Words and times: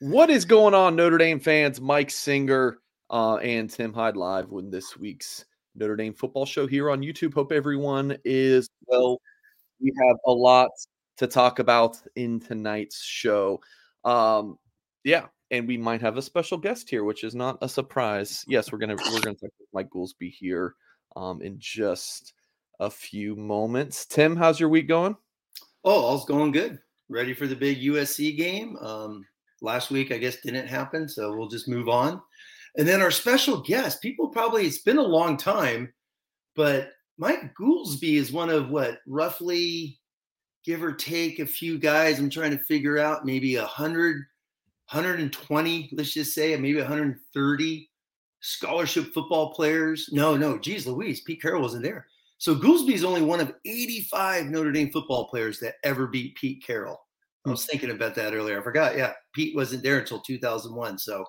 What 0.00 0.28
is 0.28 0.44
going 0.44 0.74
on, 0.74 0.96
Notre 0.96 1.18
Dame 1.18 1.38
fans? 1.38 1.80
Mike 1.80 2.10
Singer 2.10 2.78
uh, 3.10 3.36
and 3.36 3.70
Tim 3.70 3.92
Hyde 3.92 4.16
live 4.16 4.50
with 4.50 4.70
this 4.70 4.96
week's 4.96 5.44
Notre 5.76 5.94
Dame 5.94 6.12
football 6.12 6.44
show 6.44 6.66
here 6.66 6.90
on 6.90 7.00
YouTube. 7.00 7.32
Hope 7.32 7.52
everyone 7.52 8.16
is 8.24 8.68
well. 8.86 9.20
We 9.80 9.92
have 10.08 10.16
a 10.26 10.32
lot 10.32 10.70
to 11.18 11.28
talk 11.28 11.60
about 11.60 11.96
in 12.16 12.40
tonight's 12.40 13.02
show. 13.02 13.60
Um, 14.04 14.58
yeah, 15.04 15.26
and 15.52 15.68
we 15.68 15.76
might 15.76 16.00
have 16.00 16.16
a 16.16 16.22
special 16.22 16.58
guest 16.58 16.90
here, 16.90 17.04
which 17.04 17.22
is 17.22 17.36
not 17.36 17.58
a 17.62 17.68
surprise. 17.68 18.44
Yes, 18.48 18.72
we're 18.72 18.78
gonna 18.78 18.96
we're 18.96 19.20
gonna 19.20 19.36
talk 19.36 19.52
with 19.60 19.68
Mike 19.72 19.90
Goolsby 19.90 20.32
here 20.32 20.74
um, 21.14 21.40
in 21.40 21.54
just 21.58 22.34
a 22.80 22.90
few 22.90 23.36
moments. 23.36 24.06
Tim, 24.06 24.34
how's 24.34 24.58
your 24.58 24.70
week 24.70 24.88
going? 24.88 25.16
Oh, 25.84 26.02
all's 26.02 26.24
going 26.24 26.50
good. 26.50 26.80
Ready 27.08 27.32
for 27.32 27.46
the 27.46 27.54
big 27.54 27.80
USC 27.80 28.36
game. 28.36 28.76
Um, 28.78 29.24
last 29.64 29.90
week 29.90 30.12
i 30.12 30.18
guess 30.18 30.40
didn't 30.42 30.68
happen 30.68 31.08
so 31.08 31.34
we'll 31.34 31.48
just 31.48 31.68
move 31.68 31.88
on. 31.88 32.20
And 32.76 32.88
then 32.88 33.00
our 33.00 33.12
special 33.12 33.60
guest 33.60 34.02
people 34.02 34.28
probably 34.28 34.66
it's 34.66 34.78
been 34.78 34.98
a 34.98 35.02
long 35.02 35.36
time 35.36 35.92
but 36.56 36.90
mike 37.18 37.54
goolsby 37.58 38.16
is 38.16 38.32
one 38.32 38.50
of 38.50 38.70
what 38.70 38.98
roughly 39.06 39.98
give 40.64 40.82
or 40.82 40.92
take 40.92 41.38
a 41.38 41.46
few 41.46 41.78
guys 41.78 42.18
i'm 42.18 42.30
trying 42.30 42.56
to 42.56 42.64
figure 42.64 42.98
out 42.98 43.24
maybe 43.24 43.56
100 43.56 44.16
120 44.90 45.90
let's 45.92 46.12
just 46.12 46.34
say 46.34 46.56
maybe 46.56 46.78
130 46.78 47.90
scholarship 48.44 49.14
football 49.14 49.54
players. 49.54 50.10
No 50.12 50.36
no 50.36 50.58
geez 50.58 50.86
louise 50.86 51.22
pete 51.22 51.40
carroll 51.40 51.62
wasn't 51.62 51.82
there. 51.82 52.06
So 52.38 52.54
goolsby 52.54 52.92
is 52.92 53.04
only 53.04 53.22
one 53.22 53.40
of 53.40 53.54
85 53.64 54.46
notre 54.46 54.70
dame 54.70 54.90
football 54.90 55.28
players 55.28 55.58
that 55.60 55.76
ever 55.82 56.06
beat 56.06 56.36
pete 56.36 56.62
carroll 56.64 57.03
I 57.46 57.50
was 57.50 57.66
thinking 57.66 57.90
about 57.90 58.14
that 58.14 58.34
earlier. 58.34 58.58
I 58.58 58.62
forgot. 58.62 58.96
Yeah, 58.96 59.12
Pete 59.34 59.54
wasn't 59.54 59.82
there 59.82 59.98
until 59.98 60.20
2001. 60.20 60.98
So, 60.98 61.24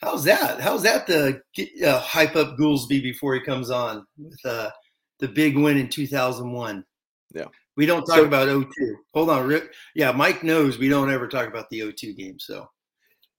how's 0.00 0.24
that? 0.24 0.60
How's 0.60 0.82
that 0.82 1.06
to 1.06 1.40
uh, 1.86 2.00
hype 2.00 2.34
up 2.34 2.56
Goolsby 2.58 3.02
before 3.02 3.34
he 3.34 3.40
comes 3.40 3.70
on 3.70 4.04
with 4.18 4.40
uh, 4.44 4.70
the 5.20 5.28
big 5.28 5.56
win 5.56 5.76
in 5.78 5.88
2001? 5.88 6.84
Yeah. 7.34 7.44
We 7.76 7.86
don't 7.86 8.04
talk 8.04 8.16
so, 8.16 8.24
about 8.24 8.48
02. 8.48 8.96
Hold 9.14 9.30
on. 9.30 9.46
Rick. 9.46 9.72
Yeah, 9.94 10.12
Mike 10.12 10.42
knows 10.42 10.78
we 10.78 10.88
don't 10.88 11.10
ever 11.10 11.28
talk 11.28 11.48
about 11.48 11.70
the 11.70 11.92
02 11.92 12.14
game. 12.14 12.38
So, 12.38 12.68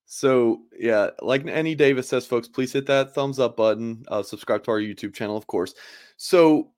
so 0.06 0.62
yeah, 0.78 1.09
like 1.22 1.46
any 1.47 1.75
Davis 1.75 2.08
says, 2.08 2.25
folks, 2.25 2.47
please 2.47 2.74
hit 2.74 2.85
that 2.88 3.13
thumbs 3.13 3.40
up 3.40 3.58
button. 3.58 4.03
Uh, 4.08 4.24
subscribe 4.24 4.63
to 4.63 4.72
our 4.72 4.79
YouTube 4.79 5.13
channel, 5.13 5.38
of 5.38 5.47
course. 5.47 5.74
So 6.18 6.72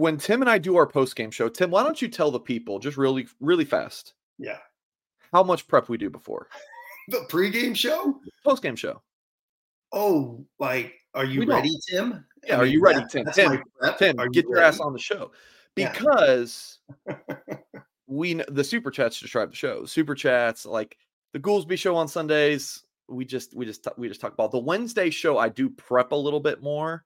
when 0.00 0.16
Tim 0.16 0.40
and 0.40 0.48
I 0.48 0.56
do 0.56 0.76
our 0.76 0.86
post 0.86 1.14
game 1.14 1.30
show, 1.30 1.50
Tim, 1.50 1.70
why 1.70 1.82
don't 1.82 2.00
you 2.00 2.08
tell 2.08 2.30
the 2.30 2.40
people 2.40 2.78
just 2.78 2.96
really, 2.96 3.28
really 3.38 3.66
fast? 3.66 4.14
Yeah. 4.38 4.56
How 5.30 5.42
much 5.42 5.68
prep 5.68 5.90
we 5.90 5.98
do 5.98 6.08
before 6.08 6.48
the 7.08 7.26
pregame 7.28 7.76
show, 7.76 8.18
post 8.42 8.62
game 8.62 8.76
show? 8.76 9.02
Oh, 9.92 10.46
like, 10.58 10.94
are 11.14 11.26
you 11.26 11.40
we 11.40 11.46
ready, 11.46 11.68
don't. 11.68 12.10
Tim? 12.10 12.24
Yeah, 12.46 12.54
I 12.54 12.56
mean, 12.56 12.60
are 12.60 12.72
you 12.72 12.82
ready, 12.82 13.00
that, 13.00 13.10
Tim? 13.10 13.26
Tim, 13.26 13.62
Tim, 13.98 14.18
are 14.18 14.28
get 14.28 14.46
you 14.46 14.52
your 14.54 14.62
ass 14.62 14.80
on 14.80 14.94
the 14.94 14.98
show 14.98 15.32
because 15.74 16.78
yeah. 17.06 17.16
we 18.06 18.34
the 18.48 18.64
super 18.64 18.90
chats 18.90 19.20
describe 19.20 19.50
the 19.50 19.56
show. 19.56 19.84
Super 19.84 20.14
chats 20.14 20.64
like 20.64 20.96
the 21.34 21.40
Goolsby 21.40 21.76
show 21.76 21.94
on 21.94 22.08
Sundays. 22.08 22.82
We 23.06 23.26
just 23.26 23.54
we 23.54 23.66
just 23.66 23.86
we 23.98 24.08
just 24.08 24.22
talk 24.22 24.32
about 24.32 24.50
the 24.50 24.58
Wednesday 24.58 25.10
show. 25.10 25.36
I 25.36 25.50
do 25.50 25.68
prep 25.68 26.12
a 26.12 26.16
little 26.16 26.40
bit 26.40 26.62
more 26.62 27.04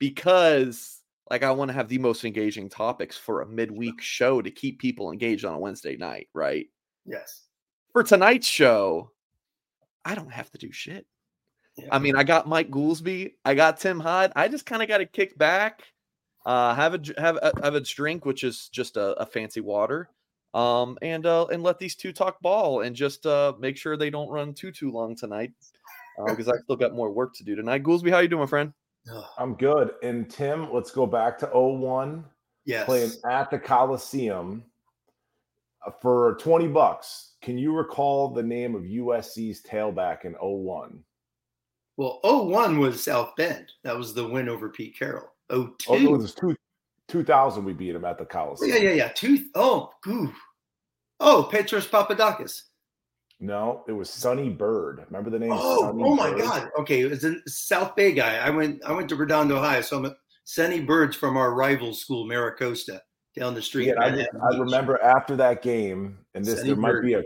because 0.00 0.99
like 1.30 1.44
I 1.44 1.52
want 1.52 1.68
to 1.68 1.74
have 1.74 1.88
the 1.88 1.98
most 1.98 2.24
engaging 2.24 2.68
topics 2.68 3.16
for 3.16 3.40
a 3.40 3.46
midweek 3.46 4.00
show 4.02 4.42
to 4.42 4.50
keep 4.50 4.80
people 4.80 5.12
engaged 5.12 5.44
on 5.44 5.54
a 5.54 5.58
Wednesday 5.58 5.96
night, 5.96 6.28
right? 6.34 6.66
Yes. 7.06 7.44
For 7.92 8.02
tonight's 8.02 8.48
show, 8.48 9.12
I 10.04 10.16
don't 10.16 10.32
have 10.32 10.50
to 10.50 10.58
do 10.58 10.72
shit. 10.72 11.06
Yeah. 11.76 11.88
I 11.92 12.00
mean, 12.00 12.16
I 12.16 12.24
got 12.24 12.48
Mike 12.48 12.70
Goolsby, 12.70 13.34
I 13.44 13.54
got 13.54 13.78
Tim 13.78 14.00
Hyde. 14.00 14.32
I 14.34 14.48
just 14.48 14.66
kind 14.66 14.82
of 14.82 14.88
got 14.88 14.98
to 14.98 15.06
kick 15.06 15.38
back, 15.38 15.84
uh, 16.44 16.74
have 16.74 16.94
a 16.94 17.20
have 17.20 17.36
a, 17.36 17.52
have 17.62 17.74
a 17.74 17.80
drink, 17.80 18.26
which 18.26 18.42
is 18.42 18.68
just 18.68 18.96
a, 18.96 19.12
a 19.20 19.24
fancy 19.24 19.60
water, 19.60 20.10
um, 20.52 20.98
and 21.00 21.26
uh, 21.26 21.46
and 21.46 21.62
let 21.62 21.78
these 21.78 21.94
two 21.94 22.12
talk 22.12 22.40
ball 22.40 22.80
and 22.82 22.96
just 22.96 23.24
uh, 23.24 23.52
make 23.58 23.76
sure 23.76 23.96
they 23.96 24.10
don't 24.10 24.28
run 24.28 24.52
too 24.52 24.72
too 24.72 24.90
long 24.90 25.14
tonight, 25.14 25.52
because 26.26 26.48
uh, 26.48 26.54
I 26.54 26.58
still 26.64 26.76
got 26.76 26.92
more 26.92 27.12
work 27.12 27.34
to 27.36 27.44
do 27.44 27.54
tonight. 27.54 27.84
Goolsby, 27.84 28.10
how 28.10 28.18
you 28.18 28.28
doing, 28.28 28.40
my 28.40 28.46
friend? 28.46 28.72
I'm 29.38 29.54
good. 29.54 29.92
And 30.02 30.28
Tim, 30.28 30.72
let's 30.72 30.90
go 30.90 31.06
back 31.06 31.38
to 31.38 31.46
01. 31.46 32.24
Yes. 32.64 32.84
Playing 32.84 33.10
at 33.28 33.50
the 33.50 33.58
Coliseum 33.58 34.62
uh, 35.86 35.90
for 36.02 36.36
20 36.40 36.68
bucks. 36.68 37.32
Can 37.42 37.58
you 37.58 37.74
recall 37.74 38.28
the 38.28 38.42
name 38.42 38.74
of 38.74 38.82
USC's 38.82 39.62
tailback 39.62 40.24
in 40.24 40.34
01? 40.34 41.02
Well, 41.96 42.20
01 42.22 42.78
was 42.78 43.02
South 43.02 43.34
Bend. 43.36 43.72
That 43.84 43.96
was 43.96 44.14
the 44.14 44.26
win 44.26 44.48
over 44.48 44.68
Pete 44.68 44.98
Carroll. 44.98 45.32
02. 45.50 45.66
Oh, 45.88 45.96
it 45.96 46.10
was 46.10 46.34
two, 46.34 46.54
2000 47.08 47.64
we 47.64 47.72
beat 47.72 47.94
him 47.94 48.04
at 48.04 48.18
the 48.18 48.24
Coliseum. 48.24 48.70
Yeah, 48.70 48.90
yeah, 48.90 48.94
yeah. 48.94 49.08
Two, 49.08 49.46
oh, 49.54 49.90
goo. 50.02 50.32
Oh, 51.18 51.48
Petros 51.50 51.86
Papadakis. 51.86 52.62
No, 53.40 53.84
it 53.88 53.92
was 53.92 54.10
Sunny 54.10 54.50
Byrd. 54.50 55.04
Remember 55.08 55.30
the 55.30 55.38
name? 55.38 55.52
Oh, 55.52 55.80
Sonny 55.80 56.04
oh 56.04 56.14
my 56.14 56.30
Bird? 56.30 56.42
God. 56.42 56.70
Okay, 56.78 57.00
it 57.00 57.10
was 57.10 57.24
a 57.24 57.36
South 57.46 57.96
Bay 57.96 58.12
guy. 58.12 58.36
I 58.36 58.50
went. 58.50 58.84
I 58.84 58.92
went 58.92 59.08
to 59.08 59.16
Redondo 59.16 59.58
High, 59.58 59.80
so 59.80 59.96
I'm 59.98 60.04
a, 60.04 60.14
Sunny 60.44 60.80
Byrd's 60.80 61.16
from 61.16 61.38
our 61.38 61.54
rival 61.54 61.94
school, 61.94 62.26
Mira 62.26 62.54
Costa, 62.54 63.00
down 63.34 63.54
the 63.54 63.62
street. 63.62 63.88
Yeah, 63.88 64.02
I, 64.02 64.08
I, 64.10 64.58
remember 64.58 65.02
after 65.02 65.36
that 65.36 65.62
game, 65.62 66.18
and 66.34 66.44
this 66.44 66.56
Sonny 66.56 66.68
there 66.68 66.76
might 66.76 67.00
be 67.02 67.14
a 67.14 67.22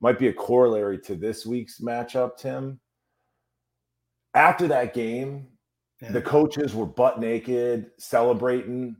might 0.00 0.18
be 0.18 0.28
a 0.28 0.32
corollary 0.32 0.98
to 1.00 1.16
this 1.16 1.44
week's 1.44 1.80
matchup, 1.80 2.36
Tim. 2.36 2.78
After 4.34 4.68
that 4.68 4.94
game, 4.94 5.48
yeah. 6.00 6.12
the 6.12 6.22
coaches 6.22 6.72
were 6.72 6.86
butt 6.86 7.18
naked, 7.18 7.90
celebrating 7.98 8.96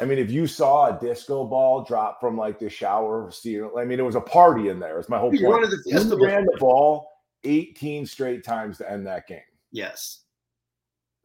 I 0.00 0.04
mean, 0.04 0.18
if 0.18 0.30
you 0.30 0.46
saw 0.46 0.86
a 0.86 1.00
disco 1.00 1.44
ball 1.44 1.84
drop 1.84 2.20
from 2.20 2.36
like 2.36 2.58
the 2.58 2.68
shower 2.68 3.30
ceiling, 3.30 3.70
I 3.78 3.84
mean, 3.84 4.00
it 4.00 4.04
was 4.04 4.16
a 4.16 4.20
party 4.20 4.68
in 4.68 4.80
there. 4.80 4.98
It's 4.98 5.08
my 5.08 5.18
whole 5.18 5.30
point. 5.30 5.44
One 5.44 5.62
of 5.62 5.70
the 5.70 5.80
he 5.84 6.24
ran 6.24 6.44
the 6.44 6.56
ball 6.58 7.08
18 7.44 8.06
straight 8.06 8.44
times 8.44 8.78
to 8.78 8.90
end 8.90 9.06
that 9.06 9.28
game. 9.28 9.38
Yes. 9.70 10.22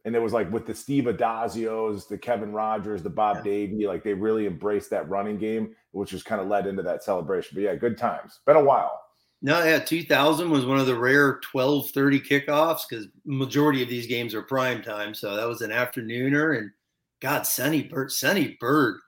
And 0.04 0.14
it 0.14 0.20
was 0.20 0.32
like 0.32 0.50
with 0.52 0.66
the 0.66 0.74
Steve 0.74 1.04
Addazio's, 1.04 2.06
the 2.06 2.16
Kevin 2.16 2.52
Rogers, 2.52 3.02
the 3.02 3.10
Bob 3.10 3.38
yeah. 3.38 3.42
Davie, 3.42 3.86
like 3.86 4.02
they 4.02 4.14
really 4.14 4.46
embraced 4.46 4.90
that 4.90 5.08
running 5.08 5.36
game, 5.36 5.74
which 5.90 6.12
was 6.12 6.22
kind 6.22 6.40
of 6.40 6.46
led 6.46 6.66
into 6.66 6.82
that 6.82 7.02
celebration. 7.02 7.54
But 7.54 7.62
yeah, 7.62 7.74
good 7.74 7.98
times. 7.98 8.40
Been 8.46 8.56
a 8.56 8.64
while. 8.64 9.00
No, 9.42 9.62
yeah, 9.64 9.78
2000 9.78 10.50
was 10.50 10.66
one 10.66 10.78
of 10.78 10.86
the 10.86 10.98
rare 10.98 11.40
12:30 11.40 12.26
kickoffs 12.26 12.82
because 12.88 13.08
majority 13.24 13.82
of 13.82 13.88
these 13.88 14.06
games 14.06 14.34
are 14.34 14.42
prime 14.42 14.82
time. 14.82 15.14
So 15.14 15.34
that 15.34 15.48
was 15.48 15.62
an 15.62 15.70
afternooner, 15.70 16.58
and 16.58 16.70
God, 17.20 17.46
Sunny 17.46 17.82
Byrd, 17.82 18.10
Sunny 18.10 18.56
Byrd. 18.60 19.00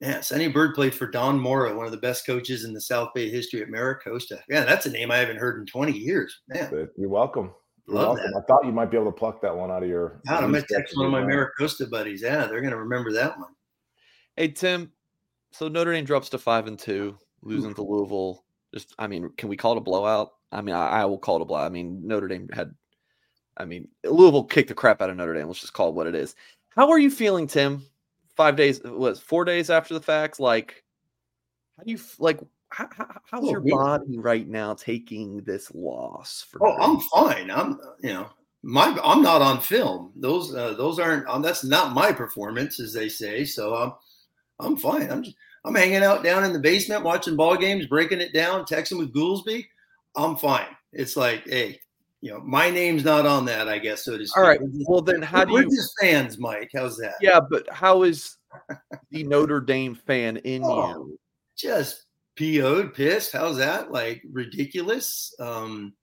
Yeah, 0.00 0.20
Sunny 0.20 0.48
Byrd 0.48 0.74
played 0.74 0.94
for 0.94 1.06
Don 1.06 1.38
Mora, 1.38 1.76
one 1.76 1.84
of 1.84 1.92
the 1.92 1.98
best 1.98 2.24
coaches 2.24 2.64
in 2.64 2.72
the 2.72 2.80
South 2.80 3.10
Bay 3.14 3.28
history 3.28 3.60
at 3.60 3.68
Mira 3.68 4.00
Costa. 4.00 4.42
Yeah, 4.48 4.64
that's 4.64 4.86
a 4.86 4.90
name 4.90 5.10
I 5.10 5.18
haven't 5.18 5.36
heard 5.36 5.60
in 5.60 5.66
20 5.66 5.92
years. 5.92 6.40
Man. 6.48 6.88
You're 6.96 7.10
welcome. 7.10 7.52
You're 7.86 7.96
Love 7.96 8.16
welcome. 8.16 8.32
That. 8.32 8.42
I 8.42 8.46
thought 8.46 8.64
you 8.64 8.72
might 8.72 8.90
be 8.90 8.96
able 8.96 9.12
to 9.12 9.18
pluck 9.18 9.42
that 9.42 9.54
one 9.54 9.70
out 9.70 9.82
of 9.82 9.88
your. 9.90 10.22
God, 10.26 10.42
I'm 10.42 10.52
going 10.52 10.64
to 10.64 10.74
text 10.74 10.96
one 10.96 11.04
of 11.04 11.12
my 11.12 11.22
Mira 11.22 11.50
Costa 11.58 11.86
buddies. 11.86 12.22
Yeah, 12.22 12.46
they're 12.46 12.62
going 12.62 12.72
to 12.72 12.78
remember 12.78 13.12
that 13.12 13.38
one. 13.38 13.50
Hey, 14.36 14.48
Tim. 14.48 14.90
So 15.52 15.68
Notre 15.68 15.92
Dame 15.92 16.06
drops 16.06 16.30
to 16.30 16.38
five 16.38 16.66
and 16.66 16.78
two, 16.78 17.18
losing 17.42 17.74
to 17.74 17.82
Louisville. 17.82 18.44
Just, 18.72 18.94
I 18.98 19.06
mean, 19.06 19.30
can 19.36 19.48
we 19.50 19.56
call 19.56 19.72
it 19.72 19.78
a 19.78 19.82
blowout? 19.82 20.30
I 20.52 20.62
mean, 20.62 20.74
I, 20.74 21.02
I 21.02 21.04
will 21.04 21.18
call 21.18 21.36
it 21.36 21.42
a 21.42 21.44
blowout. 21.44 21.66
I 21.66 21.70
mean, 21.70 22.06
Notre 22.06 22.28
Dame 22.28 22.48
had, 22.52 22.72
I 23.56 23.64
mean, 23.66 23.88
Louisville 24.04 24.44
kicked 24.44 24.68
the 24.68 24.74
crap 24.74 25.02
out 25.02 25.10
of 25.10 25.16
Notre 25.16 25.34
Dame. 25.34 25.48
Let's 25.48 25.60
just 25.60 25.72
call 25.72 25.88
it 25.90 25.94
what 25.94 26.06
it 26.06 26.14
is. 26.14 26.36
How 26.70 26.90
are 26.90 26.98
you 26.98 27.10
feeling, 27.10 27.46
Tim? 27.46 27.84
five 28.40 28.56
days 28.56 28.80
was 28.82 29.20
four 29.20 29.44
days 29.44 29.68
after 29.68 29.92
the 29.92 30.00
facts 30.00 30.40
like 30.40 30.82
how 31.76 31.82
do 31.84 31.92
you 31.92 31.98
like 32.18 32.40
how, 32.70 32.88
how's 33.30 33.44
oh, 33.44 33.50
your 33.50 33.60
body 33.60 34.18
right 34.18 34.48
now 34.48 34.72
taking 34.72 35.42
this 35.42 35.70
loss 35.74 36.46
for 36.48 36.66
oh 36.66 36.76
i'm 36.80 37.00
fine. 37.00 37.50
I'm 37.50 37.78
you 38.02 38.14
know 38.14 38.30
my 38.62 38.98
i'm 39.04 39.20
not 39.20 39.42
on 39.42 39.60
film. 39.60 40.12
Those 40.16 40.54
uh, 40.54 40.72
those 40.72 40.98
aren't 40.98 41.28
um, 41.28 41.42
that's 41.42 41.64
not 41.64 41.92
my 41.92 42.12
performance 42.12 42.80
as 42.80 42.94
they 42.94 43.10
say. 43.10 43.44
So 43.44 43.74
i'm 43.74 43.92
i'm 44.58 44.76
fine. 44.78 45.10
I'm 45.10 45.22
just, 45.22 45.36
i'm 45.66 45.74
hanging 45.74 46.02
out 46.02 46.24
down 46.24 46.42
in 46.44 46.54
the 46.54 46.58
basement 46.58 47.04
watching 47.04 47.36
ball 47.36 47.58
games 47.58 47.88
breaking 47.88 48.22
it 48.22 48.32
down 48.32 48.64
texting 48.64 48.96
with 48.96 49.12
goolsby. 49.12 49.66
I'm 50.16 50.36
fine. 50.36 50.68
It's 50.94 51.14
like 51.14 51.46
hey 51.46 51.78
you 52.20 52.30
know, 52.30 52.40
my 52.40 52.70
name's 52.70 53.04
not 53.04 53.26
on 53.26 53.46
that, 53.46 53.68
I 53.68 53.78
guess, 53.78 54.04
so 54.04 54.18
to 54.18 54.26
speak. 54.26 54.36
All 54.36 54.42
right. 54.42 54.60
Well, 54.86 55.00
then 55.00 55.22
how 55.22 55.44
do 55.44 55.54
we're 55.54 55.62
you 55.62 55.70
just 55.70 55.94
fans, 55.98 56.38
Mike? 56.38 56.70
How's 56.74 56.98
that? 56.98 57.14
Yeah, 57.20 57.40
but 57.40 57.66
how 57.72 58.02
is 58.02 58.36
the 59.10 59.24
Notre 59.24 59.60
Dame 59.60 59.94
fan 59.94 60.36
in 60.38 60.62
oh, 60.64 60.88
you? 60.88 61.18
Just 61.56 62.04
PO'd, 62.36 62.92
pissed. 62.92 63.32
How's 63.32 63.56
that? 63.56 63.90
Like 63.90 64.22
ridiculous, 64.30 65.34
um, 65.40 65.94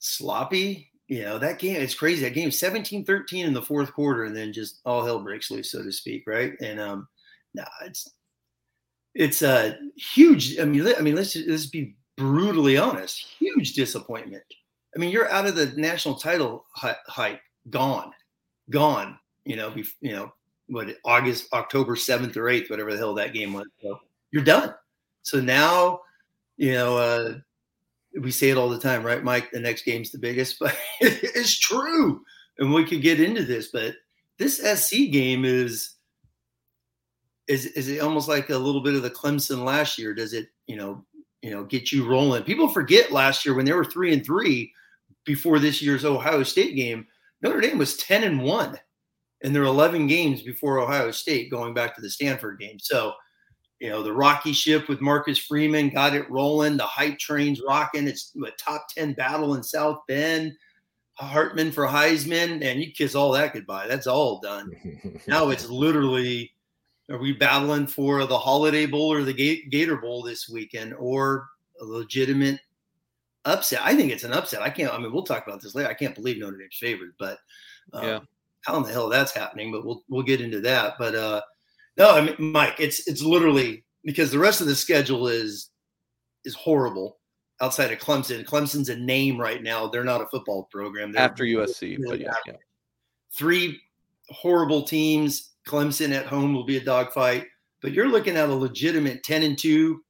sloppy. 0.00 0.90
You 1.06 1.22
know, 1.22 1.38
that 1.38 1.58
game, 1.58 1.80
it's 1.80 1.94
crazy. 1.94 2.22
That 2.22 2.34
game 2.34 2.50
17 2.50 3.04
13 3.04 3.46
in 3.46 3.52
the 3.52 3.62
fourth 3.62 3.92
quarter, 3.92 4.24
and 4.24 4.36
then 4.36 4.52
just 4.52 4.80
all 4.84 5.04
hell 5.04 5.20
breaks 5.20 5.50
loose, 5.50 5.70
so 5.70 5.82
to 5.82 5.92
speak, 5.92 6.24
right? 6.26 6.54
And 6.60 6.80
um, 6.80 7.06
no, 7.54 7.64
it's 7.84 8.12
it's 9.14 9.42
a 9.42 9.76
huge. 9.96 10.58
I 10.58 10.64
mean, 10.64 10.92
I 10.98 11.02
mean, 11.02 11.14
let's 11.14 11.36
let's 11.36 11.66
be 11.66 11.94
brutally 12.16 12.78
honest. 12.78 13.26
Huge 13.38 13.74
disappointment 13.74 14.42
I 14.94 14.98
mean, 14.98 15.10
you're 15.10 15.30
out 15.30 15.46
of 15.46 15.54
the 15.54 15.66
national 15.76 16.16
title 16.16 16.66
hype, 16.74 17.40
gone, 17.70 18.12
gone. 18.70 19.18
You 19.44 19.56
know, 19.56 19.74
you 20.00 20.12
know 20.12 20.32
what 20.68 20.94
August, 21.04 21.52
October 21.52 21.96
seventh 21.96 22.36
or 22.36 22.48
eighth, 22.48 22.70
whatever 22.70 22.92
the 22.92 22.98
hell 22.98 23.14
that 23.14 23.32
game 23.32 23.52
was. 23.52 23.66
So 23.80 24.00
you're 24.30 24.44
done. 24.44 24.74
So 25.22 25.40
now, 25.40 26.00
you 26.56 26.72
know, 26.72 26.96
uh, 26.96 27.34
we 28.20 28.30
say 28.30 28.50
it 28.50 28.58
all 28.58 28.68
the 28.68 28.78
time, 28.78 29.04
right, 29.04 29.24
Mike? 29.24 29.50
The 29.50 29.60
next 29.60 29.84
game's 29.84 30.10
the 30.10 30.18
biggest, 30.18 30.58
but 30.60 30.76
it's 31.00 31.58
true. 31.58 32.22
And 32.58 32.72
we 32.72 32.84
could 32.84 33.02
get 33.02 33.20
into 33.20 33.44
this, 33.44 33.68
but 33.68 33.94
this 34.38 34.58
SC 34.58 35.10
game 35.10 35.44
is 35.44 35.94
is 37.48 37.66
is 37.66 37.88
it 37.88 38.00
almost 38.00 38.28
like 38.28 38.50
a 38.50 38.58
little 38.58 38.82
bit 38.82 38.94
of 38.94 39.02
the 39.02 39.10
Clemson 39.10 39.64
last 39.64 39.98
year? 39.98 40.14
Does 40.14 40.32
it, 40.32 40.48
you 40.66 40.76
know, 40.76 41.04
you 41.42 41.50
know, 41.50 41.64
get 41.64 41.90
you 41.90 42.08
rolling? 42.08 42.44
People 42.44 42.68
forget 42.68 43.10
last 43.10 43.44
year 43.44 43.54
when 43.54 43.64
they 43.64 43.72
were 43.72 43.84
three 43.84 44.12
and 44.12 44.24
three 44.24 44.72
before 45.24 45.58
this 45.58 45.80
year's 45.82 46.04
Ohio 46.04 46.42
State 46.42 46.76
game, 46.76 47.06
Notre 47.42 47.60
Dame 47.60 47.78
was 47.78 47.96
10 47.96 48.24
and 48.24 48.42
1 48.42 48.78
in 49.42 49.52
their 49.52 49.64
11 49.64 50.06
games 50.06 50.42
before 50.42 50.78
Ohio 50.78 51.10
State 51.10 51.50
going 51.50 51.74
back 51.74 51.94
to 51.94 52.00
the 52.00 52.10
Stanford 52.10 52.58
game. 52.58 52.78
So, 52.78 53.12
you 53.80 53.88
know, 53.88 54.02
the 54.02 54.12
Rocky 54.12 54.52
ship 54.52 54.88
with 54.88 55.00
Marcus 55.00 55.38
Freeman 55.38 55.90
got 55.90 56.14
it 56.14 56.30
rolling. 56.30 56.76
The 56.76 56.86
hype 56.86 57.18
train's 57.18 57.60
rocking. 57.66 58.06
It's 58.06 58.32
a 58.46 58.50
top 58.52 58.86
10 58.96 59.14
battle 59.14 59.54
in 59.54 59.62
South 59.62 59.98
Bend. 60.06 60.52
Hartman 61.18 61.70
for 61.72 61.86
Heisman, 61.86 62.64
and 62.64 62.80
you 62.80 62.90
kiss 62.90 63.14
all 63.14 63.32
that 63.32 63.52
goodbye. 63.52 63.86
That's 63.86 64.06
all 64.06 64.40
done. 64.40 64.72
now 65.28 65.50
it's 65.50 65.68
literally 65.68 66.52
are 67.10 67.18
we 67.18 67.32
battling 67.32 67.86
for 67.86 68.24
the 68.24 68.38
Holiday 68.38 68.86
Bowl 68.86 69.12
or 69.12 69.22
the 69.22 69.66
Gator 69.70 69.96
Bowl 69.96 70.22
this 70.22 70.48
weekend 70.48 70.94
or 70.94 71.48
a 71.80 71.84
legitimate 71.84 72.60
upset. 73.44 73.80
I 73.82 73.94
think 73.94 74.12
it's 74.12 74.24
an 74.24 74.32
upset. 74.32 74.62
I 74.62 74.70
can't. 74.70 74.92
I 74.92 74.98
mean, 74.98 75.12
we'll 75.12 75.24
talk 75.24 75.46
about 75.46 75.60
this 75.60 75.74
later. 75.74 75.88
I 75.88 75.94
can't 75.94 76.14
believe 76.14 76.38
Notre 76.38 76.58
Dame's 76.58 76.76
favored, 76.78 77.14
but 77.18 77.38
um, 77.92 78.04
yeah, 78.04 78.18
how 78.62 78.76
in 78.76 78.82
the 78.84 78.92
hell 78.92 79.08
that's 79.08 79.32
happening? 79.32 79.72
But 79.72 79.84
we'll 79.84 80.02
we'll 80.08 80.22
get 80.22 80.40
into 80.40 80.60
that. 80.60 80.94
But 80.98 81.14
uh, 81.14 81.42
no, 81.96 82.10
I 82.10 82.20
mean, 82.22 82.36
Mike, 82.38 82.76
it's 82.78 83.06
it's 83.08 83.22
literally 83.22 83.84
because 84.04 84.30
the 84.30 84.38
rest 84.38 84.60
of 84.60 84.66
the 84.66 84.74
schedule 84.74 85.28
is 85.28 85.70
is 86.44 86.54
horrible 86.54 87.18
outside 87.60 87.92
of 87.92 87.98
Clemson. 87.98 88.44
Clemson's 88.44 88.88
a 88.88 88.96
name 88.96 89.40
right 89.40 89.62
now. 89.62 89.86
They're 89.86 90.04
not 90.04 90.20
a 90.20 90.26
football 90.26 90.68
program. 90.70 91.12
They're 91.12 91.22
after 91.22 91.44
USC, 91.44 91.98
really 91.98 92.02
but 92.08 92.20
yeah, 92.20 92.34
yeah, 92.46 92.56
three 93.36 93.80
horrible 94.28 94.82
teams. 94.82 95.50
Clemson 95.66 96.12
at 96.12 96.26
home 96.26 96.54
will 96.54 96.64
be 96.64 96.78
a 96.78 96.84
dogfight, 96.84 97.46
but 97.82 97.92
you're 97.92 98.08
looking 98.08 98.36
at 98.36 98.48
a 98.48 98.54
legitimate 98.54 99.22
ten 99.22 99.42
and 99.42 99.58
two 99.58 100.02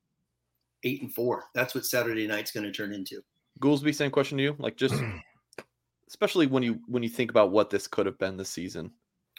eight 0.84 1.02
and 1.02 1.12
four. 1.12 1.44
That's 1.54 1.74
what 1.74 1.84
Saturday 1.84 2.26
night's 2.26 2.52
going 2.52 2.64
to 2.64 2.72
turn 2.72 2.92
into. 2.92 3.22
Goolsby, 3.60 3.94
same 3.94 4.10
question 4.10 4.38
to 4.38 4.44
you. 4.44 4.56
Like 4.58 4.76
just 4.76 4.94
especially 6.08 6.46
when 6.46 6.62
you 6.62 6.80
when 6.86 7.02
you 7.02 7.08
think 7.08 7.30
about 7.30 7.50
what 7.50 7.70
this 7.70 7.86
could 7.86 8.06
have 8.06 8.18
been 8.18 8.36
this 8.36 8.50
season. 8.50 8.90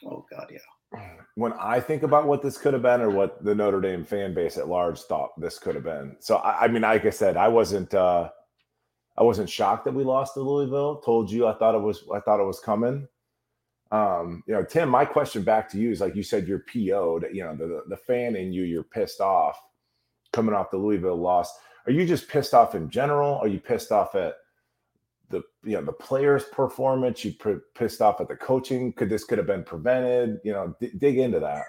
Oh 0.06 0.26
God, 0.32 0.52
yeah. 0.52 1.00
When 1.36 1.54
I 1.54 1.80
think 1.80 2.04
about 2.04 2.28
what 2.28 2.44
this 2.44 2.58
could 2.58 2.74
have 2.74 2.84
been, 2.84 3.02
or 3.02 3.10
what 3.10 3.44
the 3.44 3.56
Notre 3.56 3.82
Dame 3.82 4.06
fan 4.06 4.34
base 4.34 4.58
at 4.58 4.68
large 4.68 5.00
thought 5.00 5.40
this 5.40 5.58
could 5.58 5.76
have 5.76 5.84
been. 5.84 6.16
So 6.20 6.38
I, 6.38 6.66
I 6.66 6.68
mean, 6.68 6.84
like 6.84 7.06
I 7.06 7.10
said, 7.10 7.38
I 7.38 7.48
wasn't 7.48 7.94
uh 7.94 8.30
I 9.18 9.24
wasn't 9.24 9.50
shocked 9.50 9.86
that 9.86 9.94
we 9.94 10.04
lost 10.04 10.34
to 10.36 10.42
Louisville. 10.42 11.02
Told 11.02 11.32
you 11.32 11.48
I 11.48 11.54
thought 11.54 11.76
it 11.76 11.82
was 11.82 12.04
I 12.14 12.20
thought 12.20 12.40
it 12.40 12.46
was 12.46 12.60
coming. 12.60 13.08
Um, 13.92 14.44
you 14.48 14.56
know, 14.56 14.64
Tim, 14.64 14.90
my 14.90 15.06
question 15.06 15.44
back 15.44 15.70
to 15.70 15.78
you 15.78 15.92
is 15.92 16.02
like 16.02 16.16
you 16.16 16.24
said, 16.24 16.48
you're 16.48 16.66
PO'd, 16.74 17.28
you 17.32 17.44
know, 17.44 17.56
the, 17.56 17.84
the 17.90 17.98
fan 17.98 18.36
in 18.36 18.52
you, 18.52 18.64
you're 18.64 18.84
pissed 18.84 19.22
off 19.22 19.60
coming 20.34 20.54
off 20.54 20.72
the 20.72 20.78
Louisville 20.78 21.16
loss. 21.16 21.54
Are 21.86 21.92
you 21.92 22.06
just 22.06 22.28
pissed 22.28 22.54
off 22.54 22.76
in 22.76 22.90
general? 22.90 23.36
Are 23.36 23.48
you 23.48 23.60
pissed 23.60 23.92
off 23.92 24.16
at 24.16 24.36
the 25.30 25.42
you 25.64 25.74
know 25.74 25.84
the 25.84 25.94
players' 25.94 26.44
performance? 26.46 27.24
You 27.24 27.34
pissed 27.76 28.02
off 28.02 28.20
at 28.20 28.28
the 28.28 28.36
coaching? 28.36 28.92
Could 28.94 29.10
this 29.10 29.24
could 29.24 29.38
have 29.38 29.48
been 29.48 29.64
prevented? 29.64 30.40
You 30.44 30.54
know, 30.54 30.76
d- 30.80 30.92
dig 30.98 31.18
into 31.18 31.40
that. 31.40 31.64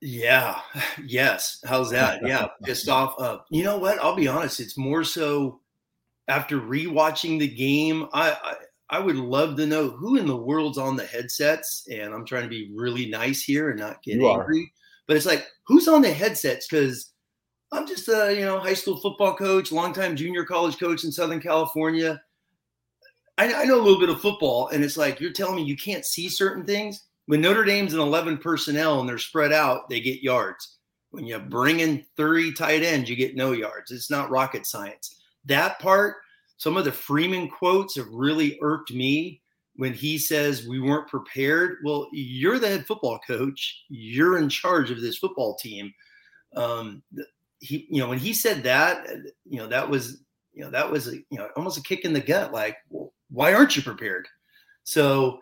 Yeah. 0.00 0.60
Yes. 1.04 1.60
How's 1.64 1.90
that? 1.90 2.20
Yeah. 2.26 2.48
Pissed 2.64 2.88
off. 2.88 3.14
Uh, 3.18 3.38
you 3.50 3.62
know 3.62 3.76
what? 3.76 3.98
I'll 4.00 4.16
be 4.16 4.28
honest. 4.28 4.60
It's 4.60 4.78
more 4.78 5.04
so 5.04 5.60
after 6.26 6.58
rewatching 6.58 7.38
the 7.38 7.48
game. 7.48 8.08
I, 8.12 8.32
I 8.32 8.54
I 8.88 8.98
would 9.00 9.16
love 9.16 9.56
to 9.56 9.66
know 9.66 9.90
who 9.90 10.16
in 10.16 10.26
the 10.26 10.36
world's 10.36 10.78
on 10.78 10.96
the 10.96 11.04
headsets. 11.04 11.86
And 11.90 12.14
I'm 12.14 12.24
trying 12.24 12.44
to 12.44 12.48
be 12.48 12.72
really 12.74 13.06
nice 13.06 13.42
here 13.42 13.70
and 13.70 13.78
not 13.78 14.02
get 14.02 14.16
you 14.16 14.28
angry. 14.28 14.60
Are. 14.60 14.70
But 15.06 15.16
it's 15.16 15.26
like, 15.26 15.46
who's 15.66 15.88
on 15.88 16.02
the 16.02 16.12
headsets? 16.12 16.66
Because 16.68 17.12
I'm 17.72 17.86
just 17.86 18.08
a 18.08 18.34
you 18.34 18.44
know 18.44 18.58
high 18.58 18.74
school 18.74 18.98
football 18.98 19.34
coach, 19.34 19.72
longtime 19.72 20.16
junior 20.16 20.44
college 20.44 20.78
coach 20.78 21.04
in 21.04 21.12
Southern 21.12 21.40
California. 21.40 22.22
I, 23.38 23.52
I, 23.52 23.64
know 23.64 23.78
a 23.78 23.82
little 23.82 24.00
bit 24.00 24.08
of 24.08 24.20
football, 24.20 24.68
and 24.68 24.82
it's 24.82 24.96
like 24.96 25.20
you're 25.20 25.32
telling 25.32 25.56
me 25.56 25.62
you 25.62 25.76
can't 25.76 26.06
see 26.06 26.28
certain 26.28 26.64
things. 26.64 27.02
When 27.26 27.40
Notre 27.40 27.64
Dame's 27.64 27.92
an 27.92 28.00
11 28.00 28.38
personnel 28.38 29.00
and 29.00 29.08
they're 29.08 29.18
spread 29.18 29.52
out, 29.52 29.88
they 29.90 30.00
get 30.00 30.22
yards. 30.22 30.76
When 31.10 31.26
you 31.26 31.38
bring 31.38 31.80
in 31.80 32.04
30 32.16 32.52
tight 32.52 32.82
ends, 32.82 33.10
you 33.10 33.16
get 33.16 33.36
no 33.36 33.52
yards. 33.52 33.90
It's 33.90 34.10
not 34.10 34.30
rocket 34.30 34.64
science. 34.64 35.16
That 35.44 35.78
part, 35.80 36.16
some 36.56 36.76
of 36.76 36.84
the 36.84 36.92
Freeman 36.92 37.48
quotes 37.48 37.96
have 37.96 38.08
really 38.10 38.58
irked 38.62 38.92
me 38.92 39.42
when 39.74 39.92
he 39.92 40.18
says 40.18 40.66
we 40.66 40.80
weren't 40.80 41.08
prepared. 41.08 41.78
Well, 41.84 42.08
you're 42.12 42.58
the 42.58 42.68
head 42.68 42.86
football 42.86 43.18
coach. 43.26 43.84
You're 43.88 44.38
in 44.38 44.48
charge 44.48 44.90
of 44.90 45.00
this 45.00 45.18
football 45.18 45.56
team. 45.56 45.92
Um, 46.54 47.02
he, 47.60 47.86
you 47.90 48.00
know, 48.00 48.08
when 48.08 48.18
he 48.18 48.32
said 48.32 48.62
that, 48.64 49.06
uh, 49.08 49.16
you 49.44 49.58
know, 49.58 49.66
that 49.68 49.88
was, 49.88 50.22
you 50.52 50.62
know, 50.62 50.70
that 50.70 50.90
was, 50.90 51.08
a, 51.08 51.16
you 51.16 51.38
know, 51.38 51.48
almost 51.56 51.78
a 51.78 51.82
kick 51.82 52.04
in 52.04 52.12
the 52.12 52.20
gut. 52.20 52.52
Like, 52.52 52.76
well, 52.90 53.12
why 53.30 53.54
aren't 53.54 53.76
you 53.76 53.82
prepared? 53.82 54.26
So, 54.84 55.38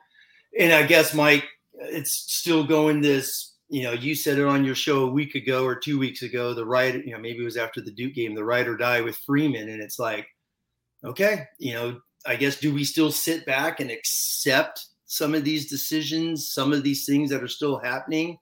and 0.59 0.73
I 0.73 0.85
guess 0.85 1.15
Mike, 1.15 1.45
uh, 1.81 1.87
it's 1.89 2.13
still 2.13 2.65
going 2.65 3.01
this, 3.01 3.55
you 3.69 3.83
know, 3.83 3.93
you 3.93 4.15
said 4.15 4.39
it 4.39 4.47
on 4.47 4.65
your 4.65 4.75
show 4.75 5.05
a 5.05 5.11
week 5.11 5.35
ago 5.35 5.65
or 5.65 5.75
two 5.75 5.99
weeks 5.99 6.23
ago, 6.23 6.55
the 6.55 6.67
right, 6.67 7.05
you 7.05 7.13
know, 7.13 7.19
maybe 7.19 7.41
it 7.41 7.45
was 7.45 7.57
after 7.57 7.81
the 7.81 7.91
Duke 7.91 8.15
game, 8.15 8.35
the 8.35 8.45
ride 8.45 8.69
or 8.69 8.77
die 8.77 9.01
with 9.01 9.17
Freeman. 9.17 9.69
And 9.69 9.83
it's 9.83 9.99
like, 9.99 10.27
okay, 11.05 11.45
you 11.59 11.75
know, 11.75 12.01
I 12.27 12.37
guess, 12.37 12.59
do 12.59 12.73
we 12.73 12.85
still 12.85 13.11
sit 13.11 13.45
back 13.45 13.81
and 13.81 13.91
accept 13.91 14.87
some 15.07 15.35
of 15.35 15.45
these 15.45 15.69
decisions, 15.69 16.51
some 16.51 16.73
of 16.73 16.83
these 16.83 17.05
things 17.05 17.31
that 17.31 17.43
are 17.43 17.49
still 17.49 17.79
happening? 17.79 18.39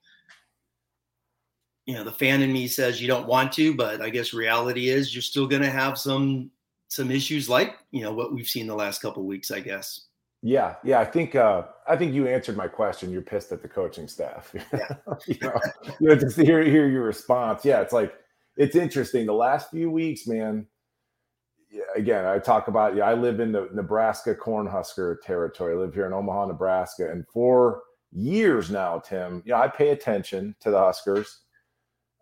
You 1.87 1.95
know 1.95 2.05
the 2.05 2.13
fan 2.13 2.43
in 2.43 2.53
me 2.53 2.67
says 2.67 3.01
you 3.01 3.09
don't 3.09 3.27
want 3.27 3.53
to 3.53 3.75
but 3.75 4.01
i 4.01 4.09
guess 4.09 4.33
reality 4.33 4.89
is 4.89 5.15
you're 5.15 5.23
still 5.23 5.47
going 5.47 5.63
to 5.63 5.71
have 5.71 5.99
some 5.99 6.51
some 6.89 7.11
issues 7.11 7.49
like 7.49 7.79
you 7.91 8.03
know 8.03 8.13
what 8.13 8.33
we've 8.35 8.49
seen 8.49 8.67
the 8.67 8.75
last 8.75 9.01
couple 9.01 9.25
weeks 9.25 9.51
i 9.51 9.61
guess. 9.61 10.09
Yeah 10.43 10.75
yeah 10.85 11.01
i 11.01 11.05
think 11.05 11.35
uh 11.35 11.63
i 11.89 11.97
think 11.97 12.13
you 12.13 12.27
answered 12.27 12.57
my 12.57 12.69
question. 12.69 13.11
You're 13.11 13.23
pissed 13.23 13.53
at 13.53 13.63
the 13.63 13.69
coaching 13.69 14.09
staff. 14.09 14.55
Yeah. 14.73 14.95
you 15.27 15.37
know, 15.41 15.61
you 16.01 16.09
know 16.09 16.17
just 16.17 16.37
to 16.37 16.45
hear, 16.45 16.63
hear 16.63 16.89
your 16.89 17.05
response. 17.05 17.65
Yeah 17.65 17.81
it's 17.81 17.93
like 17.93 18.13
it's 18.57 18.77
interesting. 18.77 19.25
The 19.25 19.33
last 19.33 19.71
few 19.71 19.91
weeks 19.91 20.27
man 20.27 20.67
again 21.97 22.27
i 22.27 22.39
talk 22.39 22.69
about 22.69 22.95
yeah 22.95 23.05
i 23.05 23.15
live 23.15 23.41
in 23.41 23.51
the 23.53 23.69
nebraska 23.73 24.35
cornhusker 24.35 25.21
territory. 25.23 25.73
I 25.73 25.77
live 25.77 25.95
here 25.95 26.07
in 26.07 26.13
omaha 26.13 26.47
nebraska 26.47 27.11
and 27.11 27.25
for 27.33 27.83
years 28.13 28.71
now 28.71 28.99
tim 28.99 29.43
you 29.47 29.53
know 29.53 29.59
i 29.59 29.69
pay 29.69 29.91
attention 29.91 30.55
to 30.61 30.71
the 30.71 30.79
huskers 30.79 31.41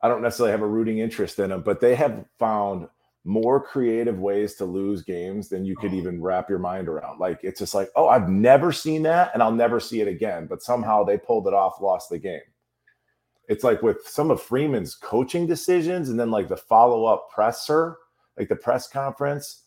I 0.03 0.09
don't 0.09 0.23
necessarily 0.23 0.53
have 0.53 0.63
a 0.63 0.67
rooting 0.67 0.99
interest 0.99 1.39
in 1.39 1.51
them, 1.51 1.63
but 1.63 1.81
they 1.81 1.95
have 1.95 2.25
found 2.39 2.89
more 3.25 3.63
creative 3.63 4.19
ways 4.19 4.55
to 4.55 4.65
lose 4.65 5.03
games 5.03 5.49
than 5.49 5.65
you 5.65 5.77
could 5.77 5.93
oh. 5.93 5.97
even 5.97 6.23
wrap 6.23 6.49
your 6.49 6.59
mind 6.59 6.89
around. 6.89 7.21
Like 7.21 7.41
it's 7.43 7.59
just 7.59 7.75
like, 7.75 7.91
oh, 7.97 8.09
I've 8.09 8.29
never 8.29 8.73
seen 8.73 9.03
that 9.03 9.31
and 9.35 9.43
I'll 9.43 9.53
never 9.53 9.79
see 9.79 10.01
it 10.01 10.09
again. 10.09 10.47
But 10.47 10.63
somehow 10.63 11.05
they 11.05 11.19
pulled 11.19 11.47
it 11.47 11.55
off, 11.55 11.81
lost 11.81 12.09
the 12.09 12.19
game. 12.19 12.41
it's 13.49 13.65
like 13.65 13.83
with 13.83 13.99
some 14.07 14.31
of 14.31 14.41
Freeman's 14.41 14.95
coaching 14.95 15.47
decisions 15.47 16.09
and 16.09 16.19
then 16.19 16.31
like 16.31 16.49
the 16.49 16.57
follow 16.57 17.05
up 17.05 17.29
presser, 17.31 17.99
like 18.39 18.49
the 18.49 18.57
press 18.57 18.89
conference. 18.89 19.65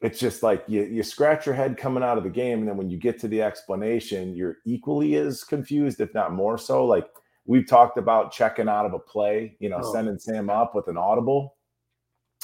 It's 0.00 0.18
just 0.18 0.42
like 0.42 0.62
you, 0.68 0.84
you 0.84 1.02
scratch 1.02 1.46
your 1.46 1.54
head 1.54 1.76
coming 1.76 2.02
out 2.02 2.18
of 2.18 2.24
the 2.24 2.30
game. 2.30 2.58
And 2.58 2.68
then 2.68 2.76
when 2.76 2.90
you 2.90 2.98
get 2.98 3.18
to 3.20 3.28
the 3.28 3.40
explanation, 3.40 4.34
you're 4.34 4.58
equally 4.66 5.16
as 5.16 5.42
confused, 5.42 6.00
if 6.00 6.12
not 6.12 6.32
more 6.32 6.58
so. 6.58 6.84
Like 6.84 7.06
we've 7.48 7.66
talked 7.66 7.96
about 7.96 8.30
checking 8.30 8.68
out 8.68 8.86
of 8.86 8.92
a 8.92 8.98
play, 8.98 9.56
you 9.58 9.68
know, 9.68 9.80
oh. 9.82 9.92
sending 9.92 10.18
Sam 10.18 10.50
up 10.50 10.74
with 10.74 10.86
an 10.86 10.96
audible. 10.96 11.56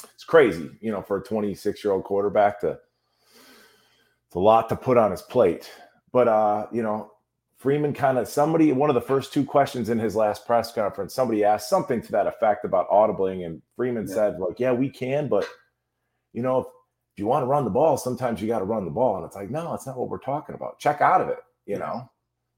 It's 0.03 0.25
crazy, 0.25 0.69
you 0.81 0.91
know, 0.91 1.01
for 1.01 1.17
a 1.17 1.23
26 1.23 1.83
year 1.83 1.93
old 1.93 2.03
quarterback 2.03 2.59
to, 2.61 2.71
it's 2.71 4.35
a 4.35 4.39
lot 4.39 4.67
to 4.69 4.75
put 4.75 4.97
on 4.97 5.11
his 5.11 5.21
plate. 5.21 5.71
But, 6.11 6.27
uh, 6.27 6.67
you 6.73 6.81
know, 6.81 7.11
Freeman 7.57 7.93
kind 7.93 8.17
of 8.17 8.27
somebody 8.27 8.71
one 8.73 8.89
of 8.89 8.95
the 8.95 9.01
first 9.01 9.31
two 9.31 9.45
questions 9.45 9.89
in 9.89 9.97
his 9.97 10.15
last 10.15 10.45
press 10.45 10.73
conference, 10.73 11.13
somebody 11.13 11.43
asked 11.43 11.69
something 11.69 12.01
to 12.01 12.11
that 12.11 12.27
effect 12.27 12.65
about 12.65 12.89
audibling, 12.89 13.45
and 13.45 13.61
Freeman 13.75 14.07
yeah. 14.07 14.13
said, 14.13 14.39
like, 14.39 14.59
yeah, 14.59 14.73
we 14.73 14.89
can, 14.89 15.29
but 15.29 15.47
you 16.33 16.41
know, 16.41 16.59
if, 16.59 16.65
if 17.13 17.19
you 17.19 17.27
want 17.27 17.43
to 17.43 17.47
run 17.47 17.63
the 17.63 17.69
ball, 17.69 17.95
sometimes 17.97 18.41
you 18.41 18.47
got 18.47 18.59
to 18.59 18.65
run 18.65 18.85
the 18.85 18.91
ball. 18.91 19.17
And 19.17 19.25
it's 19.25 19.35
like, 19.35 19.49
no, 19.49 19.71
that's 19.71 19.87
not 19.87 19.97
what 19.97 20.09
we're 20.09 20.19
talking 20.19 20.53
about. 20.53 20.79
Check 20.79 20.99
out 20.99 21.21
of 21.21 21.29
it, 21.29 21.39
you 21.65 21.77
know, 21.77 22.09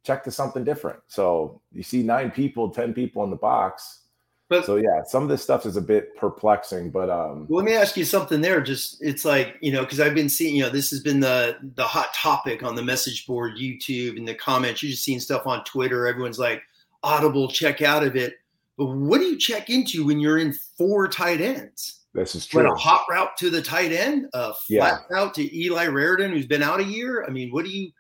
check 0.04 0.24
to 0.24 0.32
something 0.32 0.64
different. 0.64 1.00
So 1.08 1.62
you 1.72 1.84
see 1.84 2.04
nine 2.04 2.32
people, 2.32 2.70
10 2.70 2.94
people 2.94 3.24
in 3.24 3.30
the 3.30 3.36
box. 3.36 4.04
But 4.50 4.66
so 4.66 4.78
yeah, 4.78 5.04
some 5.06 5.24
of 5.24 5.30
this 5.30 5.44
stuff 5.44 5.66
is 5.66 5.76
a 5.76 5.82
bit 5.82 6.16
perplexing, 6.16 6.90
but 6.92 7.10
um 7.10 7.48
let 7.50 7.66
me 7.66 7.74
ask 7.74 7.98
you 7.98 8.06
something 8.06 8.40
there. 8.40 8.62
Just 8.62 9.04
it's 9.04 9.26
like, 9.26 9.58
you 9.60 9.74
know, 9.74 9.82
because 9.82 10.00
I've 10.00 10.16
been 10.16 10.30
seeing, 10.30 10.56
you 10.56 10.64
know, 10.64 10.70
this 10.70 10.90
has 10.92 11.02
been 11.02 11.20
the 11.20 11.58
the 11.76 11.84
hot 11.84 12.14
topic 12.14 12.64
on 12.64 12.74
the 12.74 12.82
message 12.82 13.28
board, 13.28 13.58
YouTube, 13.58 14.18
and 14.18 14.26
the 14.26 14.34
comments. 14.34 14.82
You're 14.82 14.92
just 14.92 15.04
seeing 15.04 15.20
stuff 15.20 15.46
on 15.48 15.66
Twitter. 15.66 16.08
Everyone's 16.08 16.40
like, 16.40 16.62
audible, 17.04 17.50
check 17.50 17.82
out 17.82 18.04
of 18.04 18.16
it. 18.16 18.36
But 18.78 18.86
what 18.86 19.20
do 19.20 19.26
you 19.26 19.38
check 19.38 19.70
into 19.70 20.06
when 20.06 20.20
you're 20.20 20.38
in 20.38 20.54
four 20.78 21.10
tight 21.10 21.42
ends? 21.42 22.06
This 22.14 22.36
is 22.36 22.46
true. 22.46 22.64
When 22.64 22.72
a 22.72 22.76
hot 22.76 23.06
route 23.10 23.36
to 23.38 23.50
the 23.50 23.62
tight 23.62 23.92
end, 23.92 24.28
a 24.34 24.54
flat 24.54 24.62
yeah. 24.70 24.98
route 25.10 25.34
to 25.36 25.58
Eli 25.58 25.88
Raridon, 25.88 26.32
who's 26.32 26.48
been 26.48 26.64
out 26.64 26.80
a 26.80 26.84
year. 26.84 27.26
I 27.26 27.30
mean, 27.30 27.52
what 27.52 27.66
do 27.66 27.72
you 27.72 27.92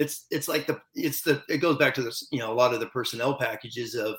it's 0.00 0.26
it's 0.30 0.48
like 0.48 0.66
the 0.66 0.80
it's 0.96 1.22
the 1.22 1.42
it 1.48 1.58
goes 1.58 1.76
back 1.76 1.94
to 1.94 2.02
this, 2.02 2.26
you 2.32 2.40
know, 2.40 2.52
a 2.52 2.54
lot 2.54 2.74
of 2.74 2.80
the 2.80 2.86
personnel 2.86 3.38
packages 3.38 3.94
of 3.94 4.16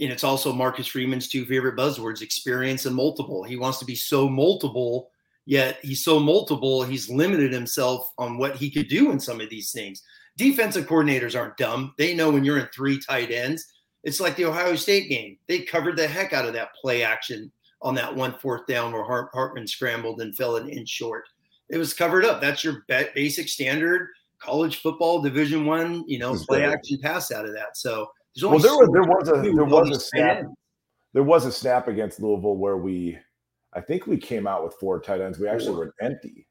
and 0.00 0.12
it's 0.12 0.24
also 0.24 0.52
Marcus 0.52 0.86
Freeman's 0.86 1.28
two 1.28 1.44
favorite 1.44 1.76
buzzwords 1.76 2.22
experience 2.22 2.86
and 2.86 2.94
multiple. 2.94 3.42
He 3.42 3.56
wants 3.56 3.78
to 3.80 3.84
be 3.84 3.96
so 3.96 4.28
multiple, 4.28 5.10
yet 5.44 5.78
he's 5.82 6.04
so 6.04 6.20
multiple, 6.20 6.84
he's 6.84 7.10
limited 7.10 7.52
himself 7.52 8.08
on 8.16 8.38
what 8.38 8.56
he 8.56 8.70
could 8.70 8.88
do 8.88 9.10
in 9.10 9.18
some 9.18 9.40
of 9.40 9.50
these 9.50 9.72
things. 9.72 10.02
Defensive 10.36 10.86
coordinators 10.86 11.36
aren't 11.36 11.56
dumb. 11.56 11.94
They 11.98 12.14
know 12.14 12.30
when 12.30 12.44
you're 12.44 12.58
in 12.58 12.68
three 12.72 13.00
tight 13.00 13.32
ends. 13.32 13.66
It's 14.04 14.20
like 14.20 14.36
the 14.36 14.44
Ohio 14.44 14.76
State 14.76 15.08
game. 15.08 15.36
They 15.48 15.62
covered 15.62 15.96
the 15.96 16.06
heck 16.06 16.32
out 16.32 16.46
of 16.46 16.52
that 16.52 16.74
play 16.80 17.02
action 17.02 17.50
on 17.82 17.96
that 17.96 18.14
one 18.14 18.38
fourth 18.38 18.66
down 18.68 18.92
where 18.92 19.04
Hart- 19.04 19.30
Hartman 19.32 19.66
scrambled 19.66 20.20
and 20.20 20.36
fell 20.36 20.56
an 20.56 20.68
inch 20.68 20.88
short. 20.88 21.24
It 21.68 21.78
was 21.78 21.92
covered 21.92 22.24
up. 22.24 22.40
That's 22.40 22.62
your 22.62 22.84
basic 22.88 23.48
standard 23.48 24.10
college 24.40 24.80
football 24.80 25.20
Division 25.20 25.66
One, 25.66 26.04
you 26.06 26.18
know, 26.18 26.34
play 26.34 26.64
action 26.64 26.98
pass 27.00 27.30
out 27.30 27.44
of 27.44 27.52
that. 27.54 27.76
So 27.76 28.08
well, 28.42 28.58
there 28.58 28.72
was 28.72 28.88
there 28.92 29.02
was 29.02 29.28
a 29.28 29.52
there 29.54 29.64
was 29.64 29.90
a 29.90 30.00
snap. 30.00 30.44
There 31.14 31.22
was 31.22 31.46
a 31.46 31.52
snap 31.52 31.88
against 31.88 32.20
Louisville 32.20 32.56
where 32.56 32.76
we, 32.76 33.18
I 33.72 33.80
think 33.80 34.06
we 34.06 34.18
came 34.18 34.46
out 34.46 34.62
with 34.62 34.74
four 34.74 35.00
tight 35.00 35.20
ends. 35.20 35.38
We 35.38 35.48
actually 35.48 35.78
went 35.78 35.92
empty. 36.00 36.46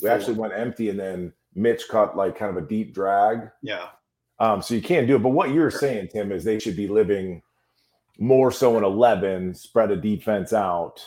We 0.00 0.08
actually 0.08 0.34
went 0.34 0.52
empty, 0.54 0.88
and 0.88 0.98
then 0.98 1.32
Mitch 1.54 1.88
caught 1.88 2.16
like 2.16 2.38
kind 2.38 2.56
of 2.56 2.62
a 2.62 2.66
deep 2.66 2.94
drag. 2.94 3.50
Yeah. 3.62 3.88
Um, 4.38 4.62
so 4.62 4.74
you 4.74 4.82
can't 4.82 5.08
do 5.08 5.16
it. 5.16 5.22
But 5.22 5.30
what 5.30 5.50
you're 5.50 5.70
saying, 5.70 6.08
Tim, 6.12 6.30
is 6.30 6.44
they 6.44 6.60
should 6.60 6.76
be 6.76 6.86
living 6.86 7.42
more 8.18 8.52
so 8.52 8.78
in 8.78 8.84
11, 8.84 9.54
spread 9.54 9.90
a 9.90 9.96
defense 9.96 10.52
out 10.52 11.04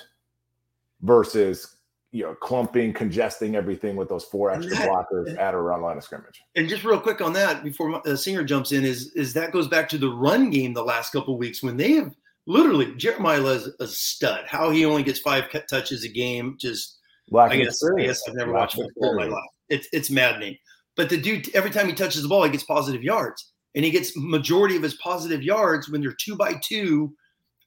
versus 1.01 1.77
you 2.11 2.23
know, 2.23 2.35
clumping, 2.35 2.93
congesting 2.93 3.55
everything 3.55 3.95
with 3.95 4.09
those 4.09 4.25
four 4.25 4.51
extra 4.51 4.75
that, 4.75 4.89
blockers 4.89 5.37
at 5.37 5.55
or 5.55 5.59
around 5.59 5.81
line 5.81 5.97
of 5.97 6.03
scrimmage. 6.03 6.41
And 6.55 6.67
just 6.67 6.83
real 6.83 6.99
quick 6.99 7.21
on 7.21 7.33
that, 7.33 7.63
before 7.63 8.01
the 8.03 8.13
uh, 8.13 8.15
Singer 8.15 8.43
jumps 8.43 8.71
in, 8.73 8.83
is 8.83 9.11
is 9.13 9.33
that 9.33 9.51
goes 9.51 9.67
back 9.67 9.87
to 9.89 9.97
the 9.97 10.09
run 10.09 10.49
game 10.49 10.73
the 10.73 10.83
last 10.83 11.11
couple 11.11 11.37
weeks 11.37 11.63
when 11.63 11.77
they 11.77 11.93
have 11.93 12.13
literally 12.47 12.87
Jeremiyah 12.87 13.55
is 13.55 13.69
a 13.79 13.87
stud. 13.87 14.45
How 14.45 14.69
he 14.71 14.85
only 14.85 15.03
gets 15.03 15.19
five 15.19 15.45
touches 15.69 16.03
a 16.03 16.09
game, 16.09 16.57
just 16.59 16.99
Lack 17.29 17.51
I 17.51 17.57
guess 17.57 17.81
I 17.83 18.01
guess 18.01 18.27
I've 18.27 18.35
never 18.35 18.51
Lack 18.51 18.61
watched 18.61 18.75
football 18.75 19.11
in 19.11 19.15
my 19.15 19.25
life. 19.25 19.49
It's 19.69 19.87
it's 19.93 20.09
maddening. 20.09 20.57
But 20.97 21.09
the 21.09 21.17
dude, 21.17 21.53
every 21.55 21.71
time 21.71 21.87
he 21.87 21.93
touches 21.93 22.23
the 22.23 22.27
ball, 22.27 22.43
he 22.43 22.49
gets 22.49 22.65
positive 22.65 23.03
yards, 23.03 23.53
and 23.73 23.85
he 23.85 23.91
gets 23.91 24.11
majority 24.17 24.75
of 24.75 24.83
his 24.83 24.95
positive 24.95 25.41
yards 25.41 25.89
when 25.89 26.01
they're 26.01 26.11
two 26.11 26.35
by 26.35 26.55
two 26.61 27.13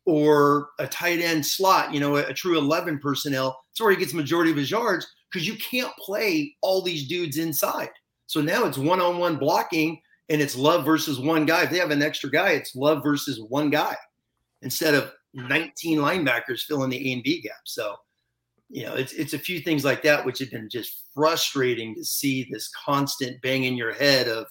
or 0.06 0.70
a 0.78 0.87
tight 0.87 1.20
end 1.20 1.44
slot, 1.44 1.92
you 1.92 2.00
know, 2.00 2.16
a, 2.16 2.26
a 2.26 2.34
true 2.34 2.58
11 2.58 2.99
personnel. 2.99 3.58
That's 3.70 3.80
where 3.80 3.90
he 3.90 3.96
gets 3.96 4.12
majority 4.12 4.50
of 4.50 4.56
his 4.56 4.70
yards 4.70 5.06
because 5.32 5.46
you 5.46 5.56
can't 5.56 5.92
play 5.96 6.54
all 6.61 6.82
these 6.82 7.08
dudes 7.08 7.38
inside. 7.38 7.90
So 8.26 8.40
now 8.40 8.64
it's 8.64 8.78
one 8.78 9.00
on 9.00 9.18
one 9.18 9.37
blocking 9.37 10.00
and 10.28 10.40
it's 10.40 10.56
love 10.56 10.84
versus 10.84 11.18
one 11.18 11.46
guy. 11.46 11.64
If 11.64 11.70
they 11.70 11.78
have 11.78 11.90
an 11.90 12.02
extra 12.02 12.30
guy, 12.30 12.50
it's 12.50 12.75
love 12.75 13.02
versus 13.02 13.40
one 13.49 13.70
guy 13.70 13.96
instead 14.62 14.94
of 14.94 15.12
19 15.34 15.99
linebackers 15.99 16.62
filling 16.62 16.90
the 16.90 17.11
A 17.11 17.14
and 17.14 17.23
B 17.23 17.40
gap. 17.42 17.52
So, 17.64 17.96
you 18.70 18.84
know, 18.84 18.94
it's 18.94 19.12
it's 19.12 19.34
a 19.34 19.38
few 19.38 19.61
things 19.61 19.84
like 19.84 20.02
that 20.02 20.25
which 20.25 20.38
have 20.38 20.50
been 20.50 20.68
just 20.70 21.04
frustrating 21.14 21.94
to 21.94 22.04
see 22.04 22.49
this 22.50 22.70
constant 22.70 23.40
bang 23.42 23.64
in 23.64 23.76
your 23.76 23.92
head 23.92 24.28
of 24.28 24.46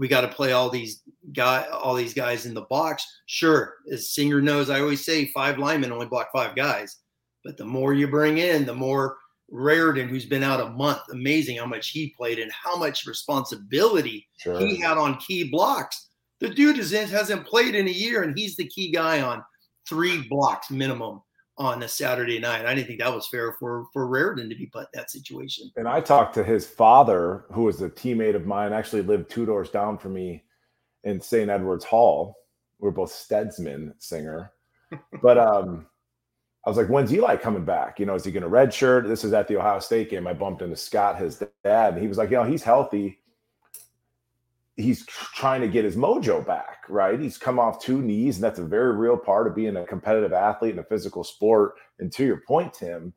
we 0.00 0.08
got 0.08 0.22
to 0.22 0.28
play 0.28 0.52
all 0.52 0.70
these 0.70 1.02
guy 1.34 1.66
all 1.70 1.94
these 1.94 2.14
guys 2.14 2.46
in 2.46 2.54
the 2.54 2.62
box. 2.62 3.04
Sure, 3.26 3.74
as 3.92 4.10
Singer 4.10 4.40
knows, 4.40 4.70
I 4.70 4.80
always 4.80 5.04
say 5.04 5.26
five 5.26 5.58
linemen 5.58 5.92
only 5.92 6.06
block 6.06 6.30
five 6.32 6.56
guys. 6.56 6.96
But 7.44 7.58
the 7.58 7.66
more 7.66 7.92
you 7.92 8.08
bring 8.08 8.38
in, 8.38 8.64
the 8.64 8.74
more 8.74 9.18
Raridon, 9.52 10.08
who's 10.08 10.24
been 10.24 10.42
out 10.42 10.60
a 10.60 10.70
month, 10.70 11.02
amazing 11.12 11.58
how 11.58 11.66
much 11.66 11.90
he 11.90 12.14
played 12.16 12.38
and 12.38 12.50
how 12.50 12.76
much 12.76 13.06
responsibility 13.06 14.26
sure. 14.38 14.58
he 14.58 14.80
had 14.80 14.96
on 14.96 15.18
key 15.18 15.50
blocks. 15.50 16.08
The 16.40 16.48
dude 16.48 16.78
is 16.78 16.94
in, 16.94 17.06
hasn't 17.08 17.46
played 17.46 17.74
in 17.74 17.86
a 17.86 17.92
year, 17.92 18.22
and 18.22 18.36
he's 18.36 18.56
the 18.56 18.68
key 18.68 18.90
guy 18.90 19.20
on 19.20 19.44
three 19.86 20.26
blocks 20.28 20.70
minimum 20.70 21.20
on 21.60 21.82
a 21.82 21.88
Saturday 21.88 22.38
night. 22.38 22.64
I 22.64 22.74
didn't 22.74 22.86
think 22.86 23.00
that 23.00 23.14
was 23.14 23.28
fair 23.28 23.52
for 23.52 23.84
for 23.92 24.08
Raridon 24.08 24.48
to 24.48 24.56
be 24.56 24.66
put 24.66 24.84
in 24.84 24.88
that 24.94 25.10
situation. 25.10 25.70
And 25.76 25.86
I 25.86 26.00
talked 26.00 26.34
to 26.34 26.42
his 26.42 26.66
father, 26.66 27.44
who 27.52 27.64
was 27.64 27.82
a 27.82 27.90
teammate 27.90 28.34
of 28.34 28.46
mine, 28.46 28.72
actually 28.72 29.02
lived 29.02 29.30
two 29.30 29.44
doors 29.44 29.68
down 29.68 29.98
from 29.98 30.14
me 30.14 30.42
in 31.04 31.20
St. 31.20 31.50
Edward's 31.50 31.84
Hall. 31.84 32.34
We're 32.78 32.90
both 32.90 33.12
Steadsman 33.12 33.94
singer. 33.98 34.52
but 35.22 35.38
um 35.38 35.86
I 36.64 36.70
was 36.70 36.76
like, 36.76 36.88
when's 36.88 37.12
Eli 37.12 37.36
coming 37.36 37.64
back? 37.64 37.98
You 37.98 38.06
know, 38.06 38.14
is 38.14 38.24
he 38.24 38.32
going 38.32 38.42
to 38.42 38.50
redshirt? 38.50 39.08
This 39.08 39.24
is 39.24 39.32
at 39.32 39.48
the 39.48 39.56
Ohio 39.56 39.78
State 39.78 40.10
game. 40.10 40.26
I 40.26 40.34
bumped 40.34 40.60
into 40.60 40.76
Scott, 40.76 41.18
his 41.18 41.42
dad, 41.64 41.94
and 41.94 42.02
he 42.02 42.06
was 42.06 42.18
like, 42.18 42.30
you 42.30 42.36
know, 42.36 42.44
he's 42.44 42.62
healthy 42.62 43.19
he's 44.80 45.06
trying 45.06 45.60
to 45.60 45.68
get 45.68 45.84
his 45.84 45.96
mojo 45.96 46.44
back, 46.44 46.78
right? 46.88 47.20
He's 47.20 47.38
come 47.38 47.58
off 47.58 47.82
two 47.82 48.02
knees, 48.02 48.36
and 48.36 48.44
that's 48.44 48.58
a 48.58 48.64
very 48.64 48.96
real 48.96 49.16
part 49.16 49.46
of 49.46 49.54
being 49.54 49.76
a 49.76 49.86
competitive 49.86 50.32
athlete 50.32 50.72
in 50.72 50.78
a 50.78 50.84
physical 50.84 51.24
sport. 51.24 51.74
And 51.98 52.12
to 52.12 52.24
your 52.24 52.42
point, 52.46 52.74
Tim, 52.74 53.12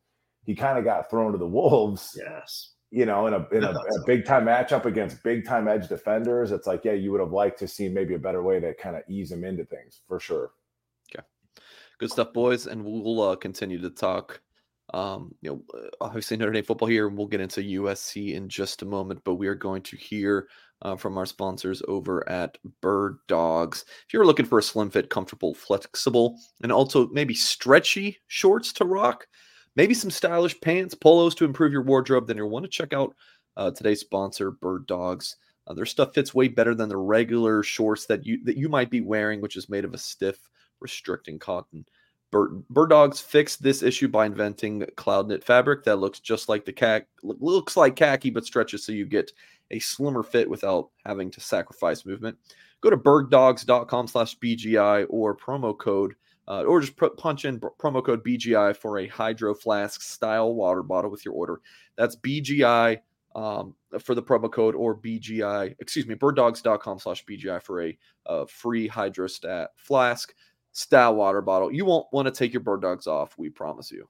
he 0.45 0.55
kind 0.55 0.77
of 0.77 0.83
got 0.83 1.09
thrown 1.09 1.31
to 1.31 1.37
the 1.37 1.47
wolves. 1.47 2.17
Yes. 2.17 2.71
You 2.91 3.07
know, 3.07 3.25
in 3.25 3.33
a 3.33 3.47
in 3.51 3.63
a, 3.63 3.71
a 3.71 4.05
big 4.05 4.23
time 4.23 4.45
matchup 4.45 4.85
against 4.85 5.23
big 5.23 5.47
time 5.47 5.67
edge 5.67 5.87
defenders, 5.87 6.51
it's 6.51 6.67
like, 6.67 6.85
yeah, 6.85 6.91
you 6.91 7.11
would 7.11 7.21
have 7.21 7.31
liked 7.31 7.57
to 7.59 7.67
see 7.67 7.89
maybe 7.89 8.13
a 8.13 8.19
better 8.19 8.43
way 8.43 8.59
to 8.59 8.75
kind 8.75 8.95
of 8.95 9.01
ease 9.09 9.31
him 9.31 9.43
into 9.43 9.65
things 9.65 10.01
for 10.07 10.19
sure. 10.19 10.51
Okay, 11.11 11.25
good 11.97 12.11
stuff, 12.11 12.33
boys, 12.33 12.67
and 12.67 12.85
we'll 12.85 13.21
uh, 13.21 13.35
continue 13.35 13.81
to 13.81 13.89
talk 13.89 14.41
um, 14.93 15.33
you 15.41 15.49
know, 15.49 15.89
obviously 16.01 16.37
Notre 16.37 16.51
Dame 16.51 16.63
football 16.63 16.87
here, 16.87 17.07
and 17.07 17.17
we'll 17.17 17.27
get 17.27 17.41
into 17.41 17.61
USC 17.61 18.33
in 18.33 18.49
just 18.49 18.81
a 18.81 18.85
moment. 18.85 19.21
But 19.23 19.35
we 19.35 19.47
are 19.47 19.55
going 19.55 19.81
to 19.83 19.97
hear 19.97 20.47
uh, 20.83 20.95
from 20.95 21.17
our 21.17 21.25
sponsors 21.25 21.81
over 21.87 22.27
at 22.29 22.57
Bird 22.81 23.17
Dogs. 23.27 23.85
If 24.05 24.13
you're 24.13 24.25
looking 24.25 24.45
for 24.45 24.59
a 24.59 24.63
slim 24.63 24.89
fit, 24.89 25.09
comfortable, 25.09 25.53
flexible, 25.53 26.37
and 26.61 26.71
also 26.71 27.07
maybe 27.07 27.33
stretchy 27.33 28.19
shorts 28.27 28.73
to 28.73 28.85
rock, 28.85 29.27
maybe 29.75 29.93
some 29.93 30.11
stylish 30.11 30.59
pants, 30.61 30.93
polos 30.93 31.35
to 31.35 31.45
improve 31.45 31.71
your 31.71 31.83
wardrobe, 31.83 32.27
then 32.27 32.37
you'll 32.37 32.49
want 32.49 32.63
to 32.65 32.69
check 32.69 32.93
out 32.93 33.15
uh, 33.55 33.71
today's 33.71 34.01
sponsor, 34.01 34.51
Bird 34.51 34.85
Dogs. 34.85 35.37
Uh, 35.65 35.73
their 35.73 35.85
stuff 35.85 36.13
fits 36.13 36.35
way 36.35 36.49
better 36.49 36.75
than 36.75 36.89
the 36.89 36.97
regular 36.97 37.63
shorts 37.63 38.05
that 38.07 38.25
you 38.25 38.43
that 38.43 38.57
you 38.57 38.67
might 38.67 38.89
be 38.89 39.01
wearing, 39.01 39.39
which 39.39 39.55
is 39.55 39.69
made 39.69 39.85
of 39.85 39.93
a 39.93 39.97
stiff, 39.97 40.37
restricting 40.81 41.39
cotton. 41.39 41.85
Bird, 42.31 42.67
Bird 42.67 42.89
Dogs 42.89 43.21
fixed 43.21 43.61
this 43.61 43.83
issue 43.83 44.07
by 44.07 44.25
inventing 44.25 44.85
cloud 44.97 45.27
knit 45.27 45.43
fabric 45.43 45.83
that 45.85 45.97
looks 45.97 46.19
just 46.19 46.49
like 46.49 46.65
the 46.65 46.73
khaki, 46.73 47.05
looks 47.21 47.77
like 47.77 47.95
khaki 47.95 48.31
but 48.31 48.43
stretches 48.43 48.83
so 48.83 48.91
you 48.91 49.05
get 49.05 49.31
a 49.73 49.79
slimmer 49.79 50.23
fit 50.23 50.49
without 50.49 50.89
having 51.05 51.29
to 51.31 51.41
sacrifice 51.41 52.05
movement. 52.05 52.37
Go 52.81 52.89
to 52.89 52.97
birddogs.com 52.97 54.07
slash 54.07 54.37
BGI 54.39 55.07
or 55.09 55.35
promo 55.35 55.77
code, 55.77 56.13
uh, 56.47 56.63
or 56.63 56.79
just 56.79 56.95
pr- 56.95 57.07
punch 57.07 57.45
in 57.45 57.59
promo 57.59 58.03
code 58.03 58.23
BGI 58.23 58.75
for 58.75 58.99
a 58.99 59.07
Hydro 59.07 59.53
Flask 59.53 60.01
style 60.01 60.53
water 60.53 60.83
bottle 60.83 61.09
with 61.09 61.25
your 61.25 61.33
order. 61.33 61.61
That's 61.95 62.15
BGI 62.15 62.99
um, 63.35 63.75
for 63.99 64.15
the 64.15 64.23
promo 64.23 64.51
code 64.51 64.75
or 64.75 64.95
BGI, 64.95 65.75
excuse 65.79 66.05
me, 66.05 66.15
birddogs.com 66.15 66.99
slash 66.99 67.25
BGI 67.25 67.61
for 67.61 67.83
a 67.83 67.97
uh, 68.27 68.45
free 68.45 68.87
hydrostat 68.87 69.67
flask, 69.75 70.33
style 70.71 71.15
water 71.15 71.41
bottle. 71.41 71.73
You 71.73 71.85
won't 71.85 72.07
want 72.11 72.27
to 72.27 72.31
take 72.31 72.53
your 72.53 72.61
bird 72.61 72.81
dogs 72.81 73.07
off, 73.07 73.37
we 73.37 73.49
promise 73.49 73.91
you. 73.91 74.07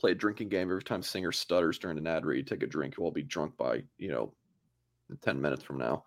Play 0.00 0.12
a 0.12 0.14
drinking 0.14 0.48
game 0.48 0.70
every 0.70 0.82
time 0.82 1.02
singer 1.02 1.32
stutters 1.32 1.78
during 1.78 1.98
an 1.98 2.06
ad 2.06 2.24
read. 2.24 2.46
Take 2.46 2.62
a 2.62 2.66
drink. 2.66 2.96
Will 2.98 3.10
be 3.10 3.22
drunk 3.22 3.56
by, 3.56 3.82
you 3.96 4.10
know, 4.10 4.32
10 5.22 5.40
minutes 5.40 5.62
from 5.62 5.78
now. 5.78 6.04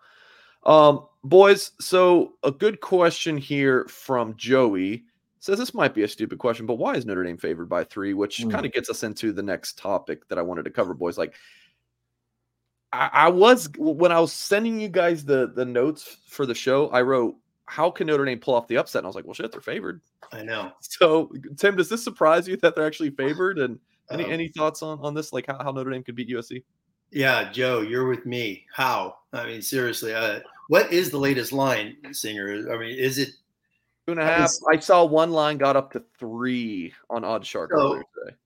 Um, 0.64 1.06
boys, 1.24 1.72
so 1.80 2.34
a 2.42 2.50
good 2.50 2.80
question 2.80 3.36
here 3.36 3.86
from 3.88 4.36
Joey 4.36 5.04
says 5.40 5.58
this 5.58 5.74
might 5.74 5.92
be 5.92 6.04
a 6.04 6.08
stupid 6.08 6.38
question, 6.38 6.66
but 6.66 6.78
why 6.78 6.94
is 6.94 7.04
Notre 7.04 7.24
Dame 7.24 7.36
favored 7.36 7.68
by 7.68 7.82
three? 7.82 8.14
Which 8.14 8.38
mm. 8.38 8.50
kind 8.50 8.64
of 8.64 8.72
gets 8.72 8.88
us 8.88 9.02
into 9.02 9.32
the 9.32 9.42
next 9.42 9.76
topic 9.76 10.28
that 10.28 10.38
I 10.38 10.42
wanted 10.42 10.64
to 10.66 10.70
cover, 10.70 10.94
boys. 10.94 11.18
Like, 11.18 11.34
I, 12.92 13.10
I, 13.12 13.28
was 13.28 13.68
when 13.76 14.12
I 14.12 14.20
was 14.20 14.32
sending 14.32 14.78
you 14.78 14.88
guys 14.88 15.24
the 15.24 15.50
the 15.52 15.64
notes 15.64 16.18
for 16.28 16.46
the 16.46 16.54
show, 16.54 16.88
I 16.90 17.02
wrote, 17.02 17.34
"How 17.72 17.90
can 17.90 18.06
Notre 18.06 18.24
Dame 18.24 18.38
pull 18.38 18.54
off 18.54 18.68
the 18.68 18.76
upset?" 18.76 19.00
And 19.00 19.06
I 19.06 19.08
was 19.08 19.16
like, 19.16 19.24
"Well, 19.24 19.34
shit, 19.34 19.50
they're 19.50 19.60
favored." 19.60 20.00
I 20.32 20.42
know. 20.42 20.72
So, 20.80 21.32
Tim, 21.56 21.76
does 21.76 21.88
this 21.88 22.04
surprise 22.04 22.46
you 22.46 22.56
that 22.58 22.74
they're 22.76 22.86
actually 22.86 23.10
favored? 23.10 23.58
And 23.58 23.78
any 24.10 24.24
um, 24.24 24.30
any 24.30 24.48
thoughts 24.48 24.82
on 24.82 24.98
on 25.00 25.14
this, 25.14 25.32
like 25.32 25.46
how, 25.46 25.62
how 25.62 25.72
Notre 25.72 25.90
Dame 25.90 26.02
could 26.02 26.14
beat 26.14 26.28
USC? 26.28 26.62
Yeah, 27.10 27.50
Joe, 27.50 27.80
you're 27.80 28.06
with 28.06 28.24
me. 28.26 28.66
How? 28.74 29.16
I 29.32 29.46
mean, 29.46 29.62
seriously, 29.62 30.14
uh, 30.14 30.40
what 30.68 30.92
is 30.92 31.10
the 31.10 31.18
latest 31.18 31.52
line, 31.52 31.96
Singer? 32.12 32.72
I 32.72 32.78
mean, 32.78 32.98
is 32.98 33.18
it 33.18 33.30
Two 34.06 34.12
and 34.12 34.20
a 34.20 34.24
half. 34.24 34.50
I 34.70 34.80
saw 34.80 35.04
one 35.04 35.30
line 35.30 35.58
got 35.58 35.76
up 35.76 35.92
to 35.92 36.02
three 36.18 36.92
on 37.08 37.22
OddsShark 37.22 37.68
so, 37.70 37.76
earlier 37.76 38.04
today. 38.18 38.36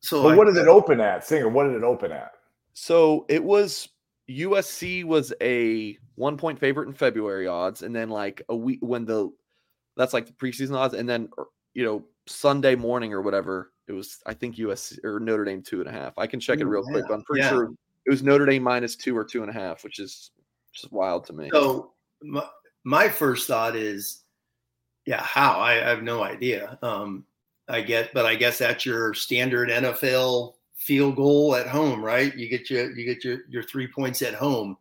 So, 0.00 0.22
but 0.24 0.36
what 0.36 0.46
did 0.46 0.56
it 0.56 0.66
open 0.66 1.00
at, 1.00 1.24
Singer? 1.24 1.48
What 1.48 1.64
did 1.64 1.76
it 1.76 1.84
open 1.84 2.10
at? 2.10 2.32
So 2.72 3.26
it 3.28 3.42
was 3.42 3.88
USC 4.30 5.04
was 5.04 5.32
a 5.40 5.96
one 6.16 6.36
point 6.36 6.58
favorite 6.58 6.88
in 6.88 6.94
February 6.94 7.46
odds, 7.46 7.82
and 7.82 7.94
then 7.94 8.08
like 8.08 8.42
a 8.48 8.56
week 8.56 8.78
when 8.82 9.04
the 9.04 9.30
that's 9.96 10.12
like 10.12 10.26
the 10.26 10.32
preseason 10.32 10.76
odds, 10.76 10.94
and 10.94 11.08
then 11.08 11.28
er, 11.38 11.46
you 11.74 11.84
know 11.84 12.04
Sunday 12.26 12.74
morning 12.74 13.12
or 13.12 13.22
whatever 13.22 13.72
it 13.88 13.92
was. 13.92 14.18
I 14.26 14.34
think 14.34 14.56
USC 14.56 15.04
or 15.04 15.20
Notre 15.20 15.44
Dame 15.44 15.62
two 15.62 15.80
and 15.80 15.88
a 15.88 15.92
half. 15.92 16.14
I 16.18 16.26
can 16.26 16.40
check 16.40 16.60
it 16.60 16.66
real 16.66 16.82
yeah. 16.86 16.92
quick. 16.92 17.04
But 17.08 17.14
I'm 17.14 17.22
pretty 17.22 17.42
yeah. 17.42 17.50
sure 17.50 17.64
it 18.06 18.10
was 18.10 18.22
Notre 18.22 18.46
Dame 18.46 18.62
minus 18.62 18.96
two 18.96 19.16
or 19.16 19.24
two 19.24 19.42
and 19.42 19.50
a 19.50 19.54
half, 19.54 19.84
which 19.84 19.98
is 20.00 20.30
just 20.72 20.92
wild 20.92 21.24
to 21.26 21.32
me. 21.32 21.50
So 21.52 21.92
my, 22.22 22.46
my 22.84 23.08
first 23.08 23.46
thought 23.46 23.76
is 23.76 24.24
yeah, 25.06 25.22
how? 25.22 25.60
I, 25.60 25.74
I 25.74 25.88
have 25.88 26.02
no 26.02 26.22
idea. 26.22 26.78
Um, 26.82 27.24
I 27.68 27.80
get, 27.80 28.12
but 28.12 28.26
I 28.26 28.34
guess 28.34 28.58
that's 28.58 28.84
your 28.84 29.14
standard 29.14 29.68
NFL 29.68 30.54
field 30.76 31.16
goal 31.16 31.56
at 31.56 31.66
home, 31.66 32.04
right? 32.04 32.36
You 32.36 32.48
get 32.48 32.70
your 32.70 32.90
you 32.96 33.04
get 33.04 33.24
your 33.24 33.40
your 33.48 33.62
three 33.62 33.88
points 33.88 34.22
at 34.22 34.34
home, 34.34 34.76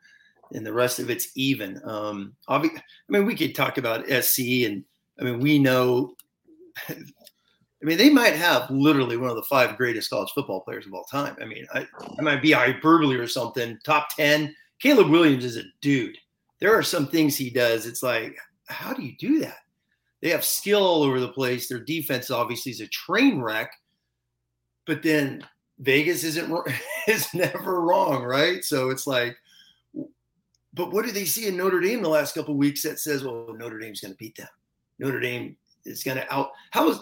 and 0.54 0.66
the 0.66 0.74
rest 0.74 1.00
of 1.00 1.10
it's 1.10 1.30
even. 1.36 1.82
Um, 1.84 2.36
I 2.48 2.70
mean, 3.10 3.26
we 3.26 3.36
could 3.36 3.56
talk 3.56 3.78
about 3.78 4.08
SC, 4.08 4.66
and 4.66 4.84
I 5.20 5.24
mean, 5.24 5.40
we 5.40 5.60
know. 5.60 6.16
I 6.90 7.88
mean, 7.88 7.98
they 7.98 8.10
might 8.10 8.34
have 8.34 8.70
literally 8.72 9.16
one 9.16 9.30
of 9.30 9.36
the 9.36 9.44
five 9.44 9.78
greatest 9.78 10.10
college 10.10 10.32
football 10.34 10.62
players 10.62 10.88
of 10.88 10.94
all 10.94 11.04
time. 11.04 11.36
I 11.40 11.46
mean, 11.46 11.68
I, 11.74 11.86
I 12.18 12.22
might 12.22 12.42
be 12.42 12.52
hyperbole 12.52 13.16
or 13.16 13.28
something. 13.28 13.78
Top 13.84 14.10
ten. 14.16 14.56
Caleb 14.80 15.10
Williams 15.10 15.46
is 15.46 15.58
a 15.58 15.64
dude. 15.82 16.18
There 16.60 16.74
are 16.74 16.84
some 16.84 17.08
things 17.08 17.36
he 17.36 17.50
does. 17.50 17.86
It's 17.86 18.02
like, 18.02 18.38
how 18.68 18.94
do 18.94 19.04
you 19.04 19.16
do 19.18 19.40
that? 19.40 19.60
They 20.22 20.30
have 20.30 20.44
skill 20.44 20.84
all 20.84 21.04
over 21.04 21.20
the 21.20 21.30
place. 21.30 21.68
Their 21.68 21.80
defense 21.80 22.32
obviously 22.32 22.72
is 22.72 22.82
a 22.82 22.88
train 22.88 23.40
wreck, 23.40 23.72
but 24.86 25.04
then 25.04 25.46
Vegas 25.80 26.24
isn't 26.24 26.54
is 27.08 27.34
never 27.34 27.82
wrong, 27.82 28.24
right? 28.24 28.64
So 28.64 28.90
it's 28.90 29.08
like, 29.08 29.36
but 30.74 30.92
what 30.92 31.06
do 31.06 31.12
they 31.12 31.26
see 31.26 31.48
in 31.48 31.58
Notre 31.58 31.80
Dame 31.80 32.02
the 32.02 32.10
last 32.10 32.36
couple 32.36 32.56
weeks 32.56 32.84
that 32.84 33.00
says, 33.00 33.24
well, 33.24 33.54
Notre 33.58 33.80
Dame's 33.80 34.02
going 34.02 34.14
to 34.14 34.18
beat 34.18 34.36
them? 34.36 34.48
Notre 35.00 35.20
Dame 35.20 35.56
is 35.86 36.04
going 36.04 36.18
to 36.18 36.34
out. 36.34 36.52
How 36.72 36.90
is 36.90 37.00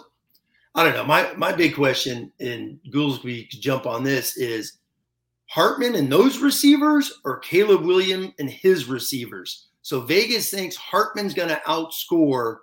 I 0.74 0.82
don't 0.82 0.94
know. 0.94 1.04
My 1.04 1.32
my 1.36 1.52
big 1.52 1.74
question 1.74 2.32
in 2.40 2.80
Goolsby 2.90 3.48
jump 3.48 3.86
on 3.86 4.02
this 4.02 4.36
is 4.36 4.78
Hartman 5.46 5.94
and 5.94 6.10
those 6.10 6.38
receivers 6.38 7.20
or 7.24 7.38
Caleb 7.38 7.84
William 7.84 8.34
and 8.38 8.50
his 8.50 8.86
receivers. 8.86 9.68
So 9.82 10.00
Vegas 10.00 10.50
thinks 10.50 10.74
Hartman's 10.74 11.34
going 11.34 11.50
to 11.50 11.62
outscore 11.66 12.58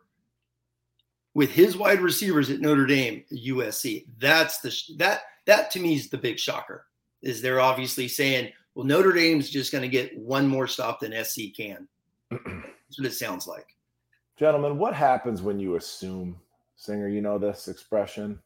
with 1.34 1.52
his 1.52 1.78
wide 1.78 2.02
receivers 2.02 2.50
at 2.50 2.60
Notre 2.60 2.86
Dame, 2.86 3.24
USC. 3.32 4.08
That's 4.20 4.60
the 4.60 4.78
that 4.98 5.22
that 5.46 5.72
to 5.72 5.80
me 5.80 5.96
is 5.96 6.10
the 6.10 6.18
big 6.18 6.40
shocker. 6.40 6.86
Is 7.22 7.42
they're 7.42 7.62
obviously 7.62 8.08
saying, 8.08 8.52
well, 8.74 8.86
Notre 8.86 9.12
Dame's 9.12 9.50
just 9.50 9.72
going 9.72 9.84
to 9.84 9.88
get 9.88 10.18
one 10.18 10.48
more 10.48 10.68
stop 10.68 11.00
than 11.00 11.24
SC 11.24 11.54
can. 11.56 11.88
That's 12.32 12.98
what 12.98 13.06
it 13.06 13.14
sounds 13.14 13.48
like. 13.48 13.68
Gentlemen, 14.38 14.78
what 14.78 14.94
happens 14.94 15.42
when 15.42 15.60
you 15.60 15.76
assume? 15.76 16.40
Singer, 16.78 17.08
you 17.08 17.22
know 17.22 17.38
this 17.38 17.68
expression. 17.68 18.40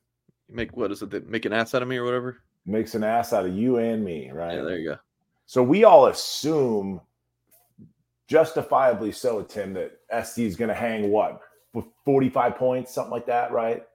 You 0.49 0.55
make 0.55 0.75
what 0.75 0.91
is 0.91 1.01
it? 1.01 1.29
Make 1.29 1.45
an 1.45 1.53
ass 1.53 1.73
out 1.73 1.81
of 1.81 1.87
me 1.87 1.97
or 1.97 2.03
whatever. 2.03 2.41
Makes 2.65 2.95
an 2.95 3.03
ass 3.03 3.31
out 3.31 3.45
of 3.45 3.55
you 3.55 3.77
and 3.77 4.03
me, 4.03 4.31
right? 4.31 4.55
Yeah, 4.55 4.63
there 4.63 4.77
you 4.77 4.89
go. 4.89 4.97
So 5.45 5.63
we 5.63 5.83
all 5.83 6.07
assume, 6.07 6.99
justifiably 8.27 9.11
so, 9.11 9.43
Tim, 9.43 9.73
that 9.75 9.99
SC 10.25 10.39
is 10.39 10.55
going 10.55 10.69
to 10.69 10.75
hang 10.75 11.11
what 11.11 11.39
45 12.03 12.55
points, 12.55 12.93
something 12.93 13.11
like 13.11 13.27
that, 13.27 13.51
right? 13.51 13.85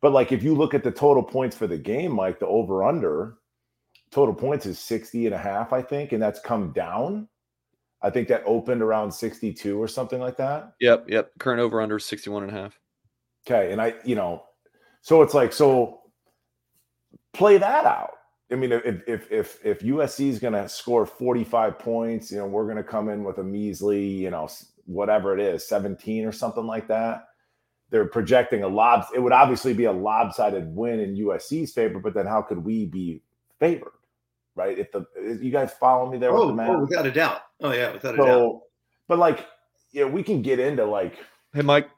But 0.00 0.12
like 0.12 0.32
if 0.32 0.42
you 0.42 0.54
look 0.54 0.74
at 0.74 0.82
the 0.82 0.90
total 0.90 1.22
points 1.22 1.56
for 1.56 1.66
the 1.66 1.78
game, 1.78 2.16
like 2.16 2.38
the 2.38 2.46
over 2.46 2.84
under 2.84 3.36
total 4.10 4.34
points 4.34 4.66
is 4.66 4.78
60 4.78 5.26
and 5.26 5.34
a 5.34 5.38
half, 5.38 5.72
I 5.72 5.82
think, 5.82 6.12
and 6.12 6.22
that's 6.22 6.40
come 6.40 6.72
down. 6.72 7.28
I 8.02 8.10
think 8.10 8.28
that 8.28 8.42
opened 8.46 8.82
around 8.82 9.12
62 9.12 9.80
or 9.80 9.86
something 9.86 10.20
like 10.20 10.36
that. 10.38 10.72
Yep, 10.80 11.04
yep. 11.08 11.30
Current 11.38 11.60
over 11.60 11.80
under 11.80 11.98
61 11.98 12.44
and 12.44 12.52
a 12.52 12.54
half. 12.54 12.78
Okay, 13.46 13.72
and 13.72 13.80
I, 13.80 13.94
you 14.04 14.14
know, 14.14 14.44
so 15.02 15.22
it's 15.22 15.34
like 15.34 15.52
so 15.52 16.00
play 17.32 17.58
that 17.58 17.84
out. 17.84 18.12
I 18.52 18.56
mean, 18.56 18.72
if 18.72 19.02
if 19.06 19.30
if 19.30 19.64
if 19.64 19.80
USC 19.80 20.28
is 20.28 20.38
going 20.38 20.54
to 20.54 20.68
score 20.68 21.06
45 21.06 21.78
points, 21.78 22.32
you 22.32 22.38
know, 22.38 22.46
we're 22.46 22.64
going 22.64 22.76
to 22.76 22.82
come 22.82 23.08
in 23.08 23.22
with 23.22 23.38
a 23.38 23.44
measly, 23.44 24.04
you 24.04 24.30
know, 24.30 24.48
whatever 24.86 25.38
it 25.38 25.40
is, 25.40 25.66
17 25.68 26.24
or 26.26 26.32
something 26.32 26.66
like 26.66 26.88
that. 26.88 27.26
They're 27.90 28.06
projecting 28.06 28.62
a 28.62 28.68
lob. 28.68 29.06
It 29.14 29.20
would 29.20 29.32
obviously 29.32 29.74
be 29.74 29.84
a 29.84 29.92
lopsided 29.92 30.74
win 30.74 31.00
in 31.00 31.16
USC's 31.16 31.72
favor, 31.72 31.98
but 31.98 32.14
then 32.14 32.26
how 32.26 32.40
could 32.40 32.64
we 32.64 32.86
be 32.86 33.22
favored? 33.58 33.92
Right? 34.54 34.78
If 34.78 34.92
the 34.92 35.06
you 35.40 35.50
guys 35.50 35.72
follow 35.72 36.10
me 36.10 36.18
there 36.18 36.30
oh, 36.30 36.48
with 36.48 36.56
the 36.56 36.62
oh, 36.62 36.76
oh, 36.76 36.80
without 36.80 37.06
a 37.06 37.10
doubt. 37.10 37.42
Oh 37.60 37.72
yeah, 37.72 37.92
without 37.92 38.16
so, 38.16 38.22
a 38.22 38.26
doubt. 38.26 38.60
But 39.08 39.18
like, 39.18 39.46
yeah, 39.92 40.04
we 40.04 40.22
can 40.22 40.42
get 40.42 40.58
into 40.58 40.84
like, 40.84 41.18
hey, 41.52 41.62
Mike. 41.62 41.88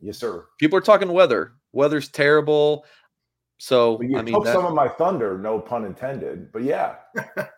Yes, 0.00 0.16
sir. 0.16 0.46
People 0.58 0.78
are 0.78 0.82
talking 0.82 1.12
weather. 1.12 1.52
Weather's 1.72 2.08
terrible. 2.08 2.84
So 3.58 4.00
you 4.00 4.16
I 4.16 4.22
mean, 4.22 4.40
that... 4.44 4.52
some 4.52 4.64
of 4.64 4.74
my 4.74 4.88
thunder, 4.88 5.36
no 5.36 5.58
pun 5.58 5.84
intended. 5.84 6.52
But 6.52 6.62
yeah, 6.62 6.96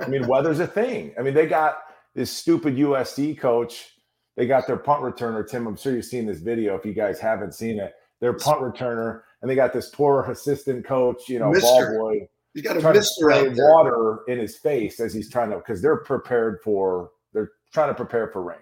I 0.00 0.08
mean, 0.08 0.26
weather's 0.26 0.58
a 0.58 0.66
thing. 0.66 1.12
I 1.18 1.22
mean, 1.22 1.34
they 1.34 1.46
got 1.46 1.82
this 2.14 2.30
stupid 2.30 2.76
USC 2.76 3.38
coach 3.38 3.99
they 4.40 4.46
got 4.46 4.66
their 4.66 4.78
punt 4.78 5.02
returner, 5.02 5.46
Tim. 5.46 5.66
I'm 5.66 5.76
sure 5.76 5.94
you've 5.94 6.06
seen 6.06 6.24
this 6.24 6.38
video 6.38 6.74
if 6.74 6.86
you 6.86 6.94
guys 6.94 7.20
haven't 7.20 7.52
seen 7.52 7.78
it. 7.78 7.92
Their 8.20 8.32
punt 8.32 8.62
returner, 8.62 9.20
and 9.42 9.50
they 9.50 9.54
got 9.54 9.74
this 9.74 9.90
poor 9.90 10.24
assistant 10.30 10.82
coach, 10.82 11.28
you 11.28 11.38
know, 11.38 11.50
Mister. 11.50 11.98
ball 11.98 12.12
boy. 12.14 12.28
You 12.54 12.62
got 12.62 12.78
a 12.78 12.92
mister 12.94 13.52
water 13.54 14.20
in 14.28 14.38
his 14.38 14.56
face 14.56 14.98
as 14.98 15.12
he's 15.12 15.28
trying 15.28 15.50
to 15.50 15.56
because 15.56 15.82
they're 15.82 15.98
prepared 15.98 16.60
for 16.64 17.10
they're 17.34 17.50
trying 17.70 17.88
to 17.88 17.94
prepare 17.94 18.28
for 18.28 18.42
rain. 18.42 18.56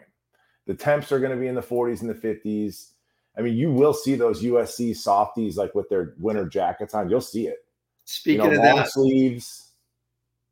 The 0.67 0.75
temps 0.75 1.13
are 1.13 1.21
going 1.21 1.31
to 1.31 1.39
be 1.39 1.47
in 1.47 1.55
the 1.55 1.63
40s 1.63 2.01
and 2.01 2.11
the 2.11 2.15
50s. 2.15 2.89
I 3.39 3.43
mean, 3.43 3.57
you 3.57 3.71
will 3.71 3.95
see 3.95 4.17
those 4.17 4.43
USC 4.43 4.97
softies 4.97 5.57
like 5.57 5.77
with 5.77 5.89
their 5.89 6.17
winter 6.19 6.49
jackets 6.49 6.93
on. 6.93 7.09
You'll 7.09 7.21
see 7.21 7.47
it. 7.47 7.59
Speaking 8.05 8.47
you 8.47 8.51
know, 8.51 8.59
of 8.59 8.67
long 8.67 8.77
that, 8.79 8.91
sleeves. 8.91 9.75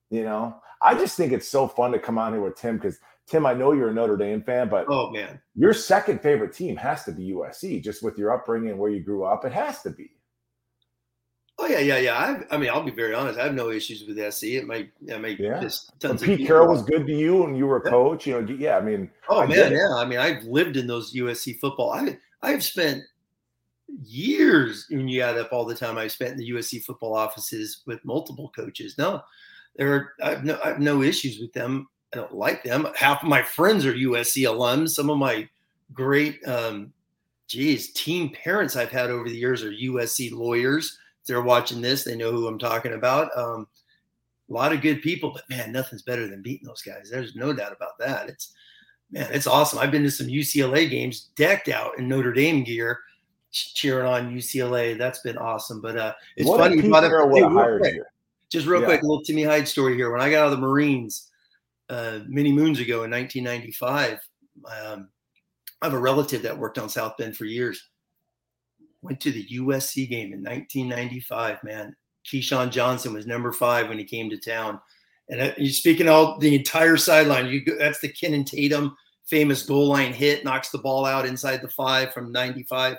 You 0.08 0.22
know, 0.22 0.54
I 0.80 0.94
just 0.94 1.16
think 1.16 1.32
it's 1.32 1.48
so 1.48 1.66
fun 1.66 1.90
to 1.90 1.98
come 1.98 2.16
on 2.16 2.32
here 2.32 2.42
with 2.42 2.56
Tim 2.56 2.76
because 2.76 3.00
Tim, 3.26 3.44
I 3.44 3.54
know 3.54 3.72
you're 3.72 3.88
a 3.88 3.94
Notre 3.94 4.16
Dame 4.16 4.42
fan, 4.42 4.68
but 4.68 4.86
oh 4.88 5.10
man, 5.10 5.40
your 5.54 5.72
second 5.72 6.20
favorite 6.20 6.52
team 6.52 6.76
has 6.76 7.04
to 7.04 7.12
be 7.12 7.32
USC, 7.32 7.82
just 7.82 8.02
with 8.02 8.16
your 8.16 8.32
upbringing 8.32 8.70
and 8.70 8.78
where 8.78 8.90
you 8.90 9.00
grew 9.00 9.24
up. 9.24 9.44
It 9.44 9.52
has 9.52 9.82
to 9.82 9.90
be. 9.90 10.10
Oh 11.58 11.66
yeah, 11.66 11.78
yeah, 11.78 11.98
yeah. 11.98 12.14
I, 12.50 12.54
I 12.54 12.58
mean, 12.58 12.68
I'll 12.68 12.82
be 12.82 12.90
very 12.90 13.14
honest. 13.14 13.38
I 13.38 13.44
have 13.44 13.54
no 13.54 13.70
issues 13.70 14.04
with 14.06 14.32
SC. 14.32 14.44
It 14.44 14.66
might, 14.66 14.90
it 15.06 15.20
might 15.20 15.40
yeah. 15.40 15.58
just 15.58 15.98
tons 15.98 16.20
well, 16.20 16.36
Pete 16.36 16.46
Carroll 16.46 16.68
was 16.68 16.82
good 16.82 17.06
to 17.06 17.12
you, 17.12 17.44
and 17.44 17.56
you 17.56 17.66
were 17.66 17.78
a 17.78 17.84
yeah. 17.84 17.90
coach. 17.90 18.26
You 18.26 18.40
know, 18.40 18.54
yeah. 18.54 18.76
I 18.76 18.80
mean, 18.82 19.10
oh 19.28 19.40
I 19.40 19.46
man, 19.46 19.72
yeah. 19.72 19.94
I 19.94 20.04
mean, 20.04 20.18
I've 20.18 20.44
lived 20.44 20.76
in 20.76 20.86
those 20.86 21.14
USC 21.14 21.58
football. 21.58 21.92
I, 21.92 22.18
I've 22.42 22.62
spent 22.62 23.02
years 24.02 24.86
when 24.90 25.08
you 25.08 25.22
add 25.22 25.38
up 25.38 25.52
all 25.52 25.64
the 25.64 25.74
time 25.74 25.96
I've 25.96 26.12
spent 26.12 26.32
in 26.32 26.38
the 26.38 26.50
USC 26.50 26.84
football 26.84 27.16
offices 27.16 27.82
with 27.86 28.04
multiple 28.04 28.52
coaches. 28.54 28.96
No, 28.98 29.22
there 29.76 29.92
are 29.94 30.12
I 30.22 30.30
have 30.30 30.44
no, 30.44 30.58
I 30.62 30.68
have 30.68 30.80
no 30.80 31.02
issues 31.02 31.40
with 31.40 31.52
them. 31.52 31.88
I 32.12 32.16
don't 32.16 32.34
like 32.34 32.62
them. 32.62 32.88
Half 32.94 33.22
of 33.22 33.28
my 33.28 33.42
friends 33.42 33.84
are 33.84 33.92
USC 33.92 34.44
alums. 34.44 34.90
Some 34.90 35.10
of 35.10 35.18
my 35.18 35.48
great, 35.92 36.46
um, 36.46 36.92
geez, 37.48 37.92
team 37.92 38.30
parents 38.30 38.76
I've 38.76 38.90
had 38.90 39.10
over 39.10 39.28
the 39.28 39.36
years 39.36 39.62
are 39.62 39.72
USC 39.72 40.32
lawyers. 40.32 40.98
If 41.20 41.26
they're 41.26 41.42
watching 41.42 41.80
this, 41.80 42.04
they 42.04 42.16
know 42.16 42.30
who 42.30 42.46
I'm 42.46 42.58
talking 42.58 42.94
about. 42.94 43.36
Um, 43.36 43.66
a 44.48 44.52
lot 44.52 44.72
of 44.72 44.80
good 44.80 45.02
people, 45.02 45.32
but 45.32 45.48
man, 45.50 45.72
nothing's 45.72 46.02
better 46.02 46.28
than 46.28 46.42
beating 46.42 46.66
those 46.66 46.82
guys. 46.82 47.08
There's 47.10 47.34
no 47.34 47.52
doubt 47.52 47.72
about 47.72 47.98
that. 47.98 48.28
It's 48.28 48.52
man, 49.10 49.28
it's 49.32 49.46
awesome. 49.46 49.78
I've 49.78 49.90
been 49.90 50.04
to 50.04 50.10
some 50.10 50.28
UCLA 50.28 50.88
games 50.88 51.30
decked 51.36 51.68
out 51.68 51.98
in 51.98 52.08
Notre 52.08 52.32
Dame 52.32 52.62
gear, 52.62 53.00
cheering 53.50 54.06
on 54.06 54.34
UCLA. 54.34 54.96
That's 54.96 55.20
been 55.20 55.36
awesome. 55.36 55.80
But 55.80 55.96
uh, 55.96 56.14
it's 56.36 56.48
what 56.48 56.60
funny. 56.60 56.78
Up, 56.78 56.84
hey, 56.84 57.42
real 57.42 57.78
quick, 57.78 57.96
just 58.48 58.66
real 58.66 58.80
yeah. 58.80 58.86
quick, 58.86 59.02
a 59.02 59.06
little 59.06 59.24
Timmy 59.24 59.42
Hyde 59.42 59.66
story 59.66 59.96
here. 59.96 60.12
When 60.12 60.20
I 60.20 60.30
got 60.30 60.42
out 60.42 60.52
of 60.52 60.60
the 60.60 60.66
Marines 60.66 61.30
uh, 61.88 62.20
many 62.26 62.52
moons 62.52 62.80
ago 62.80 63.04
in 63.04 63.10
1995, 63.10 64.18
um, 64.64 65.08
I 65.82 65.86
have 65.86 65.94
a 65.94 65.98
relative 65.98 66.42
that 66.42 66.58
worked 66.58 66.78
on 66.78 66.88
South 66.88 67.16
Bend 67.16 67.36
for 67.36 67.44
years. 67.44 67.82
Went 69.02 69.20
to 69.20 69.30
the 69.30 69.46
USC 69.58 70.08
game 70.08 70.32
in 70.32 70.42
1995. 70.42 71.62
Man, 71.62 71.94
Keyshawn 72.26 72.70
Johnson 72.70 73.12
was 73.12 73.26
number 73.26 73.52
five 73.52 73.88
when 73.88 73.98
he 73.98 74.04
came 74.04 74.30
to 74.30 74.38
town. 74.38 74.80
And 75.28 75.40
uh, 75.40 75.52
you 75.58 75.70
speaking 75.70 76.08
all 76.08 76.38
the 76.38 76.54
entire 76.54 76.96
sideline. 76.96 77.46
You 77.46 77.62
that's 77.78 78.00
the 78.00 78.12
Kinnon 78.12 78.46
Tatum 78.46 78.96
famous 79.26 79.64
goal 79.64 79.88
line 79.88 80.12
hit, 80.12 80.44
knocks 80.44 80.70
the 80.70 80.78
ball 80.78 81.04
out 81.04 81.26
inside 81.26 81.60
the 81.60 81.68
five 81.68 82.12
from 82.12 82.32
95. 82.32 82.96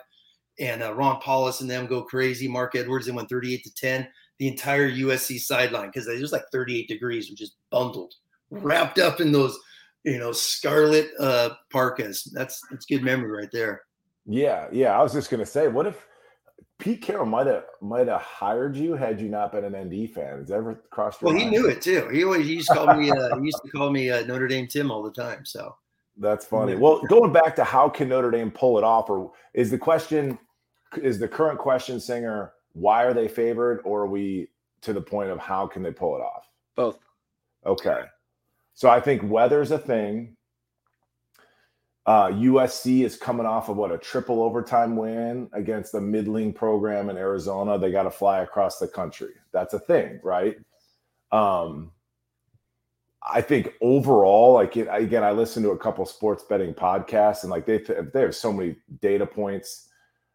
And 0.60 0.84
uh, 0.84 0.94
Ron 0.94 1.22
Powlus 1.22 1.62
and 1.62 1.70
them 1.70 1.88
go 1.88 2.04
crazy. 2.04 2.48
Marc 2.48 2.76
Edwards, 2.76 3.06
they 3.06 3.12
went 3.12 3.30
38 3.30 3.64
to 3.64 3.74
10. 3.74 4.08
The 4.40 4.48
entire 4.48 4.92
USC 4.92 5.40
sideline, 5.40 5.88
because 5.88 6.08
it 6.08 6.22
was 6.22 6.32
like 6.32 6.44
38 6.52 6.88
degrees, 6.88 7.30
was 7.30 7.40
just 7.40 7.56
bundled, 7.72 8.14
wrapped 8.50 9.00
up 9.00 9.20
in 9.20 9.32
those, 9.32 9.58
you 10.04 10.18
know, 10.18 10.32
scarlet 10.32 11.10
uh, 11.20 11.50
parkas. 11.72 12.24
That's 12.34 12.62
that's 12.70 12.86
good 12.86 13.04
memory 13.04 13.32
right 13.32 13.52
there. 13.52 13.82
Yeah, 14.26 14.68
yeah. 14.72 14.98
I 14.98 15.04
was 15.04 15.14
just 15.14 15.30
gonna 15.30 15.46
say, 15.46 15.68
what 15.68 15.88
if 15.88 16.06
Pete 16.80 17.02
Carroll 17.02 17.26
might 17.26 17.48
have 17.48 17.66
might 17.82 18.08
have 18.08 18.22
hired 18.22 18.76
you 18.76 18.94
had 18.94 19.20
you 19.20 19.30
not 19.30 19.52
been 19.52 19.64
an 19.64 19.76
ND 19.88 20.12
fan. 20.12 20.40
Has 20.40 20.52
ever 20.52 20.84
crossed 20.92 21.22
your 21.22 21.28
Well, 21.32 21.38
mind? 21.38 21.54
he 21.54 21.58
knew 21.58 21.68
it 21.68 21.82
too. 21.82 22.08
He 22.10 22.24
always 22.24 22.46
he 22.46 22.56
used 22.56 22.68
to 22.68 22.76
call 22.76 22.96
me 22.96 23.10
uh, 23.10 23.38
he 23.38 23.46
used 23.46 23.62
to 23.66 23.72
call 23.72 23.90
me 23.90 24.12
uh, 24.12 24.26
Notre 24.26 24.48
Dame 24.48 24.68
Tim 24.68 24.92
all 24.92 25.02
the 25.02 25.12
time. 25.12 25.44
So 25.44 25.76
that's 26.18 26.46
funny. 26.46 26.76
Well, 26.76 27.02
going 27.10 27.32
back 27.32 27.56
to 27.56 27.64
how 27.64 27.90
can 27.90 28.10
Notre 28.10 28.32
Dame 28.32 28.52
pull 28.52 28.78
it 28.78 28.84
off, 28.84 29.10
or 29.10 29.32
is 29.54 29.72
the 29.72 29.78
question 29.78 30.38
is 31.02 31.20
the 31.20 31.28
current 31.28 31.60
question 31.60 32.00
singer 32.00 32.54
why 32.74 33.04
are 33.04 33.14
they 33.14 33.28
favored, 33.28 33.82
or 33.84 34.02
are 34.02 34.08
we 34.08 34.48
to 34.82 34.94
the 34.94 35.02
point 35.02 35.32
of 35.32 35.40
how 35.40 35.66
can 35.66 35.82
they 35.82 35.92
pull 35.92 36.16
it 36.16 36.20
off? 36.20 36.48
Both. 36.76 37.00
Okay. 37.66 38.02
So 38.78 38.92
I 38.92 39.00
think 39.00 39.24
weather's 39.24 39.72
a 39.72 39.80
thing. 39.80 40.38
Uh, 42.06 42.28
USC 42.28 43.04
is 43.04 43.18
coming 43.18 43.48
off 43.48 43.70
of 43.70 43.76
what 43.76 43.92
a 43.92 43.98
triple 43.98 44.44
overtime 44.44 44.96
win 44.96 45.50
against 45.52 45.96
a 45.96 46.00
middling 46.00 46.54
program 46.54 47.10
in 47.10 47.18
Arizona. 47.18 47.80
They 47.80 47.90
got 47.90 48.04
to 48.04 48.12
fly 48.12 48.42
across 48.42 48.78
the 48.78 48.88
country. 48.88 49.34
That's 49.52 49.74
a 49.74 49.80
thing, 49.80 50.20
right? 50.24 50.58
Um, 51.32 51.92
I 53.28 53.42
think 53.42 53.74
overall, 53.82 54.54
like 54.54 54.78
it, 54.78 54.88
again, 54.92 55.24
I 55.24 55.32
listened 55.32 55.64
to 55.64 55.72
a 55.72 55.78
couple 55.78 56.06
sports 56.06 56.44
betting 56.44 56.76
podcasts, 56.76 57.42
and 57.42 57.50
like 57.50 57.66
they 57.66 57.80
they 57.80 58.22
have 58.22 58.36
so 58.36 58.54
many 58.54 58.76
data 59.02 59.26
points. 59.26 59.90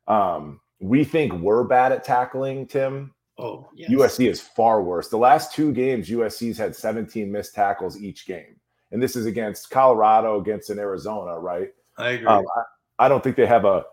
Um, 0.09 0.61
we 0.81 1.05
think 1.05 1.33
we're 1.35 1.63
bad 1.63 1.93
at 1.93 2.03
tackling, 2.03 2.67
Tim. 2.67 3.15
Oh, 3.39 3.69
yes. 3.75 3.91
USC 3.91 4.29
is 4.29 4.41
far 4.41 4.83
worse. 4.83 5.09
The 5.09 5.17
last 5.17 5.55
two 5.55 5.73
games, 5.73 6.09
USC's 6.11 6.59
had 6.59 6.77
17 6.77 7.31
missed 7.31 7.55
tackles 7.55 8.01
each 8.01 8.27
game 8.27 8.57
and 8.93 9.03
this 9.03 9.17
is 9.17 9.27
against 9.27 9.71
Colorado 9.71 10.41
against 10.41 10.71
an 10.71 10.79
Arizona, 10.79 11.39
right? 11.39 11.71
I 11.99 12.11
agree. 12.11 12.27
Um, 12.27 12.45
I, 12.57 13.07
I, 13.07 13.09
don't 13.09 13.25
think 13.25 13.37
they 13.37 13.47
have 13.47 13.65
a 13.65 13.85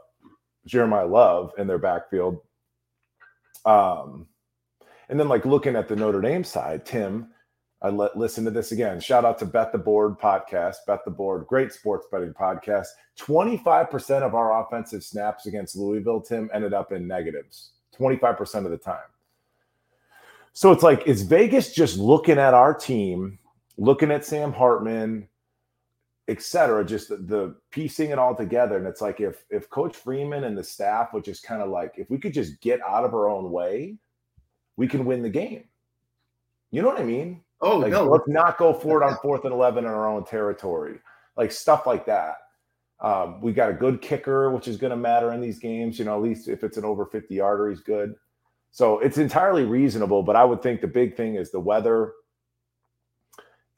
Jeremiyah 0.68 1.10
Love 1.10 1.54
in 1.58 1.68
their 1.68 1.78
backfield. 1.80 2.42
Um, 3.66 4.28
and 5.08 5.20
then 5.20 5.30
like 5.30 5.46
looking 5.46 5.76
at 5.76 5.88
the 5.88 5.96
Notre 5.96 6.22
Dame 6.22 6.44
side, 6.44 6.86
Tim, 6.86 7.30
I 7.82 7.90
let 7.90 8.18
listen 8.18 8.44
to 8.44 8.52
this 8.52 8.74
again. 8.74 9.00
Shout 9.00 9.24
out 9.24 9.40
to 9.40 9.46
Bet 9.46 9.72
the 9.72 9.78
Board 9.78 10.20
podcast, 10.20 10.76
Bet 10.86 11.06
the 11.06 11.12
Board, 11.12 11.48
great 11.48 11.72
sports 11.72 12.08
betting 12.12 12.34
podcast. 12.34 12.88
25% 13.18 14.22
of 14.22 14.36
our 14.36 14.62
offensive 14.62 15.04
snaps 15.04 15.46
against 15.46 15.78
Louisville, 15.78 16.22
Tim, 16.22 16.50
ended 16.54 16.74
up 16.74 16.92
in 16.92 17.08
negatives 17.08 17.72
25% 17.98 18.66
of 18.66 18.72
the 18.72 18.78
time. 18.78 18.98
So 20.54 20.72
it's 20.72 20.84
like, 20.84 21.08
is 21.08 21.22
Vegas 21.22 21.74
just 21.74 21.98
looking 21.98 22.38
at 22.38 22.54
our 22.54 22.74
team 22.74 23.40
looking 23.80 24.12
at 24.12 24.26
Sam 24.26 24.52
Hartman, 24.52 25.28
etc. 26.28 26.86
Just 26.86 27.10
the, 27.10 27.18
the, 27.18 27.56
piecing 27.72 28.12
it 28.12 28.20
all 28.20 28.36
together, 28.36 28.78
and 28.78 28.86
it's 28.86 29.02
like 29.02 29.22
if 29.22 29.44
if 29.50 29.70
Coach 29.70 29.96
Freeman 29.96 30.44
and 30.44 30.58
the 30.58 30.64
staff 30.64 31.14
would 31.14 31.24
just 31.24 31.44
kind 31.44 31.62
of 31.62 31.70
like 31.70 31.94
if 31.98 32.10
we 32.10 32.20
could 32.20 32.34
just 32.34 32.62
get 32.62 32.82
out 32.82 33.06
of 33.06 33.14
our 33.14 33.28
own 33.28 33.52
way, 33.52 33.96
we 34.76 34.88
can 34.88 35.06
win 35.06 35.24
the 35.24 35.30
game. 35.30 35.64
You 36.72 36.82
know 36.84 36.90
what 36.90 37.00
I 37.00 37.06
mean? 37.06 37.42
Oh 37.62 37.78
like, 37.78 37.92
no, 37.92 38.04
let's 38.04 38.28
not 38.28 38.58
go 38.58 38.74
forward 38.74 39.04
on 39.04 39.18
fourth 39.22 39.46
and 39.46 39.54
eleven 39.54 39.86
in 39.86 39.90
our 39.90 40.08
own 40.08 40.26
territory, 40.26 41.00
like 41.36 41.52
stuff 41.52 41.88
like 41.88 42.06
that. 42.06 42.36
Um, 43.02 43.40
we 43.40 43.54
got 43.54 43.70
a 43.70 43.74
good 43.74 44.02
kicker, 44.02 44.52
which 44.52 44.68
is 44.68 44.76
going 44.76 44.92
to 44.92 44.98
matter 44.98 45.32
in 45.32 45.40
these 45.40 45.58
games. 45.58 45.98
You 45.98 46.04
know, 46.04 46.16
at 46.16 46.22
least 46.22 46.50
if 46.50 46.66
it's 46.66 46.76
an 46.76 46.84
over 46.84 47.06
50 47.06 47.34
yarder, 47.34 47.70
he's 47.70 47.80
good. 47.80 48.14
So 48.72 49.00
it's 49.00 49.18
entirely 49.18 49.66
reasonable. 49.66 50.24
But 50.24 50.36
I 50.36 50.46
would 50.46 50.62
think 50.62 50.82
the 50.82 50.88
big 50.88 51.18
thing 51.18 51.36
is 51.36 51.52
the 51.52 51.60
weather 51.60 52.14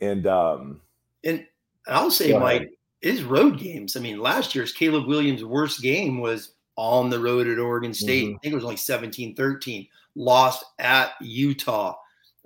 and 0.02 0.26
um, 0.28 0.82
and 1.24 1.46
I'll 1.88 2.12
say, 2.12 2.38
Mike, 2.38 2.72
is 3.02 3.24
road 3.24 3.60
games. 3.60 3.96
I 3.96 4.00
mean, 4.00 4.20
last 4.20 4.54
year's 4.54 4.74
Caleb 4.74 5.08
Williams' 5.08 5.46
worst 5.46 5.82
game 5.82 6.20
was 6.20 6.56
on 6.76 7.10
the 7.10 7.20
road 7.20 7.48
at 7.48 7.60
Oregon 7.60 7.94
State. 7.94 8.26
Mm-hmm. 8.26 8.36
I 8.36 8.40
think 8.40 8.52
it 8.52 8.56
was 8.56 8.64
only 8.64 8.78
17 8.78 9.36
13. 9.36 9.88
Lost 10.16 10.66
at 10.80 11.12
Utah. 11.22 11.96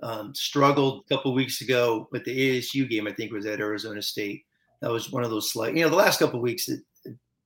Um, 0.02 0.34
struggled 0.34 1.04
a 1.04 1.14
couple 1.14 1.32
weeks 1.32 1.62
ago 1.62 2.06
with 2.12 2.22
the 2.24 2.58
ASU 2.58 2.88
game. 2.88 3.06
I 3.06 3.12
think 3.12 3.32
was 3.32 3.46
at 3.46 3.60
Arizona 3.60 4.02
State. 4.02 4.44
That 4.82 4.90
was 4.90 5.10
one 5.10 5.24
of 5.24 5.30
those 5.30 5.50
slight. 5.50 5.74
You 5.74 5.84
know, 5.84 5.88
the 5.88 5.96
last 5.96 6.18
couple 6.18 6.38
weeks, 6.40 6.68
it, 6.68 6.80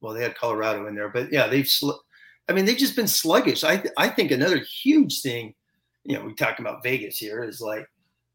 well, 0.00 0.12
they 0.12 0.22
had 0.22 0.34
Colorado 0.34 0.88
in 0.88 0.96
there, 0.96 1.08
but 1.08 1.32
yeah, 1.32 1.46
they've. 1.46 1.68
Sl- 1.68 2.00
I 2.50 2.52
mean, 2.52 2.64
they've 2.64 2.76
just 2.76 2.96
been 2.96 3.06
sluggish. 3.06 3.62
I 3.62 3.80
I 3.96 4.08
think 4.08 4.32
another 4.32 4.58
huge 4.58 5.20
thing. 5.22 5.54
You 6.04 6.18
know, 6.18 6.24
we 6.24 6.34
talk 6.34 6.58
about 6.58 6.82
Vegas 6.82 7.16
here 7.16 7.44
is 7.44 7.60
like 7.60 7.86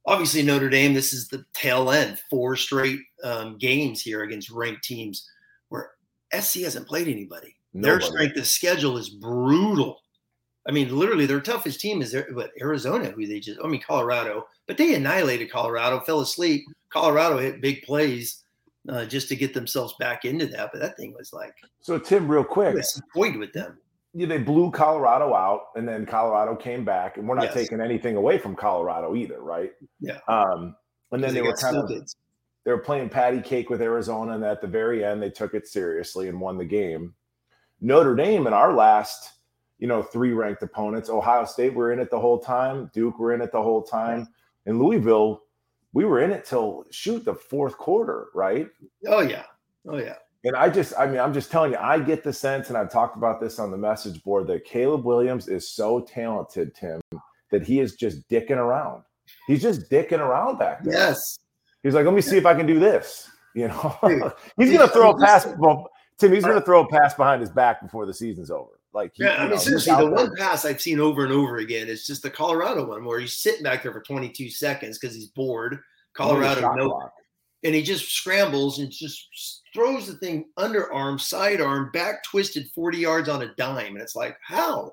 obviously 0.06 0.42
Notre 0.42 0.70
Dame, 0.70 0.94
this 0.94 1.12
is 1.12 1.28
the 1.28 1.44
tail 1.54 1.92
end, 1.92 2.22
four 2.30 2.56
straight 2.56 3.02
um, 3.26 3.58
games 3.58 4.02
here 4.02 4.24
against 4.24 4.50
ranked 4.50 4.86
teams 4.86 5.30
where 5.68 5.92
SC 6.40 6.62
hasn't 6.62 6.88
played 6.88 7.10
anybody. 7.10 7.58
Nobody. 7.74 8.00
Their 8.00 8.02
strength 8.02 8.38
of 8.38 8.48
schedule 8.48 8.98
is 8.98 9.10
brutal. 9.10 10.00
I 10.66 10.72
mean, 10.72 10.98
literally, 10.98 11.26
their 11.26 11.42
toughest 11.42 11.82
team 11.82 12.02
is 12.02 12.16
what 12.32 12.52
Arizona, 12.62 13.10
who 13.10 13.28
they 13.28 13.42
just, 13.42 13.60
I 13.62 13.68
mean, 13.68 13.82
Colorado, 13.82 14.48
but 14.66 14.78
they 14.78 14.96
annihilated 14.96 15.52
Colorado, 15.52 16.00
fell 16.00 16.22
asleep. 16.22 16.64
Colorado 16.90 17.38
hit 17.38 17.62
big 17.62 17.84
plays 17.84 18.46
uh, 18.88 19.04
just 19.06 19.28
to 19.28 19.36
get 19.36 19.54
themselves 19.54 19.94
back 20.00 20.24
into 20.24 20.46
that. 20.48 20.70
But 20.72 20.82
that 20.82 20.96
thing 20.96 21.14
was 21.14 21.34
like, 21.34 21.54
so 21.82 22.00
Tim, 22.00 22.32
real 22.32 22.46
quick, 22.46 22.76
disappointed 22.76 23.40
with 23.40 23.52
them 23.52 23.78
yeah, 24.16 24.28
they 24.28 24.38
blew 24.38 24.72
Colorado 24.72 25.34
out, 25.36 25.68
and 25.76 25.86
then 25.86 26.06
Colorado 26.06 26.56
came 26.56 26.86
back, 26.86 27.18
and 27.18 27.28
we're 27.28 27.36
not 27.36 27.46
yes. 27.46 27.54
taking 27.54 27.82
anything 27.82 28.16
away 28.16 28.38
from 28.38 28.56
Colorado 28.56 29.14
either, 29.14 29.42
right? 29.42 29.74
Yeah. 30.00 30.20
Um, 30.30 30.74
and 31.12 31.22
then 31.22 31.34
they, 31.34 31.42
they 31.42 31.48
were 31.48 31.54
kind 31.54 31.76
of 31.76 31.90
they 31.90 32.72
were 32.72 32.80
playing 32.80 33.10
patty 33.10 33.42
cake 33.42 33.70
with 33.70 33.82
Arizona, 33.82 34.36
and 34.36 34.44
at 34.46 34.62
the 34.62 34.68
very 34.68 35.04
end, 35.04 35.22
they 35.22 35.30
took 35.30 35.54
it 35.54 35.68
seriously 35.68 36.30
and 36.30 36.40
won 36.40 36.58
the 36.58 36.66
game. 36.66 37.14
Notre 37.82 38.16
Dame 38.16 38.48
in 38.48 38.54
our 38.54 38.74
last, 38.74 39.34
you 39.80 39.88
know, 39.88 40.02
three 40.02 40.32
ranked 40.32 40.64
opponents, 40.64 41.10
Ohio 41.10 41.44
State, 41.44 41.76
we're 41.76 41.92
in 41.92 42.00
it 42.00 42.10
the 42.10 42.20
whole 42.20 42.40
time. 42.40 42.90
Duke, 42.94 43.20
we're 43.20 43.34
in 43.34 43.42
it 43.42 43.52
the 43.52 43.62
whole 43.62 43.84
time. 43.84 44.30
In 44.66 44.80
Louisville, 44.80 45.44
we 45.92 46.06
were 46.06 46.22
in 46.22 46.32
it 46.32 46.46
till 46.46 46.86
shoot 46.90 47.26
the 47.26 47.36
fourth 47.36 47.78
quarter, 47.78 48.28
right? 48.34 48.68
Oh 49.08 49.20
yeah, 49.20 49.44
oh 49.90 49.98
yeah. 49.98 50.16
And 50.46 50.56
I 50.56 50.70
just, 50.70 50.94
I 50.98 51.08
mean, 51.08 51.20
I'm 51.20 51.34
just 51.34 51.50
telling 51.50 51.72
you, 51.72 51.78
I 51.80 52.00
get 52.00 52.24
the 52.24 52.32
sense, 52.32 52.70
and 52.70 52.78
I've 52.78 52.92
talked 52.92 53.18
about 53.18 53.42
this 53.42 53.58
on 53.58 53.72
the 53.72 53.78
message 53.78 54.24
board, 54.24 54.46
that 54.48 54.64
Caleb 54.64 55.04
Williams 55.04 55.48
is 55.48 55.72
so 55.72 56.02
talented, 56.02 56.76
Tim, 56.76 57.02
that 57.50 57.64
he 57.64 57.80
is 57.80 57.96
just 57.96 58.30
dicking 58.30 58.58
around. 58.58 59.02
He's 59.48 59.64
just 59.64 59.90
dicking 59.90 60.20
around 60.20 60.60
back 60.60 60.84
there. 60.84 60.94
Yes. 60.94 61.40
He's 61.82 61.96
like, 61.96 62.06
let 62.06 62.14
me 62.14 62.22
see 62.22 62.38
if 62.38 62.46
I 62.46 62.54
can 62.54 62.66
do 62.66 62.80
this. 62.80 63.30
You 63.56 63.70
know, 63.70 63.98
he's 64.58 64.70
going 64.70 64.86
to 64.86 64.90
throw 64.90 65.12
a 65.12 65.18
pass. 65.18 65.48
Well, 65.58 65.90
Tim, 66.18 66.34
he's 66.34 66.44
going 66.44 66.60
to 66.60 66.66
throw 66.66 66.84
a 66.84 66.90
pass 66.90 67.14
behind 67.14 67.40
his 67.40 67.50
back 67.50 67.82
before 67.82 68.06
the 68.06 68.14
season's 68.14 68.52
over. 68.52 68.82
Like, 68.92 69.12
he, 69.14 69.24
yeah, 69.24 69.36
I 69.38 69.42
mean, 69.44 69.52
know, 69.52 69.56
seriously, 69.56 69.96
the 69.96 70.12
one 70.12 70.36
pass 70.36 70.66
I've 70.66 70.82
seen 70.82 71.00
over 71.00 71.24
and 71.24 71.32
over 71.32 71.60
again 71.60 71.88
is 71.88 72.06
just 72.06 72.22
the 72.22 72.30
Colorado 72.30 72.86
one 72.86 73.06
where 73.06 73.18
he's 73.18 73.38
sitting 73.38 73.64
back 73.64 73.82
there 73.82 73.94
for 73.94 74.02
22 74.02 74.50
seconds 74.50 75.00
because 75.00 75.16
he's 75.16 75.28
bored. 75.28 75.80
Colorado, 76.12 76.74
no, 76.74 77.10
and 77.66 77.74
he 77.74 77.82
just 77.82 78.12
scrambles 78.12 78.78
and 78.78 78.92
just 78.92 79.62
throws 79.74 80.06
the 80.06 80.14
thing 80.18 80.46
underarm, 80.58 81.20
sidearm, 81.20 81.90
back 81.92 82.24
twisted 82.24 82.68
40 82.76 83.00
yards 83.00 83.28
on 83.28 83.42
a 83.42 83.54
dime. 83.56 83.94
And 83.94 84.02
it's 84.02 84.16
like, 84.16 84.38
how? 84.42 84.92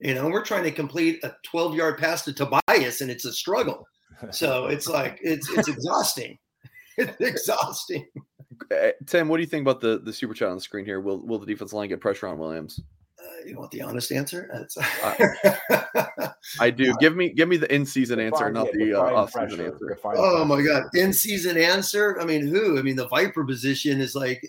You 0.00 0.14
know, 0.14 0.28
we're 0.28 0.44
trying 0.44 0.64
to 0.64 0.72
complete 0.72 1.22
a 1.22 1.32
12 1.44 1.76
yard 1.76 1.98
pass 1.98 2.24
to 2.24 2.32
Tobias 2.32 3.00
and 3.00 3.10
it's 3.10 3.24
a 3.24 3.32
struggle. 3.32 3.86
So 4.30 4.66
it's 4.66 4.88
like, 4.88 5.20
it's, 5.22 5.48
it's 5.50 5.68
exhausting. 5.68 6.36
it's 6.98 7.20
exhausting. 7.20 8.04
Tim, 9.06 9.28
what 9.28 9.36
do 9.36 9.42
you 9.42 9.48
think 9.48 9.62
about 9.62 9.80
the, 9.80 10.00
the 10.00 10.12
super 10.12 10.34
chat 10.34 10.48
on 10.48 10.56
the 10.56 10.60
screen 10.60 10.84
here? 10.84 11.00
Will, 11.00 11.24
will 11.24 11.38
the 11.38 11.46
defense 11.46 11.72
line 11.72 11.88
get 11.88 12.00
pressure 12.00 12.26
on 12.26 12.38
Williams? 12.38 12.80
Uh, 13.42 13.48
you 13.48 13.58
want 13.58 13.70
the 13.70 13.82
honest 13.82 14.12
answer? 14.12 14.66
I 16.60 16.70
do. 16.70 16.94
Give 17.00 17.16
me 17.16 17.30
give 17.30 17.48
me 17.48 17.56
the 17.56 17.72
in 17.72 17.86
season 17.86 18.20
answer, 18.20 18.50
not 18.50 18.70
the 18.72 18.94
uh, 18.94 19.00
off 19.00 19.32
season 19.32 19.60
answer. 19.60 19.98
Oh 20.16 20.44
my 20.44 20.62
god, 20.62 20.84
in 20.94 21.12
season 21.12 21.56
answer. 21.56 22.20
I 22.20 22.24
mean, 22.24 22.46
who? 22.46 22.78
I 22.78 22.82
mean, 22.82 22.96
the 22.96 23.08
Viper 23.08 23.44
position 23.44 24.00
is 24.00 24.14
like. 24.14 24.42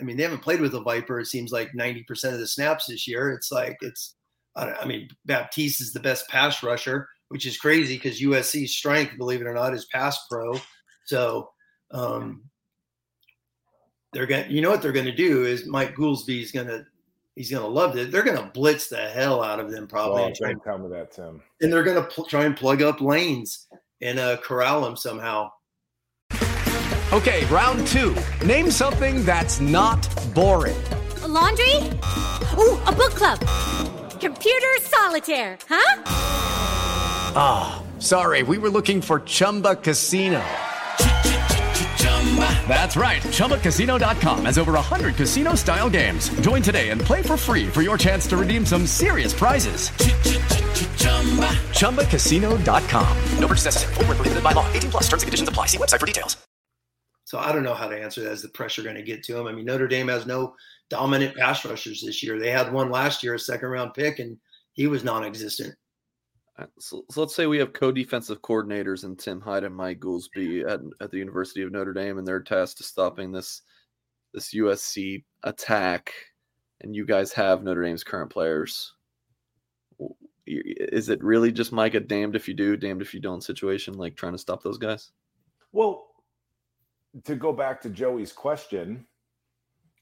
I 0.00 0.04
mean, 0.04 0.16
they 0.16 0.22
haven't 0.22 0.42
played 0.42 0.60
with 0.60 0.74
a 0.74 0.80
Viper. 0.80 1.20
It 1.20 1.26
seems 1.26 1.52
like 1.52 1.74
ninety 1.74 2.02
percent 2.04 2.34
of 2.34 2.40
the 2.40 2.46
snaps 2.46 2.86
this 2.86 3.06
year. 3.06 3.30
It's 3.32 3.52
like 3.52 3.76
it's. 3.80 4.14
I, 4.54 4.84
mean, 4.84 5.08
Baptiste 5.24 5.80
is 5.80 5.94
the 5.94 6.00
best 6.00 6.28
pass 6.28 6.62
rusher, 6.62 7.08
which 7.28 7.46
is 7.46 7.56
crazy 7.56 7.96
because 7.96 8.20
USC's 8.20 8.76
strength, 8.76 9.16
believe 9.16 9.40
it 9.40 9.46
or 9.46 9.54
not, 9.54 9.72
is 9.72 9.86
pass 9.86 10.26
pro. 10.28 10.60
So 11.06 11.48
um, 11.90 12.42
they're 14.12 14.26
going. 14.26 14.44
to 14.44 14.52
You 14.52 14.60
know 14.60 14.70
what 14.70 14.82
they're 14.82 14.92
going 14.92 15.06
to 15.06 15.14
do 15.14 15.44
is 15.44 15.66
Mike 15.66 15.94
Goolsby 15.94 16.42
is 16.42 16.52
going 16.52 16.66
to 16.66 16.84
he's 17.36 17.50
going 17.50 17.62
to 17.62 17.68
love 17.68 17.96
it. 17.96 18.10
They're 18.10 18.22
going 18.22 18.38
to 18.38 18.50
blitz 18.52 18.88
the 18.88 18.96
hell 18.96 19.42
out 19.42 19.60
of 19.60 19.70
them 19.70 19.86
probably. 19.86 20.22
Oh, 20.22 20.26
and 20.26 20.34
try, 20.34 20.54
tell 20.64 20.78
me 20.78 20.88
that, 20.90 21.12
Tim. 21.12 21.42
And 21.60 21.72
they're 21.72 21.82
going 21.82 21.96
to 21.96 22.08
pl- 22.08 22.24
try 22.24 22.44
and 22.44 22.56
plug 22.56 22.82
up 22.82 23.00
lanes 23.00 23.66
and 24.00 24.18
uh, 24.18 24.36
corral 24.38 24.82
them 24.82 24.96
somehow. 24.96 25.50
Okay, 27.12 27.44
round 27.46 27.86
two. 27.88 28.16
Name 28.44 28.70
something 28.70 29.24
that's 29.24 29.60
not 29.60 30.00
boring. 30.34 30.82
A 31.22 31.28
laundry. 31.28 31.76
Ooh, 32.56 32.80
a 32.86 32.92
book 32.92 33.12
club. 33.14 33.38
Computer 34.18 34.68
solitaire. 34.80 35.58
Huh? 35.68 36.02
Ah, 37.34 37.82
oh, 37.82 38.00
sorry. 38.00 38.42
We 38.42 38.56
were 38.56 38.70
looking 38.70 39.02
for 39.02 39.20
Chumba 39.20 39.76
Casino. 39.76 40.42
That's 42.66 42.96
right. 42.96 43.20
ChumbaCasino.com 43.20 44.46
has 44.46 44.56
over 44.56 44.72
100 44.72 45.16
casino 45.16 45.54
style 45.54 45.90
games. 45.90 46.30
Join 46.40 46.62
today 46.62 46.88
and 46.88 46.98
play 46.98 47.20
for 47.20 47.36
free 47.36 47.68
for 47.68 47.82
your 47.82 47.98
chance 47.98 48.26
to 48.28 48.38
redeem 48.38 48.64
some 48.64 48.86
serious 48.86 49.34
prizes. 49.34 49.90
ChumbaCasino.com. 51.80 53.16
No 53.38 53.46
purchase 53.46 53.66
necessary. 53.66 53.94
Full 53.94 54.04
prohibited 54.04 54.42
by 54.42 54.52
law. 54.52 54.66
18 54.72 54.90
plus 54.90 55.02
terms 55.08 55.22
and 55.22 55.28
conditions 55.28 55.48
apply. 55.50 55.66
See 55.66 55.78
website 55.78 56.00
for 56.00 56.06
details. 56.06 56.38
So 57.24 57.38
I 57.38 57.52
don't 57.52 57.62
know 57.62 57.74
how 57.74 57.88
to 57.88 57.96
answer 57.98 58.22
that. 58.22 58.32
Is 58.32 58.42
the 58.42 58.48
pressure 58.48 58.82
going 58.82 58.96
to 58.96 59.02
get 59.02 59.22
to 59.24 59.38
him? 59.38 59.46
I 59.46 59.52
mean, 59.52 59.64
Notre 59.64 59.88
Dame 59.88 60.08
has 60.08 60.26
no 60.26 60.54
dominant 60.90 61.34
pass 61.36 61.64
rushers 61.64 62.02
this 62.04 62.22
year. 62.22 62.38
They 62.38 62.50
had 62.50 62.72
one 62.72 62.90
last 62.90 63.22
year, 63.22 63.34
a 63.34 63.38
second 63.38 63.70
round 63.70 63.94
pick, 63.94 64.18
and 64.18 64.36
he 64.74 64.86
was 64.86 65.02
non 65.02 65.24
existent. 65.24 65.74
Uh, 66.58 66.66
so, 66.78 67.04
so, 67.10 67.20
let's 67.20 67.34
say 67.34 67.46
we 67.46 67.58
have 67.58 67.72
co-defensive 67.72 68.42
coordinators 68.42 69.04
in 69.04 69.16
Tim 69.16 69.40
Hyde 69.40 69.64
and 69.64 69.74
Mike 69.74 70.00
Goolsby 70.00 70.68
at, 70.68 70.80
at 71.00 71.10
the 71.10 71.18
University 71.18 71.62
of 71.62 71.72
Notre 71.72 71.94
Dame, 71.94 72.18
and 72.18 72.26
they're 72.26 72.42
tasked 72.42 72.78
to 72.78 72.84
stopping 72.84 73.32
this 73.32 73.62
this 74.34 74.52
USC 74.54 75.24
attack. 75.44 76.12
And 76.82 76.94
you 76.94 77.06
guys 77.06 77.32
have 77.32 77.62
Notre 77.62 77.82
Dame's 77.84 78.04
current 78.04 78.30
players. 78.30 78.92
Is 80.46 81.08
it 81.08 81.22
really 81.22 81.52
just 81.52 81.72
Mike 81.72 81.94
a 81.94 82.00
damned 82.00 82.34
if 82.34 82.48
you 82.48 82.54
do, 82.54 82.76
damned 82.76 83.00
if 83.00 83.14
you 83.14 83.20
don't 83.20 83.44
situation, 83.44 83.94
like 83.94 84.16
trying 84.16 84.32
to 84.32 84.38
stop 84.38 84.62
those 84.62 84.78
guys? 84.78 85.12
Well, 85.70 86.08
to 87.24 87.36
go 87.36 87.52
back 87.52 87.80
to 87.82 87.88
Joey's 87.88 88.32
question, 88.32 89.06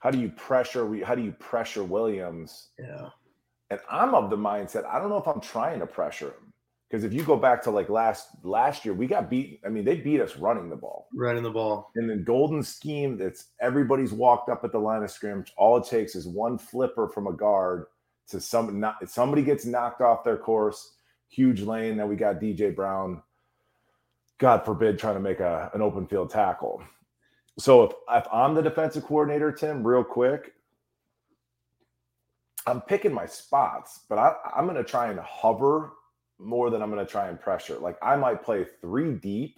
how 0.00 0.10
do 0.10 0.18
you 0.18 0.30
pressure? 0.30 1.04
How 1.04 1.14
do 1.14 1.22
you 1.22 1.32
pressure 1.32 1.84
Williams? 1.84 2.70
Yeah 2.78 3.10
and 3.70 3.80
I'm 3.90 4.14
of 4.14 4.30
the 4.30 4.36
mindset, 4.36 4.84
I 4.86 4.98
don't 4.98 5.08
know 5.08 5.18
if 5.18 5.28
I'm 5.28 5.40
trying 5.40 5.80
to 5.80 5.86
pressure 5.86 6.28
him. 6.28 6.52
Because 6.90 7.04
if 7.04 7.12
you 7.12 7.22
go 7.22 7.36
back 7.36 7.62
to 7.62 7.70
like 7.70 7.88
last 7.88 8.30
last 8.42 8.84
year, 8.84 8.94
we 8.94 9.06
got 9.06 9.30
beat. 9.30 9.60
I 9.64 9.68
mean, 9.68 9.84
they 9.84 9.96
beat 9.96 10.20
us 10.20 10.36
running 10.36 10.68
the 10.68 10.76
ball. 10.76 11.06
Running 11.14 11.44
the 11.44 11.50
ball. 11.50 11.92
In 11.94 12.08
the 12.08 12.16
golden 12.16 12.64
scheme, 12.64 13.16
that's 13.16 13.50
everybody's 13.60 14.12
walked 14.12 14.48
up 14.48 14.64
at 14.64 14.72
the 14.72 14.78
line 14.78 15.04
of 15.04 15.10
scrimmage. 15.10 15.52
All 15.56 15.76
it 15.76 15.86
takes 15.86 16.16
is 16.16 16.26
one 16.26 16.58
flipper 16.58 17.06
from 17.06 17.28
a 17.28 17.32
guard 17.32 17.86
to 18.30 18.40
some 18.40 18.80
not 18.80 19.08
somebody 19.08 19.42
gets 19.42 19.64
knocked 19.64 20.00
off 20.00 20.24
their 20.24 20.36
course. 20.36 20.94
Huge 21.28 21.60
lane. 21.60 21.96
Then 21.96 22.08
we 22.08 22.16
got 22.16 22.40
DJ 22.40 22.74
Brown. 22.74 23.22
God 24.38 24.64
forbid 24.64 24.98
trying 24.98 25.14
to 25.14 25.20
make 25.20 25.38
a, 25.38 25.70
an 25.74 25.82
open 25.82 26.08
field 26.08 26.30
tackle. 26.30 26.82
So 27.56 27.84
if, 27.84 27.92
if 28.10 28.26
I'm 28.32 28.54
the 28.54 28.62
defensive 28.62 29.04
coordinator, 29.04 29.52
Tim, 29.52 29.86
real 29.86 30.02
quick, 30.02 30.54
I'm 32.66 32.80
picking 32.80 33.12
my 33.12 33.26
spots, 33.26 34.00
but 34.08 34.18
I, 34.18 34.34
I'm 34.54 34.64
going 34.66 34.76
to 34.76 34.84
try 34.84 35.10
and 35.10 35.18
hover 35.20 35.92
more 36.38 36.70
than 36.70 36.82
I'm 36.82 36.90
going 36.90 37.04
to 37.04 37.10
try 37.10 37.28
and 37.28 37.40
pressure. 37.40 37.78
Like 37.78 37.96
I 38.02 38.16
might 38.16 38.42
play 38.42 38.66
three 38.80 39.12
deep. 39.12 39.56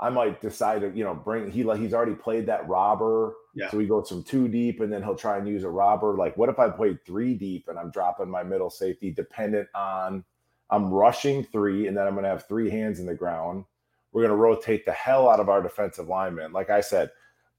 I 0.00 0.10
might 0.10 0.40
decide 0.40 0.82
to, 0.82 0.90
you 0.90 1.02
know, 1.02 1.14
bring 1.14 1.50
he 1.50 1.64
like 1.64 1.80
he's 1.80 1.92
already 1.92 2.14
played 2.14 2.46
that 2.46 2.68
robber. 2.68 3.34
Yeah. 3.54 3.68
So 3.70 3.80
he 3.80 3.86
goes 3.86 4.08
from 4.08 4.22
two 4.22 4.46
deep 4.46 4.80
and 4.80 4.92
then 4.92 5.02
he'll 5.02 5.16
try 5.16 5.38
and 5.38 5.48
use 5.48 5.64
a 5.64 5.68
robber. 5.68 6.14
Like, 6.14 6.36
what 6.36 6.48
if 6.48 6.60
I 6.60 6.68
played 6.68 7.04
three 7.04 7.34
deep 7.34 7.66
and 7.68 7.76
I'm 7.78 7.90
dropping 7.90 8.30
my 8.30 8.44
middle 8.44 8.70
safety 8.70 9.10
dependent 9.10 9.68
on 9.74 10.24
I'm 10.70 10.92
rushing 10.92 11.42
three 11.42 11.88
and 11.88 11.96
then 11.96 12.06
I'm 12.06 12.14
gonna 12.14 12.28
have 12.28 12.46
three 12.46 12.70
hands 12.70 13.00
in 13.00 13.06
the 13.06 13.14
ground. 13.14 13.64
We're 14.12 14.22
gonna 14.22 14.36
rotate 14.36 14.86
the 14.86 14.92
hell 14.92 15.28
out 15.28 15.40
of 15.40 15.48
our 15.48 15.62
defensive 15.62 16.06
linemen. 16.06 16.52
Like 16.52 16.70
I 16.70 16.80
said, 16.80 17.10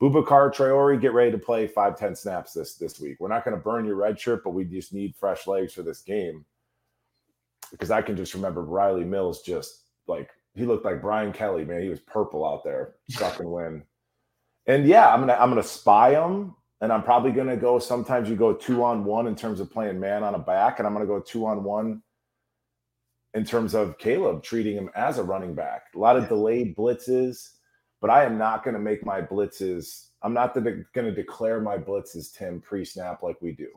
Boubacar 0.02 0.54
Traore, 0.54 1.00
get 1.00 1.14
ready 1.14 1.32
to 1.32 1.38
play 1.38 1.68
five, 1.68 1.98
10 1.98 2.16
snaps 2.16 2.54
this 2.54 2.76
this 2.76 3.00
week. 3.02 3.18
We're 3.20 3.28
not 3.28 3.44
going 3.44 3.56
to 3.56 3.62
burn 3.62 3.86
your 3.86 3.96
red 3.96 4.18
shirt, 4.18 4.44
but 4.44 4.52
we 4.52 4.64
just 4.64 4.94
need 4.94 5.16
fresh 5.16 5.46
legs 5.46 5.74
for 5.74 5.82
this 5.82 6.02
game. 6.02 6.46
Because 7.72 7.92
I 7.92 8.02
can 8.02 8.16
just 8.16 8.34
remember 8.34 8.64
Riley 8.64 9.04
Mills 9.04 9.42
just 9.42 9.84
like 10.08 10.30
he 10.56 10.66
looked 10.66 10.86
like 10.86 11.02
Brian 11.02 11.34
Kelly, 11.34 11.66
man. 11.66 11.82
He 11.82 11.90
was 11.90 12.00
purple 12.00 12.46
out 12.46 12.64
there, 12.64 12.96
sucking 13.10 13.50
wind. 13.50 13.84
And 14.66 14.88
yeah, 14.88 15.14
I'm 15.14 15.20
gonna 15.20 15.34
I'm 15.34 15.50
gonna 15.50 15.64
spy 15.64 16.12
him, 16.12 16.56
and 16.82 16.92
I'm 16.92 17.04
probably 17.04 17.32
gonna 17.32 17.58
go. 17.58 17.78
Sometimes 17.78 18.30
you 18.30 18.36
go 18.36 18.54
two 18.54 18.84
on 18.84 19.04
one 19.04 19.28
in 19.28 19.36
terms 19.36 19.60
of 19.60 19.70
playing 19.70 20.00
man 20.00 20.24
on 20.24 20.36
a 20.36 20.40
back, 20.40 20.80
and 20.80 20.88
I'm 20.88 20.94
gonna 20.94 21.06
go 21.06 21.20
two 21.20 21.46
on 21.46 21.64
one 21.64 22.02
in 23.34 23.44
terms 23.44 23.76
of 23.76 23.98
Caleb 23.98 24.44
treating 24.44 24.76
him 24.76 24.90
as 24.96 25.18
a 25.18 25.24
running 25.24 25.54
back. 25.54 25.84
A 25.96 26.00
lot 26.00 26.18
of 26.18 26.28
delayed 26.28 26.76
blitzes 26.76 27.50
but 28.02 28.10
I 28.10 28.26
am 28.26 28.38
not 28.38 28.64
going 28.64 28.76
to 28.76 28.80
make 28.80 29.06
my 29.06 29.22
blitzes. 29.22 30.08
I'm 30.22 30.34
not 30.34 30.54
going 30.54 30.86
to 30.96 31.12
declare 31.12 31.60
my 31.60 31.78
blitzes 31.78 32.34
Tim 32.34 32.62
pre-snap 32.62 33.24
like 33.24 33.42
we 33.42 33.52
do. 33.52 33.68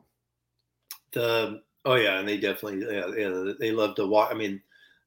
The 1.11 1.61
oh 1.85 1.95
yeah, 1.95 2.19
and 2.19 2.27
they 2.27 2.37
definitely 2.37 2.85
yeah, 2.85 3.07
yeah 3.15 3.53
they 3.59 3.71
love 3.71 3.95
to 3.95 4.07
walk. 4.07 4.29
I 4.31 4.35
mean, 4.35 4.61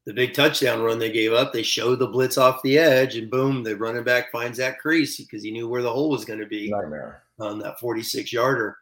the 0.05 0.13
big 0.13 0.35
touchdown 0.35 0.83
run 0.83 0.99
they 0.99 1.11
gave 1.11 1.33
up, 1.33 1.53
they 1.53 1.63
showed 1.63 1.99
the 1.99 2.07
blitz 2.07 2.39
off 2.39 2.63
the 2.63 2.79
edge, 2.79 3.17
and 3.17 3.31
boom, 3.31 3.65
the 3.65 3.77
running 3.77 4.05
back 4.05 4.31
finds 4.31 4.59
that 4.59 4.79
crease 4.79 5.17
because 5.17 5.43
he 5.43 5.51
knew 5.51 5.69
where 5.69 5.83
the 5.83 5.93
hole 5.93 6.11
was 6.11 6.25
going 6.25 6.39
to 6.39 6.47
be 6.47 6.71
Nightmare. 6.71 7.23
on 7.41 7.59
that 7.59 7.81
46 7.81 8.33
yarder. 8.33 8.79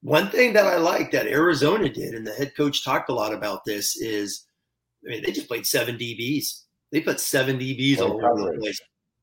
One 0.00 0.30
thing 0.30 0.52
that 0.54 0.66
I 0.66 0.76
like 0.76 1.12
that 1.12 1.26
Arizona 1.26 1.88
did, 1.88 2.14
and 2.14 2.26
the 2.26 2.32
head 2.32 2.56
coach 2.56 2.84
talked 2.84 3.10
a 3.10 3.14
lot 3.14 3.34
about 3.34 3.64
this, 3.64 3.96
is 3.96 4.46
I 5.06 5.10
mean, 5.10 5.22
they 5.22 5.30
just 5.30 5.48
played 5.48 5.66
seven 5.66 5.96
DBs. 5.96 6.62
They 6.90 7.00
put 7.00 7.20
seven 7.20 7.58
DBs 7.58 8.00
all 8.00 8.24
over 8.24 8.52
the 8.52 8.58
place 8.58 8.80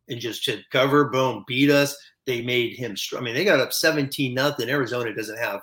and 0.10 0.20
just 0.20 0.42
should 0.42 0.66
cover, 0.72 1.06
boom, 1.06 1.44
beat 1.48 1.70
us. 1.70 1.96
They 2.26 2.42
made 2.42 2.76
him. 2.76 2.96
I 3.18 3.22
mean, 3.22 3.34
they 3.34 3.46
got 3.46 3.60
up 3.60 3.74
seventeen 3.74 4.34
nothing. 4.34 4.70
Arizona 4.70 5.14
doesn't 5.14 5.40
have 5.40 5.62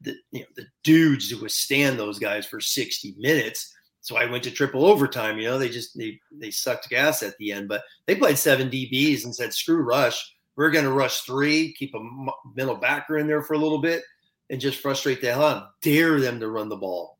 the 0.00 0.14
you 0.30 0.40
know 0.40 0.46
the 0.56 0.66
dudes 0.84 1.28
to 1.28 1.40
withstand 1.40 1.98
those 1.98 2.18
guys 2.18 2.46
for 2.46 2.60
sixty 2.60 3.14
minutes. 3.18 3.74
So 4.00 4.16
I 4.16 4.24
went 4.24 4.44
to 4.44 4.50
triple 4.50 4.86
overtime. 4.86 5.38
You 5.38 5.48
know, 5.48 5.58
they 5.58 5.68
just 5.68 5.96
they 5.98 6.18
they 6.32 6.50
sucked 6.50 6.88
gas 6.88 7.22
at 7.22 7.36
the 7.38 7.52
end, 7.52 7.68
but 7.68 7.82
they 8.06 8.14
played 8.14 8.38
seven 8.38 8.70
DBs 8.70 9.24
and 9.24 9.34
said, 9.34 9.52
"Screw 9.52 9.82
rush. 9.82 10.34
We're 10.56 10.70
going 10.70 10.86
to 10.86 10.92
rush 10.92 11.20
three, 11.20 11.72
keep 11.74 11.94
a 11.94 12.26
middle 12.56 12.74
backer 12.74 13.18
in 13.18 13.28
there 13.28 13.42
for 13.42 13.54
a 13.54 13.58
little 13.58 13.78
bit, 13.78 14.02
and 14.50 14.60
just 14.60 14.80
frustrate 14.80 15.20
the 15.20 15.32
hell 15.32 15.44
out. 15.44 15.80
Dare 15.82 16.20
them 16.20 16.40
to 16.40 16.48
run 16.48 16.68
the 16.68 16.76
ball." 16.76 17.17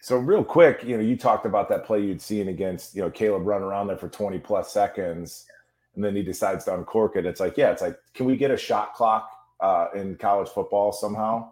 So 0.00 0.16
real 0.16 0.42
quick, 0.42 0.82
you 0.82 0.96
know, 0.96 1.02
you 1.02 1.16
talked 1.16 1.44
about 1.44 1.68
that 1.68 1.84
play 1.84 2.00
you'd 2.00 2.22
seen 2.22 2.48
against, 2.48 2.94
you 2.94 3.02
know, 3.02 3.10
Caleb 3.10 3.46
run 3.46 3.62
around 3.62 3.88
there 3.88 3.98
for 3.98 4.08
20 4.08 4.38
plus 4.38 4.72
seconds 4.72 5.46
and 5.94 6.04
then 6.04 6.16
he 6.16 6.22
decides 6.22 6.64
to 6.64 6.74
uncork 6.74 7.16
it. 7.16 7.26
It's 7.26 7.40
like, 7.40 7.56
yeah, 7.56 7.70
it's 7.70 7.82
like, 7.82 7.98
can 8.14 8.26
we 8.26 8.36
get 8.36 8.50
a 8.50 8.56
shot 8.56 8.94
clock 8.94 9.30
uh, 9.60 9.88
in 9.94 10.16
college 10.16 10.48
football 10.48 10.92
somehow? 10.92 11.50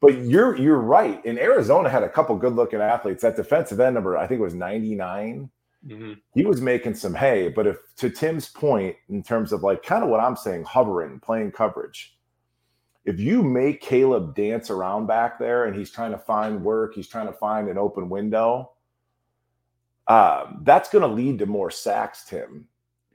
But 0.00 0.18
you're 0.22 0.56
you're 0.56 0.78
right. 0.78 1.24
In 1.24 1.38
Arizona, 1.38 1.88
had 1.88 2.02
a 2.02 2.08
couple 2.08 2.36
good 2.36 2.54
looking 2.54 2.80
athletes. 2.80 3.22
That 3.22 3.34
defensive 3.36 3.80
end 3.80 3.94
number, 3.94 4.16
I 4.16 4.26
think, 4.26 4.40
it 4.40 4.44
was 4.44 4.54
99. 4.54 5.50
Mm-hmm. 5.86 6.12
He 6.34 6.44
was 6.44 6.60
making 6.60 6.94
some 6.94 7.14
hay. 7.14 7.48
But 7.48 7.66
if 7.66 7.78
to 7.96 8.10
Tim's 8.10 8.48
point, 8.48 8.96
in 9.08 9.22
terms 9.22 9.52
of 9.52 9.62
like 9.62 9.82
kind 9.82 10.04
of 10.04 10.10
what 10.10 10.20
I'm 10.20 10.36
saying, 10.36 10.64
hovering, 10.64 11.18
playing 11.20 11.52
coverage, 11.52 12.15
if 13.06 13.18
you 13.18 13.42
make 13.42 13.80
Caleb 13.80 14.34
dance 14.34 14.68
around 14.68 15.06
back 15.06 15.38
there 15.38 15.64
and 15.64 15.74
he's 15.74 15.90
trying 15.90 16.12
to 16.12 16.18
find 16.18 16.62
work, 16.62 16.94
he's 16.94 17.08
trying 17.08 17.26
to 17.26 17.32
find 17.32 17.68
an 17.68 17.78
open 17.78 18.10
window, 18.10 18.72
um, 20.08 20.60
that's 20.64 20.90
going 20.90 21.02
to 21.02 21.08
lead 21.08 21.38
to 21.38 21.46
more 21.46 21.70
sacks, 21.70 22.24
Tim 22.28 22.68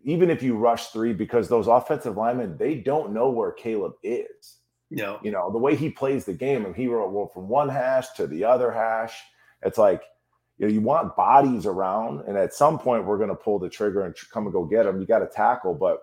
even 0.03 0.29
if 0.29 0.41
you 0.41 0.55
rush 0.55 0.87
three, 0.87 1.13
because 1.13 1.47
those 1.47 1.67
offensive 1.67 2.17
linemen, 2.17 2.57
they 2.57 2.75
don't 2.75 3.13
know 3.13 3.29
where 3.29 3.51
Caleb 3.51 3.93
is. 4.03 4.57
No. 4.89 5.19
You 5.23 5.31
know, 5.31 5.51
the 5.51 5.57
way 5.57 5.75
he 5.75 5.89
plays 5.89 6.25
the 6.25 6.33
game, 6.33 6.65
and 6.65 6.75
he 6.75 6.87
went 6.87 7.33
from 7.33 7.47
one 7.47 7.69
hash 7.69 8.09
to 8.13 8.27
the 8.27 8.43
other 8.43 8.71
hash. 8.71 9.21
It's 9.63 9.77
like, 9.77 10.01
you 10.57 10.67
know, 10.67 10.73
you 10.73 10.81
want 10.81 11.15
bodies 11.15 11.65
around, 11.65 12.21
and 12.27 12.37
at 12.37 12.53
some 12.53 12.77
point 12.77 13.05
we're 13.05 13.17
going 13.17 13.29
to 13.29 13.35
pull 13.35 13.59
the 13.59 13.69
trigger 13.69 14.05
and 14.05 14.15
come 14.31 14.45
and 14.45 14.53
go 14.53 14.65
get 14.65 14.83
them. 14.83 14.99
You 14.99 15.07
got 15.07 15.19
to 15.19 15.27
tackle, 15.27 15.73
but 15.73 15.99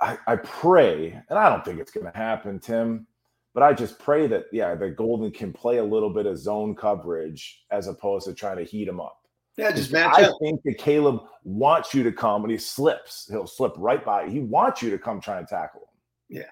I, 0.00 0.18
I 0.26 0.36
pray, 0.36 1.20
and 1.28 1.38
I 1.38 1.48
don't 1.50 1.64
think 1.64 1.78
it's 1.78 1.90
going 1.90 2.10
to 2.10 2.16
happen, 2.16 2.58
Tim, 2.58 3.06
But 3.52 3.62
I 3.62 3.72
just 3.72 3.98
pray 3.98 4.26
that, 4.28 4.44
yeah, 4.52 4.74
that 4.74 4.96
Golden 4.96 5.30
can 5.30 5.52
play 5.52 5.78
a 5.78 5.84
little 5.84 6.10
bit 6.10 6.26
of 6.26 6.38
zone 6.38 6.74
coverage 6.74 7.64
as 7.70 7.86
opposed 7.86 8.26
to 8.26 8.34
trying 8.34 8.56
to 8.56 8.64
heat 8.64 8.88
him 8.88 9.00
up. 9.00 9.16
Yeah, 9.56 9.72
just 9.72 9.92
match 9.92 10.14
I 10.16 10.22
up. 10.24 10.36
think 10.40 10.62
that 10.64 10.78
Caleb 10.78 11.20
wants 11.44 11.92
you 11.92 12.02
to 12.02 12.12
come 12.12 12.44
and 12.44 12.50
he 12.50 12.56
slips. 12.56 13.28
He'll 13.30 13.46
slip 13.46 13.74
right 13.76 14.02
by. 14.02 14.28
He 14.28 14.40
wants 14.40 14.80
you 14.80 14.90
to 14.90 14.98
come 14.98 15.20
try 15.20 15.38
and 15.38 15.46
tackle 15.46 15.82
him. 15.82 16.38
Yeah. 16.38 16.44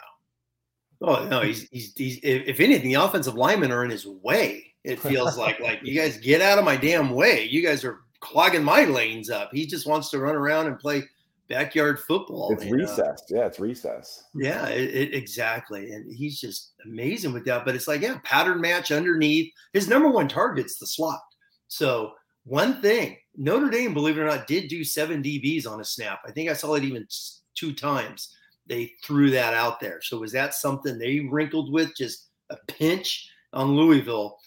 Oh 1.00 1.24
no, 1.26 1.40
he's 1.42 1.68
he's, 1.70 1.94
he's 1.96 2.18
if 2.22 2.60
anything, 2.60 2.88
the 2.88 2.94
offensive 2.94 3.34
linemen 3.34 3.70
are 3.70 3.84
in 3.84 3.90
his 3.90 4.06
way. 4.06 4.74
It 4.84 4.98
feels 4.98 5.38
like 5.38 5.60
like 5.60 5.80
you 5.82 5.94
guys 5.94 6.18
get 6.18 6.42
out 6.42 6.58
of 6.58 6.64
my 6.64 6.76
damn 6.76 7.10
way. 7.10 7.44
You 7.44 7.62
guys 7.62 7.84
are 7.84 8.00
clogging 8.20 8.64
my 8.64 8.84
lanes 8.84 9.30
up. 9.30 9.50
He 9.52 9.64
just 9.64 9.86
wants 9.86 10.10
to 10.10 10.18
run 10.18 10.34
around 10.34 10.66
and 10.66 10.78
play 10.78 11.04
backyard 11.48 11.98
football. 12.00 12.52
It's 12.52 12.62
and, 12.62 12.72
recess. 12.72 13.22
Uh, 13.22 13.36
yeah, 13.36 13.46
it's 13.46 13.58
recess. 13.58 14.24
yeah, 14.34 14.68
it, 14.68 14.94
it, 14.94 15.14
exactly. 15.14 15.92
And 15.92 16.12
he's 16.14 16.40
just 16.40 16.72
amazing 16.84 17.32
with 17.32 17.44
that. 17.46 17.64
But 17.64 17.74
it's 17.74 17.88
like, 17.88 18.02
yeah, 18.02 18.18
pattern 18.24 18.60
match 18.60 18.92
underneath. 18.92 19.52
His 19.72 19.88
number 19.88 20.08
one 20.08 20.28
target's 20.28 20.78
the 20.78 20.86
slot. 20.86 21.20
So 21.68 22.12
one 22.44 22.80
thing, 22.80 23.16
Notre 23.36 23.70
Dame, 23.70 23.94
believe 23.94 24.18
it 24.18 24.22
or 24.22 24.26
not, 24.26 24.46
did 24.46 24.68
do 24.68 24.84
seven 24.84 25.22
DBs 25.22 25.66
on 25.66 25.80
a 25.80 25.84
snap. 25.84 26.20
I 26.26 26.30
think 26.30 26.50
I 26.50 26.54
saw 26.54 26.74
it 26.74 26.84
even 26.84 27.06
two 27.54 27.72
times. 27.72 28.34
They 28.66 28.92
threw 29.04 29.30
that 29.30 29.54
out 29.54 29.80
there. 29.80 30.00
So 30.02 30.18
was 30.18 30.32
that 30.32 30.54
something 30.54 30.98
they 30.98 31.20
wrinkled 31.20 31.72
with? 31.72 31.96
Just 31.96 32.28
a 32.50 32.56
pinch 32.68 33.30
on 33.52 33.76
Louisville. 33.76 34.38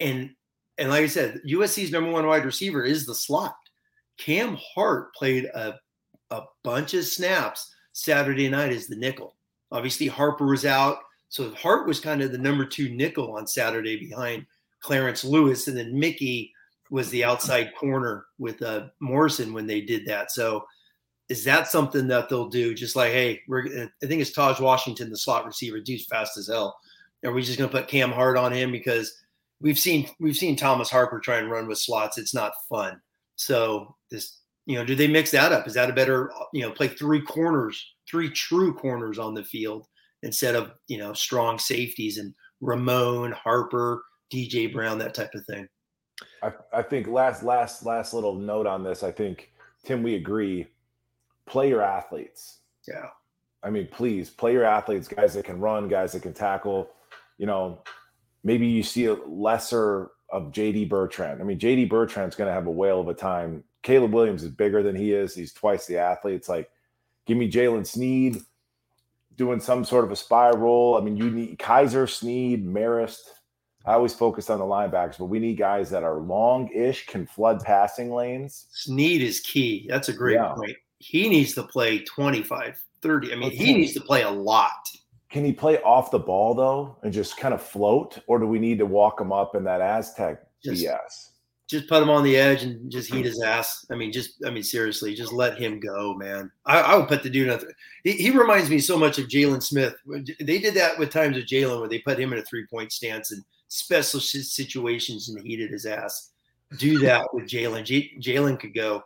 And 0.00 0.30
and 0.78 0.90
like 0.90 1.04
I 1.04 1.06
said, 1.06 1.40
USC's 1.48 1.92
number 1.92 2.10
one 2.10 2.26
wide 2.26 2.44
receiver 2.44 2.82
is 2.82 3.06
the 3.06 3.14
slot. 3.14 3.54
Cam 4.18 4.58
Hart 4.74 5.14
played 5.14 5.44
a, 5.46 5.74
a 6.30 6.42
bunch 6.62 6.94
of 6.94 7.04
snaps 7.04 7.74
Saturday 7.92 8.48
night 8.48 8.72
as 8.72 8.86
the 8.86 8.96
nickel. 8.96 9.34
Obviously, 9.70 10.06
Harper 10.06 10.46
was 10.46 10.64
out. 10.64 10.98
So 11.28 11.52
Hart 11.54 11.86
was 11.86 12.00
kind 12.00 12.22
of 12.22 12.32
the 12.32 12.38
number 12.38 12.64
two 12.64 12.88
nickel 12.90 13.36
on 13.36 13.46
Saturday 13.46 13.96
behind 13.96 14.46
Clarence 14.80 15.24
Lewis. 15.24 15.66
And 15.66 15.76
then 15.76 15.98
Mickey 15.98 16.52
was 16.90 17.10
the 17.10 17.24
outside 17.24 17.72
corner 17.78 18.26
with 18.38 18.62
uh, 18.62 18.86
Morrison 19.00 19.52
when 19.52 19.66
they 19.66 19.80
did 19.80 20.06
that. 20.06 20.30
So 20.30 20.64
is 21.28 21.44
that 21.44 21.68
something 21.68 22.06
that 22.08 22.28
they'll 22.28 22.48
do? 22.48 22.74
Just 22.74 22.96
like, 22.96 23.10
hey, 23.12 23.40
we're 23.48 23.66
I 23.66 24.06
think 24.06 24.20
it's 24.20 24.36
Tahj 24.36 24.60
Washington, 24.60 25.10
the 25.10 25.16
slot 25.16 25.46
receiver, 25.46 25.80
dude's 25.80 26.04
fast 26.04 26.36
as 26.36 26.48
hell. 26.48 26.78
Are 27.24 27.32
we 27.32 27.42
just 27.42 27.58
to 27.58 27.68
put 27.68 27.88
Cam 27.88 28.12
Hart 28.12 28.36
on 28.36 28.52
him 28.52 28.70
because 28.70 29.22
we've 29.60 29.78
seen 29.78 30.08
we've 30.20 30.36
seen 30.36 30.56
Thomas 30.56 30.90
Harper 30.90 31.18
try 31.18 31.38
and 31.38 31.50
run 31.50 31.66
with 31.66 31.78
slots? 31.78 32.18
It's 32.18 32.34
not 32.34 32.52
fun. 32.68 33.00
So 33.36 33.96
this, 34.10 34.40
you 34.66 34.76
know, 34.76 34.84
do 34.84 34.94
they 34.94 35.06
mix 35.06 35.30
that 35.32 35.52
up? 35.52 35.66
Is 35.66 35.74
that 35.74 35.90
a 35.90 35.94
better, 35.94 36.32
you 36.52 36.62
know, 36.62 36.70
play 36.70 36.88
three 36.88 37.20
corners, 37.20 37.94
three 38.08 38.30
true 38.30 38.74
corners 38.74 39.18
on 39.18 39.34
the 39.34 39.44
field 39.44 39.86
instead 40.22 40.54
of 40.54 40.72
you 40.88 40.98
know 40.98 41.12
strong 41.12 41.58
safeties 41.58 42.18
and 42.18 42.34
Ramon 42.60 43.32
Harper, 43.32 44.02
DJ 44.32 44.66
mm-hmm. 44.66 44.76
Brown, 44.76 44.98
that 44.98 45.14
type 45.14 45.34
of 45.34 45.44
thing? 45.46 45.68
I, 46.42 46.52
I 46.72 46.82
think 46.82 47.08
last 47.08 47.42
last 47.42 47.84
last 47.84 48.14
little 48.14 48.34
note 48.34 48.66
on 48.66 48.82
this. 48.82 49.02
I 49.02 49.10
think 49.10 49.52
Tim, 49.84 50.02
we 50.02 50.14
agree. 50.14 50.66
Play 51.46 51.68
your 51.68 51.82
athletes. 51.82 52.60
Yeah. 52.88 53.08
I 53.62 53.70
mean, 53.70 53.88
please 53.90 54.30
play 54.30 54.52
your 54.52 54.64
athletes, 54.64 55.08
guys 55.08 55.34
that 55.34 55.44
can 55.44 55.58
run, 55.58 55.88
guys 55.88 56.12
that 56.12 56.22
can 56.22 56.34
tackle. 56.34 56.90
You 57.38 57.46
know, 57.46 57.82
maybe 58.42 58.66
you 58.66 58.82
see 58.82 59.06
a 59.06 59.14
lesser 59.14 60.10
of 60.30 60.52
JD 60.52 60.88
Bertrand. 60.88 61.40
I 61.40 61.44
mean, 61.44 61.58
JD 61.58 61.88
Bertrand's 61.88 62.36
going 62.36 62.48
to 62.48 62.54
have 62.54 62.66
a 62.66 62.70
whale 62.70 63.00
of 63.00 63.08
a 63.08 63.14
time. 63.14 63.64
Caleb 63.84 64.12
Williams 64.12 64.42
is 64.42 64.50
bigger 64.50 64.82
than 64.82 64.96
he 64.96 65.12
is. 65.12 65.34
He's 65.34 65.52
twice 65.52 65.86
the 65.86 65.98
athlete. 65.98 66.34
It's 66.34 66.48
like, 66.48 66.68
give 67.26 67.36
me 67.38 67.48
Jaylen 67.48 67.86
Sneed 67.86 68.38
doing 69.36 69.60
some 69.60 69.84
sort 69.84 70.04
of 70.04 70.10
a 70.10 70.16
spy 70.16 70.50
role. 70.50 70.96
I 70.96 71.00
mean, 71.02 71.16
you 71.16 71.30
need 71.30 71.58
Kiser, 71.58 72.08
Sneed, 72.08 72.66
Marist. 72.66 73.20
I 73.86 73.92
always 73.92 74.14
focus 74.14 74.48
on 74.48 74.58
the 74.58 74.64
linebackers, 74.64 75.18
but 75.18 75.26
we 75.26 75.38
need 75.38 75.58
guys 75.58 75.90
that 75.90 76.02
are 76.02 76.18
long-ish, 76.18 77.06
can 77.06 77.26
flood 77.26 77.60
passing 77.62 78.10
lanes. 78.10 78.66
Sneed 78.70 79.20
is 79.20 79.40
key. 79.40 79.86
That's 79.90 80.08
a 80.08 80.12
great 80.14 80.34
Yeah. 80.36 80.54
point. 80.54 80.76
He 81.00 81.28
needs 81.28 81.52
to 81.54 81.62
play 81.64 81.98
25, 81.98 82.82
30. 83.02 83.32
I 83.32 83.36
mean, 83.36 83.50
he 83.50 83.74
needs 83.74 83.92
to 83.92 84.00
play 84.00 84.22
a 84.22 84.30
lot. 84.30 84.88
Can 85.28 85.44
he 85.44 85.52
play 85.52 85.78
off 85.82 86.10
the 86.10 86.18
ball 86.18 86.54
though, 86.54 86.96
and 87.02 87.12
just 87.12 87.36
kind 87.36 87.52
of 87.52 87.60
float, 87.60 88.18
or 88.28 88.38
do 88.38 88.46
we 88.46 88.58
need 88.58 88.78
to 88.78 88.86
walk 88.86 89.20
him 89.20 89.32
up 89.32 89.54
in 89.54 89.64
that 89.64 89.82
Aztec 89.82 90.42
Just- 90.62 90.82
BS? 90.82 91.30
Just 91.66 91.88
put 91.88 92.02
him 92.02 92.10
on 92.10 92.22
the 92.24 92.36
edge 92.36 92.62
and 92.62 92.90
just 92.92 93.10
heat 93.12 93.24
his 93.24 93.40
ass. 93.42 93.86
I 93.90 93.94
mean, 93.94 94.12
just 94.12 94.34
I 94.46 94.50
mean, 94.50 94.62
seriously, 94.62 95.14
just 95.14 95.32
let 95.32 95.56
him 95.58 95.80
go, 95.80 96.14
man. 96.14 96.50
I, 96.66 96.80
I 96.80 96.96
would 96.96 97.08
put 97.08 97.22
the 97.22 97.30
dude 97.30 97.48
on. 97.48 97.58
th- 97.58 97.72
He, 98.04 98.12
he 98.12 98.30
reminds 98.30 98.68
me 98.68 98.78
so 98.78 98.98
much 98.98 99.18
of 99.18 99.28
Jaylon 99.28 99.62
Smith. 99.62 99.94
They 100.40 100.58
did 100.58 100.74
that 100.74 100.98
with 100.98 101.10
times 101.10 101.36
with 101.36 101.46
Jaylon 101.46 101.80
where 101.80 101.88
they 101.88 102.00
put 102.00 102.18
him 102.20 102.34
in 102.34 102.38
a 102.38 102.42
three 102.42 102.66
point 102.66 102.92
stance 102.92 103.32
in 103.32 103.42
special 103.68 104.20
situations 104.20 105.30
and 105.30 105.42
heated 105.42 105.70
his 105.70 105.86
ass. 105.86 106.32
Do 106.78 106.98
that 107.06 107.32
with 107.32 107.44
Jaylon. 107.48 107.84
J- 107.84 108.12
Jaylon 108.20 108.60
could 108.60 108.74
go. 108.74 109.02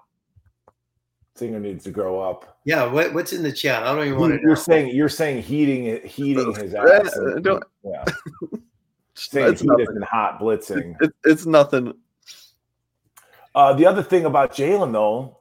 Singer 1.36 1.60
needs 1.60 1.84
to 1.84 1.92
grow 1.92 2.18
up. 2.20 2.58
Yeah. 2.64 2.84
What, 2.90 3.14
what's 3.14 3.32
in 3.32 3.44
the 3.44 3.52
chat? 3.52 3.84
I 3.84 3.94
don't 3.94 4.04
even 4.04 4.18
want 4.18 4.32
to 4.34 4.40
You're 4.40 4.48
know. 4.50 4.54
saying 4.56 4.96
you're 4.96 5.08
saying 5.08 5.42
heating 5.44 6.04
heating 6.04 6.52
his 6.56 6.74
ass. 6.74 7.16
uh, 7.16 7.38
don't- 7.40 7.62
yeah, 7.84 8.04
saying 9.14 9.52
It's 9.52 9.60
heat 9.60 9.68
nothing. 9.68 9.86
isn't 9.90 10.04
hot 10.04 10.40
blitzing. 10.40 10.96
It, 11.00 11.12
it's 11.24 11.46
nothing. 11.46 11.94
Uh, 13.58 13.72
the 13.72 13.84
other 13.84 14.04
thing 14.04 14.24
about 14.24 14.52
Jaylen, 14.52 14.92
though, 14.92 15.36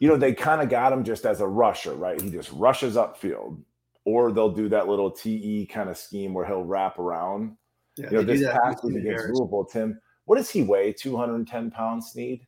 you 0.00 0.08
know, 0.08 0.16
they 0.16 0.32
kind 0.32 0.60
of 0.60 0.68
got 0.68 0.92
him 0.92 1.04
just 1.04 1.24
as 1.24 1.40
a 1.40 1.46
rusher, 1.46 1.94
right? 1.94 2.20
He 2.20 2.28
just 2.28 2.50
rushes 2.50 2.96
upfield, 2.96 3.62
or 4.04 4.32
they'll 4.32 4.50
do 4.50 4.68
that 4.70 4.88
little 4.88 5.12
TE 5.12 5.66
kind 5.66 5.88
of 5.88 5.96
scheme 5.96 6.34
where 6.34 6.44
he'll 6.44 6.64
wrap 6.64 6.98
around. 6.98 7.56
Yeah, 7.96 8.06
You 8.10 8.16
know, 8.16 8.22
this 8.24 8.42
past 8.42 8.82
with 8.82 8.94
week 8.94 9.04
against. 9.04 9.26
Louisville, 9.28 9.64
Tim, 9.64 10.00
what 10.24 10.38
does 10.38 10.50
he 10.50 10.64
weigh? 10.64 10.92
210 10.92 11.70
pounds, 11.70 12.10
Sneed? 12.10 12.44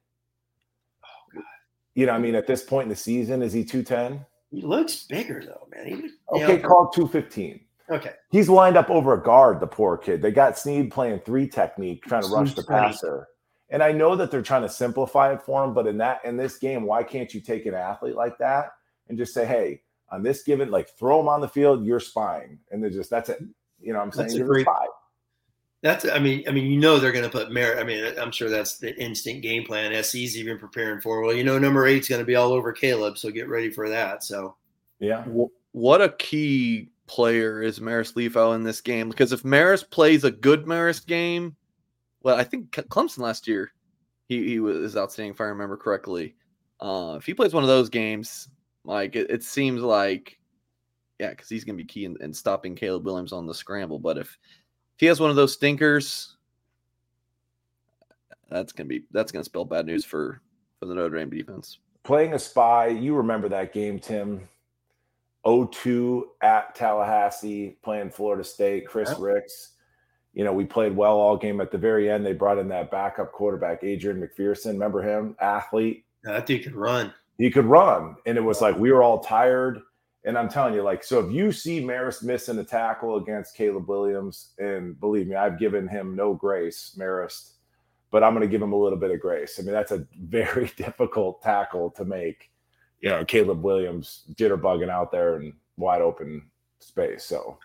Oh, 1.05 1.33
God. 1.33 1.44
You 1.94 2.07
know, 2.07 2.12
I 2.14 2.18
mean, 2.18 2.35
at 2.35 2.48
this 2.48 2.64
point 2.64 2.87
in 2.87 2.88
the 2.88 2.96
season, 2.96 3.40
is 3.40 3.53
he 3.53 3.64
210? 3.64 4.27
He 4.50 4.62
looks 4.62 5.05
bigger 5.05 5.44
though, 5.46 5.68
man. 5.72 5.87
He, 5.87 6.11
Okay, 6.33 6.57
yeah, 6.57 6.66
called 6.66 6.92
215. 6.92 7.61
okay. 7.90 8.14
He's 8.33 8.48
lined 8.48 8.77
up 8.77 8.90
over 8.90 9.14
a 9.14 9.22
guard, 9.22 9.61
the 9.61 9.68
poor 9.68 9.96
kid. 9.96 10.22
They 10.22 10.33
got 10.33 10.59
Sneed 10.59 10.90
playing 10.90 11.20
three 11.20 11.46
technique, 11.46 12.03
trying 12.05 12.24
to 12.24 12.29
rush 12.31 12.55
the 12.55 12.64
passer. 12.64 13.29
And 13.70 13.83
I 13.83 13.92
know 13.92 14.14
that 14.16 14.31
they're 14.31 14.42
trying 14.42 14.62
to 14.62 14.68
simplify 14.68 15.33
it 15.33 15.42
for 15.42 15.64
him, 15.64 15.72
but 15.74 15.87
in 15.87 15.98
that 15.98 16.24
in 16.24 16.37
this 16.37 16.59
game, 16.59 16.85
why 16.85 17.03
can't 17.03 17.33
you 17.33 17.40
take 17.40 17.66
an 17.66 17.74
athlete 17.74 18.14
like 18.14 18.38
that 18.38 18.72
and 19.09 19.16
just 19.18 19.33
say, 19.35 19.46
hey, 19.46 19.81
on 20.11 20.22
this 20.22 20.42
given, 20.42 20.70
like 20.70 20.88
throw 20.98 21.18
him 21.20 21.29
on 21.29 21.40
the 21.40 21.48
field, 21.48 21.85
you're 21.85 21.98
spying. 22.00 22.59
And 22.70 22.83
they're 22.83 22.90
just 22.90 23.11
that's 23.11 23.31
it. 23.31 23.42
You 23.81 23.92
know 23.92 23.98
what 23.98 24.07
I'm 24.07 24.12
saying? 24.12 24.27
That's 24.29 24.35
a 24.35 24.38
You're 24.38 24.46
great- 24.46 24.66
spy. 24.66 24.87
That's 25.83 26.07
I 26.09 26.18
mean 26.18 26.44
I 26.48 26.50
mean 26.50 26.64
you 26.70 26.79
know 26.81 26.98
they're 26.98 27.12
going 27.12 27.24
to 27.27 27.31
put 27.31 27.50
Merritt. 27.50 27.79
I 27.79 27.85
mean 27.85 28.14
I'm 28.18 28.31
sure 28.33 28.48
that's 28.48 28.79
the 28.79 28.94
instant 28.98 29.42
game 29.42 29.64
plan. 29.64 29.92
SC's 30.03 30.37
even 30.38 30.59
preparing 30.59 31.00
for. 31.03 31.20
Well, 31.20 31.35
you 31.35 31.44
know 31.44 31.59
number 31.59 31.87
eight's 31.87 32.09
going 32.09 32.20
to 32.20 32.24
be 32.24 32.37
all 32.37 32.53
over 32.53 32.72
Caleb, 32.72 33.18
so 33.18 33.31
get 33.31 33.48
ready 33.50 33.70
for 33.70 33.88
that. 33.90 34.22
So 34.24 34.57
Yeah. 34.98 35.24
What 35.72 36.00
a 36.00 36.09
key 36.11 36.88
player 37.07 37.61
is 37.61 37.81
Marist 37.81 38.14
Liufau 38.14 38.55
in 38.55 38.62
this 38.62 38.81
game 38.81 39.11
because 39.11 39.33
if 39.33 39.44
Maris 39.44 39.83
plays 39.83 40.24
a 40.24 40.31
good 40.31 40.66
Maris 40.66 41.00
game, 41.00 41.55
well, 42.24 42.37
I 42.37 42.42
think 42.42 42.70
Clemson 42.72 43.18
last 43.18 43.46
year 43.46 43.70
he, 44.28 44.48
he 44.48 44.60
was 44.60 44.96
outstanding 44.96 45.34
if 45.34 45.40
I 45.40 45.44
remember 45.44 45.76
correctly. 45.76 46.34
Uh, 46.80 47.14
if 47.18 47.26
he 47.26 47.34
plays 47.34 47.54
one 47.54 47.62
of 47.62 47.68
those 47.68 47.88
games, 47.88 48.48
like 48.84 49.14
it, 49.14 49.30
it 49.30 49.44
seems 49.44 49.82
like, 49.82 50.38
yeah, 51.20 51.30
because 51.30 51.48
he's 51.48 51.64
going 51.64 51.76
to 51.76 51.84
be 51.84 51.87
key 51.87 52.06
in, 52.06 52.16
in 52.20 52.32
stopping 52.32 52.74
Caleb 52.74 53.04
Williams 53.04 53.32
on 53.32 53.46
the 53.46 53.54
scramble. 53.54 53.98
But 53.98 54.18
if 54.18 54.38
if 54.94 55.00
he 55.00 55.06
has 55.06 55.20
one 55.20 55.30
of 55.30 55.37
those 55.37 55.52
stinkers, 55.52 56.37
that's 58.50 58.72
gonna 58.72 58.88
be 58.88 59.04
that's 59.10 59.30
gonna 59.30 59.44
spell 59.44 59.64
bad 59.64 59.87
news 59.87 60.04
for 60.04 60.40
for 60.80 60.87
the 60.87 60.94
Notre 60.94 61.18
Dame 61.18 61.30
defense. 61.30 61.78
Playing 62.04 62.32
a 62.34 62.38
spy, 62.38 62.88
you 62.88 63.14
remember 63.14 63.48
that 63.50 63.72
game, 63.72 63.98
Tim. 63.98 64.48
0-2 65.46 66.22
at 66.40 66.74
Tallahassee, 66.74 67.76
playing 67.82 68.08
Florida 68.08 68.42
State, 68.42 68.87
Chris 68.87 69.10
Yep. 69.10 69.18
Rix. 69.20 69.73
You 70.35 70.44
know, 70.44 70.53
we 70.53 70.64
played 70.64 70.97
well 70.97 71.16
all 71.16 71.37
game. 71.37 71.61
At 71.61 71.70
the 71.70 71.79
very 71.79 72.11
end, 72.11 72.27
they 72.27 72.33
brought 72.33 72.59
in 72.59 72.68
that 72.68 72.90
backup 72.90 73.33
quarterback, 73.33 73.85
Adrian 73.85 74.20
McPherson. 74.20 74.73
Remember 74.73 75.01
him? 75.01 75.37
Athlete. 75.40 76.05
that 76.25 76.47
dude 76.47 76.64
could 76.64 76.75
run. 76.75 77.12
he 77.39 77.51
could 77.51 77.66
run. 77.66 78.16
And 78.26 78.37
it 78.37 78.41
was 78.41 78.61
like 78.61 78.76
we 78.76 78.93
were 78.93 79.03
all 79.03 79.20
tired. 79.20 79.80
And 80.26 80.39
I'm 80.39 80.49
telling 80.49 80.74
you, 80.74 80.82
like, 80.82 81.05
so 81.05 81.20
if 81.20 81.30
you 81.32 81.53
see 81.53 81.85
Maris 81.85 82.22
missing 82.22 82.59
a 82.59 82.64
tackle 82.64 83.16
against 83.16 83.57
Caleb 83.57 83.89
Williams, 83.89 84.55
and 84.59 84.99
believe 84.99 85.28
me, 85.28 85.37
I've 85.37 85.59
given 85.59 85.87
him 85.87 86.16
no 86.16 86.32
grace, 86.32 86.97
Marist, 86.99 87.53
but 88.11 88.24
I'm 88.24 88.32
going 88.32 88.41
to 88.41 88.51
give 88.51 88.62
him 88.62 88.72
a 88.72 88.78
little 88.78 88.99
bit 88.99 89.11
of 89.11 89.20
grace. 89.20 89.59
I 89.59 89.62
mean, 89.62 89.72
that's 89.72 89.93
a 89.93 90.07
very 90.18 90.72
difficult 90.76 91.43
tackle 91.43 91.91
to 91.91 92.05
make. 92.05 92.51
You 93.01 93.11
know, 93.11 93.24
Caleb 93.24 93.62
Williams 93.62 94.24
jitterbugging 94.32 94.89
out 94.89 95.12
there 95.12 95.37
in 95.39 95.53
wide 95.76 96.01
open 96.01 96.43
space. 96.80 97.22
So 97.22 97.37
All 97.37 97.59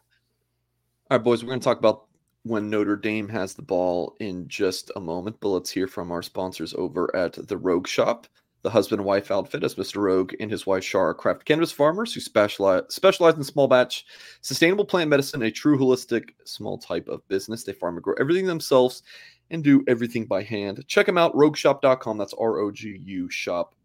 right, 1.11 1.24
boys, 1.24 1.43
we're 1.43 1.49
going 1.49 1.61
to 1.61 1.63
talk 1.63 1.80
about 1.80 2.09
when 2.43 2.69
Notre 2.69 2.95
Dame 2.95 3.27
has 3.29 3.53
the 3.53 3.61
ball 3.61 4.15
in 4.19 4.47
just 4.47 4.91
a 4.95 4.99
moment, 4.99 5.37
but 5.39 5.49
let's 5.49 5.69
hear 5.71 5.87
from 5.87 6.11
our 6.11 6.21
sponsors 6.21 6.73
over 6.73 7.13
at 7.15 7.33
the 7.33 7.57
Rogue 7.57 7.87
Shop. 7.87 8.27
The 8.61 8.69
husband 8.69 8.99
and 8.99 9.07
wife 9.07 9.31
outfit, 9.31 9.63
is 9.63 9.75
Mr. 9.75 10.01
Rogue 10.01 10.33
and 10.41 10.51
his 10.51 10.67
wife 10.67 10.83
Shar, 10.83 11.13
craft 11.13 11.45
cannabis 11.45 11.71
farmers 11.71 12.13
who 12.13 12.19
specialize 12.19 12.83
specialize 12.89 13.35
in 13.35 13.43
small 13.43 13.69
batch, 13.69 14.05
sustainable 14.41 14.83
plant 14.83 15.09
medicine, 15.09 15.43
a 15.43 15.51
true 15.51 15.77
holistic 15.77 16.31
small 16.43 16.77
type 16.77 17.07
of 17.07 17.25
business. 17.29 17.63
They 17.63 17.71
farm 17.71 17.95
and 17.95 18.03
grow 18.03 18.15
everything 18.19 18.45
themselves 18.45 19.01
and 19.49 19.63
do 19.63 19.83
everything 19.87 20.25
by 20.25 20.43
hand. 20.43 20.83
Check 20.87 21.05
them 21.05 21.17
out, 21.17 21.33
rogueshop.com. 21.35 22.17
That's 22.17 22.33
R 22.33 22.59
O 22.59 22.69
G 22.69 22.99
U 23.01 23.29
shop.com. 23.29 23.77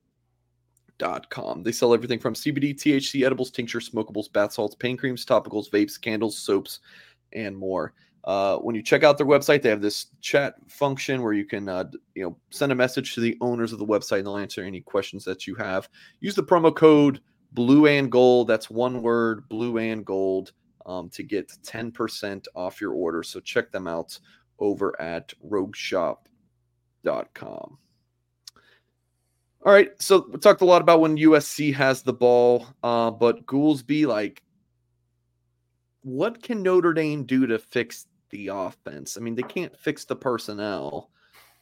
They 1.63 1.73
sell 1.73 1.95
everything 1.95 2.19
from 2.19 2.35
CBD, 2.35 2.75
THC, 2.75 3.25
edibles, 3.25 3.53
tinctures, 3.53 3.89
smokables, 3.89 4.33
bath 4.33 4.55
salts, 4.55 4.75
pain 4.75 4.97
creams, 4.97 5.25
topicals, 5.25 5.71
vapes, 5.71 6.01
candles, 6.01 6.37
soaps, 6.37 6.81
and 7.33 7.57
more. 7.57 7.95
Uh, 8.25 8.57
when 8.59 8.75
you 8.75 8.83
check 8.83 9.05
out 9.05 9.19
their 9.19 9.27
website, 9.27 9.61
they 9.61 9.69
have 9.69 9.83
this 9.83 10.07
chat 10.23 10.55
function 10.67 11.23
where 11.23 11.35
you 11.35 11.45
can, 11.45 11.69
uh, 11.69 11.85
you 12.15 12.23
know, 12.23 12.37
send 12.51 12.73
a 12.73 12.75
message 12.75 13.15
to 13.15 13.21
the 13.21 13.37
owners 13.43 13.73
of 13.73 13.79
the 13.79 13.87
website 13.87 14.19
and 14.19 14.27
they'll 14.27 14.39
answer 14.39 14.63
any 14.63 14.81
questions 14.81 15.25
that 15.25 15.47
you 15.47 15.55
have. 15.55 15.89
Use 16.21 16.35
the 16.35 16.43
promo 16.43 16.75
code 16.75 17.21
Blue 17.53 17.87
and 17.87 18.11
Gold. 18.11 18.49
That's 18.49 18.71
one 18.71 19.03
word, 19.03 19.49
Blue 19.49 19.77
and 19.77 20.05
Gold, 20.05 20.53
um, 20.87 21.11
to 21.11 21.23
get 21.23 21.53
10% 21.63 22.47
off 22.55 22.81
your 22.81 22.93
order. 22.93 23.23
So 23.23 23.41
check 23.41 23.71
them 23.71 23.87
out 23.87 24.19
over 24.59 25.01
at 25.01 25.33
RogueShop.com. 25.47 26.19
All 29.67 29.73
right, 29.73 29.91
so 30.01 30.27
we 30.31 30.39
talked 30.39 30.61
a 30.61 30.67
lot 30.67 30.83
about 30.83 31.01
when 31.01 31.17
USC 31.17 31.73
has 31.75 32.03
the 32.03 32.13
ball, 32.13 32.67
uh, 32.83 33.11
but 33.11 33.47
Goolsby, 33.47 34.07
like, 34.07 34.43
what 36.03 36.43
can 36.43 36.63
Notre 36.63 36.93
Dame 36.93 37.25
do 37.25 37.47
to 37.47 37.59
fix 37.59 38.07
the 38.31 38.49
offense. 38.49 39.17
I 39.17 39.21
mean, 39.21 39.35
they 39.35 39.43
can't 39.43 39.77
fix 39.79 40.05
the 40.05 40.17
personnel 40.17 41.11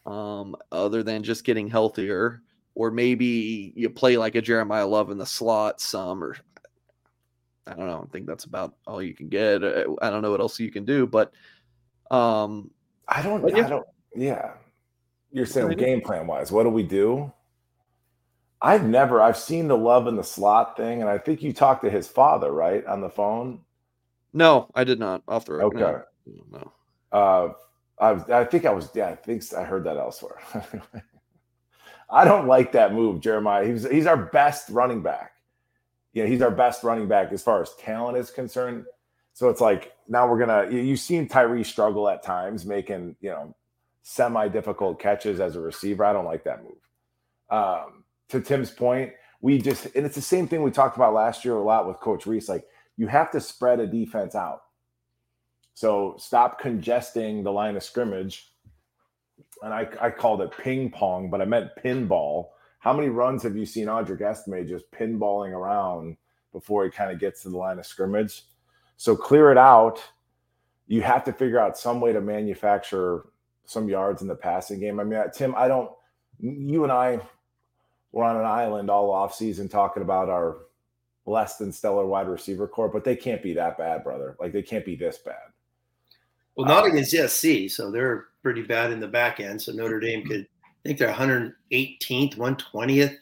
um, 0.06 0.56
other 0.70 1.02
than 1.02 1.22
just 1.22 1.44
getting 1.44 1.68
healthier, 1.68 2.42
or 2.74 2.90
maybe 2.90 3.72
you 3.76 3.90
play 3.90 4.16
like 4.16 4.34
a 4.34 4.42
Jeremiyah 4.42 4.88
Love 4.88 5.10
in 5.10 5.18
the 5.18 5.26
slot 5.26 5.80
some, 5.80 6.22
or 6.22 6.36
I 7.66 7.74
don't 7.74 7.86
know. 7.86 8.06
I 8.06 8.12
think 8.12 8.26
that's 8.26 8.44
about 8.44 8.74
all 8.86 9.02
you 9.02 9.14
can 9.14 9.28
get. 9.28 9.62
Uh, 9.62 9.84
I 10.00 10.10
don't 10.10 10.22
know 10.22 10.30
what 10.30 10.40
else 10.40 10.58
you 10.58 10.70
can 10.70 10.84
do, 10.84 11.06
but 11.06 11.32
um, 12.10 12.70
I 13.08 13.22
don't. 13.22 13.44
I 13.54 13.68
don't. 13.68 13.86
Yeah, 14.14 14.52
you're 15.30 15.46
saying 15.46 15.70
game 15.70 16.00
plan 16.00 16.26
wise, 16.26 16.52
what 16.52 16.64
do 16.64 16.68
we 16.70 16.82
do? 16.82 17.32
I've 18.60 18.84
never. 18.84 19.20
I've 19.20 19.36
seen 19.36 19.68
the 19.68 19.76
love 19.76 20.06
in 20.06 20.16
the 20.16 20.24
slot 20.24 20.76
thing, 20.76 21.00
and 21.00 21.10
I 21.10 21.18
think 21.18 21.42
you 21.42 21.52
talked 21.52 21.84
to 21.84 21.90
his 21.90 22.06
father, 22.06 22.52
right, 22.52 22.84
on 22.86 23.00
the 23.00 23.10
phone. 23.10 23.60
No, 24.32 24.70
I 24.74 24.84
did 24.84 24.98
not. 24.98 25.22
Off 25.28 25.44
the 25.44 25.54
record. 25.54 25.66
Okay. 25.66 25.80
No. 25.80 26.02
Uh, 27.10 27.48
I, 27.98 28.12
was, 28.12 28.22
I 28.30 28.44
think 28.44 28.64
I 28.64 28.72
was. 28.72 28.88
Yeah, 28.94 29.08
I 29.08 29.14
think 29.16 29.42
I 29.54 29.64
heard 29.64 29.84
that 29.84 29.96
elsewhere. 29.96 30.38
I 32.10 32.24
don't 32.24 32.46
like 32.46 32.72
that 32.72 32.92
move, 32.92 33.20
Jeremiyah. 33.20 33.70
He's 33.70 33.90
he's 33.90 34.06
our 34.06 34.16
best 34.16 34.68
running 34.70 35.02
back. 35.02 35.32
Yeah, 36.12 36.26
he's 36.26 36.42
our 36.42 36.50
best 36.50 36.84
running 36.84 37.08
back 37.08 37.32
as 37.32 37.42
far 37.42 37.62
as 37.62 37.74
talent 37.76 38.18
is 38.18 38.30
concerned. 38.30 38.84
So 39.32 39.48
it's 39.48 39.60
like 39.60 39.92
now 40.08 40.28
we're 40.28 40.38
gonna. 40.38 40.70
You've 40.70 41.00
seen 41.00 41.26
Tyree 41.26 41.64
struggle 41.64 42.08
at 42.08 42.22
times, 42.22 42.66
making 42.66 43.16
you 43.20 43.30
know 43.30 43.54
semi 44.02 44.48
difficult 44.48 45.00
catches 45.00 45.40
as 45.40 45.56
a 45.56 45.60
receiver. 45.60 46.04
I 46.04 46.12
don't 46.12 46.26
like 46.26 46.44
that 46.44 46.62
move. 46.62 46.76
Um, 47.50 48.04
to 48.28 48.40
Tim's 48.40 48.70
point, 48.70 49.12
we 49.40 49.58
just 49.58 49.86
and 49.94 50.04
it's 50.04 50.14
the 50.14 50.20
same 50.20 50.48
thing 50.48 50.62
we 50.62 50.70
talked 50.70 50.96
about 50.96 51.14
last 51.14 51.44
year 51.44 51.54
a 51.54 51.62
lot 51.62 51.86
with 51.86 51.98
Coach 51.98 52.26
Reese. 52.26 52.48
Like 52.48 52.64
you 52.96 53.06
have 53.06 53.30
to 53.32 53.40
spread 53.40 53.80
a 53.80 53.86
defense 53.86 54.34
out. 54.34 54.62
So 55.82 56.14
stop 56.16 56.60
congesting 56.60 57.42
the 57.42 57.50
line 57.50 57.74
of 57.74 57.82
scrimmage. 57.82 58.52
And 59.62 59.74
I, 59.74 59.88
I 60.00 60.10
called 60.10 60.40
it 60.40 60.56
ping 60.56 60.92
pong, 60.92 61.28
but 61.28 61.42
I 61.42 61.44
meant 61.44 61.70
pinball. 61.84 62.50
How 62.78 62.92
many 62.92 63.08
runs 63.08 63.42
have 63.42 63.56
you 63.56 63.66
seen 63.66 63.88
Audric 63.88 64.20
Estime 64.20 64.64
just 64.64 64.88
pinballing 64.92 65.50
around 65.50 66.18
before 66.52 66.84
he 66.84 66.90
kind 66.92 67.10
of 67.10 67.18
gets 67.18 67.42
to 67.42 67.48
the 67.48 67.58
line 67.58 67.80
of 67.80 67.86
scrimmage? 67.86 68.44
So 68.96 69.16
clear 69.16 69.50
it 69.50 69.58
out. 69.58 70.00
You 70.86 71.02
have 71.02 71.24
to 71.24 71.32
figure 71.32 71.58
out 71.58 71.76
some 71.76 72.00
way 72.00 72.12
to 72.12 72.20
manufacture 72.20 73.24
some 73.64 73.88
yards 73.88 74.22
in 74.22 74.28
the 74.28 74.36
passing 74.36 74.78
game. 74.78 75.00
I 75.00 75.02
mean, 75.02 75.18
uh, 75.18 75.30
Tim, 75.30 75.52
I 75.56 75.66
don't, 75.66 75.90
you 76.38 76.84
and 76.84 76.92
I 76.92 77.18
were 78.12 78.22
on 78.22 78.36
an 78.36 78.46
island 78.46 78.88
all 78.88 79.10
off 79.10 79.34
season 79.34 79.68
talking 79.68 80.04
about 80.04 80.28
our 80.28 80.58
less 81.26 81.56
than 81.56 81.72
stellar 81.72 82.06
wide 82.06 82.28
receiver 82.28 82.68
corps, 82.68 82.88
but 82.88 83.02
they 83.02 83.16
can't 83.16 83.42
be 83.42 83.54
that 83.54 83.76
bad, 83.76 84.04
brother. 84.04 84.36
Like 84.38 84.52
they 84.52 84.62
can't 84.62 84.84
be 84.84 84.94
this 84.94 85.18
bad. 85.18 85.51
Well, 86.56 86.66
not 86.66 86.84
uh, 86.84 86.88
against 86.88 87.12
SC, 87.12 87.68
so 87.68 87.90
they're 87.90 88.26
pretty 88.42 88.62
bad 88.62 88.92
in 88.92 89.00
the 89.00 89.08
back 89.08 89.40
end. 89.40 89.60
So 89.60 89.72
Notre 89.72 90.00
Dame 90.00 90.20
mm-hmm. 90.20 90.28
could 90.28 90.46
I 90.84 90.88
think 90.88 90.98
they're 90.98 91.12
118th, 91.12 92.36
120th, 92.36 93.16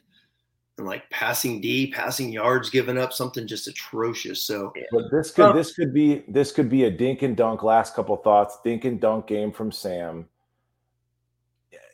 and 0.78 0.86
like 0.86 1.08
passing 1.10 1.60
D, 1.60 1.90
passing 1.92 2.32
yards 2.32 2.70
given 2.70 2.96
up, 2.96 3.12
something 3.12 3.46
just 3.46 3.68
atrocious. 3.68 4.42
So, 4.42 4.72
but 4.92 5.10
this 5.10 5.30
could 5.30 5.54
this 5.54 5.74
could 5.74 5.92
be 5.92 6.24
this 6.26 6.52
could 6.52 6.70
be 6.70 6.84
a 6.84 6.90
dink 6.90 7.20
and 7.20 7.36
dunk. 7.36 7.62
Last 7.62 7.94
couple 7.94 8.16
thoughts, 8.16 8.58
dink 8.64 8.86
and 8.86 8.98
dunk 8.98 9.26
game 9.26 9.52
from 9.52 9.70
Sam. 9.70 10.26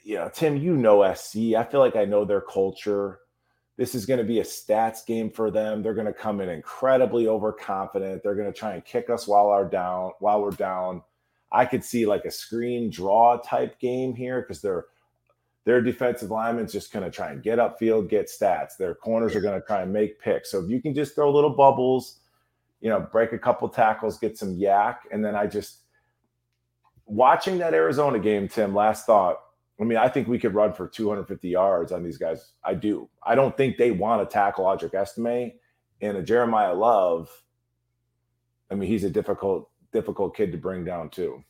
You 0.05 0.17
know, 0.17 0.31
Tim, 0.33 0.57
you 0.57 0.77
know 0.77 1.13
SC. 1.15 1.55
I 1.57 1.65
feel 1.65 1.81
like 1.81 1.97
I 1.97 2.05
know 2.05 2.25
their 2.25 2.43
culture. 2.43 3.19
This 3.77 3.97
is 3.97 4.07
going 4.07 4.19
to 4.19 4.25
be 4.25 4.39
a 4.39 4.45
stats 4.45 5.05
game 5.05 5.31
for 5.31 5.51
them. 5.51 5.83
They're 5.83 5.95
going 5.95 6.07
to 6.07 6.13
come 6.13 6.41
in 6.41 6.49
incredibly 6.49 7.27
overconfident. 7.27 8.23
They're 8.23 8.37
going 8.37 8.51
to 8.51 8.59
try 8.59 8.75
and 8.75 8.85
kick 8.85 9.11
us 9.11 9.27
while 9.27 9.49
our 9.49 9.65
down 9.65 10.13
while 10.21 10.41
we're 10.41 10.53
down 10.53 11.03
I 11.53 11.65
could 11.65 11.85
see 11.85 12.07
like 12.07 12.25
a 12.25 12.31
screen 12.31 12.91
draw 12.91 13.39
type 13.39 13.79
game 13.79 14.15
here 14.15 14.41
because 14.41 14.61
they're 14.61 14.87
their 15.67 15.83
defensive 15.83 16.31
linemen's 16.31 16.73
just 16.73 16.93
going 16.93 17.05
to 17.05 17.11
try 17.11 17.33
and 17.33 17.43
get 17.43 17.59
upfield, 17.59 18.09
get 18.09 18.31
stats. 18.31 18.77
Their 18.79 18.95
corners 18.95 19.35
are 19.35 19.41
going 19.41 19.61
to 19.61 19.67
try 19.67 19.83
and 19.83 19.93
make 19.93 20.21
picks. 20.21 20.53
So 20.53 20.63
if 20.63 20.71
you 20.71 20.81
can 20.81 20.95
just 20.95 21.17
throw 21.17 21.31
little 21.33 21.51
bubbles, 21.51 22.21
you 22.81 22.89
know, 22.89 23.01
break 23.01 23.33
a 23.33 23.39
couple 23.39 23.69
tackles, 23.69 24.17
get 24.17 24.39
some 24.39 24.57
YAC, 24.57 24.99
and 25.11 25.25
then 25.25 25.35
I 25.35 25.49
just 25.49 25.81
watching 27.05 27.59
that 27.59 27.75
Arizona 27.75 28.21
game, 28.21 28.47
Tim. 28.47 28.75
Last 28.75 29.07
thought. 29.07 29.41
I 29.81 29.85
mean, 29.85 29.99
I 29.99 30.09
think 30.09 30.29
we 30.29 30.39
could 30.39 30.55
run 30.55 30.73
for 30.73 30.87
250 30.87 31.49
yards 31.49 31.91
on 31.91 32.03
these 32.03 32.17
guys. 32.17 32.53
I 32.65 32.75
do. 32.75 33.09
I 33.25 33.35
don't 33.35 33.57
think 33.57 33.77
they 33.77 33.91
want 33.91 34.29
to 34.29 34.33
tackle 34.33 34.65
Audric 34.65 34.95
Estime 34.95 35.53
and 36.01 36.17
a 36.17 36.23
Jeremiyah 36.23 36.79
Love. 36.79 37.29
I 38.71 38.75
mean, 38.75 38.89
he's 38.89 39.05
a 39.05 39.11
difficult 39.11 39.69
difficult 39.97 40.37
kid 40.37 40.53
to 40.53 40.59
bring 40.59 40.85
down 40.85 41.09
too. 41.09 41.43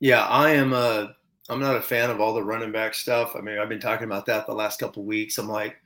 Yeah, 0.00 0.26
I 0.26 0.50
am 0.50 0.72
a 0.72 1.14
I'm 1.48 1.60
not 1.60 1.76
a 1.76 1.80
fan 1.80 2.10
of 2.10 2.20
all 2.20 2.34
the 2.34 2.42
running 2.42 2.72
back 2.72 2.94
stuff. 2.94 3.34
I 3.34 3.40
mean, 3.40 3.58
I've 3.58 3.68
been 3.68 3.80
talking 3.80 4.04
about 4.04 4.26
that 4.26 4.46
the 4.46 4.54
last 4.54 4.78
couple 4.78 5.04
weeks. 5.04 5.38
I'm 5.38 5.48
like, 5.48 5.76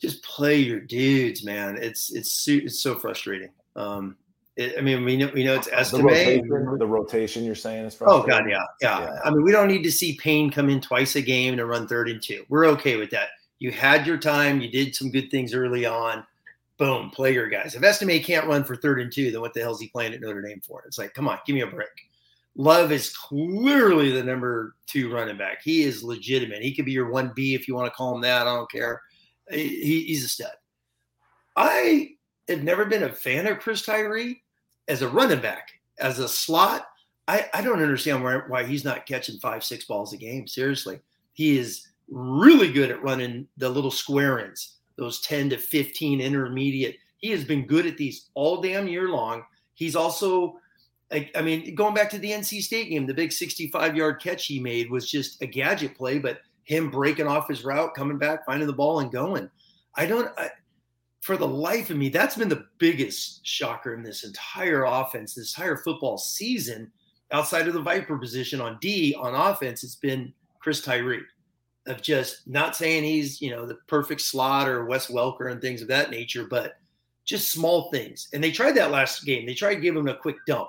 just 0.00 0.22
play 0.22 0.56
your 0.58 0.80
dudes, 0.80 1.44
man. 1.44 1.78
It's 1.80 2.12
it's 2.12 2.46
it's 2.48 2.80
so 2.80 2.94
frustrating. 2.94 3.50
Um, 3.74 4.16
it, 4.56 4.74
I 4.78 4.80
mean, 4.82 5.04
we 5.04 5.16
know 5.16 5.30
we 5.34 5.42
know 5.42 5.54
it's 5.54 5.68
Estime. 5.68 6.02
The 6.02 6.06
rotation, 6.06 6.78
the 6.78 6.86
rotation 6.86 7.44
you're 7.44 7.54
saying 7.54 7.84
is 7.84 7.94
frustrating. 7.94 8.24
Oh 8.24 8.26
god, 8.26 8.48
yeah, 8.48 8.64
yeah, 8.80 9.00
yeah. 9.00 9.18
I 9.24 9.30
mean, 9.30 9.42
we 9.42 9.52
don't 9.52 9.68
need 9.68 9.82
to 9.82 9.92
see 9.92 10.16
Payne 10.16 10.50
come 10.50 10.70
in 10.70 10.80
twice 10.80 11.16
a 11.16 11.22
game 11.22 11.56
to 11.56 11.66
run 11.66 11.88
third 11.88 12.08
and 12.08 12.22
two. 12.22 12.44
We're 12.48 12.66
okay 12.66 12.96
with 12.96 13.10
that. 13.10 13.30
You 13.58 13.72
had 13.72 14.06
your 14.06 14.18
time. 14.18 14.60
You 14.60 14.70
did 14.70 14.94
some 14.94 15.10
good 15.10 15.30
things 15.30 15.54
early 15.54 15.86
on 15.86 16.24
boom, 16.78 17.10
play 17.10 17.32
your 17.32 17.48
guys. 17.48 17.74
If 17.74 17.82
Estime 17.82 18.22
can't 18.22 18.46
run 18.46 18.64
for 18.64 18.76
third 18.76 19.00
and 19.00 19.12
two, 19.12 19.30
then 19.30 19.40
what 19.40 19.54
the 19.54 19.60
hell 19.60 19.72
is 19.72 19.80
he 19.80 19.88
playing 19.88 20.14
at 20.14 20.20
Notre 20.20 20.42
Dame 20.42 20.60
for? 20.60 20.82
It's 20.86 20.98
like, 20.98 21.14
come 21.14 21.28
on, 21.28 21.38
give 21.46 21.54
me 21.54 21.62
a 21.62 21.66
break. 21.66 21.88
Love 22.56 22.90
is 22.90 23.14
clearly 23.14 24.10
the 24.10 24.22
number 24.22 24.76
two 24.86 25.12
running 25.12 25.36
back. 25.36 25.62
He 25.62 25.82
is 25.82 26.02
legitimate. 26.02 26.62
He 26.62 26.74
could 26.74 26.86
be 26.86 26.92
your 26.92 27.10
1B 27.10 27.54
if 27.54 27.68
you 27.68 27.74
want 27.74 27.86
to 27.86 27.96
call 27.96 28.14
him 28.14 28.22
that. 28.22 28.46
I 28.46 28.54
don't 28.54 28.70
care. 28.70 29.02
He, 29.50 30.04
he's 30.04 30.24
a 30.24 30.28
stud. 30.28 30.52
I 31.54 32.10
have 32.48 32.62
never 32.62 32.84
been 32.84 33.04
a 33.04 33.12
fan 33.12 33.46
of 33.46 33.58
Chris 33.58 33.82
Tyree 33.82 34.42
as 34.88 35.02
a 35.02 35.08
running 35.08 35.40
back, 35.40 35.68
as 35.98 36.18
a 36.18 36.28
slot. 36.28 36.86
I, 37.28 37.48
I 37.52 37.60
don't 37.60 37.82
understand 37.82 38.22
why, 38.22 38.40
why 38.46 38.64
he's 38.64 38.84
not 38.84 39.06
catching 39.06 39.38
five, 39.38 39.64
six 39.64 39.84
balls 39.84 40.12
a 40.12 40.16
game. 40.16 40.46
Seriously. 40.46 41.00
He 41.32 41.58
is 41.58 41.88
really 42.08 42.72
good 42.72 42.90
at 42.90 43.02
running 43.02 43.48
the 43.56 43.68
little 43.68 43.90
square 43.90 44.38
ins 44.38 44.75
those 44.96 45.20
10 45.20 45.50
to 45.50 45.58
15 45.58 46.20
intermediate. 46.20 46.98
He 47.18 47.30
has 47.30 47.44
been 47.44 47.66
good 47.66 47.86
at 47.86 47.96
these 47.96 48.30
all 48.34 48.60
damn 48.60 48.88
year 48.88 49.08
long. 49.08 49.44
He's 49.74 49.96
also, 49.96 50.58
I, 51.12 51.30
I 51.34 51.42
mean, 51.42 51.74
going 51.74 51.94
back 51.94 52.10
to 52.10 52.18
the 52.18 52.30
NC 52.30 52.62
State 52.62 52.90
game, 52.90 53.06
the 53.06 53.14
big 53.14 53.32
65 53.32 53.96
yard 53.96 54.20
catch 54.20 54.46
he 54.46 54.58
made 54.58 54.90
was 54.90 55.10
just 55.10 55.42
a 55.42 55.46
gadget 55.46 55.96
play, 55.96 56.18
but 56.18 56.40
him 56.64 56.90
breaking 56.90 57.26
off 57.26 57.48
his 57.48 57.64
route, 57.64 57.94
coming 57.94 58.18
back, 58.18 58.44
finding 58.44 58.66
the 58.66 58.72
ball, 58.72 59.00
and 59.00 59.12
going. 59.12 59.50
I 59.94 60.06
don't, 60.06 60.30
I, 60.38 60.50
for 61.20 61.36
the 61.36 61.46
life 61.46 61.90
of 61.90 61.96
me, 61.96 62.08
that's 62.08 62.36
been 62.36 62.48
the 62.48 62.66
biggest 62.78 63.46
shocker 63.46 63.94
in 63.94 64.02
this 64.02 64.24
entire 64.24 64.84
offense, 64.84 65.34
this 65.34 65.56
entire 65.56 65.76
football 65.76 66.18
season. 66.18 66.90
Outside 67.32 67.66
of 67.66 67.74
the 67.74 67.82
Viper 67.82 68.16
position 68.16 68.60
on 68.60 68.78
D 68.80 69.14
on 69.18 69.34
offense, 69.34 69.82
it's 69.82 69.96
been 69.96 70.32
Chris 70.60 70.80
Tyree 70.82 71.22
of 71.86 72.02
just 72.02 72.46
not 72.46 72.76
saying 72.76 73.04
he's, 73.04 73.40
you 73.40 73.50
know, 73.50 73.66
the 73.66 73.78
perfect 73.86 74.20
slot 74.20 74.68
or 74.68 74.86
Wes 74.86 75.08
Welker 75.08 75.50
and 75.50 75.60
things 75.60 75.82
of 75.82 75.88
that 75.88 76.10
nature, 76.10 76.46
but 76.48 76.74
just 77.24 77.50
small 77.50 77.90
things. 77.90 78.28
And 78.32 78.42
they 78.42 78.50
tried 78.50 78.76
that 78.76 78.90
last 78.90 79.24
game. 79.24 79.46
They 79.46 79.54
tried 79.54 79.74
to 79.74 79.80
give 79.80 79.96
him 79.96 80.08
a 80.08 80.16
quick 80.16 80.36
dump. 80.46 80.68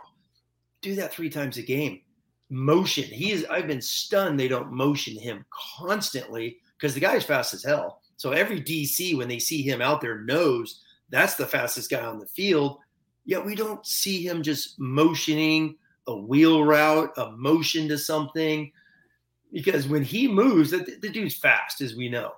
Do 0.81 0.95
that 0.95 1.13
three 1.13 1.29
times 1.29 1.57
a 1.57 1.61
game. 1.61 2.01
Motion. 2.49 3.03
He 3.03 3.31
is 3.31 3.45
I've 3.49 3.67
been 3.67 3.81
stunned 3.81 4.39
they 4.39 4.47
don't 4.47 4.71
motion 4.71 5.17
him 5.17 5.45
constantly 5.49 6.57
because 6.77 6.93
the 6.93 6.99
guy's 7.01 7.25
fast 7.25 7.53
as 7.53 7.63
hell. 7.63 8.01
So 8.15 8.31
every 8.31 8.61
DC, 8.61 9.17
when 9.17 9.27
they 9.27 9.39
see 9.39 9.61
him 9.61 9.81
out 9.81 10.01
there, 10.01 10.21
knows 10.21 10.81
that's 11.09 11.35
the 11.35 11.45
fastest 11.45 11.89
guy 11.89 12.05
on 12.05 12.19
the 12.19 12.27
field. 12.27 12.79
Yet 13.25 13.45
we 13.45 13.55
don't 13.55 13.85
see 13.85 14.25
him 14.25 14.41
just 14.41 14.79
motioning 14.79 15.75
a 16.07 16.15
wheel 16.15 16.63
route, 16.63 17.11
a 17.17 17.31
motion 17.31 17.87
to 17.89 17.97
something. 17.97 18.71
Because 19.51 19.87
when 19.87 20.03
he 20.03 20.27
moves, 20.27 20.71
the, 20.71 20.97
the 21.01 21.09
dude's 21.09 21.35
fast, 21.35 21.81
as 21.81 21.95
we 21.95 22.09
know. 22.09 22.33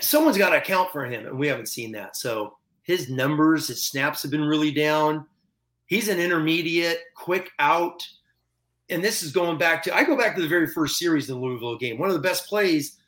Someone's 0.00 0.36
got 0.36 0.50
to 0.50 0.58
account 0.58 0.92
for 0.92 1.06
him, 1.06 1.26
and 1.26 1.38
we 1.38 1.48
haven't 1.48 1.68
seen 1.68 1.92
that. 1.92 2.16
So 2.16 2.58
his 2.82 3.08
numbers, 3.08 3.68
his 3.68 3.84
snaps 3.84 4.22
have 4.22 4.30
been 4.30 4.44
really 4.44 4.70
down. 4.70 5.26
He's 5.86 6.08
an 6.08 6.20
intermediate, 6.20 7.00
quick 7.14 7.50
out. 7.58 8.06
And 8.90 9.02
this 9.02 9.22
is 9.22 9.32
going 9.32 9.58
back 9.58 9.82
to, 9.84 9.94
I 9.94 10.04
go 10.04 10.16
back 10.16 10.34
to 10.36 10.42
the 10.42 10.48
very 10.48 10.66
first 10.66 10.98
series 10.98 11.28
in 11.28 11.34
the 11.34 11.40
Louisville 11.40 11.78
game. 11.78 11.98
One 11.98 12.08
of 12.08 12.14
the 12.14 12.20
best 12.20 12.46
plays, 12.46 12.98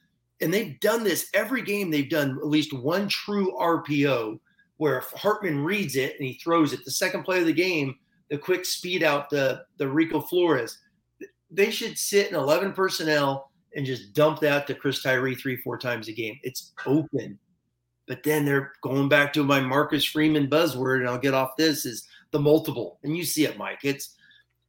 and 0.41 0.53
they've 0.53 0.79
done 0.81 1.05
this 1.05 1.29
every 1.35 1.63
game. 1.63 1.91
They've 1.91 2.09
done 2.09 2.39
at 2.39 2.47
least 2.47 2.73
one 2.73 3.09
true 3.09 3.55
RPO 3.59 4.39
where 4.79 5.03
Hartman 5.15 5.63
reads 5.63 5.97
it 5.97 6.17
and 6.19 6.27
he 6.27 6.35
throws 6.35 6.73
it, 6.73 6.83
the 6.87 6.91
second 6.91 7.23
play 7.23 7.41
of 7.41 7.47
the 7.47 7.53
game, 7.53 7.97
the 8.31 8.39
quick 8.39 8.65
speed 8.65 9.03
out 9.03 9.29
the, 9.29 9.63
the 9.77 9.87
Rico 9.87 10.23
Flores, 10.23 10.79
they 11.51 11.71
should 11.71 11.99
sit 11.99 12.29
in 12.29 12.35
11 12.35 12.73
personnel 12.73 13.51
and 13.75 13.87
just 13.87 14.13
dump 14.15 14.41
that 14.41 14.67
to 14.67 14.75
Chris 14.75 15.03
Tyree 15.03 15.35
three, 15.35 15.57
four 15.57 15.79
times 15.79 16.09
a 16.09 16.13
game. 16.13 16.39
It's 16.43 16.73
open. 16.87 17.39
But 18.07 18.23
then 18.25 18.45
they're 18.45 18.73
going 18.83 19.09
back 19.09 19.33
to 19.35 19.45
my 19.45 19.61
Marcus 19.61 20.05
Freeman 20.05 20.49
buzzword, 20.49 21.01
and 21.01 21.09
I'll 21.09 21.19
get 21.19 21.35
off 21.35 21.57
this 21.57 21.87
is 21.87 22.09
the 22.33 22.41
multiple. 22.41 22.99
And 23.05 23.17
you 23.17 23.25
see 23.25 23.45
it, 23.45 23.57
Mike. 23.57 23.81
It's 23.85 24.17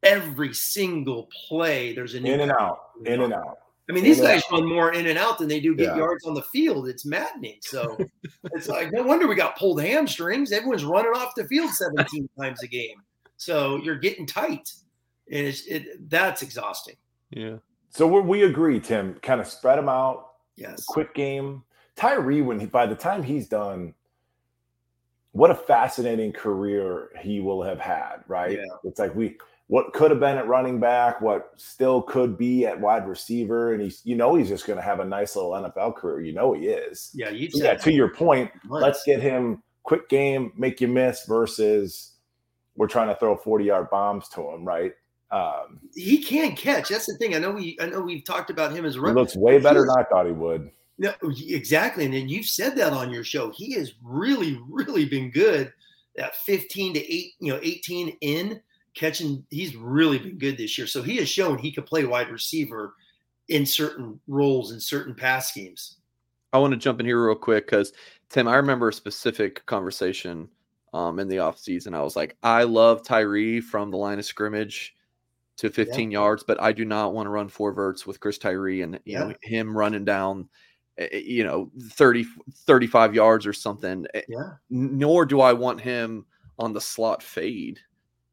every 0.04 0.54
single 0.54 1.28
play. 1.48 1.94
There's 1.94 2.14
an 2.14 2.26
in 2.26 2.42
and 2.42 2.52
out, 2.52 2.80
in 3.06 3.22
and 3.22 3.34
out. 3.34 3.58
I 3.90 3.94
mean, 3.94 4.04
these 4.04 4.22
guys 4.22 4.44
run 4.52 4.66
more 4.66 4.94
in 4.94 5.08
and 5.08 5.18
out 5.18 5.38
than 5.38 5.48
they 5.48 5.60
do 5.60 5.76
get 5.76 5.88
yeah. 5.88 5.98
yards 5.98 6.26
on 6.26 6.34
the 6.34 6.44
field. 6.44 6.88
It's 6.88 7.04
maddening. 7.04 7.58
So 7.62 7.98
it's 8.54 8.70
like 8.70 8.92
no 8.94 9.04
wonder 9.04 9.28
we 9.28 9.36
got 9.36 9.58
pulled 9.58 9.82
hamstrings. 9.82 10.52
Everyone's 10.52 10.86
running 10.86 11.12
off 11.12 11.36
the 11.36 11.46
field 11.48 11.72
17 11.72 12.30
times 12.40 12.64
a 12.64 12.68
game. 12.68 13.02
So 13.38 13.78
you're 13.78 13.98
getting 13.98 14.26
tight, 14.26 14.72
and 15.32 15.48
it's 15.48 15.66
it 15.66 16.10
that's 16.10 16.42
exhausting. 16.42 16.96
Yeah. 17.32 17.58
So 17.90 18.08
we 18.08 18.44
agree, 18.44 18.80
Tim. 18.80 19.16
Kind 19.16 19.42
of 19.42 19.48
spread 19.48 19.78
them 19.78 19.90
out. 19.90 20.34
Yes. 20.56 20.86
Quick 20.86 21.14
game. 21.14 21.64
Tyree, 21.96 22.42
when 22.42 22.60
he, 22.60 22.66
by 22.66 22.86
the 22.86 22.96
time 22.96 23.22
he's 23.22 23.48
done, 23.48 23.94
what 25.34 25.52
a 25.52 25.56
fascinating 25.56 26.32
career 26.32 27.10
he 27.20 27.42
will 27.42 27.62
have 27.64 27.80
had, 27.80 28.18
right? 28.28 28.58
Yeah. 28.58 28.66
It's 28.84 29.00
like 29.00 29.14
we 29.16 29.38
what 29.68 29.94
could 29.94 30.12
have 30.12 30.20
been 30.20 30.38
at 30.38 30.48
running 30.48 30.82
back, 30.82 31.22
what 31.22 31.52
still 31.56 32.02
could 32.02 32.38
be 32.38 32.66
at 32.66 32.80
wide 32.80 33.08
receiver, 33.08 33.74
and 33.74 33.82
he's 33.82 34.02
you 34.04 34.16
know 34.16 34.36
he's 34.36 34.50
just 34.50 34.68
going 34.68 34.78
to 34.78 34.84
have 34.84 35.00
a 35.00 35.06
nice 35.06 35.36
little 35.36 35.52
NFL 35.52 35.96
career. 35.96 36.22
You 36.22 36.34
know 36.34 36.54
he 36.54 36.68
is. 36.68 37.12
Yeah, 37.14 37.30
you 37.30 37.50
yeah. 37.54 37.76
To 37.76 37.94
your 37.94 38.10
point, 38.10 38.52
months. 38.66 38.84
let's 38.84 39.04
get 39.06 39.22
him 39.22 39.64
quick 39.84 40.10
game, 40.10 40.52
make 40.58 40.82
you 40.82 40.88
miss 40.88 41.26
versus 41.26 42.16
we're 42.76 42.88
trying 42.88 43.08
to 43.08 43.16
throw 43.16 43.38
forty 43.38 43.66
yard 43.66 43.90
bombs 43.90 44.28
to 44.30 44.42
him, 44.50 44.66
right? 44.66 44.94
Um, 45.32 45.80
he 45.96 46.22
can't 46.22 46.58
catch. 46.58 46.90
That's 46.90 47.06
the 47.06 47.16
thing. 47.18 47.36
I 47.36 47.40
know 47.40 47.52
we 47.52 47.78
I 47.80 47.86
know 47.88 48.02
we've 48.02 48.26
talked 48.26 48.50
about 48.50 48.74
him 48.74 48.86
as 48.86 48.98
a 48.98 49.00
He 49.00 49.12
looks 49.12 49.36
way 49.36 49.60
better 49.60 49.80
than 49.80 49.96
I 49.98 50.04
thought 50.04 50.26
he 50.26 50.34
would. 50.34 50.70
No, 50.98 51.14
exactly. 51.48 52.06
And 52.06 52.14
then 52.14 52.30
you've 52.30 52.46
said 52.46 52.76
that 52.76 52.94
on 52.94 53.12
your 53.12 53.24
show. 53.24 53.50
He 53.50 53.74
has 53.74 53.94
really, 54.04 54.62
really 54.70 55.06
been 55.06 55.32
good. 55.32 55.74
That 56.16 56.36
15 56.36 56.94
to 56.94 57.00
8, 57.00 57.34
you 57.40 57.54
know, 57.54 57.60
18 57.64 58.18
in 58.22 58.62
catching, 58.94 59.44
he's 59.50 59.76
really 59.76 60.20
been 60.20 60.38
good 60.38 60.58
this 60.58 60.78
year. 60.78 60.86
So 60.86 61.02
he 61.02 61.16
has 61.18 61.28
shown 61.28 61.58
he 61.58 61.72
could 61.72 61.88
play 61.88 62.06
wide 62.06 62.30
receiver 62.30 62.94
in 63.48 63.66
certain 63.66 64.20
roles 64.28 64.74
in 64.74 64.80
certain 64.80 65.16
pass 65.16 65.50
schemes. 65.50 65.98
I 66.54 66.60
want 66.60 66.72
to 66.74 66.78
jump 66.78 67.00
in 67.00 67.06
here 67.06 67.26
real 67.26 67.36
quick 67.36 67.66
because 67.66 67.94
Tim, 68.30 68.48
I 68.48 68.56
remember 68.56 68.90
a 68.90 68.94
specific 68.94 69.66
conversation 69.66 70.50
um, 70.94 71.18
in 71.18 71.28
the 71.28 71.38
offseason. 71.38 71.96
I 71.96 72.04
was 72.04 72.16
like, 72.16 72.36
I 72.44 72.64
love 72.64 73.04
Tyree 73.04 73.62
from 73.62 73.90
the 73.90 73.98
line 73.98 74.20
of 74.20 74.26
scrimmage 74.26 74.94
to 75.58 75.70
15 75.70 76.12
yeah. 76.12 76.20
yards, 76.20 76.44
but 76.44 76.62
I 76.62 76.72
do 76.72 76.86
not 76.86 77.14
want 77.14 77.28
to 77.28 77.32
run 77.32 77.50
four 77.50 77.74
verts 77.74 78.08
with 78.08 78.20
Chris 78.20 78.38
Tyree 78.38 78.82
and 78.82 78.96
you 79.06 79.14
yeah. 79.14 79.24
know 79.26 79.34
him 79.44 79.78
running 79.78 80.06
down 80.06 80.50
Eh, 80.98 81.08
eh, 81.12 81.22
you 81.26 81.44
know 81.44 81.72
30 81.82 82.26
35 82.66 83.16
yards 83.16 83.48
or 83.48 83.54
something 83.54 84.06
eh, 84.14 84.22
yeah 84.28 84.52
nor 84.70 85.26
do 85.26 85.40
i 85.40 85.54
want 85.54 85.80
him 85.80 86.26
on 86.60 86.74
the 86.74 86.82
slot 86.82 87.24
fade 87.24 87.80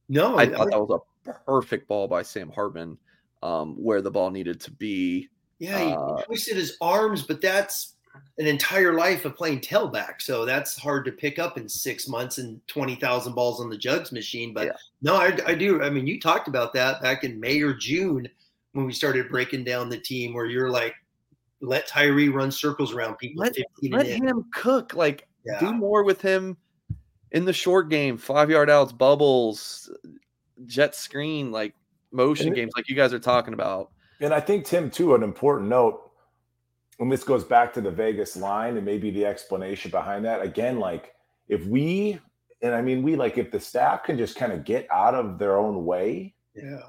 no 0.08 0.36
i, 0.36 0.42
I 0.42 0.46
thought 0.46 0.70
that 0.70 0.80
was 0.80 1.00
a 1.28 1.32
perfect 1.46 1.86
ball 1.86 2.08
by 2.08 2.22
sam 2.22 2.50
hartman 2.50 2.98
um, 3.42 3.76
where 3.76 4.02
the 4.02 4.10
ball 4.10 4.30
needed 4.30 4.60
to 4.62 4.72
be 4.72 5.28
yeah 5.60 5.78
he 5.78 5.92
uh, 5.92 6.22
twisted 6.24 6.56
his 6.56 6.76
arms 6.80 7.22
but 7.22 7.40
that's 7.40 7.94
an 8.38 8.46
entire 8.46 8.94
life 8.94 9.24
of 9.24 9.36
playing 9.36 9.60
tailback 9.60 10.20
so 10.20 10.44
that's 10.44 10.78
hard 10.78 11.04
to 11.04 11.12
pick 11.12 11.38
up 11.38 11.58
in 11.58 11.68
six 11.68 12.08
months 12.08 12.38
and 12.38 12.60
20000 12.66 13.34
balls 13.34 13.60
on 13.60 13.68
the 13.68 13.76
jugs 13.76 14.12
machine 14.12 14.52
but 14.52 14.66
yeah. 14.66 14.72
no 15.02 15.14
I, 15.14 15.36
I 15.46 15.54
do 15.54 15.82
i 15.82 15.90
mean 15.90 16.06
you 16.06 16.20
talked 16.20 16.48
about 16.48 16.72
that 16.74 17.02
back 17.02 17.24
in 17.24 17.38
may 17.38 17.60
or 17.60 17.74
june 17.74 18.28
when 18.72 18.86
we 18.86 18.92
started 18.92 19.28
breaking 19.28 19.64
down 19.64 19.88
the 19.88 19.98
team 19.98 20.34
where 20.34 20.46
you're 20.46 20.70
like 20.70 20.94
let 21.60 21.86
Tyree 21.86 22.28
run 22.28 22.50
circles 22.50 22.92
around 22.92 23.16
people. 23.16 23.42
Let, 23.42 23.56
let 23.82 24.06
him 24.06 24.44
cook. 24.52 24.94
Like 24.94 25.26
yeah. 25.44 25.58
do 25.58 25.72
more 25.72 26.04
with 26.04 26.20
him 26.20 26.56
in 27.32 27.44
the 27.44 27.52
short 27.52 27.88
game, 27.88 28.16
five 28.16 28.50
yard 28.50 28.70
outs, 28.70 28.92
bubbles, 28.92 29.90
jet 30.66 30.94
screen, 30.94 31.50
like 31.50 31.74
motion 32.12 32.48
and 32.48 32.56
games, 32.56 32.72
like 32.76 32.88
you 32.88 32.96
guys 32.96 33.12
are 33.12 33.18
talking 33.18 33.54
about. 33.54 33.90
And 34.20 34.32
I 34.32 34.40
think 34.40 34.64
Tim, 34.64 34.90
too, 34.90 35.14
an 35.14 35.22
important 35.22 35.68
note, 35.68 36.07
and 36.98 37.12
this 37.12 37.24
goes 37.24 37.44
back 37.44 37.72
to 37.74 37.80
the 37.80 37.90
Vegas 37.90 38.36
line 38.36 38.76
and 38.76 38.84
maybe 38.84 39.10
the 39.10 39.24
explanation 39.24 39.90
behind 39.90 40.24
that. 40.24 40.42
Again, 40.42 40.78
like 40.78 41.14
if 41.48 41.64
we 41.66 42.18
and 42.62 42.74
I 42.74 42.82
mean 42.82 43.02
we 43.02 43.16
like 43.16 43.38
if 43.38 43.50
the 43.50 43.60
staff 43.60 44.04
can 44.04 44.18
just 44.18 44.36
kind 44.36 44.52
of 44.52 44.64
get 44.64 44.86
out 44.90 45.14
of 45.14 45.38
their 45.38 45.58
own 45.58 45.84
way, 45.84 46.34
yeah. 46.54 46.80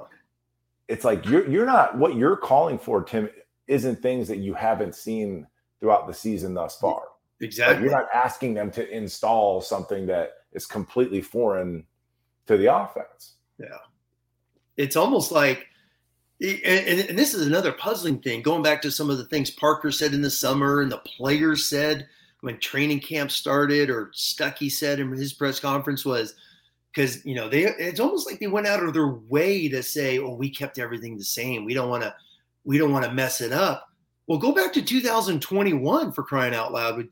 It's 0.87 1.05
like 1.05 1.25
you're 1.25 1.47
you're 1.47 1.67
not 1.67 1.97
what 1.97 2.15
you're 2.15 2.35
calling 2.35 2.79
for, 2.79 3.03
Tim, 3.03 3.29
isn't 3.67 4.01
things 4.01 4.27
that 4.27 4.37
you 4.37 4.55
haven't 4.55 4.95
seen 4.95 5.45
throughout 5.79 6.07
the 6.07 6.13
season 6.13 6.53
thus 6.53 6.77
far. 6.77 7.03
Exactly. 7.41 7.75
Like 7.75 7.83
you're 7.83 7.91
not 7.91 8.09
asking 8.13 8.53
them 8.55 8.71
to 8.71 8.89
install 8.89 9.61
something 9.61 10.05
that 10.07 10.31
is 10.51 10.65
completely 10.65 11.21
foreign 11.21 11.85
to 12.47 12.57
the 12.57 12.73
offense. 12.73 13.35
Yeah. 13.59 13.67
It's 14.75 14.95
almost 14.95 15.31
like, 15.31 15.67
and, 16.41 16.99
and, 17.09 17.19
this 17.19 17.33
is 17.33 17.45
another 17.45 17.73
puzzling 17.73 18.19
thing, 18.19 18.41
going 18.41 18.63
back 18.63 18.81
to 18.81 18.91
some 18.91 19.09
of 19.09 19.17
the 19.17 19.25
things 19.25 19.51
Parker 19.51 19.91
said 19.91 20.13
in 20.13 20.21
the 20.21 20.29
summer 20.29 20.81
and 20.81 20.91
the 20.91 20.99
players 20.99 21.67
said 21.67 22.07
when 22.41 22.57
training 22.59 23.01
camp 23.01 23.31
started, 23.31 23.89
or 23.89 24.11
Stuckey 24.15 24.71
said 24.71 24.99
in 24.99 25.11
his 25.11 25.33
press 25.33 25.59
conference 25.59 26.05
was 26.05 26.35
because, 26.93 27.25
you 27.25 27.35
know, 27.35 27.49
they 27.49 27.63
it's 27.63 27.99
almost 27.99 28.29
like 28.29 28.39
they 28.39 28.47
went 28.47 28.67
out 28.67 28.83
of 28.83 28.93
their 28.93 29.07
way 29.07 29.67
to 29.67 29.83
say, 29.83 30.19
oh, 30.19 30.33
we 30.33 30.49
kept 30.49 30.79
everything 30.79 31.17
the 31.17 31.23
same. 31.23 31.65
We 31.65 31.73
don't 31.73 31.89
want 31.89 32.03
to 32.03 32.15
we 32.63 32.77
don't 32.77 32.91
want 32.91 33.05
to 33.05 33.11
mess 33.11 33.41
it 33.41 33.51
up. 33.51 33.89
Well, 34.27 34.37
go 34.37 34.53
back 34.53 34.71
to 34.73 34.81
2021 34.81 36.13
for 36.13 36.23
crying 36.23 36.53
out 36.53 36.71
loud. 36.71 37.03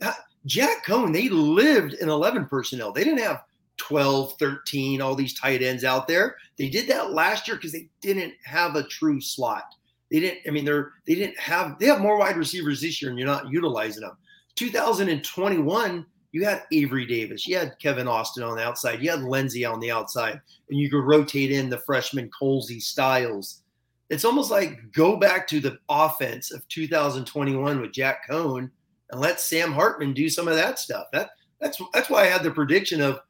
Uh, 0.00 0.12
Jack 0.44 0.84
Coan, 0.84 1.12
they 1.12 1.28
lived 1.28 1.94
in 1.94 2.08
11 2.08 2.46
personnel. 2.46 2.92
They 2.92 3.02
didn't 3.02 3.22
have 3.22 3.42
12, 3.78 4.34
13, 4.38 5.00
all 5.00 5.14
these 5.14 5.34
tight 5.34 5.62
ends 5.62 5.84
out 5.84 6.08
there. 6.08 6.36
They 6.58 6.68
did 6.68 6.88
that 6.88 7.12
last 7.12 7.46
year 7.46 7.56
because 7.56 7.72
they 7.72 7.88
didn't 8.00 8.34
have 8.44 8.76
a 8.76 8.84
true 8.84 9.20
slot. 9.20 9.74
They 10.10 10.20
didn't, 10.20 10.40
I 10.46 10.50
mean, 10.50 10.64
they're 10.64 10.92
they 11.06 11.14
didn't 11.14 11.38
have 11.38 11.78
they 11.78 11.86
have 11.86 12.00
more 12.00 12.18
wide 12.18 12.36
receivers 12.36 12.80
this 12.80 13.02
year 13.02 13.10
and 13.10 13.18
you're 13.18 13.26
not 13.26 13.50
utilizing 13.50 14.02
them. 14.02 14.16
2021, 14.54 16.06
you 16.32 16.44
had 16.44 16.62
Avery 16.72 17.06
Davis, 17.06 17.46
you 17.46 17.56
had 17.56 17.78
Kevin 17.80 18.08
Austin 18.08 18.44
on 18.44 18.56
the 18.56 18.62
outside, 18.62 19.02
you 19.02 19.10
had 19.10 19.22
Lenzy 19.22 19.64
on 19.64 19.80
the 19.80 19.90
outside, 19.90 20.40
and 20.70 20.78
you 20.78 20.88
could 20.88 21.04
rotate 21.04 21.50
in 21.50 21.68
the 21.68 21.78
freshman 21.78 22.30
Colzie 22.40 22.80
Styles 22.80 23.62
it's 24.08 24.24
almost 24.24 24.50
like 24.50 24.92
go 24.92 25.16
back 25.16 25.46
to 25.48 25.60
the 25.60 25.78
offense 25.88 26.52
of 26.52 26.66
2021 26.68 27.80
with 27.80 27.92
Jack 27.92 28.28
Coan 28.28 28.70
and 29.10 29.20
let 29.20 29.40
Sam 29.40 29.72
Hartman 29.72 30.12
do 30.12 30.28
some 30.28 30.48
of 30.48 30.54
that 30.54 30.78
stuff. 30.78 31.06
That 31.12 31.30
that's 31.60 31.80
that's 31.92 32.10
why 32.10 32.22
I 32.22 32.26
had 32.26 32.42
the 32.42 32.50
prediction 32.50 33.00
of 33.00 33.20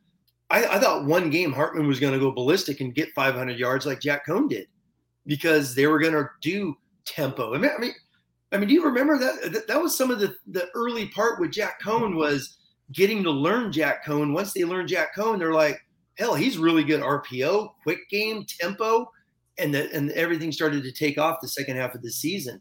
I, 0.50 0.64
I 0.66 0.78
thought 0.78 1.06
one 1.06 1.30
game 1.30 1.52
Hartman 1.52 1.88
was 1.88 2.00
going 2.00 2.12
to 2.12 2.20
go 2.20 2.30
ballistic 2.30 2.80
and 2.80 2.94
get 2.94 3.12
500 3.14 3.58
yards 3.58 3.86
like 3.86 4.00
Jack 4.00 4.26
Coan 4.26 4.48
did 4.48 4.68
because 5.26 5.74
they 5.74 5.86
were 5.86 5.98
going 5.98 6.12
to 6.12 6.28
do 6.40 6.76
tempo. 7.04 7.54
I 7.54 7.58
mean, 7.58 7.70
I 7.76 7.80
mean, 7.80 7.94
I 8.52 8.58
mean, 8.58 8.68
do 8.68 8.74
you 8.74 8.84
remember 8.84 9.18
that? 9.18 9.52
that? 9.52 9.66
That 9.66 9.82
was 9.82 9.96
some 9.96 10.10
of 10.10 10.20
the 10.20 10.36
the 10.46 10.68
early 10.74 11.08
part 11.08 11.40
with 11.40 11.50
Jack 11.50 11.82
Coan 11.82 12.16
was 12.16 12.58
getting 12.92 13.22
to 13.24 13.30
learn 13.30 13.72
Jack 13.72 14.04
Coan. 14.06 14.32
Once 14.32 14.52
they 14.52 14.64
learned 14.64 14.88
Jack 14.88 15.16
Coan, 15.16 15.38
they're 15.38 15.52
like, 15.52 15.80
hell, 16.16 16.34
he's 16.34 16.56
really 16.58 16.84
good 16.84 17.00
RPO, 17.00 17.70
quick 17.82 18.08
game, 18.08 18.46
tempo 18.60 19.10
and 19.58 19.74
the, 19.74 19.92
and 19.94 20.10
everything 20.12 20.52
started 20.52 20.82
to 20.82 20.92
take 20.92 21.18
off 21.18 21.40
the 21.40 21.48
second 21.48 21.76
half 21.76 21.94
of 21.94 22.02
the 22.02 22.10
season. 22.10 22.60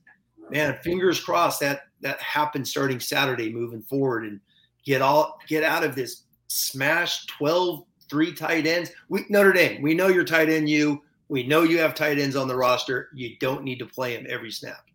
Man, 0.49 0.77
fingers 0.83 1.19
crossed 1.19 1.59
that 1.61 1.81
that 2.01 2.19
happens 2.19 2.69
starting 2.69 2.99
Saturday 2.99 3.51
moving 3.51 3.81
forward 3.81 4.25
and 4.25 4.39
get 4.85 5.01
all 5.01 5.39
get 5.47 5.63
out 5.63 5.83
of 5.83 5.95
this 5.95 6.23
smash 6.55 7.25
12 7.27 7.83
three 8.09 8.33
tight 8.33 8.67
ends. 8.67 8.91
We 9.09 9.25
Notre 9.29 9.53
Dame, 9.53 9.81
we 9.81 9.93
know 9.93 10.07
you're 10.07 10.25
tight 10.25 10.49
end 10.49 10.69
you. 10.69 11.01
We 11.27 11.43
know 11.43 11.63
you 11.63 11.79
have 11.79 11.95
tight 11.95 12.19
ends 12.19 12.35
on 12.35 12.47
the 12.47 12.55
roster. 12.55 13.09
You 13.13 13.35
don't 13.39 13.63
need 13.63 13.79
to 13.79 13.85
play 13.85 14.15
them 14.15 14.27
every 14.29 14.51
snap. 14.51 14.85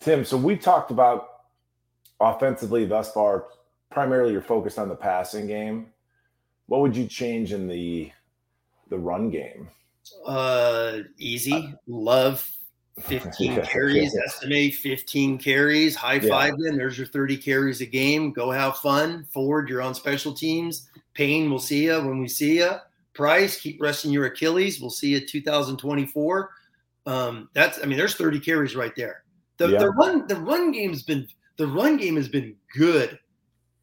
Tim, 0.00 0.24
so 0.24 0.36
we 0.36 0.56
talked 0.56 0.90
about 0.90 1.28
offensively 2.20 2.86
thus 2.86 3.12
far, 3.12 3.46
primarily 3.90 4.32
you're 4.32 4.42
focused 4.42 4.78
on 4.78 4.88
the 4.88 4.94
passing 4.94 5.46
game. 5.46 5.88
What 6.66 6.80
would 6.80 6.96
you 6.96 7.06
change 7.06 7.52
in 7.52 7.66
the 7.66 8.10
the 8.88 8.98
run 8.98 9.30
game? 9.30 9.68
Uh, 10.24 10.98
easy. 11.18 11.74
Love 11.86 12.48
15 13.00 13.52
yeah, 13.52 13.64
carries, 13.64 14.14
yeah. 14.14 14.22
Estime 14.26 14.70
15 14.70 15.38
carries, 15.38 15.96
high 15.96 16.20
five 16.20 16.54
yeah. 16.58 16.68
them. 16.68 16.76
There's 16.76 16.96
your 16.96 17.06
30 17.06 17.36
carries 17.38 17.80
a 17.80 17.86
game. 17.86 18.32
Go 18.32 18.50
have 18.50 18.76
fun. 18.78 19.26
Ford, 19.32 19.68
you're 19.68 19.82
on 19.82 19.94
special 19.94 20.32
teams. 20.32 20.88
Payne, 21.14 21.50
we'll 21.50 21.58
see 21.58 21.84
you 21.84 22.00
when 22.00 22.20
we 22.20 22.28
see 22.28 22.58
you. 22.58 22.72
Price, 23.14 23.60
keep 23.60 23.80
resting 23.80 24.10
your 24.10 24.26
Achilles. 24.26 24.80
We'll 24.80 24.90
see 24.90 25.10
you 25.10 25.26
2024. 25.26 26.50
Um, 27.06 27.48
that's 27.52 27.78
I 27.82 27.86
mean, 27.86 27.98
there's 27.98 28.16
30 28.16 28.40
carries 28.40 28.74
right 28.74 28.94
there. 28.96 29.22
The, 29.56 29.68
the 29.68 29.90
run 29.90 30.26
the 30.26 30.36
run 30.36 30.72
game's 30.72 31.04
been 31.04 31.28
the 31.56 31.68
run 31.68 31.96
game 31.96 32.16
has 32.16 32.28
been 32.28 32.56
good 32.76 33.18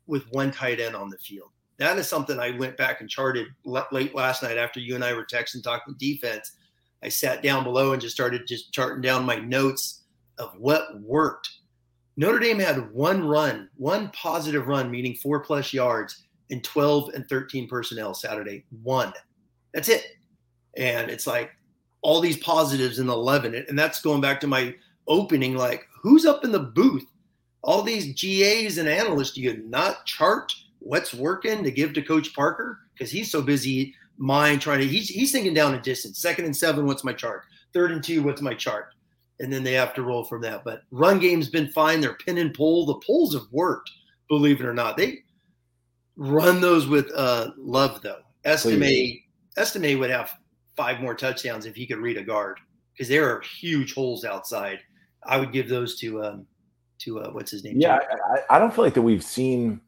with 0.07 0.25
one 0.31 0.51
tight 0.51 0.81
end 0.81 0.95
on 0.95 1.09
the 1.09 1.17
field. 1.17 1.49
That 1.77 1.97
is 1.97 2.07
something 2.07 2.39
I 2.39 2.51
went 2.57 2.75
back 2.75 2.99
and 2.99 3.09
charted 3.09 3.47
late 3.65 4.13
last 4.13 4.43
night 4.43 4.57
after 4.57 4.79
you 4.79 4.95
and 4.95 5.03
I 5.03 5.13
were 5.13 5.25
texting 5.25 5.63
talking 5.63 5.95
defense 5.97 6.51
I 7.03 7.09
sat 7.09 7.41
down 7.41 7.63
below 7.63 7.93
and 7.93 8.01
just 8.01 8.15
started 8.15 8.47
just 8.47 8.71
charting 8.71 9.01
down 9.01 9.25
my 9.25 9.37
notes 9.37 10.03
of 10.37 10.53
what 10.57 10.99
worked. 11.01 11.49
Notre 12.17 12.39
Dame 12.39 12.59
had 12.59 12.91
one 12.91 13.27
run, 13.27 13.69
one 13.77 14.09
positive 14.09 14.67
run, 14.67 14.91
meaning 14.91 15.15
four 15.15 15.39
plus 15.39 15.73
yards 15.73 16.23
in 16.51 16.61
12 16.61 17.09
and 17.15 17.27
13 17.27 17.67
personnel 17.67 18.13
Saturday. 18.13 18.63
One. 18.83 19.11
That's 19.73 19.89
it. 19.89 20.05
And 20.77 21.09
it's 21.09 21.25
like 21.25 21.51
all 22.01 22.21
these 22.21 22.37
positives 22.37 22.99
in 22.99 23.09
11. 23.09 23.65
And 23.67 23.79
that's 23.79 24.01
going 24.01 24.21
back 24.21 24.39
to 24.41 24.47
my 24.47 24.75
opening 25.07 25.55
like, 25.55 25.87
who's 26.01 26.25
up 26.25 26.43
in 26.43 26.51
the 26.51 26.59
booth? 26.59 27.05
All 27.63 27.81
these 27.81 28.13
GAs 28.19 28.77
and 28.77 28.89
analysts, 28.89 29.31
do 29.31 29.41
you 29.41 29.63
not 29.67 30.05
chart 30.05 30.53
what's 30.79 31.13
working 31.13 31.63
to 31.63 31.71
give 31.71 31.93
to 31.93 32.01
Coach 32.01 32.33
Parker? 32.33 32.79
Because 32.93 33.11
he's 33.11 33.31
so 33.31 33.41
busy 33.41 33.95
mind 34.17 34.61
trying 34.61 34.79
to 34.79 34.87
he's 34.87 35.09
he's 35.09 35.31
thinking 35.31 35.53
down 35.53 35.75
a 35.75 35.81
distance. 35.81 36.19
Second 36.19 36.45
and 36.45 36.55
seven, 36.55 36.85
what's 36.85 37.03
my 37.03 37.13
chart? 37.13 37.43
Third 37.73 37.91
and 37.91 38.03
two, 38.03 38.23
what's 38.23 38.41
my 38.41 38.53
chart? 38.53 38.93
And 39.39 39.53
then 39.53 39.63
they 39.63 39.73
have 39.73 39.93
to 39.93 40.03
roll 40.03 40.23
from 40.23 40.41
that. 40.41 40.63
But 40.63 40.83
run 40.91 41.19
game's 41.19 41.49
been 41.49 41.69
fine. 41.69 42.01
They're 42.01 42.15
pin 42.15 42.39
and 42.39 42.53
pull. 42.53 42.85
The 42.85 42.95
pulls 42.95 43.33
have 43.33 43.47
worked, 43.51 43.91
believe 44.27 44.59
it 44.59 44.65
or 44.65 44.73
not. 44.73 44.97
They 44.97 45.19
run 46.21 46.61
those 46.61 46.87
with 46.87 47.11
uh, 47.15 47.51
love 47.57 48.01
though. 48.01 48.19
Estime 48.45 49.19
Estime 49.57 49.99
would 49.99 50.09
have 50.09 50.31
five 50.75 51.01
more 51.01 51.15
touchdowns 51.15 51.65
if 51.65 51.75
he 51.75 51.87
could 51.87 51.97
read 51.97 52.17
a 52.17 52.23
guard 52.23 52.59
because 52.93 53.09
there 53.09 53.27
are 53.29 53.41
huge 53.41 53.93
holes 53.93 54.23
outside. 54.23 54.79
I 55.23 55.37
would 55.37 55.51
give 55.51 55.67
those 55.67 55.97
to 55.99 56.23
um, 56.23 56.47
to 56.99 57.19
uh, 57.19 57.31
what's 57.31 57.51
his 57.51 57.63
name? 57.63 57.79
Yeah, 57.79 57.99
I, 58.49 58.55
I, 58.55 58.59
don't 58.59 58.73
feel 58.73 58.83
like 58.83 58.93
that 58.93 59.01
we've 59.01 59.23
seen 59.23 59.81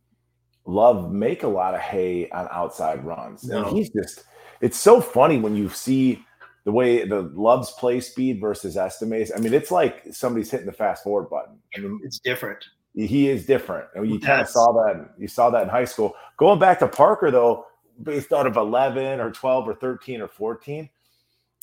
Love 0.65 1.11
make 1.11 1.43
a 1.43 1.47
lot 1.47 1.75
of 1.75 1.81
hay 1.81 2.29
on 2.29 2.47
outside 2.49 3.03
runs. 3.03 3.43
No. 3.43 3.67
And 3.67 3.77
he's 3.77 3.89
just 3.89 4.23
it's 4.61 4.77
so 4.77 5.01
funny 5.01 5.37
when 5.37 5.55
you 5.55 5.69
see 5.69 6.23
the 6.63 6.71
way 6.71 7.05
the 7.05 7.31
Love's 7.33 7.71
play 7.71 7.99
speed 7.99 8.39
versus 8.39 8.77
Estime's. 8.77 9.31
I 9.35 9.39
mean, 9.39 9.53
it's 9.53 9.71
like 9.71 10.03
somebody's 10.11 10.49
hitting 10.49 10.65
the 10.65 10.71
fast 10.71 11.03
forward 11.03 11.29
button. 11.29 11.59
I 11.75 11.79
mean, 11.79 11.99
it's 12.03 12.19
different. 12.19 12.63
He 12.95 13.29
is 13.29 13.45
different. 13.45 13.87
And 13.95 14.09
you 14.09 14.19
kind 14.19 14.41
of 14.41 14.47
saw 14.47 14.71
that. 14.73 15.13
You 15.17 15.27
saw 15.27 15.49
that 15.49 15.63
in 15.63 15.69
high 15.69 15.85
school. 15.85 16.15
Going 16.37 16.59
back 16.59 16.79
to 16.79 16.87
Parker 16.87 17.31
though, 17.31 17.65
based 18.01 18.31
out 18.31 18.47
of 18.47 18.57
11 18.57 19.19
or 19.19 19.31
12 19.31 19.67
or 19.67 19.75
13 19.75 20.21
or 20.21 20.27
14, 20.27 20.89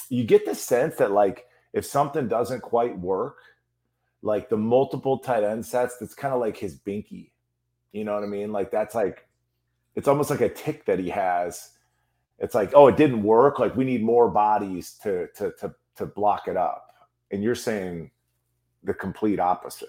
you 0.08 0.24
get 0.24 0.44
the 0.44 0.54
sense 0.54 0.96
that 0.96 1.12
like 1.12 1.46
if 1.72 1.86
something 1.86 2.26
doesn't 2.26 2.60
quite 2.60 2.98
work, 2.98 3.38
like 4.22 4.48
the 4.48 4.56
multiple 4.56 5.18
tight 5.18 5.44
end 5.44 5.64
sets, 5.64 5.96
that's 5.98 6.14
kind 6.14 6.34
of 6.34 6.40
like 6.40 6.56
his 6.56 6.76
binky. 6.78 7.30
You 7.92 8.04
know 8.04 8.14
what 8.14 8.24
I 8.24 8.26
mean? 8.26 8.52
Like 8.52 8.70
that's 8.70 8.94
like 8.94 9.26
it's 9.94 10.08
almost 10.08 10.30
like 10.30 10.40
a 10.40 10.48
tick 10.48 10.84
that 10.86 10.98
he 10.98 11.08
has. 11.10 11.70
It's 12.38 12.54
like, 12.54 12.72
oh, 12.74 12.88
it 12.88 12.96
didn't 12.96 13.22
work. 13.22 13.58
Like 13.58 13.76
we 13.76 13.84
need 13.84 14.02
more 14.02 14.28
bodies 14.28 14.98
to 15.02 15.28
to 15.36 15.52
to 15.60 15.74
to 15.96 16.06
block 16.06 16.48
it 16.48 16.56
up. 16.56 16.92
And 17.30 17.42
you're 17.42 17.54
saying 17.54 18.10
the 18.82 18.94
complete 18.94 19.38
opposite. 19.38 19.88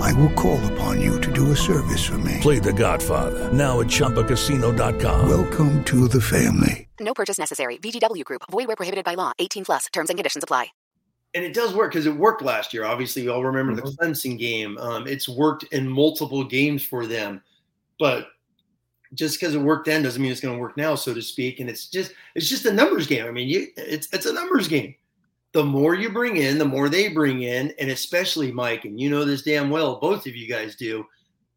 I 0.00 0.12
will 0.14 0.30
call 0.30 0.58
upon 0.72 1.00
you 1.00 1.20
to 1.20 1.32
do 1.32 1.52
a 1.52 1.56
service 1.56 2.04
for 2.04 2.18
me. 2.18 2.38
Play 2.40 2.58
the 2.58 2.72
Godfather, 2.72 3.52
now 3.52 3.80
at 3.80 3.86
ChumbaCasino.com. 3.86 5.28
Welcome 5.28 5.84
to 5.84 6.08
the 6.08 6.20
family. 6.20 6.88
No 6.98 7.14
purchase 7.14 7.38
necessary. 7.38 7.78
VGW 7.78 8.24
Group. 8.24 8.42
Void 8.50 8.66
where 8.66 8.76
prohibited 8.76 9.04
by 9.04 9.14
law. 9.14 9.32
18 9.38 9.64
plus. 9.64 9.86
Terms 9.92 10.10
and 10.10 10.18
conditions 10.18 10.44
apply. 10.44 10.68
And 11.34 11.44
it 11.44 11.54
does 11.54 11.74
work 11.74 11.92
because 11.92 12.06
it 12.06 12.16
worked 12.16 12.42
last 12.42 12.74
year. 12.74 12.84
Obviously, 12.84 13.22
you 13.22 13.32
all 13.32 13.44
remember 13.44 13.72
mm-hmm. 13.72 13.88
the 13.88 13.96
Clemson 13.96 14.38
game. 14.38 14.76
Um, 14.78 15.06
it's 15.06 15.28
worked 15.28 15.62
in 15.72 15.88
multiple 15.88 16.44
games 16.44 16.84
for 16.84 17.06
them. 17.06 17.40
But 17.98 18.28
just 19.14 19.38
because 19.38 19.54
it 19.54 19.60
worked 19.60 19.86
then 19.86 20.02
doesn't 20.02 20.20
mean 20.20 20.32
it's 20.32 20.40
going 20.40 20.56
to 20.56 20.60
work 20.60 20.76
now, 20.76 20.94
so 20.94 21.14
to 21.14 21.22
speak. 21.22 21.60
And 21.60 21.70
it's 21.70 21.86
just 21.86 22.12
it's 22.34 22.48
just 22.48 22.66
a 22.66 22.72
numbers 22.72 23.06
game. 23.06 23.26
I 23.26 23.30
mean, 23.30 23.48
you, 23.48 23.68
it's 23.76 24.08
it's 24.12 24.26
a 24.26 24.32
numbers 24.32 24.66
game. 24.66 24.94
The 25.52 25.64
more 25.64 25.94
you 25.94 26.10
bring 26.10 26.36
in, 26.36 26.58
the 26.58 26.64
more 26.64 26.88
they 26.88 27.08
bring 27.08 27.42
in, 27.42 27.72
and 27.78 27.90
especially 27.90 28.52
Mike, 28.52 28.84
and 28.84 29.00
you 29.00 29.10
know 29.10 29.24
this 29.24 29.42
damn 29.42 29.68
well, 29.68 29.98
both 29.98 30.26
of 30.26 30.36
you 30.36 30.48
guys 30.48 30.76
do. 30.76 31.04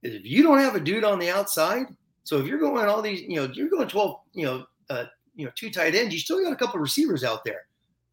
Is 0.02 0.16
if 0.16 0.26
you 0.26 0.41
don't 0.44 0.60
have 0.60 0.76
a 0.76 0.80
dude 0.80 1.04
on 1.04 1.20
the 1.20 1.30
outside, 1.30 1.86
so 2.24 2.39
if 2.39 2.48
you're 2.48 2.60
going 2.60 2.88
all 2.88 3.02
these, 3.02 3.22
you 3.22 3.36
know, 3.36 3.52
you're 3.54 3.70
going 3.70 3.88
12, 3.88 4.20
you 4.34 4.46
know, 4.46 4.66
uh, 4.89 5.06
you 5.36 5.46
know, 5.46 5.52
two 5.56 5.70
tight 5.70 5.96
ends, 5.96 6.14
you 6.14 6.20
still 6.20 6.41
got 6.44 6.54
a 6.54 6.56
couple 6.56 6.76
of 6.76 6.82
receivers 6.82 7.24
out 7.24 7.44
there. 7.46 7.66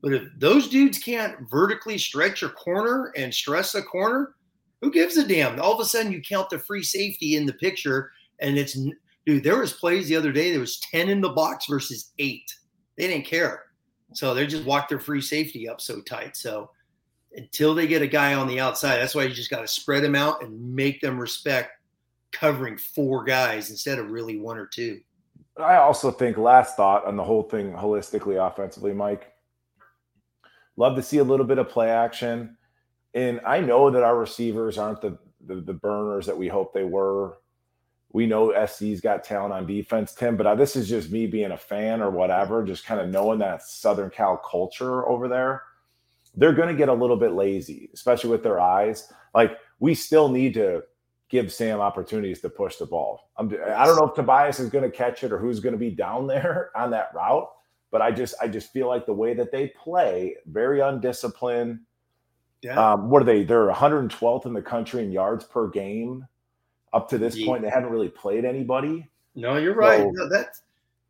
But 0.03 0.13
if 0.13 0.23
those 0.39 0.69
dudes 0.69 0.99
can't 0.99 1.49
vertically 1.51 1.99
stretch 1.99 2.43
a 2.43 2.49
corner 2.49 3.13
and 3.17 3.33
stress 3.33 3.75
a 3.75 3.83
corner, 3.83 4.35
who 4.81 4.91
gives 4.91 5.17
a 5.17 5.27
damn? 5.27 5.61
All 5.61 5.75
of 5.75 5.81
a 5.81 5.85
sudden, 5.85 6.13
you 6.13 6.23
count 6.23 6.49
the 6.51 6.59
free 6.59 6.83
safety 6.83 7.37
in 7.37 7.45
the 7.45 7.53
picture, 7.53 8.11
and 8.41 8.57
it's 8.57 8.79
dude, 9.27 9.45
there 9.45 9.59
was 9.59 9.73
plays 9.73 10.09
the 10.09 10.17
other 10.17 10.33
day. 10.33 10.51
There 10.51 10.61
was 10.61 10.81
10 10.81 11.09
in 11.09 11.21
the 11.21 11.29
box 11.29 11.67
versus 11.69 12.13
eight. 12.19 12.51
They 12.97 13.09
didn't 13.09 13.27
care. 13.27 13.65
So 14.13 14.35
they 14.35 14.47
just 14.47 14.65
walked 14.65 14.89
their 14.89 14.99
free 14.99 15.21
safety 15.21 15.69
up 15.69 15.81
so 15.81 16.01
tight. 16.01 16.37
So 16.37 16.71
until 17.35 17.75
they 17.75 17.87
get 17.87 18.03
a 18.03 18.07
guy 18.07 18.35
on 18.35 18.49
the 18.49 18.61
outside, 18.61 18.99
that's 18.99 19.15
why 19.15 19.25
you 19.25 19.35
just 19.35 19.51
got 19.51 19.61
to 19.61 19.69
spread 19.69 20.03
them 20.03 20.15
out 20.15 20.43
and 20.43 20.75
make 20.75 21.01
them 21.01 21.19
respect 21.19 21.73
covering 22.33 22.77
four 22.77 23.25
guys 23.25 23.71
instead 23.71 23.99
of 23.99 24.11
really 24.11 24.39
one 24.39 24.59
or 24.59 24.67
two. 24.67 25.01
I 25.59 25.77
also 25.77 26.11
think 26.11 26.39
last 26.39 26.77
thought 26.77 27.05
on 27.05 27.17
the 27.17 27.25
whole 27.25 27.43
thing 27.43 27.73
holistically 27.73 28.45
offensively, 28.45 28.93
Mike. 28.93 29.33
Love 30.77 30.97
to 30.97 31.03
see 31.03 31.19
a 31.19 31.25
little 31.25 31.47
bit 31.47 31.59
of 31.59 31.69
play 31.69 31.91
action. 31.91 32.57
And 33.15 33.41
I 33.47 33.61
know 33.61 33.91
that 33.91 34.03
our 34.03 34.17
receivers 34.17 34.79
aren't 34.79 35.01
the, 35.01 35.19
the, 35.45 35.57
the 35.57 35.75
burners 35.75 36.27
that 36.27 36.39
we 36.39 36.49
hope 36.49 36.73
they 36.73 36.85
were 36.85 37.39
we 38.13 38.27
know 38.27 38.53
SC's 38.67 39.01
got 39.01 39.23
talent 39.23 39.53
on 39.53 39.67
defense, 39.67 40.15
Tim, 40.15 40.37
but 40.37 40.57
this 40.57 40.75
is 40.75 40.89
just 40.89 41.13
me 41.13 41.27
being 41.27 41.53
a 41.53 41.57
fan 41.57 42.03
or 42.03 42.11
whatever, 42.11 42.65
just 42.65 42.85
kind 42.85 43.01
of 43.01 43.09
knowing 43.09 43.39
that 43.39 43.63
Southern 43.63 44.11
Cal 44.11 44.37
culture 44.37 45.09
over 45.09 45.29
there. 45.29 45.63
They're 46.35 46.53
going 46.53 46.69
to 46.69 46.75
get 46.75 46.89
a 46.89 46.95
little 46.95 47.17
bit 47.17 47.33
lazy, 47.33 47.91
especially 47.95 48.31
with 48.31 48.43
their 48.43 48.61
eyes. 48.61 49.13
Like 49.35 49.59
we 49.79 49.95
still 49.95 50.29
need 50.29 50.55
to 50.55 50.83
give 51.29 51.53
Sam 51.53 51.81
opportunities 51.81 52.41
to 52.41 52.49
push 52.49 52.77
the 52.77 52.87
ball. 52.87 53.31
I'm, 53.37 53.49
I 53.49 53.87
don't 53.87 53.97
know 53.97 54.09
if 54.09 54.15
Tobias 54.15 54.59
is 54.59 54.71
going 54.71 54.89
to 54.89 54.97
catch 54.97 55.23
it 55.23 55.33
or 55.33 55.39
who's 55.39 55.61
going 55.61 55.73
to 55.73 55.79
be 55.79 55.91
down 55.91 56.27
there 56.29 56.71
on 56.75 56.91
that 56.91 57.15
route, 57.15 57.49
but 57.93 58.03
I 58.03 58.11
just 58.11 58.35
I 58.43 58.49
just 58.49 58.73
feel 58.73 58.89
like 58.89 59.07
the 59.07 59.13
way 59.13 59.35
that 59.35 59.53
they 59.53 59.69
play, 59.69 60.37
very 60.47 60.81
undisciplined. 60.81 61.81
Yeah. 62.63 62.93
Um, 62.93 63.09
what 63.09 63.23
are 63.23 63.25
they? 63.25 63.45
They're 63.45 63.71
112th 63.71 64.47
in 64.47 64.53
the 64.53 64.61
country 64.61 65.03
in 65.03 65.13
yards 65.13 65.45
per 65.45 65.69
game 65.69 66.27
up 66.93 67.09
to 67.11 67.19
this 67.19 67.43
point, 67.45 67.63
they 67.63 67.71
haven't 67.71 67.91
really 67.91 68.09
played 68.09 68.45
anybody. 68.45 69.09
No, 69.35 69.57
you're 69.57 69.75
right. 69.75 70.01
So, 70.01 70.11
no, 70.11 70.29
that's 70.29 70.63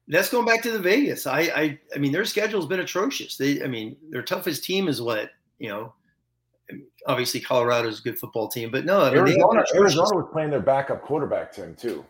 that's 0.08 0.30
going 0.30 0.44
back 0.44 0.62
to 0.62 0.70
the 0.70 0.78
Vegas. 0.78 1.26
I, 1.26 1.40
I 1.40 1.78
I 1.94 1.98
mean, 1.98 2.12
their 2.12 2.24
schedule's 2.24 2.66
been 2.66 2.80
atrocious. 2.80 3.36
They, 3.36 3.62
I 3.62 3.66
mean, 3.66 3.96
their 4.10 4.22
toughest 4.22 4.64
team 4.64 4.88
is 4.88 5.00
what 5.00 5.30
you 5.58 5.68
know. 5.68 5.94
Obviously, 7.06 7.40
Colorado's 7.40 7.98
a 7.98 8.02
good 8.02 8.18
football 8.18 8.46
team, 8.46 8.70
but 8.70 8.84
no, 8.84 9.00
I 9.00 9.10
mean, 9.10 9.18
Arizona, 9.18 9.64
Arizona 9.74 10.16
was 10.16 10.28
playing 10.32 10.50
their 10.50 10.60
backup 10.60 11.02
quarterback 11.02 11.52
team 11.52 11.74
too. 11.74 12.04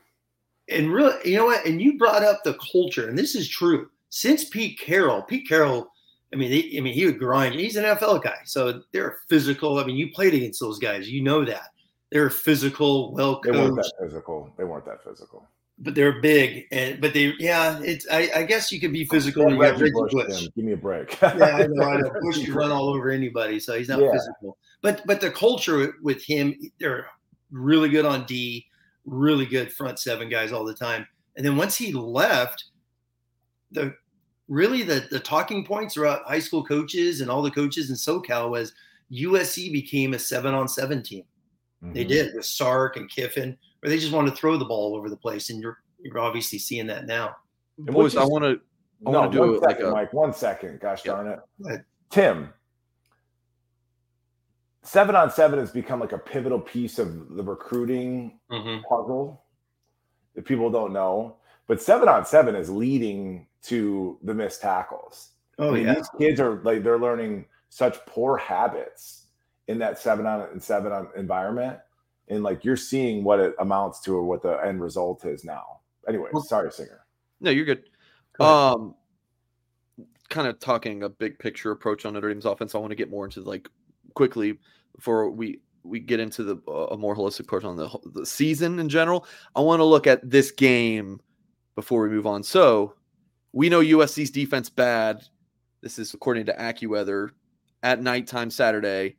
And 0.68 0.92
really, 0.92 1.16
you 1.30 1.36
know 1.38 1.46
what? 1.46 1.64
And 1.64 1.80
you 1.80 1.96
brought 1.96 2.22
up 2.22 2.42
the 2.44 2.58
culture, 2.72 3.08
and 3.08 3.18
this 3.18 3.34
is 3.34 3.48
true. 3.48 3.88
Since 4.10 4.44
Pete 4.44 4.78
Carroll, 4.78 5.22
Pete 5.22 5.48
Carroll, 5.48 5.90
I 6.32 6.36
mean, 6.36 6.50
they, 6.50 6.76
I 6.76 6.80
mean, 6.80 6.94
he 6.94 7.06
would 7.06 7.18
grind. 7.18 7.54
He's 7.54 7.76
an 7.76 7.84
NFL 7.84 8.22
guy, 8.22 8.38
so 8.44 8.82
they're 8.92 9.18
physical. 9.28 9.78
I 9.78 9.84
mean, 9.84 9.96
you 9.96 10.10
played 10.12 10.34
against 10.34 10.60
those 10.60 10.78
guys, 10.78 11.08
you 11.08 11.22
know 11.22 11.44
that. 11.44 11.70
They 12.10 12.20
were 12.20 12.30
physical, 12.30 13.12
well 13.12 13.40
coached. 13.40 13.54
They 13.54 13.60
weren't 13.60 13.76
that 13.76 13.92
physical. 14.00 14.52
They 14.56 14.64
weren't 14.64 14.84
that 14.86 15.04
physical. 15.04 15.48
but 15.80 15.94
they're 15.94 16.20
big 16.20 16.66
and 16.70 17.00
but 17.00 17.14
they 17.14 17.32
yeah 17.38 17.80
it's 17.82 18.06
I, 18.10 18.30
I 18.36 18.42
guess 18.42 18.70
you 18.70 18.78
could 18.78 18.92
be 18.92 19.06
physical 19.06 19.46
when 19.46 19.54
you 19.54 19.60
Reggie 19.60 19.90
Bush. 19.90 20.12
Bush. 20.12 20.48
Give 20.54 20.64
me 20.64 20.72
a 20.72 20.76
break. 20.76 21.18
yeah, 21.22 21.28
I 21.32 21.66
know. 21.66 21.84
I 21.84 21.96
know. 21.96 22.12
Bush 22.20 22.44
can 22.44 22.54
run 22.54 22.70
all 22.70 22.90
over 22.90 23.10
anybody, 23.10 23.58
so 23.58 23.76
he's 23.76 23.88
not 23.88 24.00
yeah. 24.00 24.12
physical. 24.12 24.58
But 24.82 25.02
but 25.06 25.20
the 25.20 25.30
culture 25.30 25.94
with 26.02 26.22
him, 26.22 26.54
they're 26.78 27.06
really 27.50 27.88
good 27.88 28.04
on 28.04 28.26
D, 28.26 28.66
really 29.06 29.46
good 29.46 29.72
front 29.72 29.98
seven 29.98 30.28
guys 30.28 30.52
all 30.52 30.64
the 30.64 30.74
time. 30.74 31.06
And 31.36 31.46
then 31.46 31.56
once 31.56 31.76
he 31.76 31.92
left, 31.92 32.64
the 33.70 33.94
really 34.48 34.82
the 34.82 35.06
the 35.10 35.20
talking 35.20 35.64
points 35.64 35.94
throughout 35.94 36.26
high 36.26 36.40
school 36.40 36.64
coaches 36.64 37.22
and 37.22 37.30
all 37.30 37.40
the 37.40 37.50
coaches 37.50 37.88
in 37.88 37.96
SoCal 37.96 38.50
was 38.50 38.74
USC 39.10 39.72
became 39.72 40.12
a 40.12 40.18
seven 40.18 40.54
on 40.54 40.68
seven 40.68 41.02
team. 41.02 41.24
Mm-hmm. 41.82 41.92
They 41.94 42.04
did 42.04 42.34
with 42.34 42.44
Sark 42.44 42.96
and 42.96 43.08
Kiffin, 43.08 43.56
where 43.80 43.90
they 43.90 43.98
just 43.98 44.12
want 44.12 44.28
to 44.28 44.34
throw 44.34 44.56
the 44.56 44.64
ball 44.64 44.94
over 44.96 45.08
the 45.08 45.16
place, 45.16 45.50
and 45.50 45.62
you're 45.62 45.78
you're 46.00 46.18
obviously 46.18 46.58
seeing 46.58 46.86
that 46.88 47.06
now. 47.06 47.36
And 47.78 47.86
boys, 47.86 48.16
I 48.16 48.24
want 48.24 48.44
to 48.44 48.60
I 49.06 49.10
no, 49.10 49.20
want 49.20 49.32
to 49.32 49.38
do 49.38 49.54
it 49.54 49.62
second, 49.62 49.84
like 49.84 49.92
a, 49.92 49.96
Mike. 49.96 50.12
One 50.12 50.32
second, 50.32 50.80
gosh 50.80 51.04
yeah. 51.04 51.12
darn 51.12 51.40
it, 51.66 51.84
Tim. 52.10 52.52
Seven 54.82 55.14
on 55.14 55.30
seven 55.30 55.58
has 55.58 55.70
become 55.70 56.00
like 56.00 56.12
a 56.12 56.18
pivotal 56.18 56.60
piece 56.60 56.98
of 56.98 57.34
the 57.36 57.42
recruiting 57.42 58.38
mm-hmm. 58.50 58.82
puzzle 58.82 59.44
that 60.34 60.44
people 60.44 60.70
don't 60.70 60.92
know. 60.92 61.36
But 61.66 61.80
seven 61.80 62.08
on 62.08 62.26
seven 62.26 62.54
is 62.54 62.68
leading 62.68 63.46
to 63.64 64.18
the 64.22 64.34
missed 64.34 64.60
tackles. 64.60 65.30
Oh 65.58 65.70
I 65.70 65.72
mean, 65.72 65.86
yeah, 65.86 65.94
these 65.94 66.10
kids 66.18 66.40
are 66.40 66.60
like 66.62 66.82
they're 66.82 66.98
learning 66.98 67.46
such 67.68 68.04
poor 68.06 68.36
habits 68.36 69.19
in 69.70 69.78
that 69.78 70.00
seven 70.00 70.26
on 70.26 70.42
and 70.50 70.60
seven 70.60 70.90
on 70.90 71.08
environment, 71.16 71.78
and 72.28 72.42
like 72.42 72.64
you're 72.64 72.76
seeing 72.76 73.22
what 73.22 73.38
it 73.38 73.54
amounts 73.60 74.00
to 74.00 74.16
or 74.16 74.24
what 74.24 74.42
the 74.42 74.58
end 74.64 74.80
result 74.80 75.24
is 75.24 75.44
now. 75.44 75.78
Anyway, 76.08 76.28
well, 76.32 76.42
sorry, 76.42 76.72
singer. 76.72 77.06
No, 77.40 77.52
you're 77.52 77.64
good. 77.64 77.84
Um, 78.40 78.94
kind 80.28 80.48
of 80.48 80.58
talking 80.58 81.04
a 81.04 81.08
big 81.08 81.38
picture 81.38 81.70
approach 81.70 82.04
on 82.04 82.14
Notre 82.14 82.28
Dame's 82.32 82.46
offense. 82.46 82.74
I 82.74 82.78
want 82.78 82.90
to 82.90 82.96
get 82.96 83.10
more 83.10 83.24
into 83.24 83.42
like 83.42 83.68
quickly 84.14 84.58
before 84.96 85.30
we 85.30 85.60
we 85.84 86.00
get 86.00 86.18
into 86.18 86.42
the 86.42 86.56
uh, 86.66 86.88
a 86.88 86.96
more 86.96 87.14
holistic 87.14 87.40
approach 87.40 87.64
on 87.64 87.76
the 87.76 87.88
the 88.12 88.26
season 88.26 88.80
in 88.80 88.88
general. 88.88 89.24
I 89.54 89.60
want 89.60 89.78
to 89.78 89.84
look 89.84 90.08
at 90.08 90.28
this 90.28 90.50
game 90.50 91.20
before 91.76 92.02
we 92.02 92.08
move 92.08 92.26
on. 92.26 92.42
So 92.42 92.94
we 93.52 93.68
know 93.68 93.80
USC's 93.80 94.32
defense 94.32 94.68
bad. 94.68 95.22
This 95.80 95.98
is 95.98 96.12
according 96.12 96.46
to 96.46 96.54
AccuWeather 96.54 97.30
at 97.84 98.02
nighttime 98.02 98.50
Saturday. 98.50 99.16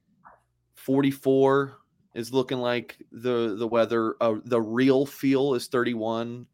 44 0.76 1.78
is 2.16 2.34
looking 2.34 2.60
like 2.60 2.98
the 3.12 3.56
the 3.58 3.68
weather. 3.68 4.16
Uh, 4.22 4.36
the 4.46 4.62
real 4.62 5.06
feel 5.06 5.54
is 5.54 5.68
31, 5.68 6.46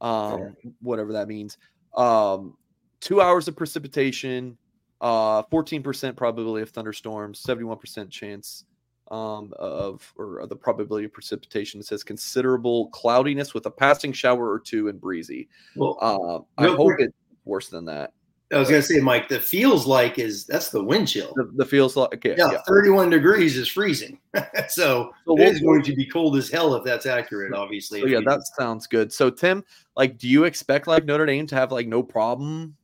um, 0.00 0.56
whatever 0.80 1.12
that 1.12 1.28
means. 1.28 1.58
Um, 1.96 2.56
two 3.00 3.20
hours 3.20 3.46
of 3.48 3.56
precipitation, 3.56 4.56
uh, 5.00 5.42
14% 5.44 6.16
probability 6.16 6.62
of 6.62 6.70
thunderstorms, 6.70 7.42
71% 7.42 8.10
chance 8.10 8.64
um, 9.10 9.52
of 9.58 10.12
or 10.16 10.46
the 10.46 10.56
probability 10.56 11.04
of 11.04 11.12
precipitation. 11.12 11.80
It 11.80 11.86
says 11.86 12.02
considerable 12.02 12.88
cloudiness 12.88 13.52
with 13.52 13.66
a 13.66 13.70
passing 13.70 14.12
shower 14.12 14.50
or 14.50 14.58
two 14.58 14.88
and 14.88 15.00
breezy. 15.00 15.48
Well, 15.76 15.98
uh, 16.00 16.62
I 16.62 16.68
hope 16.68 16.94
quick, 16.96 17.08
it's 17.08 17.16
worse 17.44 17.68
than 17.68 17.84
that. 17.86 18.13
I 18.52 18.58
was 18.58 18.68
going 18.68 18.82
to 18.82 18.86
say, 18.86 19.00
Mike, 19.00 19.28
the 19.28 19.40
feels 19.40 19.86
like 19.86 20.18
is 20.18 20.44
that's 20.44 20.68
the 20.68 20.82
wind 20.82 21.08
chill. 21.08 21.32
The, 21.34 21.50
the 21.56 21.64
feels 21.64 21.96
like 21.96 22.14
okay, 22.14 22.34
yeah, 22.36 22.52
yeah, 22.52 22.58
31 22.68 23.10
degrees 23.10 23.56
is 23.56 23.68
freezing. 23.68 24.18
so, 24.68 25.12
so 25.26 25.38
it 25.38 25.48
is 25.48 25.60
going 25.60 25.82
to 25.82 25.94
be 25.94 26.06
cold 26.06 26.36
as 26.36 26.50
hell 26.50 26.74
if 26.74 26.84
that's 26.84 27.06
accurate, 27.06 27.54
obviously. 27.54 28.00
So 28.00 28.06
yeah, 28.06 28.20
that 28.24 28.42
sounds 28.58 28.86
good. 28.86 29.12
So 29.12 29.30
Tim, 29.30 29.64
like, 29.96 30.18
do 30.18 30.28
you 30.28 30.44
expect 30.44 30.86
like 30.86 31.04
Notre 31.04 31.26
Dame 31.26 31.46
to 31.48 31.54
have 31.54 31.72
like 31.72 31.88
no 31.88 32.02
problem? 32.02 32.76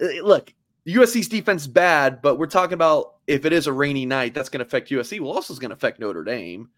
Look, 0.00 0.54
USC's 0.86 1.28
defense 1.28 1.66
bad, 1.66 2.22
but 2.22 2.38
we're 2.38 2.46
talking 2.46 2.74
about 2.74 3.14
if 3.26 3.44
it 3.44 3.52
is 3.52 3.66
a 3.66 3.72
rainy 3.72 4.06
night, 4.06 4.34
that's 4.34 4.48
going 4.48 4.60
to 4.60 4.66
affect 4.66 4.90
USC. 4.90 5.20
Well, 5.20 5.32
also 5.32 5.52
is 5.52 5.58
going 5.58 5.70
to 5.70 5.76
affect 5.76 5.98
Notre 5.98 6.24
Dame 6.24 6.68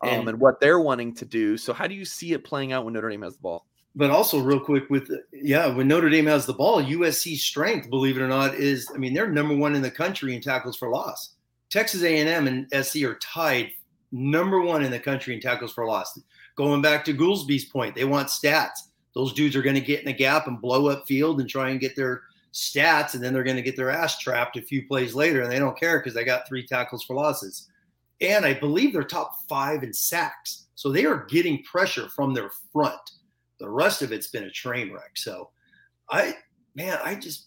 um, 0.00 0.08
and, 0.08 0.28
and 0.28 0.40
what 0.40 0.60
they're 0.60 0.80
wanting 0.80 1.14
to 1.16 1.24
do. 1.24 1.56
So, 1.56 1.72
how 1.72 1.86
do 1.86 1.94
you 1.94 2.04
see 2.04 2.32
it 2.32 2.44
playing 2.44 2.72
out 2.72 2.84
when 2.84 2.94
Notre 2.94 3.10
Dame 3.10 3.22
has 3.22 3.34
the 3.34 3.42
ball? 3.42 3.66
But 3.94 4.10
also, 4.10 4.38
real 4.40 4.60
quick, 4.60 4.88
with 4.90 5.10
yeah, 5.32 5.66
when 5.66 5.88
Notre 5.88 6.10
Dame 6.10 6.26
has 6.26 6.46
the 6.46 6.52
ball, 6.52 6.82
USC's 6.82 7.42
strength, 7.42 7.90
believe 7.90 8.16
it 8.16 8.22
or 8.22 8.28
not, 8.28 8.54
is 8.54 8.88
I 8.94 8.98
mean 8.98 9.14
they're 9.14 9.30
number 9.30 9.56
one 9.56 9.74
in 9.74 9.82
the 9.82 9.90
country 9.90 10.34
in 10.34 10.40
tackles 10.40 10.76
for 10.76 10.88
loss. 10.88 11.34
Texas 11.70 12.02
A&M 12.02 12.46
and 12.46 12.66
SC 12.84 13.02
are 13.02 13.16
tied 13.16 13.72
number 14.12 14.60
one 14.60 14.84
in 14.84 14.90
the 14.90 14.98
country 14.98 15.34
in 15.34 15.40
tackles 15.40 15.72
for 15.72 15.86
loss. 15.86 16.18
Going 16.56 16.80
back 16.80 17.04
to 17.04 17.14
Goolsby's 17.14 17.66
point, 17.66 17.94
they 17.94 18.04
want 18.04 18.28
stats. 18.28 18.88
Those 19.14 19.32
dudes 19.32 19.56
are 19.56 19.62
going 19.62 19.74
to 19.74 19.80
get 19.80 20.02
in 20.02 20.08
a 20.08 20.12
gap 20.12 20.46
and 20.46 20.60
blow 20.60 20.88
up 20.88 21.06
field 21.06 21.40
and 21.40 21.48
try 21.48 21.70
and 21.70 21.80
get 21.80 21.96
their 21.96 22.22
stats, 22.52 23.14
and 23.14 23.22
then 23.22 23.32
they're 23.32 23.44
going 23.44 23.56
to 23.56 23.62
get 23.62 23.76
their 23.76 23.90
ass 23.90 24.18
trapped 24.18 24.56
a 24.56 24.62
few 24.62 24.86
plays 24.86 25.14
later, 25.14 25.42
and 25.42 25.52
they 25.52 25.58
don't 25.58 25.78
care 25.78 25.98
because 25.98 26.14
they 26.14 26.24
got 26.24 26.48
three 26.48 26.66
tackles 26.66 27.04
for 27.04 27.14
losses. 27.16 27.68
And 28.20 28.44
I 28.44 28.54
believe 28.54 28.92
they're 28.92 29.02
top 29.02 29.32
five 29.48 29.82
in 29.82 29.92
sacks. 29.92 30.66
So 30.74 30.90
they 30.90 31.04
are 31.04 31.26
getting 31.26 31.62
pressure 31.64 32.08
from 32.08 32.34
their 32.34 32.50
front. 32.72 32.98
The 33.58 33.68
rest 33.68 34.02
of 34.02 34.12
it's 34.12 34.28
been 34.28 34.44
a 34.44 34.50
train 34.50 34.92
wreck. 34.92 35.16
So 35.16 35.50
I, 36.10 36.34
man, 36.74 36.98
I 37.04 37.14
just, 37.14 37.46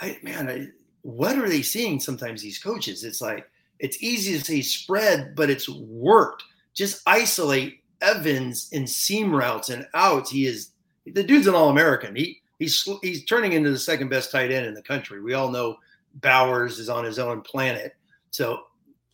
I, 0.00 0.18
man, 0.22 0.48
I, 0.48 0.68
what 1.02 1.36
are 1.36 1.48
they 1.48 1.62
seeing 1.62 2.00
sometimes, 2.00 2.42
these 2.42 2.58
coaches? 2.58 3.04
It's 3.04 3.20
like, 3.20 3.48
it's 3.78 4.02
easy 4.02 4.38
to 4.38 4.44
say 4.44 4.62
spread, 4.62 5.34
but 5.36 5.50
it's 5.50 5.68
worked. 5.68 6.44
Just 6.74 7.02
isolate 7.06 7.82
Evans 8.00 8.68
in 8.72 8.86
seam 8.86 9.34
routes 9.34 9.68
and 9.68 9.86
outs. 9.94 10.30
He 10.30 10.46
is, 10.46 10.70
the 11.06 11.22
dude's 11.22 11.46
an 11.46 11.54
All 11.54 11.70
American. 11.70 12.16
He, 12.16 12.40
he's 12.58 12.88
he's 13.02 13.24
turning 13.24 13.52
into 13.52 13.70
the 13.70 13.78
second 13.78 14.08
best 14.08 14.30
tight 14.30 14.50
end 14.50 14.66
in 14.66 14.74
the 14.74 14.82
country. 14.82 15.20
We 15.20 15.34
all 15.34 15.50
know 15.50 15.76
Bowers 16.14 16.78
is 16.78 16.88
on 16.88 17.04
his 17.04 17.18
own 17.18 17.40
planet. 17.42 17.94
So 18.30 18.64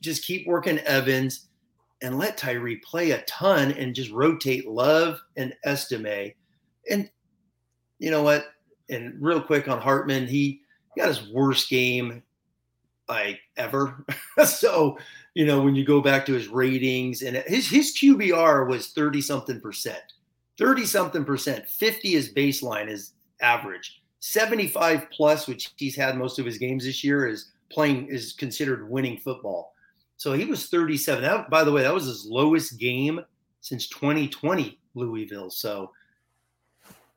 just 0.01 0.25
keep 0.25 0.47
working 0.47 0.79
Evans 0.81 1.49
and 2.05 2.19
let 2.19 2.37
Tyree 2.37 2.77
play 2.77 3.13
a 3.13 3.23
ton 3.23 3.73
and 3.73 3.95
just 3.95 4.11
rotate 4.11 4.69
Love 4.69 5.19
and 5.39 5.55
Estime. 5.65 6.35
And 6.91 7.11
you 7.99 8.11
know 8.11 8.23
what? 8.23 8.45
And 8.91 9.17
real 9.21 9.41
quick 9.41 9.69
on 9.69 9.81
Hartman, 9.81 10.27
he 10.27 10.61
got 10.99 11.09
his 11.09 11.27
worst 11.29 11.71
game 11.71 12.23
like 13.09 13.41
ever. 13.57 14.05
so, 14.45 14.99
you 15.33 15.47
know, 15.47 15.63
when 15.63 15.75
you 15.75 15.85
go 15.85 16.03
back 16.03 16.27
to 16.27 16.35
his 16.35 16.49
ratings 16.49 17.23
and 17.23 17.37
his 17.47 17.71
his 17.71 17.97
QBR 17.97 18.69
was 18.69 18.89
30 18.89 19.23
something 19.23 19.61
percent. 19.61 20.03
30 20.59 20.85
something 20.85 21.25
percent. 21.25 21.67
50 21.67 22.15
is 22.15 22.35
baseline 22.35 22.89
is 22.89 23.13
average. 23.41 24.03
75 24.21 25.11
plus, 25.11 25.47
which 25.47 25.73
he's 25.77 25.97
had 25.97 26.19
most 26.19 26.39
of 26.39 26.45
his 26.45 26.59
games 26.59 26.85
this 26.85 27.03
year, 27.03 27.27
is 27.27 27.51
playing 27.71 28.09
is 28.09 28.35
considered 28.35 28.91
winning 28.91 29.17
football. 29.17 29.74
So 30.25 30.33
he 30.33 30.47
was 30.47 30.69
37. 30.69 31.23
That, 31.23 31.51
by 31.51 31.65
the 31.65 31.71
way, 31.71 31.83
that 31.83 31.93
was 31.93 32.07
his 32.07 32.25
lowest 32.25 32.79
game 32.79 33.21
since 33.61 33.89
2020 33.91 34.81
Louisville. 34.95 35.51
So 35.51 35.91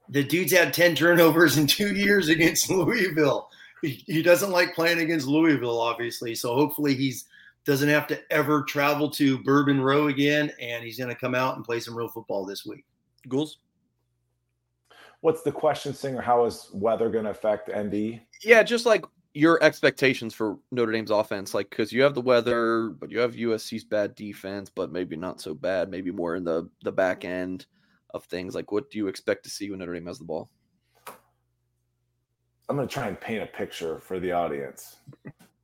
the 0.09 0.25
dude's 0.25 0.51
had 0.51 0.73
10 0.73 0.93
turnovers 0.93 1.57
in 1.57 1.67
two 1.67 1.95
years 1.95 2.27
against 2.27 2.69
Louisville. 2.69 3.49
He, 3.81 4.03
he 4.07 4.21
doesn't 4.21 4.51
like 4.51 4.75
playing 4.75 4.99
against 4.99 5.25
Louisville, 5.25 5.79
obviously. 5.79 6.35
So 6.35 6.53
hopefully 6.53 6.95
he's 6.95 7.23
doesn't 7.63 7.87
have 7.87 8.07
to 8.07 8.19
ever 8.29 8.63
travel 8.63 9.09
to 9.11 9.37
Bourbon 9.37 9.79
Row 9.79 10.07
again, 10.07 10.51
and 10.59 10.83
he's 10.83 10.97
going 10.97 11.09
to 11.09 11.15
come 11.15 11.33
out 11.33 11.55
and 11.55 11.63
play 11.63 11.79
some 11.79 11.97
real 11.97 12.09
football 12.09 12.45
this 12.45 12.65
week. 12.65 12.83
Ghouls 13.29 13.59
what's 15.21 15.41
the 15.41 15.51
question, 15.51 15.93
Singer? 15.93 16.21
How 16.21 16.45
is 16.45 16.69
weather 16.73 17.09
going 17.09 17.25
to 17.25 17.31
affect 17.31 17.69
ND? 17.75 18.21
Yeah, 18.43 18.63
just 18.63 18.85
like 18.85 19.05
your 19.37 19.61
expectations 19.63 20.33
for 20.33 20.57
Notre 20.71 20.91
Dame's 20.91 21.11
offense, 21.11 21.53
like 21.53 21.69
because 21.69 21.93
you 21.93 22.01
have 22.01 22.15
the 22.15 22.21
weather, 22.21 22.89
but 22.89 23.11
you 23.11 23.19
have 23.19 23.35
USC's 23.35 23.83
bad 23.83 24.15
defense, 24.15 24.69
but 24.73 24.91
maybe 24.91 25.15
not 25.15 25.39
so 25.39 25.53
bad, 25.53 25.89
maybe 25.89 26.11
more 26.11 26.35
in 26.35 26.43
the 26.43 26.69
the 26.83 26.91
back 26.91 27.25
end 27.25 27.65
of 28.13 28.23
things. 28.25 28.55
Like, 28.55 28.71
what 28.71 28.89
do 28.89 28.97
you 28.97 29.07
expect 29.07 29.43
to 29.43 29.49
see 29.49 29.69
when 29.69 29.79
Notre 29.79 29.93
Dame 29.93 30.07
has 30.07 30.19
the 30.19 30.25
ball? 30.25 30.49
I'm 32.69 32.75
going 32.75 32.87
to 32.87 32.93
try 32.93 33.07
and 33.07 33.19
paint 33.19 33.43
a 33.43 33.47
picture 33.47 33.99
for 33.99 34.19
the 34.19 34.31
audience. 34.31 34.97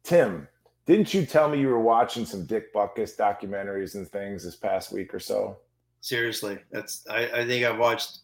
Tim, 0.03 0.47
didn't 0.85 1.13
you 1.13 1.25
tell 1.25 1.49
me 1.49 1.59
you 1.59 1.67
were 1.67 1.81
watching 1.81 2.25
some 2.25 2.45
Dick 2.45 2.73
Butkus 2.73 3.17
documentaries 3.17 3.95
and 3.95 4.07
things 4.07 4.43
this 4.43 4.55
past 4.55 4.91
week 4.93 5.13
or 5.13 5.19
so? 5.19 5.57
Seriously, 5.99 6.59
that's 6.71 7.05
I, 7.09 7.25
I 7.27 7.47
think 7.47 7.65
I've 7.65 7.79
watched 7.79 8.19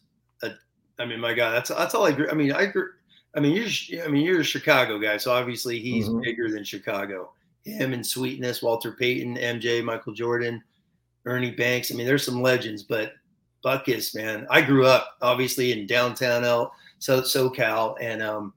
I 1.00 1.06
mean, 1.06 1.20
my 1.20 1.34
God, 1.34 1.52
that's 1.52 1.70
that's 1.70 1.95
all 1.95 2.06
I 2.06 2.10
agree. 2.10 2.28
I 2.30 2.34
mean, 2.34 2.52
I 2.52 2.64
agree. 2.64 2.89
I 3.36 3.39
mean, 3.39 3.55
you're 3.55 4.03
I 4.03 4.07
mean, 4.07 4.25
you're 4.25 4.41
a 4.41 4.43
Chicago 4.43 4.99
guy, 4.99 5.17
so 5.17 5.32
obviously 5.32 5.80
he's 5.80 6.07
mm-hmm. 6.07 6.21
bigger 6.21 6.49
than 6.51 6.63
Chicago. 6.63 7.32
Him 7.63 7.93
and 7.93 8.05
Sweetness, 8.05 8.61
Walter 8.61 8.93
Payton, 8.93 9.36
MJ, 9.36 9.84
Michael 9.84 10.13
Jordan, 10.13 10.63
Ernie 11.25 11.51
Banks. 11.51 11.91
I 11.91 11.95
mean, 11.95 12.07
there's 12.07 12.25
some 12.25 12.41
legends, 12.41 12.84
but 12.84 13.13
Butkus, 13.63 14.15
man, 14.15 14.47
I 14.49 14.61
grew 14.61 14.86
up 14.86 15.17
obviously 15.21 15.71
in 15.71 15.86
downtown 15.86 16.43
L, 16.43 16.73
so 16.97 17.21
SoCal, 17.21 17.95
and 18.01 18.21
um, 18.21 18.53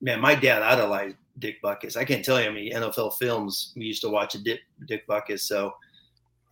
man, 0.00 0.20
my 0.20 0.34
dad 0.34 0.62
idolized 0.62 1.16
Dick 1.38 1.62
Butkus. 1.62 1.96
I 1.96 2.04
can't 2.04 2.24
tell 2.24 2.38
you 2.38 2.46
how 2.46 2.52
many 2.52 2.70
NFL 2.70 3.14
films 3.18 3.72
we 3.76 3.84
used 3.86 4.02
to 4.02 4.08
watch 4.08 4.34
a 4.34 4.38
Dick, 4.38 4.60
Dick 4.86 5.06
Butkus. 5.06 5.40
So 5.40 5.74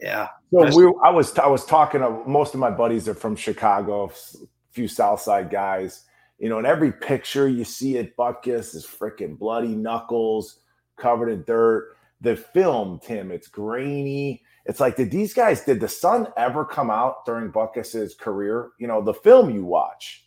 Yeah. 0.00 0.28
So 0.52 0.76
we, 0.76 0.92
I 1.04 1.10
was, 1.10 1.36
I 1.38 1.46
was 1.46 1.64
talking 1.64 2.00
to 2.00 2.22
most 2.26 2.54
of 2.54 2.60
my 2.60 2.70
buddies 2.70 3.08
are 3.08 3.14
from 3.14 3.36
Chicago, 3.36 4.04
a 4.04 4.46
few 4.72 4.88
South 4.88 5.20
Side 5.20 5.50
guys. 5.50 6.04
You 6.38 6.48
know, 6.48 6.58
in 6.58 6.66
every 6.66 6.92
picture 6.92 7.48
you 7.48 7.64
see 7.64 7.96
it, 7.96 8.16
Butkus 8.16 8.74
is 8.74 8.86
freaking 8.86 9.38
bloody 9.38 9.74
knuckles 9.74 10.60
covered 10.96 11.30
in 11.30 11.44
dirt. 11.44 11.96
The 12.20 12.36
film, 12.36 13.00
Tim, 13.02 13.30
it's 13.30 13.48
grainy. 13.48 14.42
It's 14.64 14.80
like, 14.80 14.96
did 14.96 15.10
these 15.10 15.32
guys, 15.32 15.62
did 15.62 15.80
the 15.80 15.88
sun 15.88 16.28
ever 16.36 16.64
come 16.64 16.90
out 16.90 17.24
during 17.24 17.52
Butkus's 17.52 18.14
career? 18.14 18.70
You 18.78 18.86
know, 18.86 19.02
the 19.02 19.14
film 19.14 19.50
you 19.50 19.64
watch, 19.64 20.26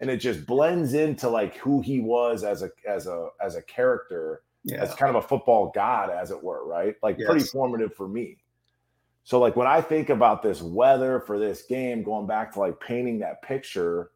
and 0.00 0.10
it 0.10 0.18
just 0.18 0.46
blends 0.46 0.94
into 0.94 1.28
like 1.28 1.56
who 1.56 1.80
he 1.80 2.00
was 2.00 2.44
as 2.44 2.62
a 2.62 2.70
as 2.88 3.06
a 3.06 3.28
as 3.40 3.56
a 3.56 3.62
character, 3.62 4.42
yeah. 4.64 4.82
as 4.82 4.94
kind 4.94 5.14
of 5.14 5.24
a 5.24 5.26
football 5.26 5.72
god, 5.74 6.10
as 6.10 6.30
it 6.30 6.42
were, 6.42 6.66
right? 6.66 6.94
Like 7.02 7.16
yes. 7.18 7.28
pretty 7.28 7.44
formative 7.46 7.94
for 7.94 8.08
me. 8.08 8.36
So, 9.24 9.38
like 9.38 9.56
when 9.56 9.66
I 9.66 9.80
think 9.80 10.10
about 10.10 10.42
this 10.42 10.62
weather 10.62 11.20
for 11.20 11.38
this 11.38 11.62
game, 11.62 12.02
going 12.02 12.26
back 12.26 12.52
to 12.54 12.60
like 12.60 12.80
painting 12.80 13.18
that 13.20 13.42
picture, 13.42 14.10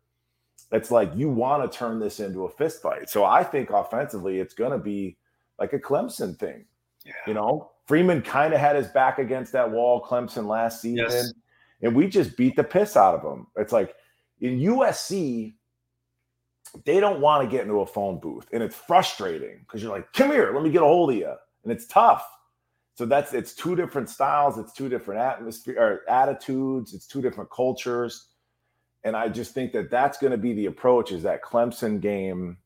it's 0.72 0.90
like 0.90 1.12
you 1.14 1.28
want 1.28 1.70
to 1.70 1.78
turn 1.78 2.00
this 2.00 2.18
into 2.18 2.44
a 2.44 2.48
fist 2.48 2.82
fight. 2.82 3.08
So 3.08 3.24
I 3.24 3.44
think 3.44 3.70
offensively, 3.70 4.40
it's 4.40 4.54
going 4.54 4.72
to 4.72 4.78
be 4.78 5.16
like 5.58 5.74
a 5.74 5.78
Clemson 5.78 6.36
thing. 6.38 6.64
Yeah. 7.04 7.12
You 7.26 7.34
know, 7.34 7.70
Freeman 7.86 8.22
kind 8.22 8.54
of 8.54 8.60
had 8.60 8.76
his 8.76 8.88
back 8.88 9.18
against 9.18 9.52
that 9.52 9.70
wall, 9.70 10.02
Clemson 10.02 10.46
last 10.46 10.80
season, 10.80 11.06
yes. 11.08 11.32
and 11.82 11.94
we 11.94 12.08
just 12.08 12.36
beat 12.36 12.56
the 12.56 12.64
piss 12.64 12.96
out 12.96 13.14
of 13.14 13.22
him. 13.22 13.46
It's 13.56 13.72
like 13.72 13.94
in 14.40 14.58
USC, 14.60 15.54
they 16.84 17.00
don't 17.00 17.20
want 17.20 17.44
to 17.44 17.50
get 17.54 17.64
into 17.64 17.80
a 17.80 17.86
phone 17.86 18.18
booth, 18.18 18.48
and 18.52 18.62
it's 18.62 18.76
frustrating 18.76 19.58
because 19.60 19.82
you're 19.82 19.92
like, 19.92 20.10
"Come 20.12 20.30
here, 20.30 20.52
let 20.54 20.62
me 20.62 20.70
get 20.70 20.82
a 20.82 20.86
hold 20.86 21.10
of 21.10 21.16
you," 21.16 21.32
and 21.64 21.72
it's 21.72 21.86
tough. 21.86 22.26
So 22.94 23.04
that's 23.04 23.34
it's 23.34 23.54
two 23.54 23.74
different 23.74 24.08
styles, 24.08 24.58
it's 24.58 24.72
two 24.72 24.88
different 24.88 25.20
atmosphere 25.20 25.76
or 25.78 26.10
attitudes, 26.10 26.94
it's 26.94 27.06
two 27.06 27.20
different 27.20 27.50
cultures, 27.50 28.28
and 29.04 29.16
I 29.16 29.28
just 29.28 29.52
think 29.52 29.72
that 29.72 29.90
that's 29.90 30.18
going 30.18 30.30
to 30.30 30.38
be 30.38 30.52
the 30.52 30.66
approach 30.66 31.12
is 31.12 31.22
that 31.24 31.42
Clemson 31.42 32.00
game 32.00 32.58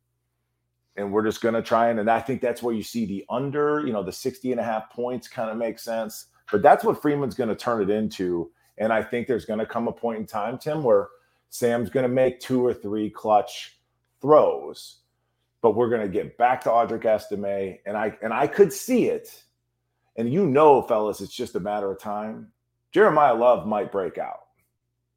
and 0.97 1.13
we're 1.13 1.25
just 1.25 1.41
going 1.41 1.55
to 1.55 1.63
try 1.63 1.91
and 1.91 2.01
and 2.01 2.11
I 2.11 2.21
think 2.21 2.41
that's 2.41 2.63
where 2.63 2.75
you 2.75 2.83
see 2.83 3.05
the 3.05 3.25
under, 3.29 3.87
you 3.87 3.93
know, 3.93 4.03
the 4.03 4.13
60 4.13 4.51
and 4.53 4.61
a 4.61 4.65
half 4.65 4.91
points 4.91 5.29
kind 5.29 5.51
of 5.51 5.57
makes 5.57 5.83
sense. 5.83 6.27
But 6.51 6.63
that's 6.63 6.85
what 6.85 7.03
Freeman's 7.03 7.35
going 7.35 7.49
to 7.49 7.57
turn 7.57 7.83
it 7.83 7.91
into. 7.91 8.51
And 8.79 8.93
I 8.93 9.03
think 9.03 9.27
there's 9.27 9.45
going 9.45 9.59
to 9.59 9.67
come 9.67 9.89
a 9.89 9.93
point 9.93 10.19
in 10.19 10.27
time, 10.27 10.59
Tim, 10.59 10.83
where 10.83 11.09
Sam's 11.51 11.91
going 11.91 12.05
to 12.05 12.15
make 12.15 12.41
two 12.41 12.65
or 12.65 12.75
three 12.75 13.11
clutch 13.11 13.79
throws, 14.21 14.99
but 15.63 15.75
we're 15.75 15.89
going 15.89 16.03
to 16.03 16.09
get 16.09 16.37
back 16.39 16.63
to 16.63 16.71
Audric 16.71 17.05
Estime. 17.05 17.79
And 17.87 17.97
I 17.97 18.17
and 18.23 18.33
I 18.33 18.47
could 18.47 18.73
see 18.73 19.07
it. 19.07 19.43
And 20.17 20.33
you 20.33 20.47
know, 20.47 20.83
fellas, 20.83 21.21
it's 21.21 21.35
just 21.35 21.57
a 21.57 21.61
matter 21.61 21.91
of 21.91 21.99
time. 21.99 22.49
Jeremiyah 22.95 23.39
Love 23.39 23.67
might 23.67 23.93
break 23.93 24.19
out. 24.19 24.46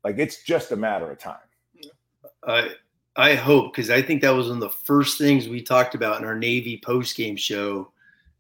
Like 0.04 0.18
it's 0.18 0.44
just 0.44 0.72
a 0.72 0.76
matter 0.76 1.12
of 1.12 1.20
time. 1.20 1.38
Uh, 2.44 2.70
I 3.16 3.36
hope 3.36 3.74
because 3.74 3.90
I 3.90 4.02
think 4.02 4.22
that 4.22 4.30
was 4.30 4.48
one 4.48 4.58
of 4.58 4.62
the 4.62 4.70
first 4.70 5.18
things 5.18 5.50
we 5.50 5.62
talked 5.62 5.96
about 5.96 6.20
in 6.20 6.26
our 6.26 6.36
Navy 6.36 6.80
post 6.84 7.16
game 7.16 7.36
show. 7.36 7.92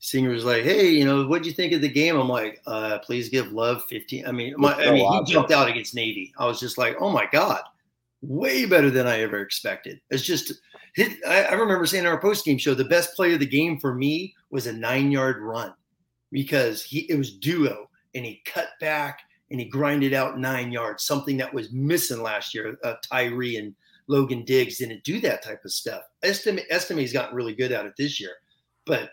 Singer 0.01 0.30
was 0.30 0.45
like, 0.45 0.64
"Hey, 0.64 0.89
you 0.91 1.03
know, 1.03 1.28
what 1.28 1.43
do 1.43 1.49
you 1.49 1.53
think 1.53 1.74
of 1.74 1.82
the 1.82 1.89
game?" 1.89 2.16
I'm 2.16 2.30
like, 2.30 2.62
uh, 2.66 2.99
"Please 2.99 3.28
give 3.28 3.51
Love 3.51 3.84
15." 3.89 4.26
I 4.26 4.32
mean, 4.32 4.53
my, 4.57 4.74
I 4.74 4.91
mean, 4.91 5.12
he 5.12 5.32
jumped 5.32 5.51
out 5.51 5.68
against 5.68 5.93
Navy. 5.93 6.34
I 6.39 6.45
was 6.45 6.62
just 6.62 6.78
like, 6.78 6.95
"Oh 7.01 7.10
my 7.10 7.28
god, 7.30 7.62
way 8.22 8.66
better 8.66 8.89
than 8.89 9.05
I 9.05 9.20
ever 9.20 9.41
expected." 9.41 9.99
It's 10.10 10.24
just, 10.24 10.53
I, 10.97 11.43
I 11.43 11.53
remember 11.53 11.86
saying 11.86 12.05
in 12.05 12.10
our 12.10 12.22
post 12.22 12.45
game 12.45 12.57
show, 12.57 12.74
the 12.74 12.86
best 12.86 13.14
play 13.18 13.34
of 13.34 13.41
the 13.41 13.45
game 13.45 13.78
for 13.78 13.93
me 13.93 14.34
was 14.49 14.68
a 14.68 14.74
nine 14.74 15.12
yard 15.12 15.41
run 15.41 15.74
because 16.32 16.82
he 16.82 16.99
it 17.10 17.18
was 17.18 17.34
duo 17.34 17.89
and 18.16 18.26
he 18.26 18.41
cut 18.45 18.70
back 18.80 19.20
and 19.52 19.60
he 19.60 19.66
grinded 19.66 20.14
out 20.14 20.39
nine 20.39 20.72
yards, 20.72 21.04
something 21.04 21.38
that 21.38 21.54
was 21.54 21.72
missing 21.72 22.22
last 22.22 22.54
year. 22.54 22.78
Uh, 22.84 22.95
Tyree 23.04 23.58
and 23.58 23.74
Logan 24.08 24.43
Diggs 24.43 24.78
didn't 24.78 25.04
do 25.04 25.20
that 25.22 25.43
type 25.43 25.64
of 25.66 25.72
stuff. 25.72 26.04
Estime, 26.24 26.60
Estime's 26.70 27.14
gotten 27.14 27.36
really 27.36 27.56
good 27.56 27.72
at 27.72 27.86
it 27.86 27.93
this 27.97 28.20
year. 28.20 28.34
But 28.86 29.12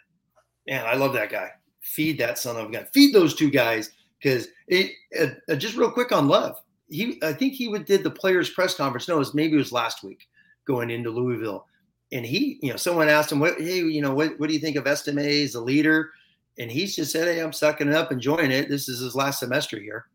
man, 0.67 0.85
I 0.87 0.95
love 0.95 1.13
that 1.15 1.31
guy. 1.31 1.51
Feed 1.81 2.19
that 2.19 2.39
son 2.39 2.57
of 2.57 2.69
a 2.69 2.73
gun. 2.73 2.87
Feed 2.93 3.15
those 3.15 3.35
two 3.35 3.51
guys 3.51 3.91
because 4.21 4.49
it. 4.67 4.93
Uh, 5.19 5.53
uh, 5.53 5.57
just 5.57 5.77
real 5.77 5.91
quick 5.91 6.13
on 6.13 6.29
Love, 6.29 6.61
he 6.89 7.21
I 7.23 7.33
think 7.33 7.55
he 7.55 7.73
did 7.79 8.03
the 8.03 8.11
players 8.11 8.51
press 8.51 8.75
conference. 8.75 9.07
No, 9.09 9.17
it 9.17 9.21
was 9.21 9.35
maybe 9.35 9.55
it 9.55 9.59
was 9.59 9.73
last 9.73 10.03
week 10.03 10.29
going 10.67 10.91
into 10.91 11.11
Louisville, 11.11 11.67
and 12.11 12.27
he, 12.27 12.59
you 12.61 12.71
know, 12.71 12.77
someone 12.77 13.09
asked 13.09 13.31
him, 13.31 13.39
"What, 13.39 13.61
hey, 13.61 13.79
you 13.79 14.03
know, 14.03 14.15
what, 14.15 14.39
what 14.41 14.49
do 14.49 14.55
you 14.55 14.61
think 14.61 14.77
of 14.77 14.87
Estime 14.87 15.19
as 15.19 15.55
a 15.55 15.61
leader?" 15.61 16.11
And 16.59 16.71
he 16.71 16.87
just 16.87 17.13
said, 17.13 17.29
"Hey, 17.29 17.41
I'm 17.41 17.53
sucking 17.53 17.89
it 17.89 17.95
up, 17.95 18.11
enjoying 18.11 18.51
it. 18.51 18.69
This 18.69 18.89
is 18.89 19.01
his 19.01 19.15
last 19.15 19.39
semester 19.39 19.79
here." 19.79 20.07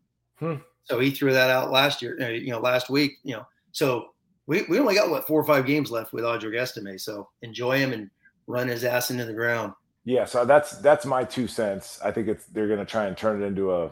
Hmm. 0.42 0.56
So 0.82 0.98
he 0.98 1.12
threw 1.12 1.32
that 1.32 1.50
out 1.50 1.70
last 1.70 2.02
year, 2.02 2.18
uh, 2.20 2.28
you 2.28 2.50
know, 2.50 2.58
last 2.58 2.90
week, 2.90 3.18
you 3.22 3.36
know. 3.36 3.46
So 3.70 4.08
we, 4.48 4.62
we 4.62 4.80
only 4.80 4.96
got 4.96 5.08
what 5.08 5.24
four 5.24 5.40
or 5.40 5.44
five 5.44 5.66
games 5.66 5.92
left 5.92 6.12
with 6.12 6.24
Audric 6.24 6.58
Estime. 6.58 6.98
So 6.98 7.28
enjoy 7.42 7.78
him 7.78 7.92
and 7.92 8.10
run 8.48 8.66
his 8.66 8.82
ass 8.82 9.12
into 9.12 9.24
the 9.24 9.32
ground. 9.32 9.72
Yeah, 10.04 10.24
so 10.24 10.44
that's 10.44 10.78
that's 10.78 11.06
my 11.06 11.22
two 11.22 11.46
cents. 11.46 12.00
I 12.04 12.10
think 12.10 12.26
it's 12.26 12.46
they're 12.46 12.66
gonna 12.66 12.84
try 12.84 13.06
and 13.06 13.16
turn 13.16 13.40
it 13.40 13.46
into 13.46 13.72
a 13.72 13.90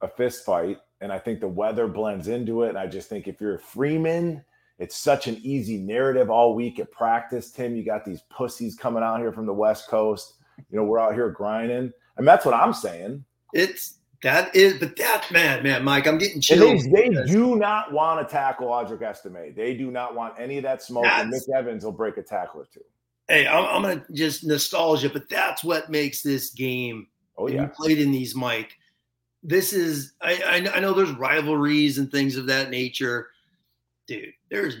a 0.00 0.08
fist 0.08 0.46
fight. 0.46 0.78
And 1.02 1.12
I 1.12 1.18
think 1.18 1.40
the 1.40 1.48
weather 1.48 1.86
blends 1.86 2.28
into 2.28 2.62
it. 2.62 2.70
And 2.70 2.78
I 2.78 2.86
just 2.86 3.10
think 3.10 3.28
if 3.28 3.42
you're 3.42 3.56
a 3.56 3.58
Freeman, 3.58 4.42
it's 4.78 4.96
such 4.96 5.28
an 5.28 5.38
easy 5.42 5.76
narrative 5.76 6.30
all 6.30 6.54
week 6.54 6.78
at 6.78 6.90
practice. 6.90 7.50
Tim, 7.50 7.76
you 7.76 7.84
got 7.84 8.06
these 8.06 8.22
pussies 8.30 8.74
coming 8.74 9.02
out 9.02 9.18
here 9.18 9.32
from 9.32 9.44
the 9.44 9.52
West 9.52 9.88
Coast. 9.88 10.34
You 10.70 10.78
know, 10.78 10.84
we're 10.84 10.98
out 10.98 11.12
here 11.12 11.28
grinding. 11.28 11.92
And 12.16 12.26
that's 12.26 12.46
what 12.46 12.54
I'm 12.54 12.72
saying. 12.72 13.24
It's 13.52 13.98
that 14.22 14.54
is, 14.54 14.74
but 14.78 14.96
that 14.96 15.30
man, 15.30 15.62
man, 15.62 15.82
Mike, 15.82 16.06
I'm 16.06 16.18
getting 16.18 16.40
chills. 16.40 16.84
They, 16.84 17.08
they 17.08 17.24
do 17.26 17.56
not 17.56 17.92
want 17.92 18.26
to 18.26 18.30
tackle 18.30 18.68
Audric 18.68 19.00
Estime. 19.02 19.54
They 19.54 19.74
do 19.74 19.90
not 19.90 20.14
want 20.14 20.34
any 20.38 20.58
of 20.58 20.62
that 20.64 20.82
smoke. 20.82 21.06
And 21.06 21.30
Nick 21.30 21.42
Evans 21.54 21.84
will 21.84 21.92
break 21.92 22.18
a 22.18 22.22
tackle 22.22 22.60
or 22.60 22.68
two. 22.72 22.80
Hey, 23.28 23.46
I'm, 23.46 23.64
I'm 23.64 23.82
gonna 23.82 24.04
just 24.12 24.44
nostalgia, 24.44 25.08
but 25.08 25.28
that's 25.30 25.64
what 25.64 25.88
makes 25.88 26.20
this 26.20 26.50
game. 26.50 27.06
Oh 27.38 27.48
yeah, 27.48 27.62
you 27.62 27.68
played 27.68 27.98
in 27.98 28.10
these, 28.10 28.34
Mike. 28.34 28.76
This 29.42 29.72
is 29.72 30.12
I, 30.20 30.34
I 30.44 30.76
I 30.76 30.80
know 30.80 30.92
there's 30.92 31.12
rivalries 31.12 31.96
and 31.96 32.10
things 32.10 32.36
of 32.36 32.46
that 32.46 32.68
nature, 32.68 33.30
dude. 34.06 34.34
There's 34.50 34.76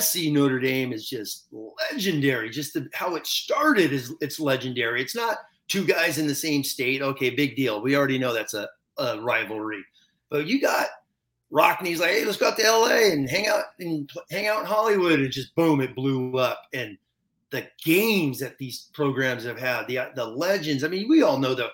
SC 0.00 0.24
Notre 0.30 0.58
Dame 0.58 0.92
is 0.92 1.08
just 1.08 1.46
legendary. 1.52 2.50
Just 2.50 2.74
the, 2.74 2.88
how 2.92 3.14
it 3.14 3.26
started 3.26 3.92
is 3.92 4.12
it's 4.20 4.40
legendary. 4.40 5.00
It's 5.00 5.14
not 5.14 5.36
two 5.68 5.84
guys 5.84 6.18
in 6.18 6.26
the 6.26 6.34
same 6.34 6.64
state. 6.64 7.02
Okay, 7.02 7.30
big 7.30 7.56
deal. 7.56 7.82
We 7.82 7.96
already 7.96 8.18
know 8.18 8.32
that's 8.32 8.54
a, 8.54 8.68
a 8.98 9.20
rivalry. 9.20 9.84
But 10.30 10.46
you 10.46 10.60
got 10.60 10.88
Rockne's 11.52 12.00
like, 12.00 12.10
hey, 12.10 12.24
let's 12.24 12.36
go 12.36 12.48
out 12.48 12.56
to 12.58 12.68
LA 12.68 13.12
and 13.12 13.28
hang 13.28 13.46
out 13.46 13.64
and 13.78 14.10
hang 14.30 14.48
out 14.48 14.60
in 14.60 14.66
Hollywood, 14.66 15.20
and 15.20 15.30
just 15.30 15.54
boom, 15.54 15.80
it 15.80 15.94
blew 15.94 16.36
up. 16.38 16.62
And 16.72 16.98
the 17.50 17.66
games 17.84 18.40
that 18.40 18.58
these 18.58 18.90
programs 18.92 19.44
have 19.44 19.58
had, 19.58 19.86
the 19.86 20.10
the 20.16 20.24
legends. 20.24 20.82
I 20.82 20.88
mean, 20.88 21.08
we 21.08 21.22
all 21.22 21.38
know 21.38 21.54
the 21.54 21.68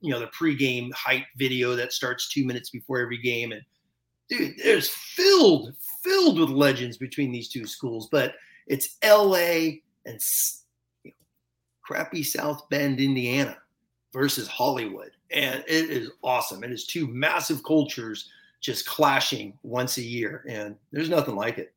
you 0.00 0.10
know 0.10 0.18
the 0.18 0.26
pregame 0.28 0.92
hype 0.92 1.26
video 1.36 1.76
that 1.76 1.92
starts 1.92 2.28
two 2.28 2.44
minutes 2.44 2.70
before 2.70 2.98
every 2.98 3.18
game, 3.18 3.52
and 3.52 3.62
dude, 4.28 4.54
there's 4.62 4.88
filled 4.88 5.74
filled 6.02 6.40
with 6.40 6.50
legends 6.50 6.96
between 6.96 7.30
these 7.30 7.48
two 7.48 7.66
schools. 7.66 8.08
But 8.10 8.34
it's 8.66 8.96
LA 9.04 9.78
and 10.06 10.20
crappy 11.90 12.22
South 12.22 12.68
Bend, 12.68 13.00
Indiana 13.00 13.56
versus 14.12 14.46
Hollywood. 14.46 15.10
And 15.32 15.64
it 15.66 15.90
is 15.90 16.10
awesome. 16.22 16.62
It 16.62 16.70
is 16.70 16.86
two 16.86 17.08
massive 17.08 17.64
cultures 17.64 18.30
just 18.60 18.86
clashing 18.86 19.58
once 19.64 19.98
a 19.98 20.02
year. 20.02 20.44
And 20.48 20.76
there's 20.92 21.10
nothing 21.10 21.34
like 21.34 21.58
it. 21.58 21.74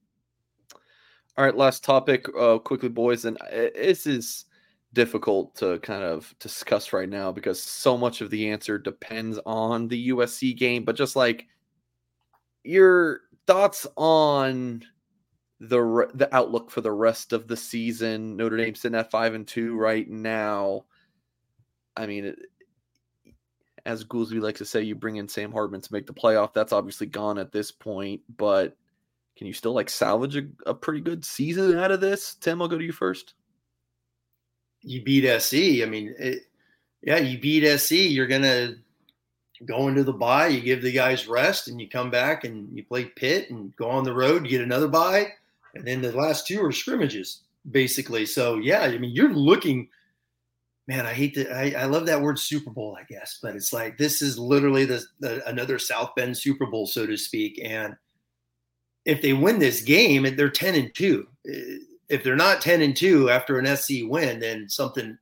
All 1.35 1.43
right, 1.43 1.57
last 1.57 1.83
topic, 1.83 2.27
uh, 2.39 2.59
quickly, 2.59 2.89
boys. 2.89 3.25
And 3.25 3.41
uh, 3.41 3.71
this 3.73 4.05
is 4.05 4.45
difficult 4.93 5.55
to 5.55 5.79
kind 5.79 6.03
of 6.03 6.31
discuss 6.39 6.93
right 6.93 7.09
now 7.09 7.31
because 7.31 7.59
so 7.59 7.97
much 7.97 8.21
of 8.21 8.29
the 8.29 8.47
answer 8.51 8.77
depends 8.77 9.39
on 9.47 9.87
the 9.87 10.09
USC 10.09 10.55
game. 10.55 10.83
But 10.83 10.95
just 10.95 11.15
like 11.15 11.47
your 12.63 13.21
thoughts 13.47 13.87
on 13.97 14.83
the 15.69 16.09
the 16.13 16.33
outlook 16.35 16.69
for 16.69 16.81
the 16.81 16.91
rest 16.91 17.33
of 17.33 17.47
the 17.47 17.57
season. 17.57 18.35
Notre 18.35 18.57
Dame 18.57 18.75
sitting 18.75 18.97
at 18.97 19.11
five 19.11 19.33
and 19.33 19.47
two 19.47 19.75
right 19.75 20.09
now. 20.09 20.85
I 21.95 22.05
mean, 22.05 22.25
it, 22.25 22.39
as 23.85 24.03
Goolsby 24.03 24.41
likes 24.41 24.59
to 24.59 24.65
say, 24.65 24.81
you 24.81 24.95
bring 24.95 25.17
in 25.17 25.27
Sam 25.27 25.51
Hartman 25.51 25.81
to 25.81 25.93
make 25.93 26.05
the 26.05 26.13
playoff. 26.13 26.53
That's 26.53 26.73
obviously 26.73 27.07
gone 27.07 27.37
at 27.37 27.51
this 27.51 27.71
point, 27.71 28.21
but 28.37 28.75
can 29.37 29.47
you 29.47 29.53
still 29.53 29.73
like 29.73 29.89
salvage 29.89 30.35
a, 30.35 30.43
a 30.65 30.73
pretty 30.73 31.01
good 31.01 31.23
season 31.23 31.77
out 31.77 31.91
of 31.91 32.01
this? 32.01 32.35
Tim, 32.35 32.61
I'll 32.61 32.67
go 32.67 32.77
to 32.77 32.83
you 32.83 32.91
first. 32.91 33.33
You 34.81 35.01
beat 35.01 35.27
SC. 35.39 35.81
I 35.81 35.85
mean, 35.85 36.13
it, 36.19 36.43
yeah, 37.01 37.17
you 37.17 37.39
beat 37.39 37.65
SC. 37.77 37.91
You're 37.91 38.27
gonna 38.27 38.75
go 39.65 39.87
into 39.87 40.03
the 40.03 40.13
bye. 40.13 40.47
You 40.47 40.59
give 40.59 40.81
the 40.81 40.91
guys 40.91 41.27
rest, 41.27 41.69
and 41.69 41.79
you 41.79 41.87
come 41.87 42.09
back 42.09 42.43
and 42.43 42.75
you 42.75 42.83
play 42.83 43.05
Pitt 43.05 43.49
and 43.49 43.73
go 43.77 43.89
on 43.89 44.03
the 44.03 44.13
road. 44.13 44.43
You 44.43 44.49
get 44.49 44.61
another 44.61 44.89
bye 44.89 45.31
and 45.73 45.85
then 45.85 46.01
the 46.01 46.11
last 46.11 46.47
two 46.47 46.63
are 46.63 46.71
scrimmages 46.71 47.41
basically. 47.71 48.25
So 48.25 48.57
yeah, 48.57 48.81
I 48.81 48.97
mean 48.97 49.11
you're 49.11 49.33
looking 49.33 49.89
man, 50.87 51.05
I 51.05 51.13
hate 51.13 51.33
to, 51.35 51.49
I, 51.49 51.83
I 51.83 51.85
love 51.85 52.05
that 52.07 52.21
word 52.21 52.37
Super 52.37 52.69
Bowl, 52.69 52.97
I 52.99 53.03
guess, 53.03 53.39
but 53.41 53.55
it's 53.55 53.71
like 53.71 53.97
this 53.97 54.21
is 54.21 54.37
literally 54.37 54.85
the, 54.85 55.03
the 55.19 55.47
another 55.47 55.79
South 55.79 56.11
Bend 56.15 56.37
Super 56.37 56.65
Bowl, 56.65 56.85
so 56.87 57.05
to 57.05 57.17
speak. 57.17 57.59
And 57.63 57.95
if 59.05 59.21
they 59.21 59.33
win 59.33 59.59
this 59.59 59.81
game, 59.81 60.35
they're 60.35 60.49
10 60.49 60.75
and 60.75 60.93
2. 60.93 61.27
If 62.09 62.23
they're 62.23 62.35
not 62.35 62.61
10 62.61 62.81
and 62.81 62.95
2 62.95 63.29
after 63.29 63.59
an 63.59 63.77
SC 63.77 64.03
win, 64.03 64.39
then 64.39 64.69
something 64.69 65.17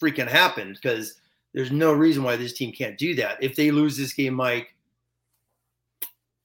freaking 0.00 0.28
happened 0.28 0.78
because 0.80 1.14
there's 1.52 1.72
no 1.72 1.92
reason 1.92 2.22
why 2.22 2.36
this 2.36 2.52
team 2.52 2.72
can't 2.72 2.98
do 2.98 3.14
that. 3.16 3.42
If 3.42 3.56
they 3.56 3.70
lose 3.70 3.96
this 3.96 4.12
game, 4.12 4.34
Mike, 4.34 4.74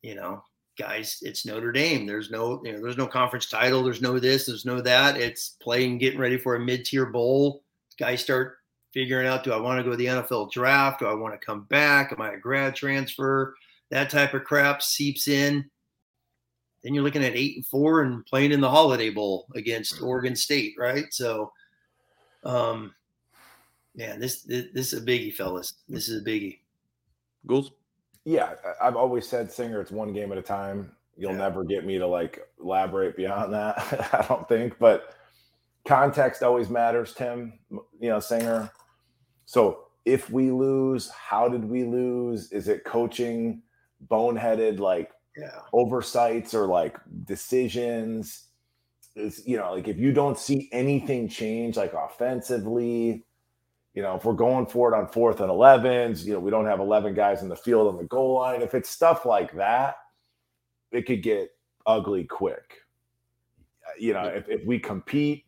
you 0.02 0.16
know, 0.16 0.44
guys, 0.78 1.20
it's 1.22 1.46
Notre 1.46 1.72
Dame. 1.72 2.06
There's 2.06 2.30
no, 2.30 2.62
you 2.64 2.72
know, 2.72 2.82
there's 2.82 2.98
no 2.98 3.08
conference 3.08 3.50
title. 3.50 3.84
There's 3.84 4.02
no 4.02 4.20
this. 4.20 4.46
There's 4.46 4.66
no 4.66 4.80
that. 4.82 5.18
It's 5.18 5.50
playing, 5.62 5.98
getting 5.98 6.20
ready 6.20 6.38
for 6.38 6.56
a 6.56 6.60
mid-tier 6.60 7.08
bowl. 7.08 7.64
Guys 8.00 8.22
start 8.22 8.58
figuring 8.94 9.28
out: 9.28 9.44
Do 9.44 9.52
I 9.52 9.60
want 9.60 9.80
to 9.80 9.84
go 9.84 9.92
to 9.92 9.98
the 9.98 10.06
NFL 10.06 10.52
draft? 10.52 11.00
Do 11.00 11.08
I 11.08 11.14
want 11.14 11.34
to 11.34 11.46
come 11.46 11.64
back? 11.64 12.12
Am 12.12 12.22
I 12.22 12.34
a 12.34 12.38
grad 12.38 12.76
transfer? 12.76 13.56
That 13.90 14.10
type 14.10 14.34
of 14.34 14.44
crap 14.44 14.82
seeps 14.82 15.28
in. 15.28 15.70
Then 16.84 16.94
you're 16.94 17.04
looking 17.04 17.24
at 17.24 17.36
eight 17.36 17.56
and 17.56 17.66
four 17.66 18.04
and 18.04 18.26
playing 18.26 18.52
in 18.52 18.62
the 18.62 18.70
Holiday 18.70 19.10
Bowl 19.10 19.48
against 19.56 20.02
Oregon 20.02 20.36
State, 20.36 20.76
right? 20.78 21.06
So, 21.12 21.52
um, 22.44 22.94
man, 23.96 24.20
this 24.20 24.42
this, 24.44 24.68
this 24.74 24.94
is 24.94 25.02
a 25.02 25.06
biggie, 25.06 25.34
fellas. 25.34 25.74
This 25.90 26.08
is 26.08 26.22
a 26.22 26.26
biggie. 26.26 26.60
Goals 27.48 27.72
yeah, 28.28 28.56
I've 28.82 28.98
always 28.98 29.26
said 29.26 29.50
singer, 29.50 29.80
it's 29.80 29.90
one 29.90 30.12
game 30.12 30.34
at 30.34 30.38
a 30.38 30.42
time. 30.42 30.92
You'll 31.16 31.32
yeah. 31.32 31.38
never 31.38 31.64
get 31.64 31.86
me 31.86 31.98
to 31.98 32.06
like 32.06 32.46
elaborate 32.62 33.16
beyond 33.16 33.54
that. 33.54 33.78
I 34.14 34.26
don't 34.28 34.46
think, 34.50 34.78
but 34.80 35.16
context 35.88 36.44
always 36.44 36.70
matters, 36.70 37.14
Tim, 37.14 37.54
you 37.72 38.10
know, 38.10 38.20
singer. 38.20 38.70
So 39.46 39.86
if 40.04 40.30
we 40.30 40.52
lose, 40.52 41.10
how 41.10 41.48
did 41.48 41.64
we 41.64 41.86
lose? 41.86 42.52
Is 42.52 42.68
it 42.68 42.84
coaching, 42.84 43.62
boneheaded, 44.10 44.80
like 44.80 45.12
yeah. 45.38 45.62
oversights 45.72 46.54
or 46.54 46.68
like 46.68 46.98
decisions? 47.24 48.50
Is, 49.16 49.42
you 49.48 49.56
know, 49.56 49.72
like 49.74 49.88
if 49.88 49.98
you 49.98 50.12
don't 50.12 50.38
see 50.38 50.68
anything 50.74 51.30
change, 51.30 51.78
like 51.78 51.94
offensively, 51.94 53.26
you 53.98 54.04
know, 54.04 54.14
if 54.14 54.26
we're 54.26 54.34
going 54.34 54.68
for 54.68 54.94
it 54.94 54.96
on 54.96 55.08
fourth 55.08 55.40
and 55.40 55.50
11s, 55.50 56.24
you 56.24 56.34
know, 56.34 56.40
we 56.40 56.52
don't 56.52 56.68
have 56.68 56.80
11 56.80 57.16
guys 57.16 57.42
in 57.42 57.50
the 57.50 57.56
field 57.56 57.88
on 57.88 57.98
the 57.98 58.04
goal 58.04 58.36
line. 58.36 58.62
If 58.62 58.76
it's 58.76 58.92
stuff 58.92 59.26
like 59.26 59.52
that, 59.56 59.96
it 60.92 61.08
could 61.08 61.24
get 61.24 61.50
ugly 61.88 62.24
quick. 62.24 62.76
Uh, 63.84 63.94
you 63.98 64.14
know, 64.14 64.26
if, 64.26 64.48
if 64.50 64.64
we 64.68 64.78
compete 64.78 65.46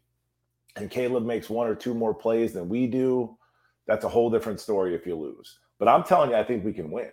and 0.77 0.89
Caleb 0.89 1.27
makes 1.27 1.47
one 1.47 1.67
or 1.67 1.75
two 1.75 1.93
more 1.93 2.11
plays 2.11 2.51
than 2.51 2.67
we 2.67 2.87
do, 2.87 3.37
that's 3.85 4.03
a 4.03 4.09
whole 4.09 4.31
different 4.31 4.59
story 4.59 4.95
if 4.95 5.05
you 5.05 5.15
lose. 5.15 5.59
But 5.77 5.87
I'm 5.87 6.03
telling 6.03 6.31
you, 6.31 6.35
I 6.35 6.43
think 6.43 6.65
we 6.65 6.73
can 6.73 6.89
win. 6.89 7.11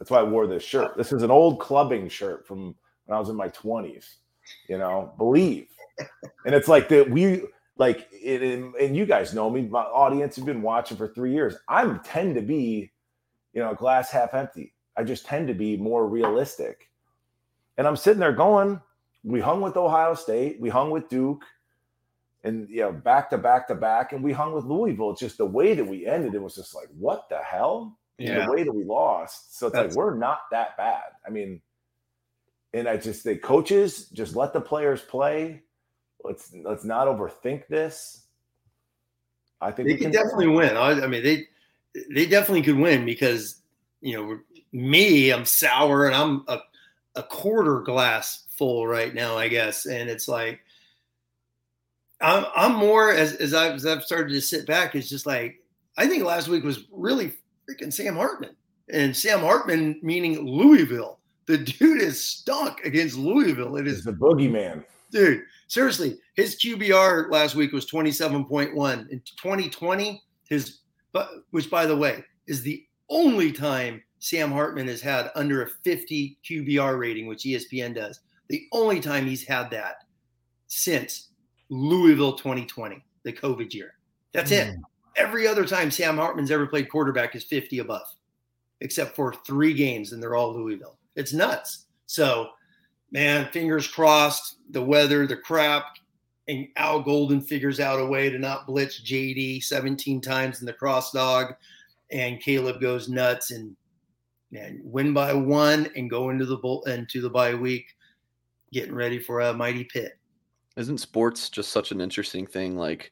That's 0.00 0.10
why 0.10 0.18
I 0.18 0.24
wore 0.24 0.48
this 0.48 0.64
shirt. 0.64 0.96
This 0.96 1.12
is 1.12 1.22
an 1.22 1.30
old 1.30 1.60
clubbing 1.60 2.08
shirt 2.08 2.44
from 2.44 2.74
when 3.04 3.16
I 3.16 3.20
was 3.20 3.28
in 3.28 3.36
my 3.36 3.50
20s. 3.50 4.16
You 4.68 4.78
know, 4.78 5.14
believe. 5.16 5.68
And 6.44 6.56
it's 6.56 6.66
like 6.66 6.88
that 6.88 7.08
we 7.08 7.44
like 7.78 8.08
it, 8.12 8.42
and 8.42 8.96
you 8.96 9.06
guys 9.06 9.34
know 9.34 9.50
me 9.50 9.62
my 9.62 9.82
audience 9.82 10.36
has 10.36 10.44
been 10.44 10.62
watching 10.62 10.96
for 10.96 11.08
three 11.08 11.32
years. 11.32 11.56
I 11.68 11.84
tend 12.04 12.34
to 12.36 12.42
be 12.42 12.90
you 13.52 13.62
know 13.62 13.74
glass 13.74 14.10
half 14.10 14.34
empty. 14.34 14.74
I 14.96 15.04
just 15.04 15.26
tend 15.26 15.48
to 15.48 15.54
be 15.54 15.76
more 15.76 16.06
realistic. 16.08 16.88
And 17.78 17.86
i'm 17.86 17.96
sitting 17.96 18.20
there 18.20 18.32
going 18.32 18.80
we 19.22 19.40
hung 19.40 19.60
with 19.60 19.76
ohio 19.76 20.14
state 20.14 20.58
we 20.60 20.70
hung 20.70 20.90
with 20.90 21.10
duke 21.10 21.44
and 22.44 22.66
you 22.70 22.80
know 22.80 22.92
back 22.92 23.28
to 23.30 23.38
back 23.38 23.68
to 23.68 23.74
back 23.74 24.12
and 24.12 24.24
we 24.24 24.32
hung 24.32 24.52
with 24.52 24.64
louisville. 24.64 25.10
It's 25.10 25.20
just 25.20 25.38
the 25.38 25.46
way 25.46 25.74
that 25.74 25.84
we 25.84 26.06
ended 26.06 26.34
it 26.34 26.42
was 26.42 26.54
just 26.54 26.74
like 26.74 26.88
what 26.96 27.28
the 27.28 27.38
hell? 27.38 27.98
Yeah. 28.18 28.46
the 28.46 28.52
way 28.52 28.62
that 28.62 28.74
we 28.74 28.84
lost. 28.84 29.58
So 29.58 29.66
it's 29.66 29.74
That's... 29.74 29.88
like 29.94 29.96
we're 29.96 30.16
not 30.16 30.40
that 30.50 30.76
bad. 30.78 31.02
I 31.26 31.30
mean 31.30 31.60
and 32.74 32.88
i 32.88 32.96
just 32.96 33.22
think 33.22 33.42
coaches 33.42 34.08
just 34.08 34.36
let 34.36 34.52
the 34.52 34.60
players 34.60 35.00
play 35.02 35.62
let's 36.24 36.52
let's 36.64 36.84
not 36.84 37.06
overthink 37.06 37.66
this. 37.68 38.24
I 39.60 39.70
think 39.70 39.88
they 39.88 39.96
could 39.96 40.12
definitely 40.12 40.48
win. 40.48 40.74
win. 40.74 40.76
I, 40.76 41.04
I, 41.04 41.06
mean, 41.06 41.22
they 41.22 41.46
they 42.14 42.26
definitely 42.26 42.62
could 42.62 42.78
win 42.78 43.04
because 43.04 43.62
you 44.00 44.16
know 44.16 44.38
me, 44.72 45.30
I'm 45.30 45.44
sour 45.44 46.06
and 46.06 46.14
I'm 46.14 46.44
a, 46.48 46.58
a 47.14 47.22
quarter 47.22 47.80
glass 47.80 48.44
full 48.50 48.86
right 48.86 49.14
now, 49.14 49.36
I 49.36 49.48
guess, 49.48 49.86
and 49.86 50.10
it's 50.10 50.28
like 50.28 50.60
I'm 52.20 52.44
I'm 52.54 52.74
more 52.74 53.12
as 53.12 53.34
as 53.34 53.54
I've, 53.54 53.74
as 53.74 53.86
I've 53.86 54.04
started 54.04 54.32
to 54.32 54.40
sit 54.40 54.66
back. 54.66 54.94
It's 54.94 55.08
just 55.08 55.26
like 55.26 55.62
I 55.96 56.06
think 56.06 56.24
last 56.24 56.48
week 56.48 56.64
was 56.64 56.84
really 56.90 57.32
freaking 57.68 57.92
Sam 57.92 58.16
Hartman 58.16 58.54
and 58.90 59.16
Sam 59.16 59.40
Hartman 59.40 59.98
meaning 60.02 60.46
Louisville. 60.46 61.18
The 61.46 61.58
dude 61.58 62.02
is 62.02 62.22
stunk 62.24 62.80
against 62.84 63.16
Louisville. 63.16 63.76
It 63.76 63.86
is 63.86 64.02
the 64.02 64.12
boogeyman 64.12 64.84
dude. 65.10 65.42
Seriously, 65.68 66.18
his 66.34 66.56
QBR 66.56 67.30
last 67.30 67.54
week 67.54 67.72
was 67.72 67.90
27.1. 67.90 69.08
In 69.08 69.20
2020, 69.20 70.22
his 70.48 70.80
which 71.50 71.70
by 71.70 71.86
the 71.86 71.96
way 71.96 72.22
is 72.46 72.62
the 72.62 72.84
only 73.08 73.50
time 73.50 74.02
Sam 74.18 74.50
Hartman 74.50 74.88
has 74.88 75.00
had 75.00 75.30
under 75.34 75.62
a 75.62 75.68
50 75.84 76.38
QBR 76.44 76.98
rating, 76.98 77.26
which 77.26 77.44
ESPN 77.44 77.94
does. 77.94 78.20
The 78.48 78.66
only 78.72 79.00
time 79.00 79.26
he's 79.26 79.44
had 79.44 79.70
that 79.70 80.04
since 80.66 81.28
Louisville 81.68 82.34
2020, 82.34 83.04
the 83.24 83.32
COVID 83.32 83.72
year. 83.72 83.94
That's 84.32 84.50
mm. 84.50 84.74
it. 84.74 84.76
Every 85.16 85.46
other 85.46 85.64
time 85.64 85.90
Sam 85.90 86.16
Hartman's 86.16 86.50
ever 86.50 86.66
played 86.66 86.90
quarterback 86.90 87.34
is 87.34 87.44
50 87.44 87.78
above, 87.78 88.06
except 88.80 89.16
for 89.16 89.32
three 89.46 89.72
games, 89.72 90.12
and 90.12 90.22
they're 90.22 90.36
all 90.36 90.52
Louisville. 90.52 90.98
It's 91.14 91.32
nuts. 91.32 91.86
So 92.06 92.50
man, 93.10 93.48
fingers 93.52 93.86
crossed, 93.86 94.56
the 94.70 94.82
weather, 94.82 95.26
the 95.26 95.36
crap, 95.36 95.96
and 96.48 96.68
Al 96.76 97.02
Golden 97.02 97.40
figures 97.40 97.80
out 97.80 98.00
a 98.00 98.06
way 98.06 98.30
to 98.30 98.38
not 98.38 98.66
blitz 98.66 99.00
JD 99.02 99.62
17 99.62 100.20
times 100.20 100.60
in 100.60 100.66
the 100.66 100.72
cross 100.72 101.12
dog, 101.12 101.54
and 102.10 102.40
Caleb 102.40 102.80
goes 102.80 103.08
nuts 103.08 103.50
and 103.50 103.76
man, 104.50 104.80
win 104.84 105.12
by 105.12 105.32
one 105.32 105.88
and 105.96 106.10
go 106.10 106.30
into 106.30 106.46
the 106.46 106.56
bull 106.56 106.82
into 106.84 107.20
the 107.20 107.30
bye 107.30 107.54
week, 107.54 107.86
getting 108.72 108.94
ready 108.94 109.18
for 109.18 109.40
a 109.40 109.52
mighty 109.52 109.84
Pitt. 109.84 110.18
Isn't 110.76 110.98
sports 110.98 111.48
just 111.48 111.70
such 111.70 111.90
an 111.90 112.00
interesting 112.00 112.46
thing? 112.46 112.76
Like 112.76 113.10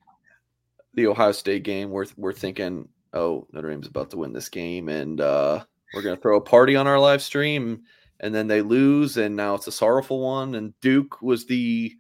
the 0.95 1.07
Ohio 1.07 1.33
State 1.33 1.65
game, 1.65 1.91
we're 1.91 2.07
we're 2.17 2.33
thinking, 2.33 2.89
oh, 3.15 3.47
Notre 3.53 3.71
Dame's 3.71 3.89
about 3.89 4.11
to 4.11 4.19
win 4.19 4.33
this 4.33 4.49
game, 4.49 4.89
and 4.89 5.21
uh, 5.21 5.65
we're 5.93 6.03
gonna 6.03 6.17
throw 6.17 6.37
a 6.37 6.43
party 6.43 6.77
on 6.77 6.87
our 6.87 7.01
live 7.01 7.23
stream 7.23 7.83
and 8.21 8.35
then 8.35 8.47
they 8.47 8.63
lose, 8.63 9.17
and 9.17 9.35
now 9.35 9.55
it's 9.55 9.67
a 9.67 9.73
sorrowful 9.73 10.21
one. 10.21 10.55
And 10.55 10.79
Duke 10.81 11.21
was 11.21 11.47
the 11.47 11.95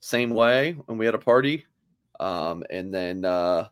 same 0.00 0.30
way 0.30 0.72
when 0.86 0.98
we 0.98 1.06
had 1.06 1.14
a 1.14 1.18
party, 1.18 1.66
um, 2.18 2.64
and 2.70 2.92
then 2.92 3.24
uh, 3.24 3.68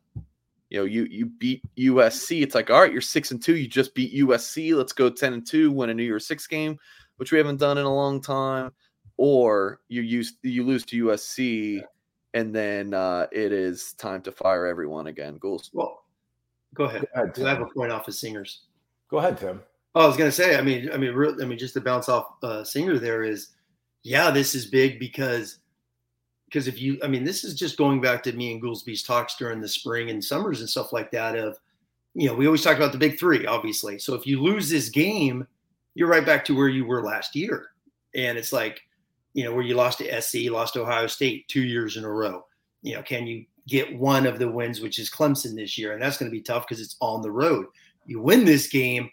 you 0.70 0.79
know 0.79 0.85
you 0.85 1.05
you 1.05 1.26
beat 1.26 1.62
USC. 1.76 2.43
It's 2.43 2.55
like 2.55 2.70
all 2.70 2.81
right, 2.81 2.93
you're 2.93 3.01
six 3.01 3.31
and 3.31 3.43
two. 3.43 3.57
You 3.57 3.68
just 3.68 3.95
beat 3.95 4.14
USC. 4.14 4.76
Let's 4.76 4.93
go 4.93 5.09
ten 5.11 5.33
and 5.33 5.47
two, 5.47 5.70
win 5.70 5.91
a 5.91 5.95
New 5.95 6.03
Year's 6.03 6.26
Six 6.26 6.47
game, 6.47 6.79
which 7.16 7.33
we 7.33 7.39
haven't 7.39 7.61
done 7.61 7.79
in 7.79 7.85
a 7.85 7.95
long 7.95 8.20
time. 8.20 8.72
Or 9.16 9.81
you 9.89 10.03
use 10.03 10.35
you 10.43 10.64
lose 10.64 10.85
to 10.87 11.07
USC, 11.07 11.83
and 12.35 12.55
then 12.55 12.95
uh, 12.95 13.26
it 13.33 13.53
is 13.53 13.95
time 13.95 14.22
to 14.22 14.33
fire 14.33 14.66
everyone 14.66 15.07
again. 15.09 15.39
Goals. 15.39 15.70
Well, 15.72 16.05
go 16.74 16.85
ahead. 16.85 17.07
Go 17.14 17.22
ahead 17.22 17.39
I 17.39 17.49
have 17.49 17.62
a 17.62 17.66
point 17.66 17.93
off 17.93 18.07
of 18.09 18.14
singers. 18.14 18.62
Go 19.11 19.18
ahead, 19.18 19.39
Tim. 19.39 19.62
Oh, 19.99 20.05
I 20.05 20.07
was 20.07 20.17
gonna 20.17 20.31
say. 20.31 20.57
I 20.57 20.63
mean, 20.63 20.93
I 20.93 20.97
mean, 20.97 21.13
real, 21.13 21.43
I 21.43 21.45
mean, 21.45 21.59
just 21.59 21.75
to 21.75 21.81
bounce 21.81 22.09
off 22.09 22.35
uh, 22.45 22.63
Singer, 22.63 23.01
there 23.01 23.25
is, 23.25 23.49
yeah, 24.05 24.31
this 24.31 24.55
is 24.55 24.67
big 24.67 25.01
because 25.01 25.59
because 26.45 26.69
if 26.69 26.81
you, 26.81 27.01
I 27.03 27.09
mean, 27.09 27.25
this 27.25 27.43
is 27.43 27.57
just 27.57 27.77
going 27.77 28.01
back 28.01 28.23
to 28.23 28.33
me 28.33 28.53
and 28.53 28.63
Goolsby's 28.63 29.03
talks 29.03 29.35
during 29.35 29.61
the 29.61 29.67
spring 29.67 30.11
and 30.11 30.23
summers 30.23 30.61
and 30.61 30.71
stuff 30.71 30.93
like 30.93 31.11
that. 31.11 31.35
Of, 31.37 31.59
you 32.15 32.29
know, 32.29 32.35
we 32.37 32.47
always 32.47 32.63
talk 32.63 32.77
about 32.77 32.93
the 32.93 32.99
big 32.99 33.19
three, 33.19 33.45
obviously. 33.45 33.99
So 33.99 34.15
if 34.15 34.25
you 34.25 34.41
lose 34.41 34.71
this 34.71 34.89
game, 34.89 35.45
you're 35.97 36.07
right 36.07 36.25
back 36.25 36.45
to 36.45 36.57
where 36.57 36.69
you 36.69 36.87
were 36.87 37.03
last 37.03 37.35
year, 37.35 37.71
and 38.15 38.39
it's 38.39 38.53
like, 38.53 38.81
you 39.35 39.43
know, 39.43 39.53
where 39.53 39.65
you 39.65 39.75
lost 39.75 39.99
to 39.99 40.23
SC, 40.23 40.49
lost 40.49 40.75
to 40.75 40.83
Ohio 40.83 41.09
State 41.09 41.49
two 41.49 41.65
years 41.65 41.97
in 41.97 42.05
a 42.05 42.09
row. 42.09 42.47
You 42.83 42.95
know, 42.95 43.03
can 43.03 43.27
you 43.27 43.47
get 43.67 43.99
one 43.99 44.27
of 44.27 44.39
the 44.39 44.49
wins, 44.49 44.81
which 44.81 45.01
is 45.01 45.11
Clemson 45.11 45.57
this 45.57 45.77
year, 45.77 45.93
and 45.93 46.01
that's 46.01 46.19
going 46.19 46.31
to 46.31 46.37
be 46.37 46.41
tough 46.41 46.69
because 46.69 46.81
it's 46.81 46.95
on 47.01 47.21
the 47.21 47.33
road. 47.33 47.67
You 48.07 48.21
win 48.21 48.45
this 48.45 48.69
game 48.69 49.11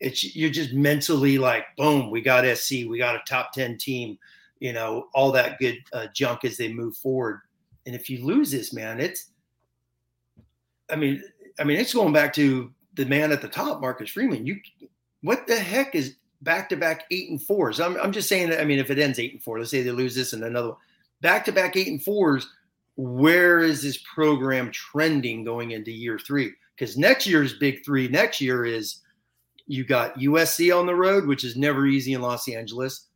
it's 0.00 0.34
you're 0.34 0.50
just 0.50 0.72
mentally 0.72 1.38
like 1.38 1.64
boom 1.76 2.10
we 2.10 2.20
got 2.20 2.44
sc 2.56 2.70
we 2.70 2.98
got 2.98 3.14
a 3.14 3.22
top 3.26 3.52
10 3.52 3.78
team 3.78 4.18
you 4.58 4.72
know 4.72 5.08
all 5.14 5.30
that 5.32 5.58
good 5.58 5.78
uh, 5.92 6.06
junk 6.14 6.44
as 6.44 6.56
they 6.56 6.72
move 6.72 6.96
forward. 6.96 7.40
And 7.86 7.94
if 7.94 8.10
you 8.10 8.24
lose 8.24 8.50
this 8.50 8.72
man 8.72 9.00
it's 9.00 9.30
i 10.90 10.96
mean 10.96 11.22
i 11.58 11.64
mean 11.64 11.78
it's 11.78 11.94
going 11.94 12.12
back 12.12 12.32
to 12.34 12.72
the 12.94 13.06
man 13.06 13.32
at 13.32 13.42
the 13.42 13.48
top 13.48 13.80
marcus 13.80 14.10
freeman. 14.10 14.46
You 14.46 14.60
what 15.22 15.46
the 15.46 15.58
heck 15.58 15.94
is 15.94 16.16
back 16.42 16.68
to 16.70 16.76
back 16.76 17.04
eight 17.10 17.30
and 17.30 17.42
fours? 17.42 17.80
I'm, 17.80 17.96
I'm 17.98 18.12
just 18.12 18.28
saying 18.28 18.50
that 18.50 18.60
i 18.60 18.64
mean 18.64 18.78
if 18.78 18.90
it 18.90 18.98
ends 18.98 19.18
eight 19.18 19.32
and 19.32 19.42
four 19.42 19.58
let's 19.58 19.70
say 19.70 19.82
they 19.82 19.90
lose 19.90 20.14
this 20.14 20.32
and 20.32 20.44
another 20.44 20.70
one, 20.70 20.78
back 21.20 21.44
to 21.46 21.52
back 21.52 21.76
eight 21.76 21.88
and 21.88 22.02
fours 22.02 22.48
where 23.00 23.60
is 23.60 23.82
this 23.82 23.98
program 24.14 24.70
trending 24.70 25.42
going 25.42 25.70
into 25.70 25.90
year 25.90 26.18
three? 26.18 26.52
Because 26.76 26.98
next 26.98 27.26
year's 27.26 27.54
big 27.54 27.84
three 27.84 28.08
next 28.08 28.40
year 28.40 28.66
is 28.66 29.00
you 29.70 29.84
got 29.84 30.18
USC 30.18 30.76
on 30.76 30.84
the 30.84 30.94
road, 30.96 31.26
which 31.26 31.44
is 31.44 31.54
never 31.54 31.86
easy 31.86 32.14
in 32.14 32.20
Los 32.20 32.48
Angeles. 32.48 33.06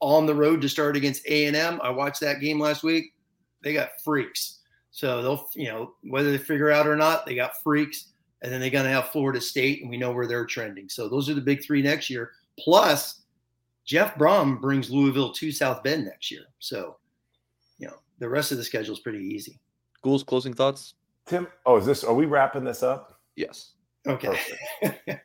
On 0.00 0.26
the 0.26 0.34
road 0.34 0.60
to 0.62 0.68
start 0.68 0.96
against 0.96 1.24
A&M. 1.26 1.80
I 1.84 1.88
watched 1.88 2.20
that 2.20 2.40
game 2.40 2.58
last 2.58 2.82
week. 2.82 3.14
They 3.62 3.72
got 3.72 4.00
freaks. 4.02 4.58
So 4.90 5.22
they'll, 5.22 5.48
you 5.54 5.68
know, 5.68 5.94
whether 6.02 6.32
they 6.32 6.38
figure 6.38 6.72
out 6.72 6.88
or 6.88 6.96
not, 6.96 7.24
they 7.24 7.36
got 7.36 7.62
freaks. 7.62 8.08
And 8.42 8.52
then 8.52 8.60
they're 8.60 8.70
going 8.70 8.84
to 8.86 8.90
have 8.90 9.10
Florida 9.10 9.40
State, 9.40 9.82
and 9.82 9.88
we 9.88 9.96
know 9.96 10.10
where 10.10 10.26
they're 10.26 10.44
trending. 10.44 10.88
So 10.88 11.08
those 11.08 11.30
are 11.30 11.34
the 11.34 11.40
big 11.40 11.62
three 11.64 11.80
next 11.80 12.10
year. 12.10 12.32
Plus, 12.58 13.22
Jeff 13.84 14.16
Brohm 14.16 14.60
brings 14.60 14.90
Louisville 14.90 15.32
to 15.32 15.52
South 15.52 15.84
Bend 15.84 16.04
next 16.04 16.28
year. 16.28 16.46
So, 16.58 16.96
you 17.78 17.86
know, 17.86 17.96
the 18.18 18.28
rest 18.28 18.50
of 18.50 18.58
the 18.58 18.64
schedule 18.64 18.94
is 18.94 19.00
pretty 19.00 19.24
easy. 19.24 19.60
Ghouls, 20.02 20.24
closing 20.24 20.54
thoughts? 20.54 20.94
Tim, 21.24 21.46
oh, 21.64 21.76
is 21.76 21.86
this, 21.86 22.02
are 22.02 22.14
we 22.14 22.26
wrapping 22.26 22.64
this 22.64 22.82
up? 22.82 23.20
Yes. 23.36 23.74
Okay. 24.06 24.38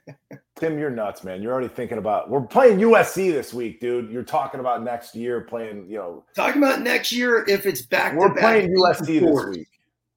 Tim, 0.60 0.78
you're 0.78 0.90
nuts, 0.90 1.24
man. 1.24 1.42
You're 1.42 1.54
already 1.54 1.70
thinking 1.70 1.98
about 1.98 2.30
we're 2.30 2.42
playing 2.42 2.80
USC 2.80 3.32
this 3.32 3.54
week, 3.54 3.80
dude. 3.80 4.12
You're 4.12 4.24
talking 4.24 4.60
about 4.60 4.84
next 4.84 5.16
year 5.16 5.42
playing, 5.42 5.90
you 5.90 5.98
know. 5.98 6.26
Talking 6.36 6.62
about 6.62 6.82
next 6.82 7.14
year 7.14 7.46
if 7.48 7.66
it's 7.66 7.82
back 7.82 8.14
We're 8.14 8.34
playing 8.34 8.76
USC 8.76 9.22
this 9.22 9.58
week. 9.58 9.68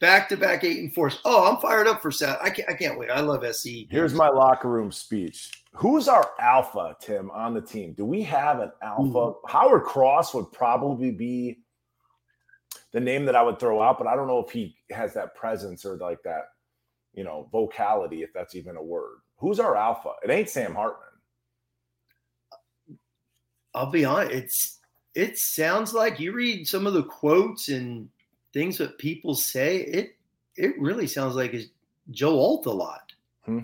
Back 0.00 0.28
to 0.30 0.36
back 0.36 0.64
eight 0.64 0.80
and 0.80 0.92
four. 0.92 1.12
Oh, 1.24 1.48
I'm 1.48 1.60
fired 1.60 1.86
up 1.86 2.02
for 2.02 2.10
Sat. 2.10 2.42
I 2.42 2.50
can't 2.50 2.68
I 2.68 2.74
can't 2.74 2.98
wait. 2.98 3.08
I 3.10 3.20
love 3.20 3.44
SC. 3.54 3.86
Here's 3.88 4.14
my 4.14 4.28
locker 4.28 4.68
room 4.68 4.90
speech. 4.90 5.52
Who's 5.74 6.08
our 6.08 6.32
alpha, 6.40 6.96
Tim, 7.00 7.30
on 7.30 7.54
the 7.54 7.62
team? 7.62 7.92
Do 7.92 8.04
we 8.04 8.22
have 8.24 8.58
an 8.58 8.72
alpha? 8.82 9.02
Mm-hmm. 9.04 9.48
Howard 9.48 9.84
Cross 9.84 10.34
would 10.34 10.50
probably 10.50 11.12
be 11.12 11.60
the 12.90 13.00
name 13.00 13.24
that 13.26 13.36
I 13.36 13.42
would 13.42 13.60
throw 13.60 13.80
out, 13.80 13.96
but 13.96 14.08
I 14.08 14.16
don't 14.16 14.26
know 14.26 14.44
if 14.44 14.50
he 14.50 14.74
has 14.90 15.14
that 15.14 15.36
presence 15.36 15.86
or 15.86 15.96
like 15.96 16.22
that, 16.24 16.46
you 17.14 17.22
know, 17.22 17.48
vocality, 17.52 18.22
if 18.22 18.32
that's 18.32 18.56
even 18.56 18.76
a 18.76 18.82
word. 18.82 19.18
Who's 19.42 19.58
our 19.58 19.76
alpha? 19.76 20.12
It 20.22 20.30
ain't 20.30 20.48
Sam 20.48 20.72
Hartman. 20.72 21.08
I'll 23.74 23.90
be 23.90 24.04
honest. 24.04 24.32
It's 24.32 24.78
it 25.16 25.36
sounds 25.36 25.92
like 25.92 26.20
you 26.20 26.32
read 26.32 26.68
some 26.68 26.86
of 26.86 26.94
the 26.94 27.02
quotes 27.02 27.68
and 27.68 28.08
things 28.54 28.78
that 28.78 28.98
people 28.98 29.34
say. 29.34 29.78
It 29.78 30.16
it 30.56 30.78
really 30.78 31.08
sounds 31.08 31.34
like 31.34 31.54
it's 31.54 31.70
Joe 32.12 32.38
Alt 32.38 32.66
a 32.66 32.70
lot. 32.70 33.12
Hmm. 33.44 33.58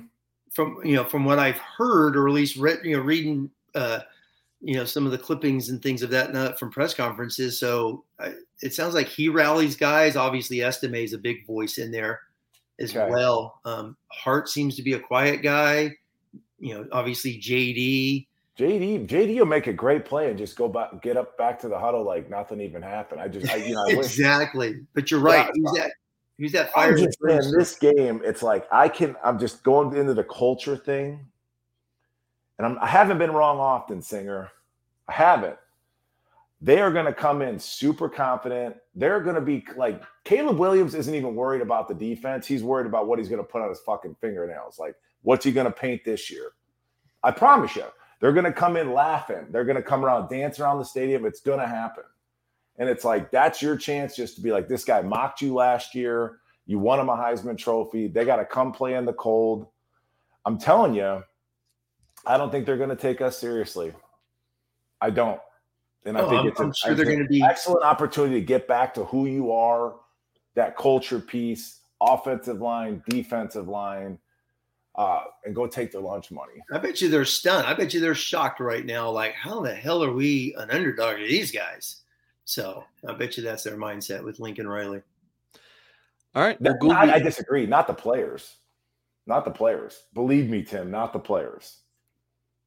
From 0.50 0.80
you 0.84 0.96
know, 0.96 1.04
from 1.04 1.24
what 1.24 1.38
I've 1.38 1.58
heard, 1.58 2.16
or 2.16 2.26
at 2.26 2.34
least 2.34 2.56
read, 2.56 2.80
you 2.82 2.96
know, 2.96 3.02
reading 3.02 3.48
uh, 3.76 4.00
you 4.60 4.74
know 4.74 4.84
some 4.84 5.06
of 5.06 5.12
the 5.12 5.18
clippings 5.18 5.68
and 5.68 5.80
things 5.80 6.02
of 6.02 6.10
that 6.10 6.34
uh, 6.34 6.54
from 6.54 6.72
press 6.72 6.92
conferences. 6.92 7.60
So 7.60 8.02
I, 8.18 8.32
it 8.62 8.74
sounds 8.74 8.94
like 8.94 9.06
he 9.06 9.28
rallies 9.28 9.76
guys. 9.76 10.16
Obviously, 10.16 10.56
Estime 10.56 11.04
is 11.04 11.12
a 11.12 11.18
big 11.18 11.46
voice 11.46 11.78
in 11.78 11.92
there 11.92 12.22
as 12.78 12.96
okay. 12.96 13.10
well. 13.10 13.60
Um, 13.64 13.96
Hart 14.08 14.48
seems 14.48 14.76
to 14.76 14.82
be 14.82 14.94
a 14.94 15.00
quiet 15.00 15.42
guy. 15.42 15.96
You 16.58 16.74
know, 16.74 16.86
obviously 16.92 17.38
JD. 17.38 18.26
JD, 18.58 19.06
JD 19.06 19.38
will 19.38 19.46
make 19.46 19.68
a 19.68 19.72
great 19.72 20.04
play 20.04 20.30
and 20.30 20.36
just 20.36 20.56
go 20.56 20.68
back, 20.68 21.00
get 21.00 21.16
up 21.16 21.38
back 21.38 21.60
to 21.60 21.68
the 21.68 21.78
huddle 21.78 22.02
like 22.02 22.28
nothing 22.28 22.60
even 22.60 22.82
happened. 22.82 23.20
I 23.20 23.28
just, 23.28 23.48
I, 23.52 23.56
you 23.56 23.74
know, 23.74 23.84
exactly. 23.88 24.80
But 24.94 25.12
you're 25.12 25.20
right. 25.20 25.46
Yeah, 25.46 25.52
he's 25.54 25.72
that. 25.72 25.92
He's 26.38 26.52
that 26.52 26.72
fire. 26.72 26.90
I'm 26.90 26.98
just 26.98 27.18
saying, 27.24 27.52
this 27.56 27.76
game, 27.76 28.20
it's 28.24 28.42
like 28.42 28.66
I 28.72 28.88
can. 28.88 29.14
I'm 29.24 29.38
just 29.38 29.62
going 29.62 29.96
into 29.96 30.12
the 30.12 30.24
culture 30.24 30.76
thing, 30.76 31.24
and 32.58 32.66
I'm, 32.66 32.78
I 32.80 32.86
haven't 32.86 33.18
been 33.18 33.32
wrong 33.32 33.58
often, 33.58 34.02
Singer. 34.02 34.50
I 35.08 35.12
haven't. 35.12 35.56
They 36.60 36.80
are 36.80 36.90
going 36.90 37.06
to 37.06 37.12
come 37.12 37.40
in 37.40 37.58
super 37.58 38.08
confident. 38.08 38.76
They're 38.94 39.20
going 39.20 39.36
to 39.36 39.40
be 39.40 39.64
like 39.76 40.02
Caleb 40.24 40.58
Williams 40.58 40.94
isn't 40.94 41.14
even 41.14 41.36
worried 41.36 41.62
about 41.62 41.86
the 41.86 41.94
defense. 41.94 42.46
He's 42.46 42.64
worried 42.64 42.86
about 42.86 43.06
what 43.06 43.18
he's 43.18 43.28
going 43.28 43.42
to 43.42 43.48
put 43.48 43.62
on 43.62 43.68
his 43.68 43.80
fucking 43.80 44.16
fingernails. 44.20 44.78
Like, 44.78 44.96
what's 45.22 45.44
he 45.44 45.52
going 45.52 45.66
to 45.66 45.72
paint 45.72 46.04
this 46.04 46.30
year? 46.30 46.52
I 47.22 47.30
promise 47.30 47.76
you, 47.76 47.84
they're 48.20 48.32
going 48.32 48.44
to 48.44 48.52
come 48.52 48.76
in 48.76 48.92
laughing. 48.92 49.46
They're 49.50 49.64
going 49.64 49.76
to 49.76 49.82
come 49.82 50.04
around, 50.04 50.28
dance 50.28 50.58
around 50.58 50.78
the 50.78 50.84
stadium. 50.84 51.24
It's 51.24 51.40
going 51.40 51.60
to 51.60 51.66
happen. 51.66 52.04
And 52.76 52.88
it's 52.88 53.04
like, 53.04 53.30
that's 53.30 53.62
your 53.62 53.76
chance 53.76 54.16
just 54.16 54.36
to 54.36 54.40
be 54.40 54.52
like, 54.52 54.68
this 54.68 54.84
guy 54.84 55.00
mocked 55.02 55.42
you 55.42 55.54
last 55.54 55.94
year. 55.94 56.38
You 56.66 56.78
won 56.78 57.00
him 57.00 57.08
a 57.08 57.16
Heisman 57.16 57.56
Trophy. 57.56 58.08
They 58.08 58.24
got 58.24 58.36
to 58.36 58.44
come 58.44 58.72
play 58.72 58.94
in 58.94 59.04
the 59.04 59.12
cold. 59.12 59.66
I'm 60.44 60.58
telling 60.58 60.94
you, 60.94 61.22
I 62.26 62.36
don't 62.36 62.50
think 62.50 62.66
they're 62.66 62.76
going 62.76 62.88
to 62.90 62.96
take 62.96 63.20
us 63.20 63.38
seriously. 63.38 63.92
I 65.00 65.10
don't. 65.10 65.40
And 66.04 66.16
I 66.16 66.20
oh, 66.22 66.28
think 66.28 66.40
I'm, 66.40 66.46
it's 66.48 66.60
I'm 66.60 66.72
sure 66.72 66.94
they're 66.94 67.04
going 67.04 67.18
to 67.18 67.26
be 67.26 67.42
excellent 67.42 67.84
opportunity 67.84 68.40
to 68.40 68.46
get 68.46 68.66
back 68.68 68.94
to 68.94 69.04
who 69.04 69.26
you 69.26 69.52
are, 69.52 69.96
that 70.54 70.76
culture 70.76 71.20
piece, 71.20 71.80
offensive 72.00 72.60
line, 72.60 73.02
defensive 73.08 73.68
line, 73.68 74.18
uh, 74.94 75.22
and 75.44 75.54
go 75.54 75.66
take 75.66 75.92
their 75.92 76.00
lunch 76.00 76.30
money. 76.30 76.54
I 76.72 76.78
bet 76.78 77.00
you 77.00 77.08
they're 77.08 77.24
stunned. 77.24 77.66
I 77.66 77.74
bet 77.74 77.94
you 77.94 78.00
they're 78.00 78.14
shocked 78.14 78.60
right 78.60 78.84
now. 78.84 79.10
Like, 79.10 79.34
how 79.34 79.60
the 79.60 79.74
hell 79.74 80.02
are 80.02 80.12
we 80.12 80.54
an 80.58 80.70
underdog 80.70 81.18
to 81.18 81.26
these 81.26 81.52
guys? 81.52 82.02
So 82.44 82.84
I 83.06 83.12
bet 83.12 83.36
you 83.36 83.42
that's 83.42 83.62
their 83.62 83.76
mindset 83.76 84.24
with 84.24 84.40
Lincoln 84.40 84.66
Riley. 84.66 85.02
All 86.34 86.42
right. 86.42 86.60
Well, 86.60 86.92
I, 86.92 87.14
I 87.14 87.18
disagree. 87.18 87.66
Not 87.66 87.86
the 87.86 87.94
players. 87.94 88.56
Not 89.26 89.44
the 89.44 89.50
players. 89.50 90.04
Believe 90.14 90.48
me, 90.48 90.62
Tim, 90.62 90.90
not 90.90 91.12
the 91.12 91.18
players. 91.18 91.80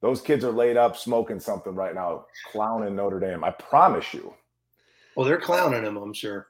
Those 0.01 0.21
kids 0.21 0.43
are 0.43 0.51
laid 0.51 0.77
up 0.77 0.97
smoking 0.97 1.39
something 1.39 1.75
right 1.75 1.93
now, 1.93 2.25
clowning 2.51 2.95
Notre 2.95 3.19
Dame. 3.19 3.43
I 3.43 3.51
promise 3.51 4.13
you. 4.13 4.33
Well, 5.15 5.25
they're 5.25 5.39
clowning 5.39 5.83
him, 5.83 5.97
I'm 5.97 6.13
sure. 6.13 6.47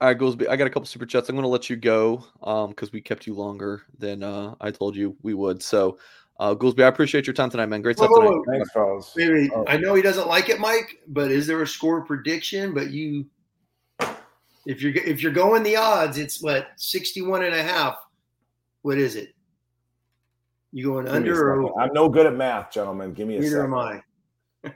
All 0.00 0.08
right, 0.08 0.18
Goolsby. 0.18 0.48
I 0.48 0.56
got 0.56 0.66
a 0.66 0.70
couple 0.70 0.86
super 0.86 1.06
chats. 1.06 1.28
I'm 1.28 1.36
going 1.36 1.42
to 1.42 1.48
let 1.48 1.68
you 1.68 1.76
go 1.76 2.24
um 2.42 2.70
because 2.70 2.90
we 2.90 3.00
kept 3.00 3.26
you 3.26 3.34
longer 3.34 3.82
than 3.98 4.22
uh, 4.22 4.54
I 4.60 4.70
told 4.70 4.96
you 4.96 5.16
we 5.22 5.34
would. 5.34 5.62
So, 5.62 5.98
uh, 6.38 6.54
Goolsby, 6.54 6.82
I 6.82 6.88
appreciate 6.88 7.26
your 7.26 7.34
time 7.34 7.50
tonight, 7.50 7.66
man. 7.66 7.82
Great 7.82 7.98
stuff 7.98 8.10
tonight. 8.14 8.40
Thanks, 8.48 8.70
fellas. 8.72 9.12
Maybe, 9.14 9.50
oh. 9.54 9.64
I 9.68 9.76
know 9.76 9.94
he 9.94 10.00
doesn't 10.00 10.26
like 10.26 10.48
it, 10.48 10.58
Mike, 10.58 11.00
but 11.08 11.30
is 11.30 11.46
there 11.46 11.60
a 11.60 11.66
score 11.66 12.00
prediction? 12.00 12.72
But 12.72 12.90
you, 12.90 13.26
if 14.64 14.80
you're 14.80 14.94
if 14.94 15.22
you're 15.22 15.32
going 15.32 15.62
the 15.62 15.76
odds, 15.76 16.16
it's 16.16 16.42
what 16.42 16.68
61 16.76 17.44
and 17.44 17.54
a 17.54 17.62
half. 17.62 17.96
What 18.80 18.96
is 18.96 19.16
it? 19.16 19.34
You 20.72 20.84
going 20.84 21.06
Give 21.06 21.14
under 21.14 21.62
or 21.62 21.80
I'm 21.80 21.92
no 21.92 22.08
good 22.08 22.26
at 22.26 22.36
math, 22.36 22.70
gentlemen. 22.70 23.12
Give 23.12 23.26
me 23.26 23.36
a 23.36 23.40
Neither 23.40 23.56
second. 23.56 23.66
am 23.66 23.74
I. 23.74 24.02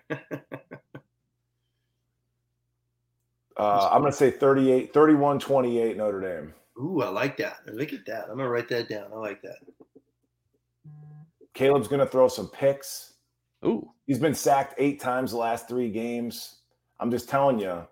uh, 3.56 3.88
I'm 3.92 4.00
going 4.00 4.12
to 4.12 4.16
say 4.16 4.30
38, 4.30 4.92
31 4.92 5.38
28 5.38 5.96
Notre 5.96 6.20
Dame. 6.20 6.52
Ooh, 6.82 7.02
I 7.02 7.08
like 7.08 7.36
that. 7.36 7.58
Look 7.72 7.92
at 7.92 8.04
that. 8.06 8.22
I'm 8.22 8.36
going 8.36 8.40
to 8.40 8.48
write 8.48 8.68
that 8.70 8.88
down. 8.88 9.12
I 9.12 9.16
like 9.16 9.40
that. 9.42 9.58
Caleb's 11.52 11.86
going 11.86 12.00
to 12.00 12.06
throw 12.06 12.26
some 12.26 12.48
picks. 12.48 13.12
Ooh. 13.64 13.88
He's 14.06 14.18
been 14.18 14.34
sacked 14.34 14.74
eight 14.78 15.00
times 15.00 15.30
the 15.30 15.36
last 15.36 15.68
three 15.68 15.90
games. 15.90 16.62
I'm 16.98 17.12
just 17.12 17.28
telling 17.28 17.60
you, 17.60 17.86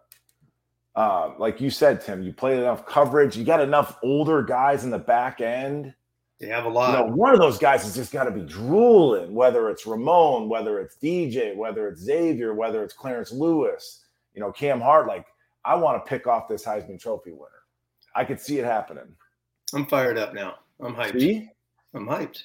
uh, 0.97 1.31
like 1.39 1.61
you 1.61 1.71
said, 1.71 2.01
Tim, 2.01 2.23
you 2.23 2.33
played 2.33 2.59
enough 2.59 2.85
coverage. 2.85 3.37
You 3.37 3.45
got 3.45 3.61
enough 3.61 3.99
older 4.03 4.43
guys 4.43 4.83
in 4.83 4.91
the 4.91 4.99
back 4.99 5.41
end 5.41 5.95
they 6.43 6.49
have 6.49 6.65
a 6.65 6.69
lot. 6.69 6.99
You 6.99 7.07
know, 7.07 7.15
one 7.15 7.33
of 7.33 7.39
those 7.39 7.57
guys 7.57 7.85
has 7.85 7.95
just 7.95 8.11
got 8.11 8.25
to 8.25 8.33
be 8.33 8.41
drooling, 8.41 9.33
whether 9.33 9.71
it's 9.71 9.87
Ramon, 9.87 10.49
whether 10.49 10.81
it's 10.81 10.97
DJ, 10.97 11.55
whether 11.55 11.87
it's 11.87 12.01
Xavier, 12.01 12.53
whether 12.53 12.83
it's 12.83 12.93
Clarence 12.93 13.31
Lewis, 13.31 14.01
you 14.35 14.41
know, 14.41 14.51
Cam 14.51 14.81
Hart. 14.81 15.07
Like, 15.07 15.25
I 15.65 15.77
want 15.77 16.05
to 16.05 16.09
pick 16.09 16.27
off 16.27 16.49
this 16.49 16.65
Heisman 16.65 17.01
Trophy 17.01 17.31
winner. 17.31 17.47
I 18.17 18.25
could 18.25 18.41
see 18.41 18.59
it 18.59 18.65
happening. 18.65 19.05
I'm 19.73 19.87
fired 19.87 20.19
up 20.19 20.35
now. 20.35 20.57
I'm 20.81 20.97
hyped. 20.97 21.21
See? 21.21 21.49
I'm 21.95 22.09
hyped. 22.09 22.43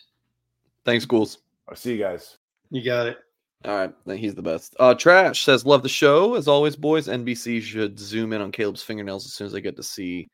Thanks, 0.85 1.05
Ghouls. 1.05 1.39
I'll 1.67 1.75
see 1.75 1.93
you 1.93 1.97
guys. 1.97 2.37
You 2.69 2.83
got 2.83 3.07
it. 3.07 3.17
All 3.65 3.75
right, 3.75 3.93
he's 4.15 4.35
the 4.35 4.43
best. 4.43 4.75
Uh, 4.79 4.93
Trash 4.93 5.43
says, 5.43 5.65
"Love 5.65 5.81
the 5.81 5.89
show 5.89 6.35
as 6.35 6.47
always, 6.47 6.75
boys. 6.75 7.07
NBC 7.07 7.63
should 7.63 7.97
zoom 7.97 8.31
in 8.31 8.41
on 8.41 8.51
Caleb's 8.51 8.83
fingernails 8.83 9.25
as 9.25 9.33
soon 9.33 9.47
as 9.47 9.53
they 9.53 9.61
get 9.61 9.75
to 9.77 9.83
see 9.83 10.27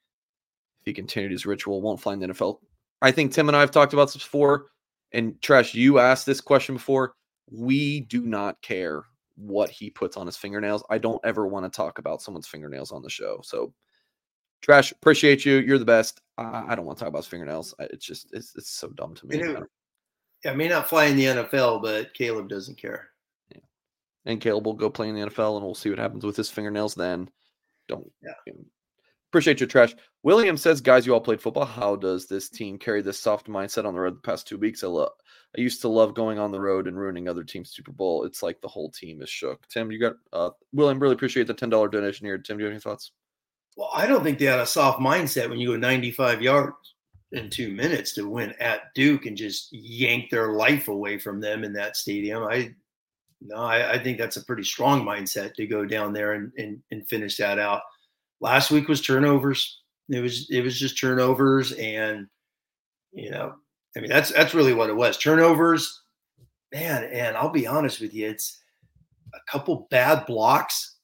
if 0.82 0.86
he 0.86 0.92
continued 0.92 1.32
his 1.32 1.46
ritual. 1.46 1.82
Won't 1.82 2.02
find 2.02 2.22
the 2.22 2.28
NFL 2.28 2.60
I 3.04 3.12
think 3.12 3.34
Tim 3.34 3.50
and 3.50 3.56
I 3.56 3.60
have 3.60 3.72
talked 3.72 3.94
about 3.94 4.06
this 4.06 4.24
before. 4.24 4.68
And 5.12 5.40
Trash, 5.42 5.76
you 5.76 6.00
asked 6.00 6.26
this 6.26 6.42
question 6.42 6.76
before. 6.76 7.14
We 7.52 8.00
do 8.00 8.26
not 8.26 8.60
care 8.62 9.04
what 9.36 9.70
he 9.70 9.90
puts 9.90 10.16
on 10.16 10.26
his 10.26 10.38
fingernails. 10.38 10.84
I 10.90 10.98
don't 10.98 11.22
ever 11.26 11.46
want 11.46 11.66
to 11.66 11.76
talk 11.76 12.00
about 12.00 12.22
someone's 12.22 12.48
fingernails 12.48 12.92
on 12.92 13.04
the 13.04 13.10
show. 13.10 13.42
So, 13.44 13.74
Trash, 14.62 14.94
appreciate 14.94 15.46
you. 15.46 15.56
You're 15.58 15.78
the 15.78 15.86
best. 15.86 16.22
I, 16.38 16.64
I 16.70 16.76
don't 16.76 16.86
want 16.86 16.98
to 16.98 17.04
talk 17.04 17.10
about 17.10 17.20
his 17.20 17.28
fingernails. 17.28 17.76
It's 17.80 18.06
just 18.06 18.28
it's, 18.32 18.56
it's 18.56 18.70
so 18.70 18.90
dumb 18.90 19.14
to 19.16 19.28
me. 19.28 19.38
You 19.38 19.54
know, 19.54 19.66
I 20.46 20.54
may 20.54 20.70
not 20.70 20.88
fly 20.88 21.06
in 21.06 21.18
the 21.18 21.26
NFL, 21.26 21.82
but 21.82 22.14
Caleb 22.14 22.48
doesn't 22.48 22.78
care. 22.78 23.10
Yeah. 23.52 23.62
And 24.26 24.40
Caleb 24.40 24.66
will 24.66 24.74
go 24.74 24.90
play 24.90 25.10
in 25.10 25.16
the 25.16 25.28
NFL, 25.28 25.58
and 25.58 25.66
we'll 25.66 25.76
see 25.76 25.90
what 25.90 26.00
happens 26.00 26.26
with 26.26 26.38
his 26.38 26.50
fingernails 26.50 26.96
then. 26.96 27.30
Don't 27.90 28.10
yeah. 28.24 28.32
You 28.48 28.54
know, 28.54 28.66
Appreciate 29.34 29.60
your 29.60 29.68
trash. 29.68 29.96
William 30.22 30.56
says, 30.56 30.80
guys, 30.80 31.08
you 31.08 31.14
all 31.16 31.20
played 31.20 31.42
football. 31.42 31.66
How 31.66 31.96
does 31.96 32.28
this 32.28 32.50
team 32.50 32.78
carry 32.78 33.02
this 33.02 33.20
soft 33.20 33.48
mindset 33.48 33.84
on 33.84 33.96
the 33.96 34.00
road 34.00 34.18
the 34.18 34.22
past 34.22 34.48
two 34.48 34.60
weeks? 34.60 34.84
I 34.84 34.88
love 34.88 35.10
I 35.58 35.62
used 35.62 35.82
to 35.82 35.88
love 35.88 36.14
going 36.14 36.38
on 36.38 36.52
the 36.52 36.62
road 36.62 36.88
and 36.88 36.96
ruining 36.96 37.28
other 37.28 37.44
teams' 37.44 37.72
Super 37.72 37.92
Bowl. 37.92 38.26
It's 38.26 38.44
like 38.44 38.62
the 38.62 38.68
whole 38.68 38.92
team 38.92 39.24
is 39.24 39.32
shook. 39.32 39.68
Tim, 39.70 39.92
you 39.92 40.00
got 40.00 40.14
uh 40.34 40.52
William, 40.72 41.00
really 41.00 41.16
appreciate 41.16 41.48
the 41.48 41.56
$10 41.56 41.90
donation 41.90 42.28
here. 42.28 42.38
Tim, 42.38 42.58
do 42.58 42.62
you 42.62 42.66
have 42.66 42.74
any 42.74 42.80
thoughts? 42.80 43.12
Well, 43.76 43.90
I 43.92 44.06
don't 44.06 44.24
think 44.24 44.38
they 44.38 44.46
had 44.46 44.60
a 44.60 44.68
soft 44.68 45.00
mindset 45.00 45.50
when 45.50 45.58
you 45.58 45.70
go 45.70 45.78
95 45.78 46.44
yards 46.44 46.94
in 47.32 47.50
two 47.50 47.74
minutes 47.74 48.14
to 48.14 48.30
win 48.30 48.54
at 48.60 48.94
Duke 48.94 49.26
and 49.26 49.36
just 49.36 49.70
yank 49.72 50.30
their 50.30 50.52
life 50.52 50.90
away 50.90 51.18
from 51.18 51.42
them 51.42 51.64
in 51.64 51.74
that 51.74 51.98
stadium. 51.98 52.44
I 52.44 52.76
no, 53.42 53.56
I, 53.56 53.94
I 53.94 54.04
think 54.04 54.20
that's 54.20 54.38
a 54.38 54.46
pretty 54.46 54.64
strong 54.64 55.04
mindset 55.04 55.56
to 55.56 55.66
go 55.66 55.86
down 55.86 56.14
there 56.14 56.34
and, 56.34 56.52
and, 56.60 56.84
and 56.92 57.08
finish 57.08 57.38
that 57.38 57.58
out. 57.58 57.82
Last 58.44 58.72
week 58.72 58.90
was 58.90 59.00
turnovers. 59.00 59.80
It 60.10 60.20
was 60.20 60.50
it 60.50 60.62
was 60.62 60.78
just 60.78 61.00
turnovers 61.00 61.72
and 61.72 62.28
you 63.14 63.32
know, 63.32 63.54
I 63.96 64.02
mean 64.02 64.10
that's 64.10 64.34
that's 64.34 64.54
really 64.54 64.74
what 64.74 64.90
it 64.90 64.96
was. 64.96 65.18
Turnovers, 65.18 66.02
man, 66.74 67.06
and 67.06 67.38
I'll 67.38 67.50
be 67.50 67.66
honest 67.66 68.02
with 68.02 68.14
you, 68.14 68.28
it's 68.28 68.62
a 69.34 69.40
couple 69.50 69.88
bad 69.90 70.26
blocks 70.26 70.98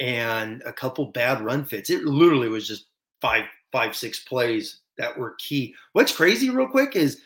and 0.00 0.62
a 0.66 0.72
couple 0.72 1.06
bad 1.06 1.40
run 1.40 1.64
fits. 1.64 1.88
It 1.88 2.04
literally 2.04 2.50
was 2.50 2.68
just 2.68 2.88
five, 3.22 3.44
five, 3.72 3.96
six 3.96 4.20
plays 4.24 4.80
that 4.98 5.16
were 5.16 5.34
key. 5.38 5.74
What's 5.94 6.14
crazy, 6.14 6.50
real 6.50 6.68
quick, 6.68 6.94
is 6.94 7.22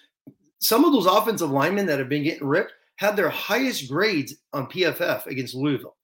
some 0.61 0.85
of 0.85 0.93
those 0.93 1.07
offensive 1.07 1.51
linemen 1.51 1.87
that 1.87 1.99
have 1.99 2.09
been 2.09 2.23
getting 2.23 2.47
ripped 2.47 2.73
had 2.97 3.17
their 3.17 3.31
highest 3.31 3.91
grades 3.91 4.37
on 4.53 4.69
PFF 4.69 5.27
against 5.27 5.57
Louisville. 5.57 5.97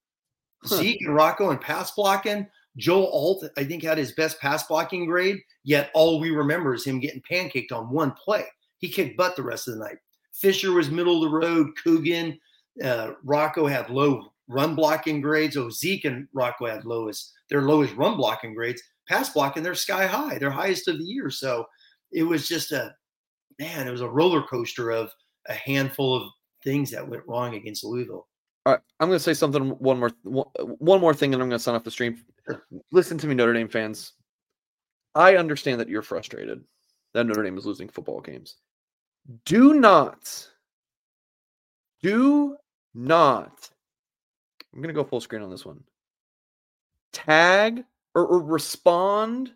Huh. 0.64 0.78
Zeke 0.78 1.02
and 1.02 1.14
Rocco 1.14 1.51
and 1.51 1.60
pass 1.60 1.93
blocking. 1.93 2.48
Joe 2.77 3.07
Alt, 3.07 3.44
I 3.57 3.65
think, 3.65 3.82
had 3.82 3.98
his 3.98 4.12
best 4.12 4.40
pass 4.40 4.66
blocking 4.66 5.07
grade, 5.07 5.39
yet 5.65 5.90
all 5.94 6.20
we 6.20 6.31
remember 6.31 6.74
is 6.74 6.85
him 6.85 7.01
getting 7.01 7.23
pancaked 7.31 7.73
on 7.73 7.90
one 7.90 8.12
play. 8.12 8.44
He 8.78 8.89
kicked 8.89 9.16
butt 9.16 9.36
the 9.36 9.43
rest 9.43 9.69
of 9.69 9.74
the 9.74 9.81
night. 9.81 9.97
Fisher 10.35 10.73
was 10.73 10.90
middle 10.90 11.24
of 11.24 11.31
the 11.31 11.36
road. 11.36 11.70
Coogan, 11.82 12.39
uh, 12.85 13.12
Rocco 13.24 13.66
had 13.66 13.89
low 13.89 14.32
run 14.48 14.74
blocking 14.74 15.20
grades. 15.20 15.57
Oh, 15.57 15.70
Zeke 15.70 16.05
and 16.05 16.28
Rocco 16.32 16.66
had 16.66 16.85
lowest 16.85 17.32
their 17.48 17.62
lowest 17.62 17.94
run 17.94 18.16
blocking 18.16 18.55
grades. 18.55 18.82
Pass 19.09 19.31
blocking, 19.31 19.62
they're 19.62 19.74
sky 19.74 20.07
high, 20.07 20.39
they're 20.39 20.51
highest 20.51 20.89
of 20.89 20.98
the 20.98 21.05
year. 21.05 21.31
So 21.31 21.65
it 22.12 22.24
was 22.24 22.48
just 22.48 22.73
a 22.73 22.94
man, 23.59 23.86
it 23.86 23.93
was 23.93 24.01
a 24.01 24.09
roller 24.09 24.43
coaster 24.43 24.90
of 24.90 25.11
a 25.48 25.55
handful 25.55 26.16
of 26.16 26.28
things 26.65 26.90
that 26.90 27.09
went 27.09 27.27
wrong 27.27 27.55
against 27.55 27.85
Louisville. 27.85 28.27
All 28.65 28.73
right, 28.73 28.81
I'm 28.98 29.09
going 29.09 29.19
to 29.19 29.23
say 29.23 29.35
something. 29.35 29.70
One 29.78 30.01
more, 30.01 30.11
one 30.24 31.01
more 31.01 31.15
thing, 31.15 31.32
and 31.32 31.43
I'm 31.43 31.48
going 31.48 31.59
to 31.59 31.62
sign 31.62 31.77
off 31.77 31.85
the 31.85 31.90
stream. 31.90 32.20
Listen 32.93 33.18
to 33.18 33.27
me, 33.27 33.35
Notre 33.35 33.52
Dame 33.52 33.68
fans. 33.68 34.12
I 35.14 35.36
understand 35.36 35.81
that 35.81 35.89
you're 35.89 36.02
frustrated 36.02 36.62
that 37.14 37.24
Notre 37.24 37.43
Dame 37.43 37.56
is 37.59 37.66
losing 37.66 37.89
football 37.89 38.20
games. 38.20 38.56
Do 39.44 39.74
not, 39.74 40.48
do 42.02 42.56
not. 42.94 43.70
I'm 44.73 44.81
going 44.82 44.94
to 44.94 45.01
go 45.01 45.09
full 45.09 45.20
screen 45.20 45.43
on 45.43 45.51
this 45.51 45.64
one. 45.64 45.82
Tag 47.12 47.85
or, 48.14 48.27
or 48.27 48.40
respond 48.40 49.52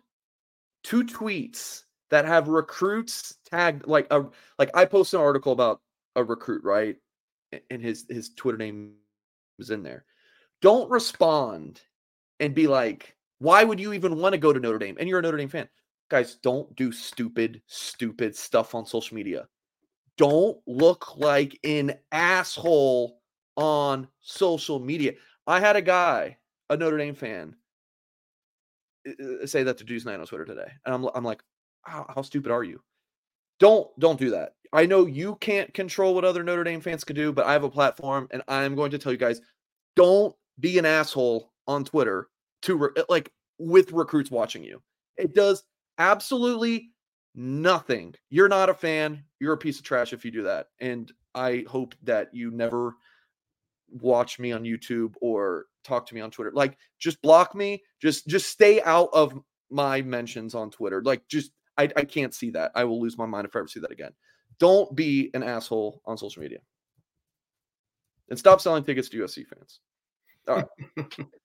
to 0.85 1.03
tweets 1.03 1.83
that 2.09 2.25
have 2.25 2.47
recruits 2.47 3.35
tagged 3.45 3.87
like 3.87 4.07
a 4.11 4.25
like 4.57 4.71
I 4.75 4.85
posted 4.85 5.19
an 5.19 5.25
article 5.25 5.53
about 5.53 5.79
a 6.15 6.23
recruit, 6.23 6.63
right? 6.63 6.97
And 7.69 7.81
his 7.81 8.05
his 8.09 8.31
Twitter 8.35 8.57
name 8.57 8.93
is 9.59 9.69
in 9.69 9.83
there. 9.83 10.05
Don't 10.61 10.89
respond 10.89 11.81
and 12.41 12.53
be 12.53 12.67
like, 12.67 13.15
why 13.39 13.63
would 13.63 13.79
you 13.79 13.93
even 13.93 14.17
want 14.17 14.33
to 14.33 14.39
go 14.39 14.51
to 14.51 14.59
Notre 14.59 14.79
Dame? 14.79 14.97
And 14.99 15.07
you're 15.07 15.19
a 15.19 15.21
Notre 15.21 15.37
Dame 15.37 15.47
fan. 15.47 15.69
Guys, 16.09 16.35
don't 16.43 16.75
do 16.75 16.91
stupid, 16.91 17.61
stupid 17.67 18.35
stuff 18.35 18.75
on 18.75 18.85
social 18.85 19.15
media. 19.15 19.47
Don't 20.17 20.57
look 20.67 21.15
like 21.15 21.57
an 21.63 21.97
asshole 22.11 23.21
on 23.55 24.07
social 24.19 24.79
media. 24.79 25.13
I 25.47 25.59
had 25.59 25.77
a 25.77 25.81
guy, 25.81 26.37
a 26.69 26.75
Notre 26.75 26.97
Dame 26.97 27.15
fan, 27.15 27.55
uh, 29.07 29.43
uh, 29.43 29.47
say 29.47 29.63
that 29.63 29.77
to 29.77 29.83
Deuce 29.83 30.05
Knight 30.05 30.19
on 30.19 30.25
Twitter 30.25 30.45
today, 30.45 30.71
and 30.85 30.93
I'm 30.93 31.05
I'm 31.15 31.23
like, 31.23 31.41
how, 31.83 32.05
how 32.13 32.21
stupid 32.21 32.51
are 32.51 32.63
you? 32.63 32.81
Don't 33.59 33.87
don't 33.99 34.19
do 34.19 34.31
that. 34.31 34.55
I 34.73 34.85
know 34.85 35.05
you 35.05 35.35
can't 35.35 35.73
control 35.73 36.13
what 36.13 36.25
other 36.25 36.43
Notre 36.43 36.63
Dame 36.63 36.81
fans 36.81 37.03
could 37.03 37.15
do, 37.15 37.31
but 37.31 37.45
I 37.45 37.53
have 37.53 37.63
a 37.63 37.69
platform, 37.69 38.27
and 38.31 38.43
I'm 38.47 38.75
going 38.75 38.91
to 38.91 38.97
tell 38.97 39.11
you 39.11 39.17
guys, 39.17 39.41
don't 39.95 40.35
be 40.59 40.77
an 40.77 40.85
asshole 40.85 41.51
on 41.67 41.83
Twitter 41.83 42.27
to 42.63 42.77
re- 42.77 42.89
uh, 42.97 43.03
like 43.09 43.31
with 43.57 43.91
recruits 43.91 44.31
watching 44.31 44.63
you. 44.63 44.81
It 45.17 45.33
does 45.35 45.63
absolutely 45.97 46.91
nothing. 47.35 48.15
You're 48.29 48.49
not 48.49 48.69
a 48.69 48.73
fan. 48.73 49.23
You're 49.39 49.53
a 49.53 49.57
piece 49.57 49.77
of 49.77 49.83
trash 49.83 50.13
if 50.13 50.25
you 50.25 50.31
do 50.31 50.43
that. 50.43 50.67
And 50.79 51.11
I 51.35 51.65
hope 51.67 51.95
that 52.03 52.33
you 52.33 52.51
never 52.51 52.95
watch 53.89 54.39
me 54.39 54.51
on 54.51 54.63
YouTube 54.63 55.13
or 55.21 55.65
talk 55.83 56.05
to 56.07 56.15
me 56.15 56.21
on 56.21 56.31
Twitter. 56.31 56.51
Like 56.53 56.77
just 56.99 57.21
block 57.21 57.55
me. 57.55 57.83
Just 58.01 58.27
just 58.27 58.49
stay 58.49 58.81
out 58.81 59.09
of 59.13 59.39
my 59.69 60.01
mentions 60.01 60.55
on 60.55 60.69
Twitter. 60.71 61.01
Like 61.03 61.27
just 61.27 61.51
I, 61.77 61.89
I 61.95 62.03
can't 62.03 62.33
see 62.33 62.51
that. 62.51 62.71
I 62.75 62.83
will 62.83 63.01
lose 63.01 63.17
my 63.17 63.25
mind 63.25 63.47
if 63.47 63.55
I 63.55 63.59
ever 63.59 63.67
see 63.67 63.79
that 63.79 63.91
again. 63.91 64.11
Don't 64.59 64.95
be 64.95 65.31
an 65.33 65.43
asshole 65.43 66.01
on 66.05 66.17
social 66.17 66.41
media. 66.41 66.59
And 68.29 68.37
stop 68.37 68.61
selling 68.61 68.83
tickets 68.83 69.09
to 69.09 69.23
USC 69.23 69.45
fans. 69.47 69.79
All 70.47 70.55
right. 70.57 71.27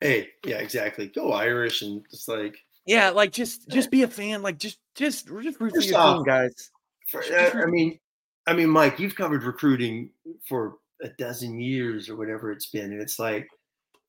hey, 0.00 0.28
yeah, 0.44 0.58
exactly. 0.58 1.08
Go 1.08 1.32
Irish 1.32 1.82
and 1.82 2.04
just 2.10 2.28
like 2.28 2.56
yeah, 2.86 3.10
like 3.10 3.32
just 3.32 3.68
just 3.68 3.90
be 3.90 4.02
a 4.02 4.08
fan. 4.08 4.42
Like 4.42 4.58
just 4.58 4.78
just 4.94 5.26
just 5.26 5.60
root 5.60 5.72
for 5.72 5.80
your 5.82 5.82
team, 5.82 6.22
guys. 6.24 6.70
For, 7.10 7.22
uh, 7.22 7.62
I 7.62 7.66
mean, 7.66 7.98
I 8.46 8.52
mean, 8.52 8.68
Mike, 8.68 8.98
you've 8.98 9.16
covered 9.16 9.44
recruiting 9.44 10.10
for 10.46 10.76
a 11.02 11.08
dozen 11.18 11.60
years 11.60 12.08
or 12.08 12.16
whatever 12.16 12.50
it's 12.50 12.66
been. 12.66 12.92
And 12.92 13.00
it's 13.00 13.18
like, 13.18 13.48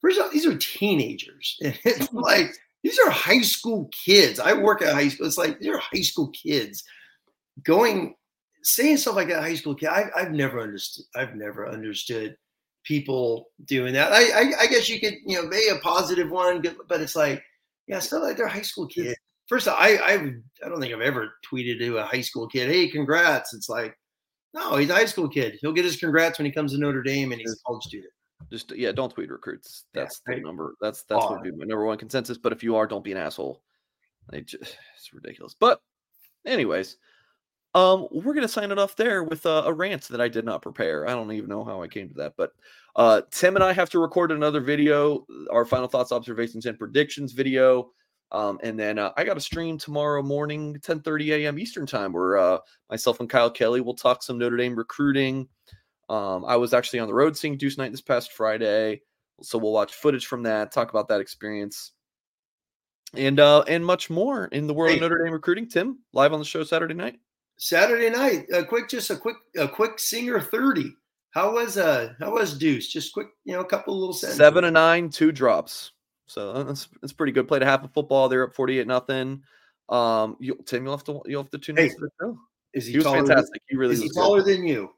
first 0.01 0.17
of 0.17 0.25
all, 0.25 0.31
these 0.31 0.45
are 0.45 0.57
teenagers. 0.57 1.57
And 1.63 1.77
it's 1.85 2.11
like, 2.13 2.51
these 2.83 2.99
are 2.99 3.09
high 3.09 3.41
school 3.41 3.89
kids. 4.05 4.39
I 4.39 4.53
work 4.53 4.81
at 4.81 4.93
high 4.93 5.07
school. 5.07 5.27
It's 5.27 5.37
like, 5.37 5.59
they're 5.59 5.77
high 5.77 6.01
school 6.01 6.29
kids 6.29 6.83
going, 7.63 8.15
saying 8.63 8.97
stuff 8.97 9.15
like 9.15 9.29
that, 9.29 9.41
high 9.41 9.55
school 9.55 9.75
kid. 9.75 9.89
I, 9.89 10.05
I, 10.15 10.23
have 10.23 10.31
never 10.31 10.59
understood. 10.59 11.05
I've 11.15 11.35
never 11.35 11.67
understood 11.67 12.37
people 12.85 13.47
doing 13.65 13.93
that. 13.93 14.11
I, 14.11 14.23
I, 14.23 14.51
I 14.61 14.67
guess 14.67 14.87
you 14.89 14.99
could, 14.99 15.15
you 15.25 15.41
know, 15.41 15.49
be 15.49 15.67
a 15.69 15.79
positive 15.79 16.29
one, 16.29 16.63
but 16.87 17.01
it's 17.01 17.15
like, 17.15 17.43
yeah, 17.87 17.99
stuff 17.99 18.23
like 18.23 18.37
they're 18.37 18.47
high 18.47 18.61
school 18.61 18.87
kids. 18.87 19.15
First, 19.47 19.67
all, 19.67 19.75
I, 19.77 19.97
I, 19.97 20.13
I 20.65 20.69
don't 20.69 20.79
think 20.79 20.93
I've 20.93 21.01
ever 21.01 21.33
tweeted 21.51 21.79
to 21.79 21.97
a 21.97 22.05
high 22.05 22.21
school 22.21 22.47
kid, 22.47 22.67
"Hey, 22.67 22.87
congrats!" 22.87 23.53
It's 23.53 23.69
like, 23.69 23.95
no, 24.55 24.77
he's 24.77 24.89
a 24.89 24.95
high 24.95 25.05
school 25.05 25.29
kid. 25.29 25.59
He'll 25.61 25.71
get 25.71 25.85
his 25.85 25.97
congrats 25.97 26.39
when 26.39 26.47
he 26.47 26.51
comes 26.51 26.71
to 26.71 26.79
Notre 26.79 27.03
Dame 27.03 27.31
and 27.31 27.39
he's 27.39 27.53
a 27.53 27.57
college 27.67 27.83
student. 27.83 28.11
Just 28.51 28.71
yeah, 28.75 28.91
don't 28.91 29.11
tweet 29.11 29.29
recruits. 29.29 29.85
That's 29.93 30.21
yeah, 30.27 30.35
the 30.35 30.41
number. 30.41 30.75
That's 30.81 31.03
that's 31.03 31.23
what 31.23 31.41
would 31.41 31.43
be 31.43 31.51
my 31.51 31.65
number 31.65 31.85
one 31.85 31.97
consensus. 31.97 32.37
But 32.37 32.53
if 32.53 32.63
you 32.63 32.75
are, 32.75 32.87
don't 32.87 33.03
be 33.03 33.11
an 33.11 33.17
asshole. 33.17 33.61
Just, 34.33 34.55
it's 34.97 35.13
ridiculous. 35.13 35.55
But 35.59 35.79
anyways, 36.45 36.97
um, 37.76 38.07
we're 38.10 38.34
gonna 38.34 38.47
sign 38.47 38.72
it 38.72 38.80
off 38.80 38.95
there 38.95 39.23
with 39.23 39.45
a, 39.45 39.64
a 39.65 39.73
rant 39.73 40.03
that 40.07 40.22
I 40.22 40.30
did 40.30 40.45
not 40.45 40.61
prepare. 40.61 41.07
I 41.07 41.11
don't 41.11 41.31
even 41.34 41.49
know 41.49 41.65
how 41.65 41.84
I 41.84 41.88
came 41.88 42.07
to 42.07 42.15
that, 42.15 42.34
but 42.38 42.53
uh, 42.95 43.22
Tim 43.31 43.56
and 43.56 43.64
I 43.64 43.73
have 43.73 43.89
to 43.89 43.99
record 43.99 44.31
another 44.31 44.61
video, 44.61 45.27
our 45.52 45.65
final 45.65 45.89
thoughts, 45.89 46.14
observations, 46.14 46.65
and 46.65 46.80
predictions 46.80 47.34
video. 47.34 47.91
Um, 48.31 48.60
and 48.64 48.80
then 48.80 48.97
uh, 48.97 49.11
I 49.18 49.26
got 49.26 49.38
a 49.38 49.41
stream 49.41 49.77
tomorrow 49.77 50.23
morning, 50.23 50.80
10 50.81 51.02
30 51.02 51.34
a.m. 51.34 51.60
Eastern 51.60 51.85
time, 51.85 52.14
where 52.14 52.38
uh, 52.38 52.60
myself 52.89 53.19
and 53.19 53.30
Kyle 53.30 53.52
Kelly 53.52 53.81
will 53.81 53.93
talk 53.93 54.23
some 54.23 54.38
Notre 54.38 54.57
Dame 54.57 54.76
recruiting. 54.76 55.47
Um, 56.07 56.45
I 56.45 56.56
was 56.56 56.73
actually 56.73 56.99
on 56.99 57.07
the 57.07 57.14
road 57.14 57.38
seeing 57.38 57.57
Deuce 57.57 57.77
Knight 57.77 57.91
this 57.91 58.02
past 58.02 58.31
Friday. 58.31 59.02
So 59.41 59.57
we'll 59.57 59.73
watch 59.73 59.93
footage 59.93 60.27
from 60.27 60.43
that, 60.43 60.72
talk 60.72 60.91
about 60.91 61.10
that 61.10 61.19
experience, 61.19 61.91
and 63.14 63.38
uh, 63.38 63.64
and 63.68 63.85
much 63.85 64.10
more 64.10 64.45
in 64.45 64.65
the 64.65 64.73
world 64.73 64.91
hey. 64.91 64.95
of 64.95 65.02
Notre 65.02 65.22
Dame 65.23 65.34
recruiting. 65.34 65.68
Tim, 65.68 65.99
live 66.14 66.31
on 66.31 66.39
the 66.39 66.45
show 66.45 66.64
Saturday 66.64 66.93
night. 66.93 67.19
Saturday 67.57 68.10
night, 68.10 68.45
a 68.53 68.64
quick, 68.64 68.90
just 68.90 69.10
a 69.10 69.15
quick, 69.15 69.38
a 69.57 69.68
quick 69.68 69.99
singer 69.99 70.41
thirty. 70.41 70.94
How 71.32 71.53
was 71.53 71.77
uh, 71.77 72.14
how 72.19 72.34
was 72.34 72.57
Deuce? 72.57 72.88
Just 72.88 73.14
quick, 73.14 73.27
you 73.44 73.53
know, 73.53 73.61
a 73.61 73.65
couple 73.65 73.98
little 73.98 74.14
sentences. 74.14 74.38
Seven 74.38 74.64
and 74.64 74.73
nine, 74.73 75.10
two 75.10 75.32
drops. 75.32 75.91
So 76.27 76.52
uh, 76.52 76.64
that's 76.64 76.88
that's 77.02 77.14
pretty 77.14 77.34
good. 77.34 77.48
Played 77.48 77.61
a 77.61 77.65
half 77.65 77.84
of 77.84 77.91
football. 77.94 78.30
They're 78.30 78.45
up 78.45 78.56
forty 78.56 78.80
eight 78.80 78.88
nothing. 78.88 79.44
Um, 79.90 80.38
you, 80.40 80.57
Tim, 80.65 80.84
you'll 80.84 80.95
have 80.98 81.03
to 81.06 81.22
you'll 81.26 81.44
have 81.44 81.52
to 81.52 81.57
tune 81.57 81.77
hey, 81.77 81.91
in. 82.22 82.38
Is 82.73 82.86
he, 82.86 82.94
he 82.94 82.98
was 82.98 83.07
fantastic. 83.07 83.52
Than, 83.52 83.61
he 83.68 83.76
really 83.77 83.94
is 83.94 84.02
he 84.02 84.10
taller 84.10 84.41
good. 84.41 84.57
than 84.57 84.65
you? 84.65 84.90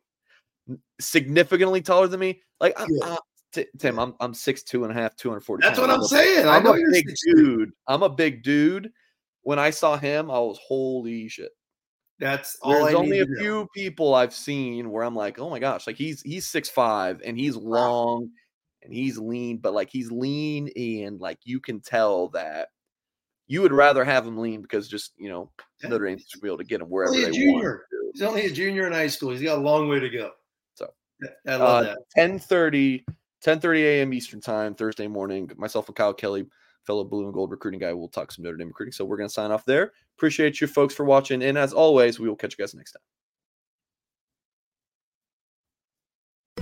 Significantly 1.00 1.82
taller 1.82 2.08
than 2.08 2.20
me. 2.20 2.42
Like 2.60 2.78
yeah. 2.80 3.06
uh, 3.06 3.18
t- 3.52 3.68
Tim, 3.78 4.00
I'm 4.00 4.16
I'm 4.20 4.34
six 4.34 4.64
two 4.64 4.84
and 4.84 4.92
a 4.92 4.96
half, 4.96 5.16
two 5.16 5.30
hundred 5.30 5.42
forty. 5.42 5.68
That's 5.68 5.80
what 5.80 5.90
I'm 5.90 6.04
saying. 6.04 6.48
I'm 6.48 6.66
a 6.66 6.74
big 6.92 7.08
dude. 7.26 7.72
I'm 7.88 8.04
a 8.04 8.10
big 8.10 8.44
dude. 8.44 8.92
When 9.42 9.60
I 9.60 9.70
saw 9.70 9.98
him, 9.98 10.30
I 10.30 10.40
was 10.40 10.60
holy 10.66 11.28
shit. 11.30 11.52
That's 12.20 12.58
There's 12.64 12.94
only 12.96 13.20
a 13.20 13.26
few 13.26 13.60
know. 13.60 13.68
people 13.76 14.16
I've 14.16 14.34
seen 14.34 14.90
where 14.90 15.04
I'm 15.04 15.16
like, 15.16 15.40
oh 15.40 15.50
my 15.50 15.60
gosh, 15.60 15.86
like 15.86 15.98
he's 15.98 16.22
he's 16.22 16.48
six 16.48 16.70
five 16.70 17.22
and 17.24 17.38
he's 17.38 17.56
long. 17.56 18.22
Wow 18.24 18.30
and 18.88 18.94
he's 18.94 19.18
lean, 19.18 19.58
but 19.58 19.74
like 19.74 19.90
he's 19.90 20.12
lean 20.12 20.70
and 20.76 21.20
like 21.20 21.40
you 21.44 21.60
can 21.60 21.82
tell 21.82 22.30
that 22.30 22.70
you 23.48 23.62
would 23.62 23.74
rather 23.74 24.04
have 24.04 24.26
him 24.26 24.38
lean 24.38 24.62
because 24.62 24.88
just 24.88 25.12
you 25.18 25.30
know 25.30 25.52
Notre 25.84 26.08
Dame 26.08 26.20
should 26.26 26.42
be 26.42 26.48
able 26.48 26.58
to 26.58 26.64
get 26.64 26.82
him 26.82 26.88
wherever 26.88 27.14
they 27.14 27.32
junior. 27.32 27.86
want. 27.92 28.14
He's 28.14 28.22
only 28.22 28.46
a 28.46 28.52
junior 28.52 28.88
in 28.88 28.94
high 28.94 29.08
school. 29.08 29.32
He's 29.32 29.42
got 29.42 29.60
a 29.60 29.62
long 29.62 29.90
way 29.90 30.00
to 30.00 30.10
go. 30.10 30.32
So 30.74 30.90
I 31.48 31.56
love 31.56 31.62
uh, 31.62 31.82
that. 31.82 31.98
10 32.16 32.40
30, 32.40 33.06
10 33.42 33.60
30 33.60 33.86
a.m. 33.86 34.14
Eastern 34.14 34.42
time, 34.42 34.74
Thursday 34.74 35.08
morning. 35.08 35.52
Myself 35.58 35.88
and 35.88 35.96
Kyle 35.96 36.14
Kelly, 36.14 36.46
fellow 36.88 37.04
blue 37.04 37.26
and 37.26 37.34
gold 37.34 37.52
recruiting 37.52 37.80
guy. 37.80 37.94
We'll 37.94 38.08
talk 38.08 38.32
some 38.32 38.44
Notre 38.44 38.58
Dame 38.58 38.70
recruiting. 38.70 38.94
So 38.94 39.06
we're 39.06 39.18
going 39.18 39.30
to 39.30 39.34
sign 39.34 39.52
off 39.52 39.66
there. 39.66 39.92
Appreciate 40.18 40.62
you 40.62 40.68
folks 40.68 40.96
for 40.96 41.06
watching. 41.06 41.44
And 41.44 41.58
as 41.58 41.74
always, 41.74 42.20
we 42.20 42.28
will 42.28 42.36
catch 42.36 42.56
you 42.58 42.64
guys 42.64 42.74
next 42.74 42.94
time. 42.94 43.04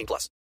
18 0.00 0.06
plus. 0.06 0.40